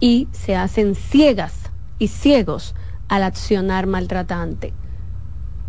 y 0.00 0.26
se 0.32 0.56
hacen 0.56 0.96
ciegas 0.96 1.70
y 2.00 2.08
ciegos 2.08 2.74
al 3.06 3.22
accionar 3.22 3.86
maltratante. 3.86 4.72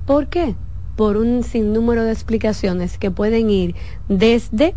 ¿Por 0.08 0.28
qué? 0.28 0.56
Por 0.96 1.16
un 1.16 1.44
sinnúmero 1.44 2.04
de 2.04 2.12
explicaciones 2.12 2.98
que 2.98 3.12
pueden 3.12 3.52
ir 3.52 3.76
desde 4.08 4.74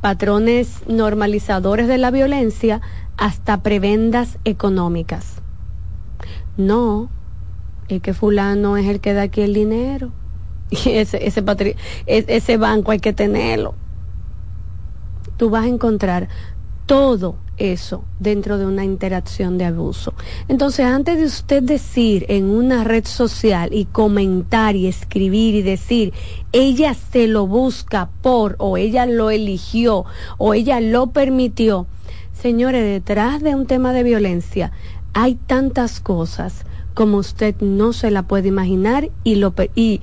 patrones 0.00 0.86
normalizadores 0.86 1.88
de 1.88 1.98
la 1.98 2.12
violencia 2.12 2.80
hasta 3.16 3.64
prebendas 3.64 4.38
económicas. 4.44 5.42
No, 6.56 7.10
es 7.88 8.00
que 8.02 8.14
fulano 8.14 8.76
es 8.76 8.86
el 8.86 9.00
que 9.00 9.14
da 9.14 9.22
aquí 9.22 9.40
el 9.40 9.52
dinero. 9.52 10.12
Y 10.70 10.90
ese, 10.90 11.26
ese, 11.26 11.44
ese 12.06 12.56
banco 12.56 12.92
hay 12.92 13.00
que 13.00 13.12
tenerlo 13.12 13.74
tú 15.40 15.48
vas 15.48 15.64
a 15.64 15.68
encontrar 15.68 16.28
todo 16.84 17.36
eso 17.56 18.04
dentro 18.18 18.58
de 18.58 18.66
una 18.66 18.84
interacción 18.84 19.56
de 19.56 19.64
abuso. 19.64 20.12
Entonces, 20.48 20.84
antes 20.84 21.16
de 21.18 21.24
usted 21.24 21.62
decir 21.62 22.26
en 22.28 22.50
una 22.50 22.84
red 22.84 23.06
social 23.06 23.70
y 23.72 23.86
comentar 23.86 24.76
y 24.76 24.86
escribir 24.86 25.54
y 25.54 25.62
decir, 25.62 26.12
ella 26.52 26.92
se 26.92 27.26
lo 27.26 27.46
busca 27.46 28.10
por 28.20 28.56
o 28.58 28.76
ella 28.76 29.06
lo 29.06 29.30
eligió 29.30 30.04
o 30.36 30.52
ella 30.52 30.78
lo 30.82 31.06
permitió, 31.06 31.86
señores, 32.34 32.84
detrás 32.84 33.42
de 33.42 33.54
un 33.54 33.64
tema 33.64 33.94
de 33.94 34.02
violencia 34.02 34.72
hay 35.14 35.36
tantas 35.36 36.00
cosas 36.00 36.66
como 36.92 37.16
usted 37.16 37.54
no 37.62 37.94
se 37.94 38.10
la 38.10 38.24
puede 38.24 38.48
imaginar 38.48 39.08
y, 39.24 39.36
lo, 39.36 39.54
y 39.74 40.02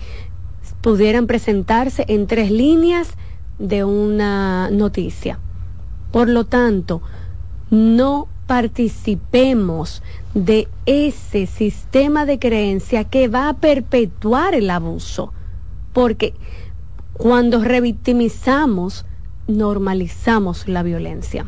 pudieran 0.82 1.28
presentarse 1.28 2.06
en 2.08 2.26
tres 2.26 2.50
líneas 2.50 3.10
de 3.60 3.84
una 3.84 4.70
noticia. 4.70 5.40
Por 6.12 6.30
lo 6.30 6.46
tanto, 6.46 7.02
no 7.70 8.28
participemos 8.46 10.02
de 10.34 10.68
ese 10.86 11.46
sistema 11.48 12.26
de 12.26 12.40
creencia 12.40 13.04
que 13.04 13.28
va 13.28 13.50
a 13.50 13.54
perpetuar 13.54 14.56
el 14.56 14.70
abuso, 14.70 15.34
porque 15.94 16.34
cuando 17.14 17.64
revictimizamos, 17.64 19.06
normalizamos 19.48 20.68
la 20.68 20.84
violencia. 20.84 21.48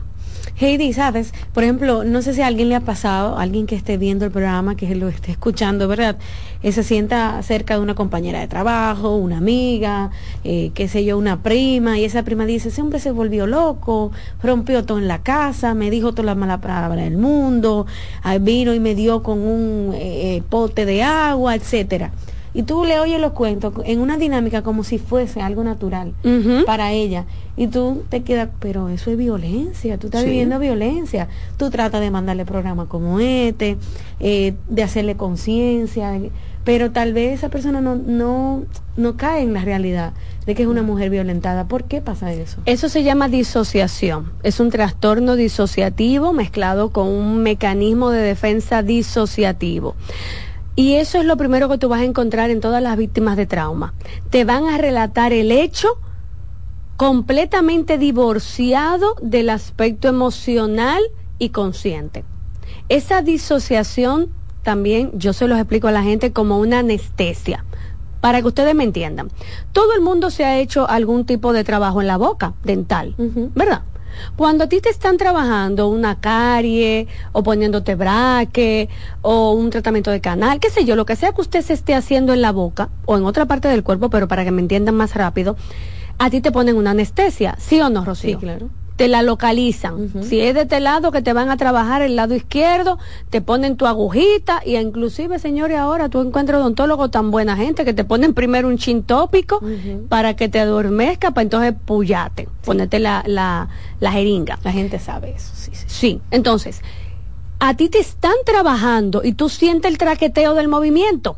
Heidi, 0.61 0.91
sabes, 0.91 1.33
por 1.53 1.63
ejemplo, 1.63 2.03
no 2.03 2.21
sé 2.21 2.33
si 2.33 2.41
a 2.41 2.47
alguien 2.47 2.67
le 2.67 2.75
ha 2.75 2.81
pasado, 2.81 3.37
alguien 3.37 3.65
que 3.65 3.75
esté 3.75 3.97
viendo 3.97 4.25
el 4.25 4.31
programa, 4.31 4.75
que 4.75 4.93
lo 4.93 5.07
esté 5.07 5.31
escuchando, 5.31 5.87
¿verdad? 5.87 6.17
Eh, 6.63 6.73
se 6.73 6.83
sienta 6.83 7.41
cerca 7.43 7.75
de 7.75 7.79
una 7.79 7.95
compañera 7.95 8.41
de 8.41 8.49
trabajo, 8.49 9.15
una 9.15 9.37
amiga, 9.37 10.11
eh, 10.43 10.71
qué 10.73 10.89
sé 10.89 11.05
yo, 11.05 11.17
una 11.17 11.41
prima, 11.43 11.97
y 11.97 12.03
esa 12.03 12.23
prima 12.23 12.45
dice, 12.45 12.67
ese 12.67 12.81
hombre 12.81 12.99
se 12.99 13.11
volvió 13.11 13.47
loco, 13.47 14.11
rompió 14.43 14.83
todo 14.83 14.97
en 14.97 15.07
la 15.07 15.23
casa, 15.23 15.75
me 15.75 15.89
dijo 15.89 16.11
toda 16.11 16.25
la 16.25 16.35
mala 16.35 16.59
palabra 16.59 17.03
del 17.03 17.15
mundo, 17.15 17.85
ah, 18.21 18.37
vino 18.37 18.73
y 18.73 18.81
me 18.81 18.95
dio 18.95 19.23
con 19.23 19.39
un 19.39 19.93
eh, 19.95 20.43
pote 20.49 20.85
de 20.85 21.03
agua, 21.03 21.55
etcétera 21.55 22.11
y 22.59 22.63
tú 22.63 22.83
le 22.83 22.99
oyes 22.99 23.21
los 23.21 23.31
cuentos 23.31 23.73
en 23.85 24.01
una 24.01 24.17
dinámica 24.17 24.63
como 24.63 24.83
si 24.83 24.97
fuese 24.97 25.39
algo 25.39 25.63
natural 25.63 26.11
para 26.65 26.91
ella 26.91 27.23
y 27.55 27.67
tú 27.67 28.03
te 28.09 28.21
quedas, 28.21 28.49
pero 28.59 28.89
eso 28.89 29.11
es 29.11 29.17
violencia, 29.17 29.97
tú 29.97 30.07
estás 30.07 30.25
viviendo 30.25 30.59
violencia, 30.59 31.29
tú 31.55 31.69
tratas 31.69 32.01
de 32.01 32.11
mandarle 32.11 32.43
programas 32.43 32.87
como 32.87 33.21
este, 33.21 33.77
eh, 34.19 34.55
de 34.67 34.83
hacerle 34.83 35.15
conciencia, 35.15 36.19
pero 36.65 36.91
tal 36.91 37.13
vez 37.13 37.35
esa 37.35 37.47
persona 37.47 37.79
no, 37.79 37.95
no, 37.95 38.65
no 38.97 39.15
cae 39.15 39.41
en 39.41 39.53
la 39.53 39.61
realidad 39.61 40.11
de 40.45 40.53
que 40.53 40.63
es 40.63 40.67
una 40.67 40.81
mujer 40.81 41.09
violentada. 41.09 41.65
¿Por 41.65 41.85
qué 41.85 42.01
pasa 42.01 42.33
eso? 42.33 42.59
Eso 42.65 42.89
se 42.89 43.03
llama 43.03 43.29
disociación. 43.29 44.33
Es 44.43 44.59
un 44.59 44.69
trastorno 44.69 45.37
disociativo 45.37 46.33
mezclado 46.33 46.89
con 46.89 47.07
un 47.07 47.41
mecanismo 47.41 48.09
de 48.09 48.19
defensa 48.19 48.83
disociativo. 48.83 49.95
Y 50.79 50.95
eso 50.95 51.17
es 51.17 51.25
lo 51.25 51.35
primero 51.35 51.67
que 51.67 51.77
tú 51.77 51.89
vas 51.89 51.99
a 51.99 52.05
encontrar 52.05 52.51
en 52.51 52.61
todas 52.61 52.81
las 52.81 52.95
víctimas 52.95 53.35
de 53.35 53.45
trauma. 53.45 53.93
Te 54.29 54.45
van 54.45 54.65
a 54.69 54.77
relatar 54.77 55.33
el 55.33 55.51
hecho 55.51 55.89
completamente 56.95 57.97
divorciado 57.97 59.15
del 59.21 59.49
aspecto 59.49 60.07
emocional 60.07 61.01
y 61.37 61.49
consciente. 61.49 62.23
Esa 62.87 63.21
disociación 63.21 64.29
también 64.63 65.11
yo 65.15 65.33
se 65.33 65.49
los 65.49 65.59
explico 65.59 65.89
a 65.89 65.91
la 65.91 66.01
gente 66.01 66.31
como 66.31 66.59
una 66.59 66.79
anestesia 66.79 67.65
para 68.21 68.39
que 68.39 68.47
ustedes 68.47 68.73
me 68.73 68.85
entiendan. 68.85 69.27
Todo 69.73 69.93
el 69.93 69.99
mundo 69.99 70.29
se 70.29 70.45
ha 70.45 70.59
hecho 70.59 70.89
algún 70.89 71.25
tipo 71.25 71.51
de 71.51 71.65
trabajo 71.65 71.99
en 71.99 72.07
la 72.07 72.15
boca 72.15 72.53
dental, 72.63 73.15
¿verdad? 73.53 73.81
Cuando 74.35 74.63
a 74.63 74.67
ti 74.67 74.81
te 74.81 74.89
están 74.89 75.17
trabajando 75.17 75.87
una 75.87 76.19
carie 76.19 77.07
o 77.31 77.43
poniéndote 77.43 77.95
braque 77.95 78.89
o 79.21 79.51
un 79.51 79.69
tratamiento 79.69 80.11
de 80.11 80.21
canal, 80.21 80.59
qué 80.59 80.69
sé 80.69 80.85
yo, 80.85 80.95
lo 80.95 81.05
que 81.05 81.15
sea 81.15 81.31
que 81.31 81.41
usted 81.41 81.61
se 81.61 81.73
esté 81.73 81.95
haciendo 81.95 82.33
en 82.33 82.41
la 82.41 82.51
boca 82.51 82.89
o 83.05 83.17
en 83.17 83.25
otra 83.25 83.45
parte 83.45 83.67
del 83.67 83.83
cuerpo, 83.83 84.09
pero 84.09 84.27
para 84.27 84.43
que 84.43 84.51
me 84.51 84.61
entiendan 84.61 84.95
más 84.95 85.15
rápido, 85.15 85.55
a 86.17 86.29
ti 86.29 86.41
te 86.41 86.51
ponen 86.51 86.75
una 86.75 86.91
anestesia, 86.91 87.55
¿sí 87.59 87.79
o 87.79 87.89
no, 87.89 88.05
Rocío? 88.05 88.39
Sí, 88.39 88.45
claro 88.45 88.69
te 88.99 89.07
la 89.07 89.23
localizan. 89.23 90.11
Si 90.21 90.41
es 90.41 90.53
de 90.53 90.63
este 90.63 90.81
lado 90.81 91.13
que 91.13 91.21
te 91.21 91.31
van 91.31 91.49
a 91.49 91.55
trabajar 91.55 92.01
el 92.01 92.17
lado 92.17 92.35
izquierdo, 92.35 92.99
te 93.29 93.39
ponen 93.39 93.77
tu 93.77 93.87
agujita 93.87 94.59
y 94.65 94.75
inclusive, 94.75 95.39
señores, 95.39 95.77
ahora 95.77 96.09
tú 96.09 96.19
encuentras 96.19 96.59
odontólogos 96.59 97.09
tan 97.09 97.31
buena 97.31 97.55
gente 97.55 97.85
que 97.85 97.93
te 97.93 98.03
ponen 98.03 98.33
primero 98.33 98.67
un 98.67 98.77
chin 98.77 99.03
tópico 99.03 99.61
para 100.09 100.35
que 100.35 100.49
te 100.49 100.59
adormezca, 100.59 101.31
para 101.31 101.43
entonces 101.43 101.75
puyate, 101.85 102.49
ponerte 102.65 102.99
la, 102.99 103.23
la, 103.25 103.69
la 104.01 104.11
jeringa. 104.11 104.59
La 104.65 104.73
gente 104.73 104.99
sabe 104.99 105.31
eso, 105.33 105.53
sí, 105.55 105.71
sí. 105.71 105.85
Sí, 105.87 106.21
entonces, 106.29 106.81
a 107.59 107.75
ti 107.75 107.87
te 107.87 107.99
están 107.99 108.35
trabajando 108.45 109.21
y 109.23 109.31
tú 109.31 109.47
sientes 109.47 109.89
el 109.89 109.97
traqueteo 109.97 110.55
del 110.55 110.67
movimiento, 110.67 111.37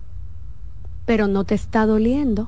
pero 1.06 1.28
no 1.28 1.44
te 1.44 1.54
está 1.54 1.86
doliendo 1.86 2.48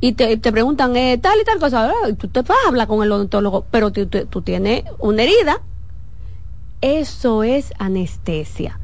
y 0.00 0.12
te, 0.12 0.36
te 0.36 0.52
preguntan 0.52 0.96
eh, 0.96 1.18
tal 1.18 1.38
y 1.40 1.44
tal 1.44 1.58
cosa, 1.58 1.92
y 2.08 2.14
tú 2.14 2.28
te 2.28 2.42
vas 2.42 2.58
a 2.64 2.68
hablar 2.68 2.88
con 2.88 3.02
el 3.02 3.12
odontólogo, 3.12 3.66
pero 3.70 3.90
tú, 3.90 4.06
tú, 4.06 4.42
tienes 4.42 4.84
una 4.98 5.22
herida. 5.22 5.60
Eso 6.80 7.42
es 7.42 7.74
anestesia. 7.78 8.80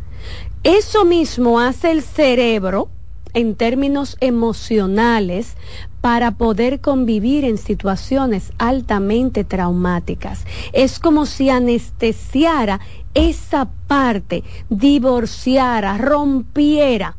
Eso 0.62 1.04
mismo 1.04 1.60
hace 1.60 1.92
el 1.92 2.02
cerebro 2.02 2.90
en 3.32 3.54
términos 3.54 4.16
emocionales 4.20 5.56
para 6.00 6.32
poder 6.32 6.80
convivir 6.80 7.44
en 7.44 7.56
situaciones 7.56 8.52
altamente 8.58 9.44
traumáticas. 9.44 10.44
Es 10.72 10.98
como 10.98 11.24
si 11.24 11.48
anestesiara 11.48 12.80
esa 13.14 13.70
parte, 13.86 14.44
divorciara, 14.68 15.96
rompiera 15.96 17.16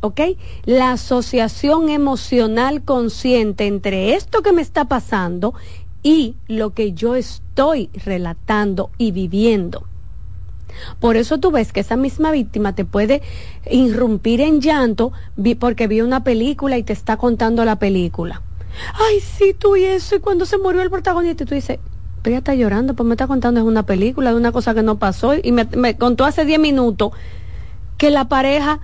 ¿ok? 0.00 0.20
La 0.64 0.92
asociación 0.92 1.88
emocional 1.88 2.82
consciente 2.82 3.66
entre 3.66 4.14
esto 4.14 4.42
que 4.42 4.52
me 4.52 4.62
está 4.62 4.86
pasando 4.86 5.54
y 6.02 6.36
lo 6.48 6.70
que 6.70 6.92
yo 6.92 7.14
estoy 7.14 7.90
relatando 8.04 8.90
y 8.98 9.12
viviendo. 9.12 9.86
Por 10.98 11.16
eso 11.16 11.38
tú 11.38 11.50
ves 11.50 11.72
que 11.72 11.80
esa 11.80 11.96
misma 11.96 12.30
víctima 12.30 12.74
te 12.74 12.84
puede 12.84 13.22
irrumpir 13.70 14.40
en 14.40 14.60
llanto 14.60 15.12
porque 15.58 15.86
vio 15.86 16.04
una 16.04 16.24
película 16.24 16.78
y 16.78 16.82
te 16.82 16.92
está 16.92 17.16
contando 17.16 17.64
la 17.64 17.76
película. 17.76 18.42
Ay, 18.94 19.20
sí, 19.20 19.54
tú 19.58 19.76
y 19.76 19.84
eso, 19.84 20.16
y 20.16 20.20
cuando 20.20 20.46
se 20.46 20.58
murió 20.58 20.80
el 20.80 20.90
protagonista, 20.90 21.44
tú 21.44 21.54
dices, 21.54 21.80
pero 22.22 22.34
ella 22.34 22.38
está 22.38 22.54
llorando, 22.54 22.94
pues 22.94 23.06
me 23.06 23.14
está 23.14 23.26
contando 23.26 23.60
es 23.60 23.66
una 23.66 23.84
película, 23.84 24.30
de 24.30 24.36
una 24.36 24.52
cosa 24.52 24.74
que 24.74 24.82
no 24.82 24.98
pasó, 24.98 25.34
y 25.34 25.52
me, 25.52 25.64
me 25.76 25.96
contó 25.96 26.24
hace 26.24 26.44
10 26.44 26.60
minutos 26.60 27.12
que 27.98 28.10
la 28.10 28.28
pareja 28.28 28.80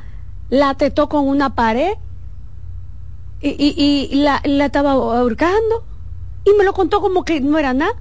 la 0.49 0.75
tetó 0.75 1.09
con 1.09 1.29
una 1.29 1.55
pared 1.55 1.95
y, 3.41 4.11
la, 4.15 4.41
la 4.45 4.67
estaba 4.67 4.93
ahorcando 4.93 5.85
y 6.45 6.53
me 6.57 6.65
lo 6.65 6.73
contó 6.73 7.01
como 7.01 7.25
que 7.25 7.41
no 7.41 7.59
era 7.59 7.75
nada, 7.75 7.93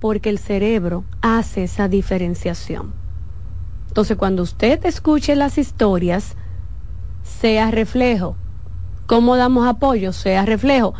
porque 0.00 0.30
el 0.30 0.38
cerebro 0.38 1.04
hace 1.20 1.64
esa 1.64 1.88
diferenciación. 1.88 2.92
Entonces, 3.88 4.16
cuando 4.16 4.42
usted 4.42 4.84
escuche 4.86 5.36
las 5.36 5.58
historias, 5.58 6.34
sea 7.22 7.70
reflejo. 7.70 8.36
¿Cómo 9.06 9.36
damos 9.36 9.66
apoyo? 9.66 10.12
Sea 10.12 10.46
reflejo. 10.46 10.94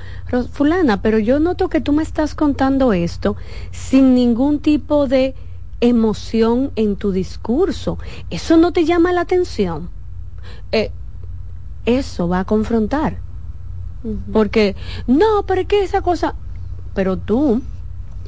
Fulana, 0.53 1.01
pero 1.01 1.19
yo 1.19 1.41
noto 1.41 1.69
que 1.69 1.81
tú 1.81 1.93
me 1.93 2.03
estás 2.03 2.35
contando 2.35 2.93
esto 2.93 3.37
sin 3.71 4.15
ningún 4.15 4.61
tipo 4.61 5.07
de 5.07 5.35
emoción 5.81 6.73
en 6.77 6.97
tu 6.97 7.13
discurso. 7.13 7.99
¿Eso 8.29 8.59
no 8.59 8.73
te 8.73 8.85
llama 8.85 9.13
la 9.13 9.23
atención? 9.23 9.89
Eh, 10.73 10.91
eso 11.87 12.29
va 12.29 12.41
a 12.41 12.45
confrontar. 12.45 13.19
Porque, 14.33 14.75
no, 15.07 15.45
pero 15.47 15.61
es 15.61 15.69
que 15.69 15.85
esa 15.85 16.03
cosa, 16.03 16.35
pero 16.93 17.17
tú, 17.19 17.63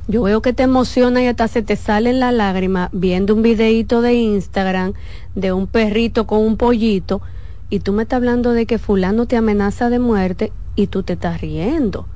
yo 0.06 0.22
veo 0.22 0.40
que 0.40 0.52
te 0.52 0.62
emociona 0.62 1.20
y 1.22 1.26
hasta 1.26 1.48
se 1.48 1.62
te 1.62 1.74
salen 1.74 2.20
la 2.20 2.30
lágrima 2.30 2.90
viendo 2.92 3.34
un 3.34 3.42
videíto 3.42 4.00
de 4.00 4.14
Instagram 4.14 4.92
de 5.34 5.52
un 5.52 5.66
perrito 5.66 6.26
con 6.26 6.40
un 6.40 6.56
pollito 6.56 7.22
y 7.70 7.80
tú 7.80 7.92
me 7.92 8.04
estás 8.04 8.18
hablando 8.18 8.52
de 8.52 8.66
que 8.66 8.78
fulano 8.78 9.26
te 9.26 9.36
amenaza 9.36 9.90
de 9.90 9.98
muerte 9.98 10.52
y 10.76 10.86
tú 10.88 11.02
te 11.02 11.14
estás 11.14 11.40
riendo. 11.40 12.06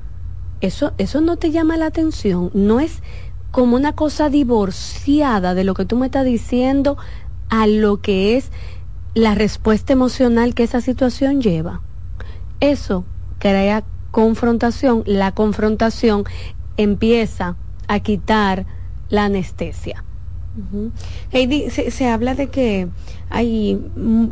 Eso, 0.61 0.93
eso 0.97 1.19
no 1.19 1.35
te 1.35 1.51
llama 1.51 1.75
la 1.75 1.87
atención, 1.87 2.51
no 2.53 2.79
es 2.79 3.01
como 3.51 3.75
una 3.75 3.93
cosa 3.93 4.29
divorciada 4.29 5.53
de 5.53 5.63
lo 5.63 5.73
que 5.73 5.85
tú 5.85 5.95
me 5.97 6.05
estás 6.05 6.25
diciendo 6.25 6.97
a 7.49 7.65
lo 7.65 7.99
que 8.01 8.37
es 8.37 8.51
la 9.13 9.35
respuesta 9.35 9.93
emocional 9.93 10.53
que 10.53 10.63
esa 10.63 10.81
situación 10.81 11.41
lleva. 11.41 11.81
Eso 12.59 13.05
crea 13.39 13.83
confrontación. 14.11 15.03
La 15.05 15.31
confrontación 15.31 16.23
empieza 16.77 17.55
a 17.87 17.99
quitar 17.99 18.65
la 19.09 19.25
anestesia. 19.25 20.03
Heidi, 21.31 21.69
se, 21.69 22.07
habla 22.07 22.35
de 22.35 22.47
que 22.47 22.87
hay 23.29 23.79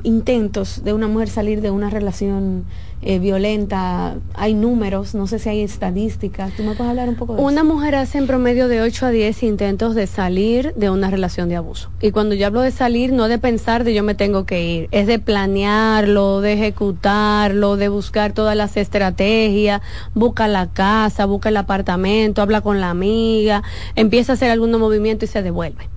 intentos 0.04 0.84
de 0.84 0.94
una 0.94 1.08
mujer 1.08 1.30
salir 1.30 1.62
de 1.62 1.72
una 1.72 1.90
relación 1.90 2.66
eh, 3.04 3.20
violenta, 3.20 4.16
hay 4.34 4.56
números, 4.56 5.14
no 5.14 5.28
sé 5.28 5.38
si 5.38 5.50
hay 5.50 5.62
estadísticas. 5.62 6.52
¿Tú 6.54 6.64
me 6.64 6.74
puedes 6.74 6.90
hablar 6.90 7.08
un 7.08 7.16
poco 7.16 7.36
de 7.36 7.44
Una 7.44 7.64
mujer 7.64 7.94
hace 7.94 8.18
en 8.18 8.26
promedio 8.26 8.68
de 8.68 8.82
8 8.82 9.06
a 9.06 9.10
10 9.12 9.44
intentos 9.44 9.94
de 9.94 10.08
salir 10.08 10.74
de 10.74 10.90
una 10.90 11.12
relación 11.12 11.48
de 11.48 11.58
abuso. 11.58 11.92
Y 12.02 12.10
cuando 12.10 12.34
yo 12.34 12.48
hablo 12.48 12.62
de 12.62 12.72
salir, 12.72 13.14
no 13.14 13.28
de 13.28 13.38
pensar 13.38 13.84
de 13.84 13.94
yo 13.94 14.02
me 14.02 14.16
tengo 14.16 14.48
que 14.48 14.64
ir, 14.64 14.88
es 14.90 15.06
de 15.06 15.20
planearlo, 15.20 16.42
de 16.42 16.54
ejecutarlo, 16.54 17.78
de 17.78 17.88
buscar 17.88 18.34
todas 18.34 18.58
las 18.58 18.78
estrategias, 18.78 19.82
busca 20.16 20.48
la 20.48 20.74
casa, 20.74 21.26
busca 21.26 21.50
el 21.50 21.58
apartamento, 21.58 22.42
habla 22.42 22.62
con 22.62 22.82
la 22.82 22.90
amiga, 22.90 23.62
empieza 23.96 24.34
a 24.34 24.36
hacer 24.36 24.50
algún 24.50 24.72
movimiento 24.72 25.26
y 25.26 25.28
se 25.28 25.44
devuelve. 25.44 25.88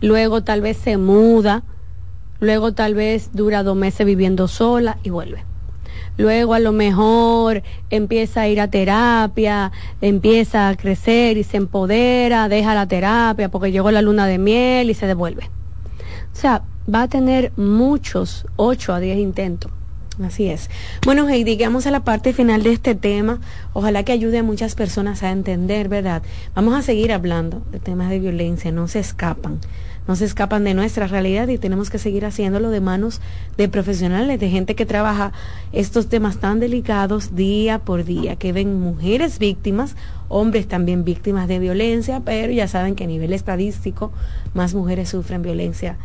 Luego 0.00 0.44
tal 0.44 0.60
vez 0.60 0.76
se 0.76 0.96
muda, 0.96 1.64
luego 2.40 2.72
tal 2.72 2.94
vez 2.94 3.30
dura 3.32 3.62
dos 3.62 3.76
meses 3.76 4.06
viviendo 4.06 4.48
sola 4.48 4.98
y 5.02 5.10
vuelve. 5.10 5.44
Luego 6.18 6.54
a 6.54 6.58
lo 6.58 6.72
mejor 6.72 7.62
empieza 7.90 8.42
a 8.42 8.48
ir 8.48 8.60
a 8.60 8.70
terapia, 8.70 9.70
empieza 10.00 10.68
a 10.68 10.76
crecer 10.76 11.36
y 11.36 11.44
se 11.44 11.58
empodera, 11.58 12.48
deja 12.48 12.74
la 12.74 12.86
terapia 12.86 13.50
porque 13.50 13.70
llegó 13.70 13.90
la 13.90 14.02
luna 14.02 14.26
de 14.26 14.38
miel 14.38 14.88
y 14.88 14.94
se 14.94 15.06
devuelve. 15.06 15.50
O 16.32 16.36
sea, 16.38 16.62
va 16.92 17.02
a 17.02 17.08
tener 17.08 17.52
muchos, 17.56 18.46
ocho 18.56 18.94
a 18.94 19.00
diez 19.00 19.18
intentos. 19.18 19.70
Así 20.24 20.48
es. 20.48 20.70
Bueno, 21.04 21.28
Heidi, 21.28 21.56
llegamos 21.56 21.86
a 21.86 21.90
la 21.90 22.00
parte 22.00 22.32
final 22.32 22.62
de 22.62 22.72
este 22.72 22.94
tema. 22.94 23.38
Ojalá 23.74 24.02
que 24.02 24.12
ayude 24.12 24.38
a 24.38 24.42
muchas 24.42 24.74
personas 24.74 25.22
a 25.22 25.30
entender, 25.30 25.88
¿verdad? 25.88 26.22
Vamos 26.54 26.74
a 26.74 26.80
seguir 26.80 27.12
hablando 27.12 27.62
de 27.70 27.80
temas 27.80 28.08
de 28.08 28.18
violencia, 28.18 28.72
no 28.72 28.88
se 28.88 29.00
escapan, 29.00 29.60
no 30.06 30.16
se 30.16 30.24
escapan 30.24 30.64
de 30.64 30.74
nuestra 30.74 31.06
realidad 31.06 31.48
y 31.48 31.58
tenemos 31.58 31.90
que 31.90 31.98
seguir 31.98 32.24
haciéndolo 32.24 32.70
de 32.70 32.80
manos 32.80 33.20
de 33.56 33.68
profesionales, 33.68 34.40
de 34.40 34.48
gente 34.48 34.74
que 34.74 34.86
trabaja 34.86 35.32
estos 35.72 36.08
temas 36.08 36.38
tan 36.38 36.60
delicados 36.60 37.34
día 37.34 37.78
por 37.78 38.04
día, 38.04 38.36
que 38.36 38.52
ven 38.52 38.80
mujeres 38.80 39.38
víctimas, 39.38 39.96
hombres 40.28 40.68
también 40.68 41.04
víctimas 41.04 41.48
de 41.48 41.58
violencia, 41.58 42.22
pero 42.24 42.52
ya 42.52 42.68
saben 42.68 42.94
que 42.94 43.04
a 43.04 43.08
nivel 43.08 43.32
estadístico 43.32 44.12
más 44.54 44.74
mujeres 44.74 45.08
sufren 45.08 45.42
violencia 45.42 45.96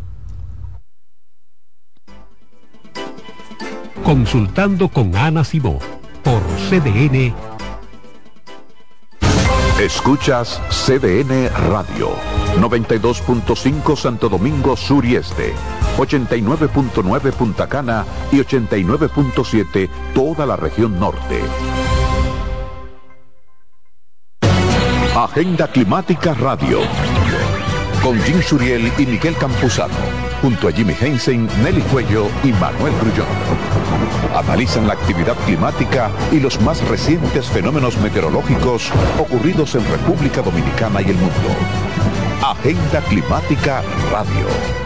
Consultando 4.07 4.89
con 4.89 5.17
Ana 5.17 5.43
Simó 5.43 5.81
por 6.23 6.41
CDN. 6.71 7.35
Escuchas 9.81 10.63
CDN 10.71 11.51
Radio, 11.69 12.11
92.5 12.61 13.97
Santo 13.97 14.29
Domingo 14.29 14.77
Sur 14.77 15.05
y 15.05 15.17
Este, 15.17 15.53
89.9 15.97 17.33
Punta 17.33 17.69
Cana 17.69 18.05
y 18.31 18.37
89.7 18.37 19.89
toda 20.15 20.47
la 20.47 20.55
región 20.55 21.01
norte. 21.01 21.41
Agenda 25.17 25.67
Climática 25.67 26.33
Radio, 26.35 26.79
con 28.05 28.17
Jim 28.21 28.41
Suriel 28.41 28.93
y 28.99 29.07
Miguel 29.07 29.35
Campuzano 29.37 30.27
junto 30.43 30.69
a 30.69 30.73
Jimmy 30.73 30.95
Hensen, 31.01 31.49
Nelly 31.63 31.81
Cuello 31.83 32.29
y 32.45 32.53
Manuel 32.53 32.93
Grullón. 33.01 33.27
Analizan 34.35 34.87
la 34.87 34.95
actividad 34.95 35.35
climática 35.47 36.11
y 36.33 36.41
los 36.41 36.61
más 36.61 36.87
recientes 36.89 37.47
fenómenos 37.47 37.97
meteorológicos 37.99 38.91
ocurridos 39.19 39.75
en 39.75 39.85
República 39.89 40.43
Dominicana 40.43 41.03
y 41.03 41.11
el 41.11 41.17
mundo. 41.17 41.49
Agenda 42.43 43.01
Climática 43.09 43.83
Radio. 44.11 44.86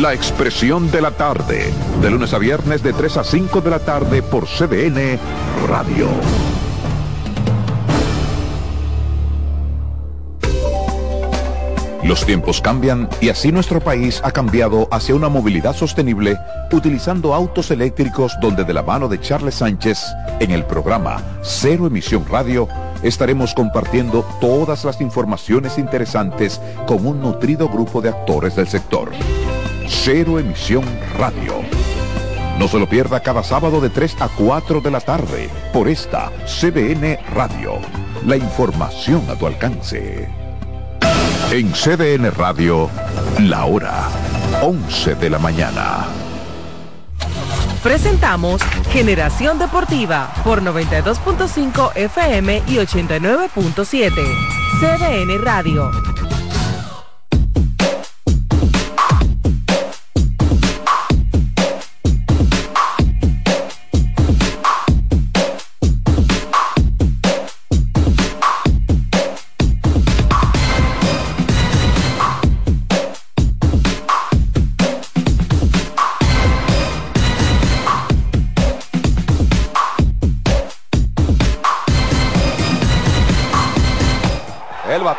La 0.00 0.12
expresión 0.12 0.90
de 0.90 1.00
la 1.00 1.12
tarde, 1.12 1.72
de 2.02 2.10
lunes 2.10 2.34
a 2.34 2.38
viernes 2.38 2.82
de 2.82 2.92
3 2.92 3.16
a 3.18 3.22
5 3.22 3.60
de 3.60 3.70
la 3.70 3.78
tarde 3.78 4.22
por 4.22 4.46
CDN 4.46 5.20
Radio. 5.68 6.08
Los 12.02 12.26
tiempos 12.26 12.60
cambian 12.60 13.08
y 13.20 13.28
así 13.28 13.52
nuestro 13.52 13.78
país 13.78 14.20
ha 14.24 14.32
cambiado 14.32 14.88
hacia 14.90 15.14
una 15.14 15.28
movilidad 15.28 15.76
sostenible 15.76 16.36
utilizando 16.72 17.32
autos 17.32 17.70
eléctricos 17.70 18.36
donde 18.40 18.64
de 18.64 18.74
la 18.74 18.82
mano 18.82 19.06
de 19.06 19.20
Charles 19.20 19.54
Sánchez 19.54 20.04
en 20.40 20.50
el 20.50 20.64
programa 20.64 21.22
Cero 21.42 21.86
Emisión 21.86 22.26
Radio 22.28 22.66
estaremos 23.04 23.54
compartiendo 23.54 24.24
todas 24.40 24.84
las 24.84 25.00
informaciones 25.00 25.78
interesantes 25.78 26.60
con 26.88 27.06
un 27.06 27.20
nutrido 27.20 27.68
grupo 27.68 28.02
de 28.02 28.08
actores 28.08 28.56
del 28.56 28.66
sector. 28.66 29.12
Cero 29.86 30.38
Emisión 30.38 30.84
Radio. 31.18 31.62
No 32.58 32.68
se 32.68 32.78
lo 32.78 32.88
pierda 32.88 33.20
cada 33.20 33.42
sábado 33.42 33.80
de 33.80 33.90
3 33.90 34.16
a 34.20 34.28
4 34.28 34.80
de 34.80 34.90
la 34.90 35.00
tarde 35.00 35.50
por 35.72 35.88
esta 35.88 36.30
CDN 36.46 37.18
Radio. 37.34 37.80
La 38.26 38.36
información 38.36 39.24
a 39.28 39.34
tu 39.34 39.46
alcance. 39.46 40.28
En 41.50 41.72
CDN 41.72 42.30
Radio, 42.32 42.88
la 43.40 43.66
hora 43.66 44.08
11 44.62 45.16
de 45.16 45.30
la 45.30 45.38
mañana. 45.38 46.06
Presentamos 47.82 48.62
Generación 48.90 49.58
Deportiva 49.58 50.32
por 50.42 50.62
92.5 50.62 51.92
FM 51.96 52.62
y 52.66 52.76
89.7. 52.76 54.10
CDN 54.80 55.42
Radio. 55.44 55.90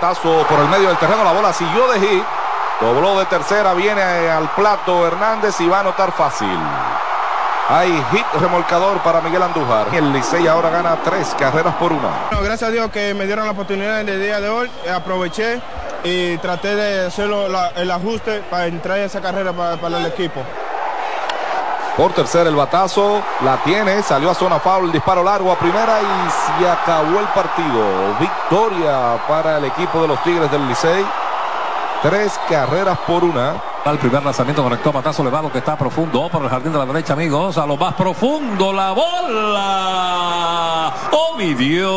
Batazo 0.06 0.46
por 0.48 0.60
el 0.60 0.68
medio 0.70 0.90
del 0.90 0.98
terreno, 0.98 1.24
la 1.24 1.32
bola 1.32 1.52
siguió 1.52 1.88
de 1.88 2.00
hit. 2.00 2.24
Dobló 2.80 3.18
de 3.18 3.26
tercera, 3.26 3.74
viene 3.74 4.02
al 4.02 4.50
plato 4.50 5.08
Hernández 5.08 5.60
y 5.62 5.68
va 5.68 5.78
a 5.78 5.80
anotar 5.80 6.12
fácil. 6.12 6.60
Hay 7.70 7.90
hit 8.12 8.26
remolcador 8.40 9.00
para 9.00 9.22
Miguel 9.22 9.42
Andújar. 9.42 9.88
El 9.94 10.12
Licey 10.12 10.46
ahora 10.46 10.70
gana 10.70 10.98
tres 11.04 11.34
carreras 11.40 11.74
por 11.76 11.92
una. 11.92 12.10
Bueno, 12.30 12.44
gracias 12.44 12.70
a 12.70 12.72
Dios 12.72 12.92
que 12.92 13.14
me 13.14 13.26
dieron 13.26 13.46
la 13.46 13.52
oportunidad 13.54 14.02
en 14.02 14.10
el 14.10 14.22
día 14.22 14.40
de 14.40 14.50
hoy. 14.50 14.70
Eh, 14.86 14.92
Aproveché 14.92 15.62
y 16.04 16.38
traté 16.38 16.76
de 16.76 17.08
hacer 17.08 17.32
el 17.78 17.92
ajuste 17.92 18.44
para 18.52 18.68
entrar 18.68 19.00
en 19.00 19.06
esa 19.06 19.22
carrera 19.22 19.54
para 19.54 19.98
el 19.98 20.06
equipo. 20.06 20.42
Por 21.98 22.12
tercera 22.12 22.50
el 22.50 22.56
batazo, 22.56 23.22
la 23.42 23.56
tiene, 23.64 24.04
salió 24.04 24.30
a 24.30 24.36
zona 24.36 24.60
foul, 24.60 24.88
el 24.88 24.92
disparo 24.92 25.24
largo 25.24 25.50
a 25.50 25.58
primera 25.58 26.02
y 26.02 26.60
se 26.60 26.70
acabó 26.70 27.22
el 27.22 27.28
partido. 27.28 28.18
Victoria 28.20 29.18
para 29.26 29.60
el 29.60 29.66
equipo 29.66 30.02
de 30.02 30.10
los 30.10 30.22
Tigres 30.22 30.52
del 30.52 30.68
Licey. 30.68 31.06
Tres 32.02 32.38
carreras 32.50 32.98
por 33.08 33.24
una. 33.24 33.54
Al 33.86 33.98
primer 33.98 34.22
lanzamiento 34.24 34.62
conectó 34.62 34.92
batazo 34.92 35.22
elevado 35.22 35.50
que 35.50 35.60
está 35.60 35.78
profundo 35.78 36.28
por 36.30 36.44
el 36.44 36.50
jardín 36.50 36.74
de 36.74 36.80
la 36.80 36.86
derecha, 36.86 37.14
amigos. 37.14 37.58
A 37.58 37.66
lo 37.66 37.78
más 37.78 37.94
profundo, 37.94 38.74
la 38.74 38.92
bola. 38.92 40.94
¡Oh, 41.12 41.36
mi 41.38 41.54
Dios! 41.54 41.88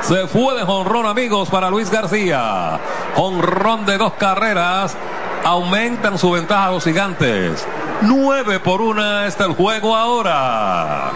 Se 0.00 0.26
fue 0.26 0.54
de 0.54 0.64
jonrón, 0.64 1.04
amigos, 1.06 1.50
para 1.50 1.68
Luis 1.68 1.90
García. 1.90 2.80
Jonrón 3.14 3.84
de 3.84 3.98
dos 3.98 4.14
carreras. 4.14 4.96
Aumentan 5.44 6.18
su 6.18 6.30
ventaja 6.30 6.70
los 6.70 6.84
gigantes. 6.84 7.66
9 8.00 8.60
por 8.60 8.80
1 8.80 9.24
está 9.24 9.44
el 9.44 9.54
juego 9.54 9.94
ahora. 9.94 11.10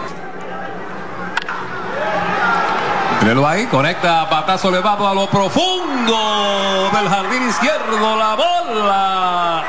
Míralo 3.21 3.47
ahí, 3.47 3.65
conecta 3.65 4.25
batazo 4.25 4.69
elevado 4.69 5.07
a 5.07 5.13
lo 5.13 5.27
profundo 5.27 6.89
del 6.93 7.09
jardín 7.09 7.49
izquierdo, 7.49 8.15
la 8.17 8.35
bola. 8.35 9.63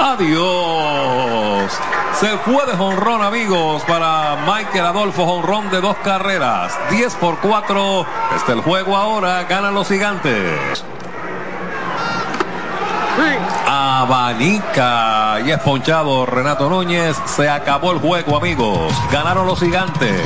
Adiós. 0.00 1.72
Se 2.14 2.36
fue 2.38 2.66
de 2.66 2.76
jonrón, 2.76 3.22
amigos, 3.22 3.82
para 3.84 4.36
Michael 4.44 4.86
Adolfo, 4.86 5.24
jonrón 5.24 5.70
de 5.70 5.80
dos 5.80 5.96
carreras. 5.98 6.76
10 6.90 7.14
por 7.14 7.38
4. 7.38 8.06
Está 8.34 8.52
el 8.54 8.60
juego 8.60 8.96
ahora, 8.96 9.44
ganan 9.44 9.72
los 9.72 9.88
gigantes. 9.88 10.84
Abanica 13.66 15.40
y 15.44 15.50
es 15.50 15.58
ponchado 15.60 16.24
Renato 16.24 16.70
Núñez. 16.70 17.16
Se 17.26 17.48
acabó 17.48 17.92
el 17.92 17.98
juego, 17.98 18.36
amigos. 18.36 18.92
Ganaron 19.12 19.46
los 19.46 19.60
gigantes. 19.60 20.22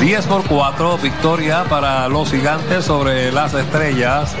10 0.00 0.26
por 0.26 0.44
4, 0.44 0.98
victoria 0.98 1.64
para 1.68 2.08
los 2.08 2.30
gigantes 2.30 2.84
sobre 2.84 3.30
las 3.30 3.54
estrellas. 3.54 4.34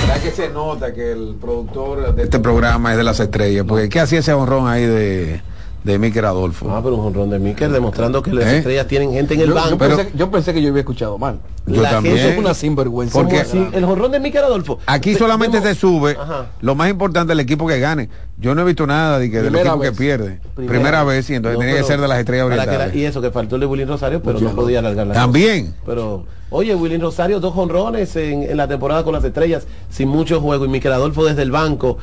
¿Verdad 0.00 0.22
que 0.22 0.30
se 0.30 0.48
nota 0.48 0.94
que 0.94 1.12
el 1.12 1.36
productor 1.40 2.14
de 2.14 2.22
este 2.22 2.38
programa 2.38 2.92
es 2.92 2.96
de 2.96 3.04
las 3.04 3.20
estrellas? 3.20 3.66
Porque 3.68 3.88
¿qué 3.88 4.00
hacía 4.00 4.20
ese 4.20 4.32
honrón 4.32 4.66
ahí 4.66 4.86
de, 4.86 5.42
de 5.84 5.98
Miquel 5.98 6.24
Adolfo? 6.24 6.70
Ah, 6.70 6.80
pero 6.82 6.96
un 6.96 7.06
honrón 7.06 7.30
de 7.30 7.38
Miquel 7.38 7.70
demostrando 7.72 8.22
que 8.22 8.32
las 8.32 8.46
estrellas 8.46 8.86
tienen 8.86 9.12
gente 9.12 9.34
en 9.34 9.40
el 9.42 9.48
Yo- 9.48 9.54
banco. 9.54 9.70
yo 9.70 9.78
pensé- 9.78 10.10
yo 10.14 10.30
pensé 10.30 10.52
que 10.54 10.62
yo 10.62 10.70
había 10.70 10.80
escuchado 10.80 11.18
mal. 11.18 11.38
Yo 11.66 11.80
la 11.82 11.90
también. 11.90 12.16
gente 12.16 12.32
es 12.32 12.38
una 12.38 12.52
sinvergüenza. 12.54 13.18
Porque- 13.18 13.44
Porque 13.44 13.76
el 13.78 13.84
honrón 13.84 14.10
de 14.12 14.20
Miquel 14.20 14.44
Adolfo. 14.44 14.78
Aquí 14.86 15.14
solamente 15.14 15.60
se 15.62 15.74
sube 15.74 16.16
Ajá. 16.18 16.46
lo 16.60 16.74
más 16.74 16.90
importante 16.90 17.30
del 17.30 17.40
equipo 17.40 17.66
que 17.66 17.78
gane. 17.78 18.08
Yo 18.38 18.54
no 18.54 18.62
he 18.62 18.64
visto 18.64 18.86
nada 18.86 19.18
de 19.18 19.30
que 19.30 19.40
del 19.42 19.54
equipo 19.54 19.78
que 19.80 19.92
pierde. 19.92 20.40
Primera 20.54 20.72
Primera, 20.72 21.04
vez. 21.04 21.28
y 21.30 21.34
entonces 21.34 21.58
No, 21.58 21.60
tenía 21.64 21.76
que 21.80 21.84
ser 21.86 22.00
de 22.00 22.08
las 22.08 22.18
estrellas 22.18 22.44
para 22.48 22.56
que 22.56 22.62
era- 22.62 22.72
orientales. 22.72 22.96
y 23.02 23.04
eso 23.06 23.20
que 23.22 23.30
faltó 23.30 23.54
el 23.56 23.60
de 23.60 23.66
Willy 23.66 23.84
Rosario, 23.84 24.22
pero 24.22 24.40
no 24.40 24.50
podía 24.50 24.80
alargar 24.80 25.06
la 25.06 25.14
También. 25.14 25.66
cosa. 25.66 25.78
Pero, 25.86 26.26
oye, 26.50 26.74
Willy 26.74 26.98
Rosario, 26.98 27.40
dos 27.40 27.54
honrones 27.56 28.16
en, 28.16 28.42
en 28.42 28.56
la 28.56 28.66
temporada 28.68 29.04
con 29.04 29.12
las 29.14 29.22
estrellas, 29.24 29.66
sin 29.90 30.08
mucho 30.08 30.40
juego. 30.40 30.64
Y 30.64 30.68
Miquel 30.68 30.92
Adolfo 30.92 31.24
desde 31.24 31.42
el 31.42 31.50
banco, 31.50 31.98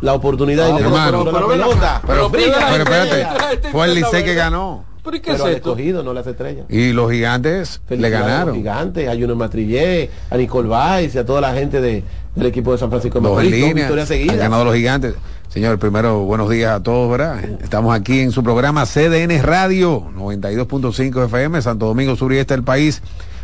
la 0.00 0.14
oportunidad 0.14 0.68
y 0.68 0.72
le 0.72 0.88
pero, 0.88 1.24
pero 1.24 1.40
la 1.40 1.46
pelota. 1.48 2.02
pero 2.06 2.30
pero 2.30 2.50
la 2.50 2.76
espérate, 2.76 3.68
fue 3.70 3.86
el 3.86 3.94
Licey 3.94 4.24
que 4.24 4.34
ganó. 4.34 4.84
¿Pero 5.02 5.16
y 5.16 5.20
qué 5.20 5.30
qué 5.30 5.32
es 5.32 5.38
esto? 5.38 5.50
escogido, 5.50 6.02
no 6.02 6.12
las 6.12 6.26
estrellas. 6.26 6.66
Y 6.68 6.92
los 6.92 7.10
gigantes 7.10 7.80
le 7.88 8.10
ganaron. 8.10 8.54
Gigantes, 8.54 9.08
a 9.08 9.12
Junior 9.12 9.34
Matrillé, 9.34 10.10
a 10.30 10.36
Nicole 10.36 10.68
Weiss 10.68 11.14
y 11.14 11.18
a 11.18 11.24
toda 11.24 11.40
la 11.40 11.54
gente 11.54 11.80
de, 11.80 12.04
del 12.34 12.46
equipo 12.46 12.72
de 12.72 12.78
San 12.78 12.90
Francisco 12.90 13.18
de 13.18 13.28
Macorís, 13.28 14.30
han 14.30 14.36
ganado 14.36 14.64
los 14.64 14.74
gigantes. 14.74 15.14
Señor, 15.48 15.78
primero, 15.78 16.20
buenos 16.20 16.48
días 16.48 16.70
a 16.72 16.82
todos, 16.82 17.10
¿verdad? 17.10 17.42
Estamos 17.60 17.92
aquí 17.92 18.20
en 18.20 18.30
su 18.30 18.44
programa 18.44 18.86
CDN 18.86 19.42
Radio, 19.42 20.06
92.5 20.16 21.24
FM, 21.24 21.60
Santo 21.60 21.86
Domingo 21.86 22.14
Sur 22.14 22.32
y 22.32 22.38
Este 22.38 22.54
del 22.54 22.62
país, 22.62 23.02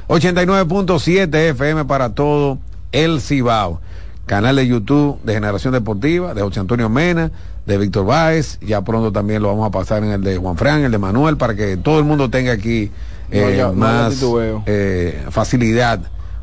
89.7 0.09 1.35
FM 1.35 1.85
para 1.87 2.15
todo 2.15 2.59
el 2.93 3.21
Cibao. 3.21 3.81
Canal 4.27 4.57
de 4.57 4.67
YouTube 4.67 5.19
de 5.23 5.35
Generación 5.35 5.73
Deportiva, 5.73 6.35
de 6.35 6.43
José 6.43 6.61
Antonio 6.61 6.89
Mena, 6.89 7.31
de 7.65 7.79
Víctor 7.79 8.07
Báez, 8.07 8.59
ya 8.61 8.83
pronto 8.83 9.13
también 9.13 9.41
lo 9.43 9.49
vamos 9.49 9.67
a 9.67 9.71
pasar 9.71 10.03
en 10.05 10.11
el 10.11 10.23
de 10.23 10.37
Juan 10.37 10.57
Fran, 10.57 10.83
el 10.85 10.91
de 10.93 10.99
Manuel, 10.99 11.37
para 11.37 11.55
que 11.55 11.77
todo 11.77 11.99
el 11.99 12.05
mundo 12.05 12.29
tenga 12.29 12.53
aquí 12.53 12.91
No, 13.31 13.37
eh, 13.39 13.57
ya- 13.57 13.73
más 13.73 14.21
eh, 14.67 15.25
facilidad 15.31 16.01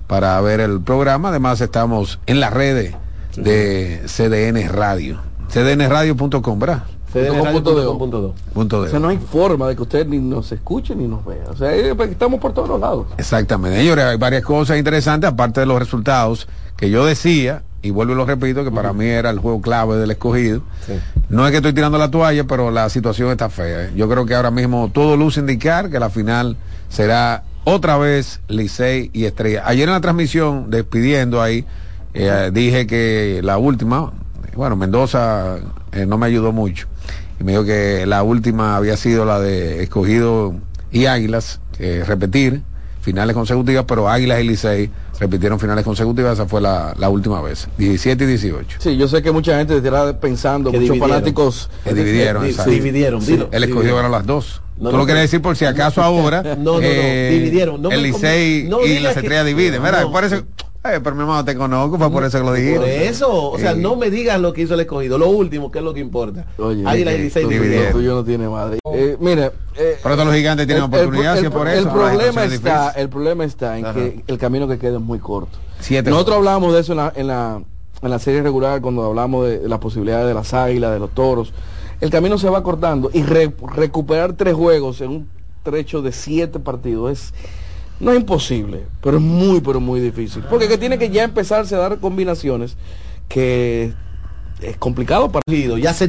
para 0.07 0.39
ver 0.41 0.60
el 0.61 0.81
programa. 0.81 1.30
Además 1.30 1.60
estamos 1.61 2.19
en 2.26 2.39
las 2.39 2.53
redes 2.53 2.93
de 3.35 4.01
CDN 4.05 4.68
Radio. 4.69 5.19
cdnradio.com, 5.49 6.60
¿verdad? 6.60 6.84
cdnradio.com.do. 7.11 8.34
Punto 8.53 8.81
de. 8.81 8.88
O 8.88 8.91
sea, 8.91 8.99
no 8.99 9.07
hay 9.10 9.18
forma 9.18 9.68
de 9.68 9.76
que 9.76 9.81
usted 9.84 10.07
ni 10.07 10.18
nos 10.19 10.51
escuche 10.51 10.95
ni 10.95 11.07
nos 11.07 11.23
vea. 11.26 11.43
O 11.49 11.55
sea, 11.55 11.73
eh, 11.76 11.93
pues, 11.95 12.10
estamos 12.11 12.39
por 12.39 12.53
todos 12.53 12.68
los 12.69 12.80
lados. 12.80 13.07
Exactamente. 13.18 13.77
Señores, 13.77 14.05
hay 14.05 14.18
varias 14.18 14.43
cosas 14.43 14.77
interesantes, 14.77 15.30
aparte 15.30 15.60
de 15.60 15.65
los 15.65 15.77
resultados 15.80 16.47
que 16.76 16.89
yo 16.89 17.05
decía, 17.05 17.61
y 17.84 17.91
vuelvo 17.91 18.14
y 18.14 18.15
lo 18.15 18.26
repito, 18.26 18.64
que 18.64 18.72
para 18.72 18.93
mí 18.93 19.05
era 19.05 19.30
el 19.30 19.39
juego 19.39 19.61
clave 19.61 19.97
del 19.97 20.10
escogido. 20.10 20.64
No 21.30 21.45
es 21.45 21.51
que 21.51 21.57
estoy 21.57 21.73
tirando 21.73 21.97
la 21.97 22.10
toalla, 22.10 22.45
pero 22.45 22.72
la 22.72 22.89
situación 22.89 23.30
está 23.30 23.49
fea. 23.49 23.85
¿eh? 23.85 23.91
Yo 23.93 24.10
creo 24.10 24.26
que 24.26 24.34
ahora 24.34 24.51
mismo 24.51 24.89
todo 24.91 25.18
luce 25.18 25.41
indicar 25.41 25.89
que 25.89 25.99
la 25.99 26.10
final 26.10 26.55
será 26.88 27.43
otra 27.65 27.97
vez 27.97 28.39
Licey 28.47 29.11
y 29.14 29.26
Estrella. 29.26 29.64
Ayer 29.65 29.89
en 29.89 29.93
la 29.93 29.99
transmisión, 30.01 30.72
despidiendo 30.72 31.41
ahí, 31.41 31.65
eh, 32.14 32.51
dije 32.53 32.88
que 32.88 33.41
la 33.43 33.57
última, 33.57 34.14
bueno, 34.55 34.77
Mendoza 34.77 35.57
eh, 35.91 36.05
no 36.05 36.18
me 36.18 36.27
ayudó 36.27 36.53
mucho. 36.53 36.88
Y 37.38 37.43
me 37.43 37.51
dijo 37.51 37.65
que 37.65 38.05
la 38.05 38.23
última 38.23 38.77
había 38.77 38.95
sido 38.95 39.26
la 39.26 39.41
de 39.41 39.84
escogido 39.84 40.55
y 40.89 41.07
Águilas, 41.07 41.60
repetir 42.05 42.61
finales 43.01 43.35
consecutivas, 43.35 43.84
pero 43.85 44.07
Águilas 44.07 44.39
y 44.39 44.47
Licey 44.47 44.91
repitieron 45.19 45.60
finales 45.60 45.85
consecutivas, 45.85 46.34
esa 46.34 46.48
fue 46.48 46.60
la, 46.61 46.94
la 46.98 47.10
última 47.10 47.41
vez, 47.41 47.68
17 47.77 48.23
y 48.23 48.27
18. 48.27 48.77
Sí, 48.80 48.98
yo 48.98 49.07
sé 49.07 49.22
que 49.22 49.31
mucha 49.31 49.57
gente 49.57 49.77
estará 49.77 50.19
pensando, 50.19 50.72
Que 50.72 50.77
muchos 50.77 50.94
dividieron. 50.94 51.10
fanáticos 51.10 51.69
Que 51.84 51.94
dividieron, 51.94 52.44
Di- 52.44 52.49
exacto. 52.49 52.72
dividieron, 52.72 53.22
Sí, 53.22 53.31
dilo. 53.34 53.49
El 53.52 53.64
escogido 53.64 53.81
Dividieron. 53.81 54.02
ganó 54.03 54.18
las 54.18 54.26
dos. 54.26 54.61
No, 54.77 54.90
Tú 54.90 54.94
no, 54.94 54.98
lo 54.99 55.06
quieres 55.06 55.23
decir 55.23 55.41
por 55.41 55.56
si 55.56 55.65
acaso 55.65 56.02
ahora. 56.03 56.41
No, 56.41 56.56
no, 56.56 56.73
no, 56.73 56.80
dividieron. 56.80 57.81
No 57.81 57.90
me 57.90 57.95
el 57.95 58.03
Licey 58.03 58.65
y 58.68 58.69
que- 58.69 59.07
estrellas 59.10 59.45
dividen, 59.45 59.81
¿verdad? 59.84 60.02
no. 60.03 60.11
Eh, 60.85 60.99
pero 61.01 61.15
mi 61.15 61.22
hermano 61.22 61.45
te 61.45 61.55
conozco, 61.55 61.97
fue 61.97 62.11
por 62.11 62.26
eso 62.26 62.39
que 62.39 62.43
lo 62.43 62.51
dijiste. 62.53 62.80
Por 62.80 62.88
eso, 62.89 63.51
o 63.51 63.57
sea, 63.57 63.72
Eh, 63.72 63.76
no 63.76 63.95
me 63.95 64.10
digas 64.10 64.39
lo 64.41 64.51
que 64.51 64.64
hizo 64.64 64.73
el 64.73 64.81
escogido, 64.81 65.18
lo 65.18 65.30
último, 65.30 65.72
que 65.72 65.80
es 65.80 65.85
lo 65.85 65.93
que 65.93 66.01
importa. 66.01 66.45
Oye, 66.57 66.84
Águila 66.85 67.14
y 67.14 67.19
Licey 67.19 67.45
dividieron. 67.45 67.93
tuyo 67.93 68.15
no 68.15 68.23
tiene 68.26 68.49
madre. 68.49 68.80
Eh, 68.93 69.15
mire, 69.18 69.51
eh, 69.77 69.97
Pero 70.03 70.15
todos 70.15 70.27
los 70.27 70.35
gigantes 70.35 70.68
tienen 70.68 70.84
el- 70.84 70.89
el- 70.93 70.99
oportunidad, 70.99 71.34
si 71.35 71.39
el- 71.39 71.45
es 71.45 71.51
por 71.51 71.68
el 71.69 71.80
eso. 71.80 71.89
problema 71.89 72.11
la 72.18 72.22
situación 72.23 72.47
es 72.47 72.53
está, 72.53 72.81
difícil. 72.81 73.01
el 73.01 73.10
problema 73.10 73.45
está 73.45 73.77
en 73.77 73.85
Ajá. 73.85 73.93
que 73.95 74.23
el 74.27 74.38
camino 74.38 74.68
que 74.68 74.77
queda 74.77 74.95
es 74.97 75.01
muy 75.01 75.19
corto. 75.19 75.57
Siete 75.80 76.10
Nosotros 76.10 76.35
hablamos 76.38 76.73
de 76.73 76.81
eso 76.81 76.91
en 76.91 76.97
la, 76.97 77.14
en 77.15 77.27
la, 77.27 77.61
en 78.01 78.10
la 78.10 78.19
serie 78.19 78.41
regular 78.41 78.81
cuando 78.81 79.05
hablamos 79.05 79.45
de, 79.47 79.60
de 79.60 79.69
las 79.69 79.80
posibilidades 79.80 80.27
de 80.27 80.34
las 80.34 80.53
águilas, 80.53 80.91
de 80.91 80.99
los 80.99 81.11
toros. 81.11 81.53
El 82.01 82.10
camino 82.10 82.38
se 82.38 82.49
va 82.49 82.61
cortando 82.61 83.10
y 83.14 83.23
re- 83.23 83.53
recuperar 83.73 84.34
tres 84.34 84.53
juegos 84.53 84.99
en 84.99 85.11
un 85.11 85.30
trecho 85.64 86.01
de 86.01 86.11
siete 86.11 86.60
partidos 86.60 87.10
es 87.10 87.34
no 87.99 88.11
es 88.11 88.20
imposible, 88.20 88.88
pero 89.02 89.18
es 89.18 89.24
muy, 89.24 89.61
pero 89.61 89.80
muy 89.80 89.99
difícil. 89.99 90.44
Porque 90.49 90.68
que 90.68 90.78
tiene 90.78 90.98
que 90.98 91.10
ya 91.10 91.24
empezarse 91.24 91.76
a 91.76 91.80
dar 91.80 91.99
combinaciones 91.99 92.78
que 93.28 93.95
es 94.60 94.78
complicado 94.78 95.32
para 95.32 95.41
Ya 95.78 95.94
se 95.94 96.02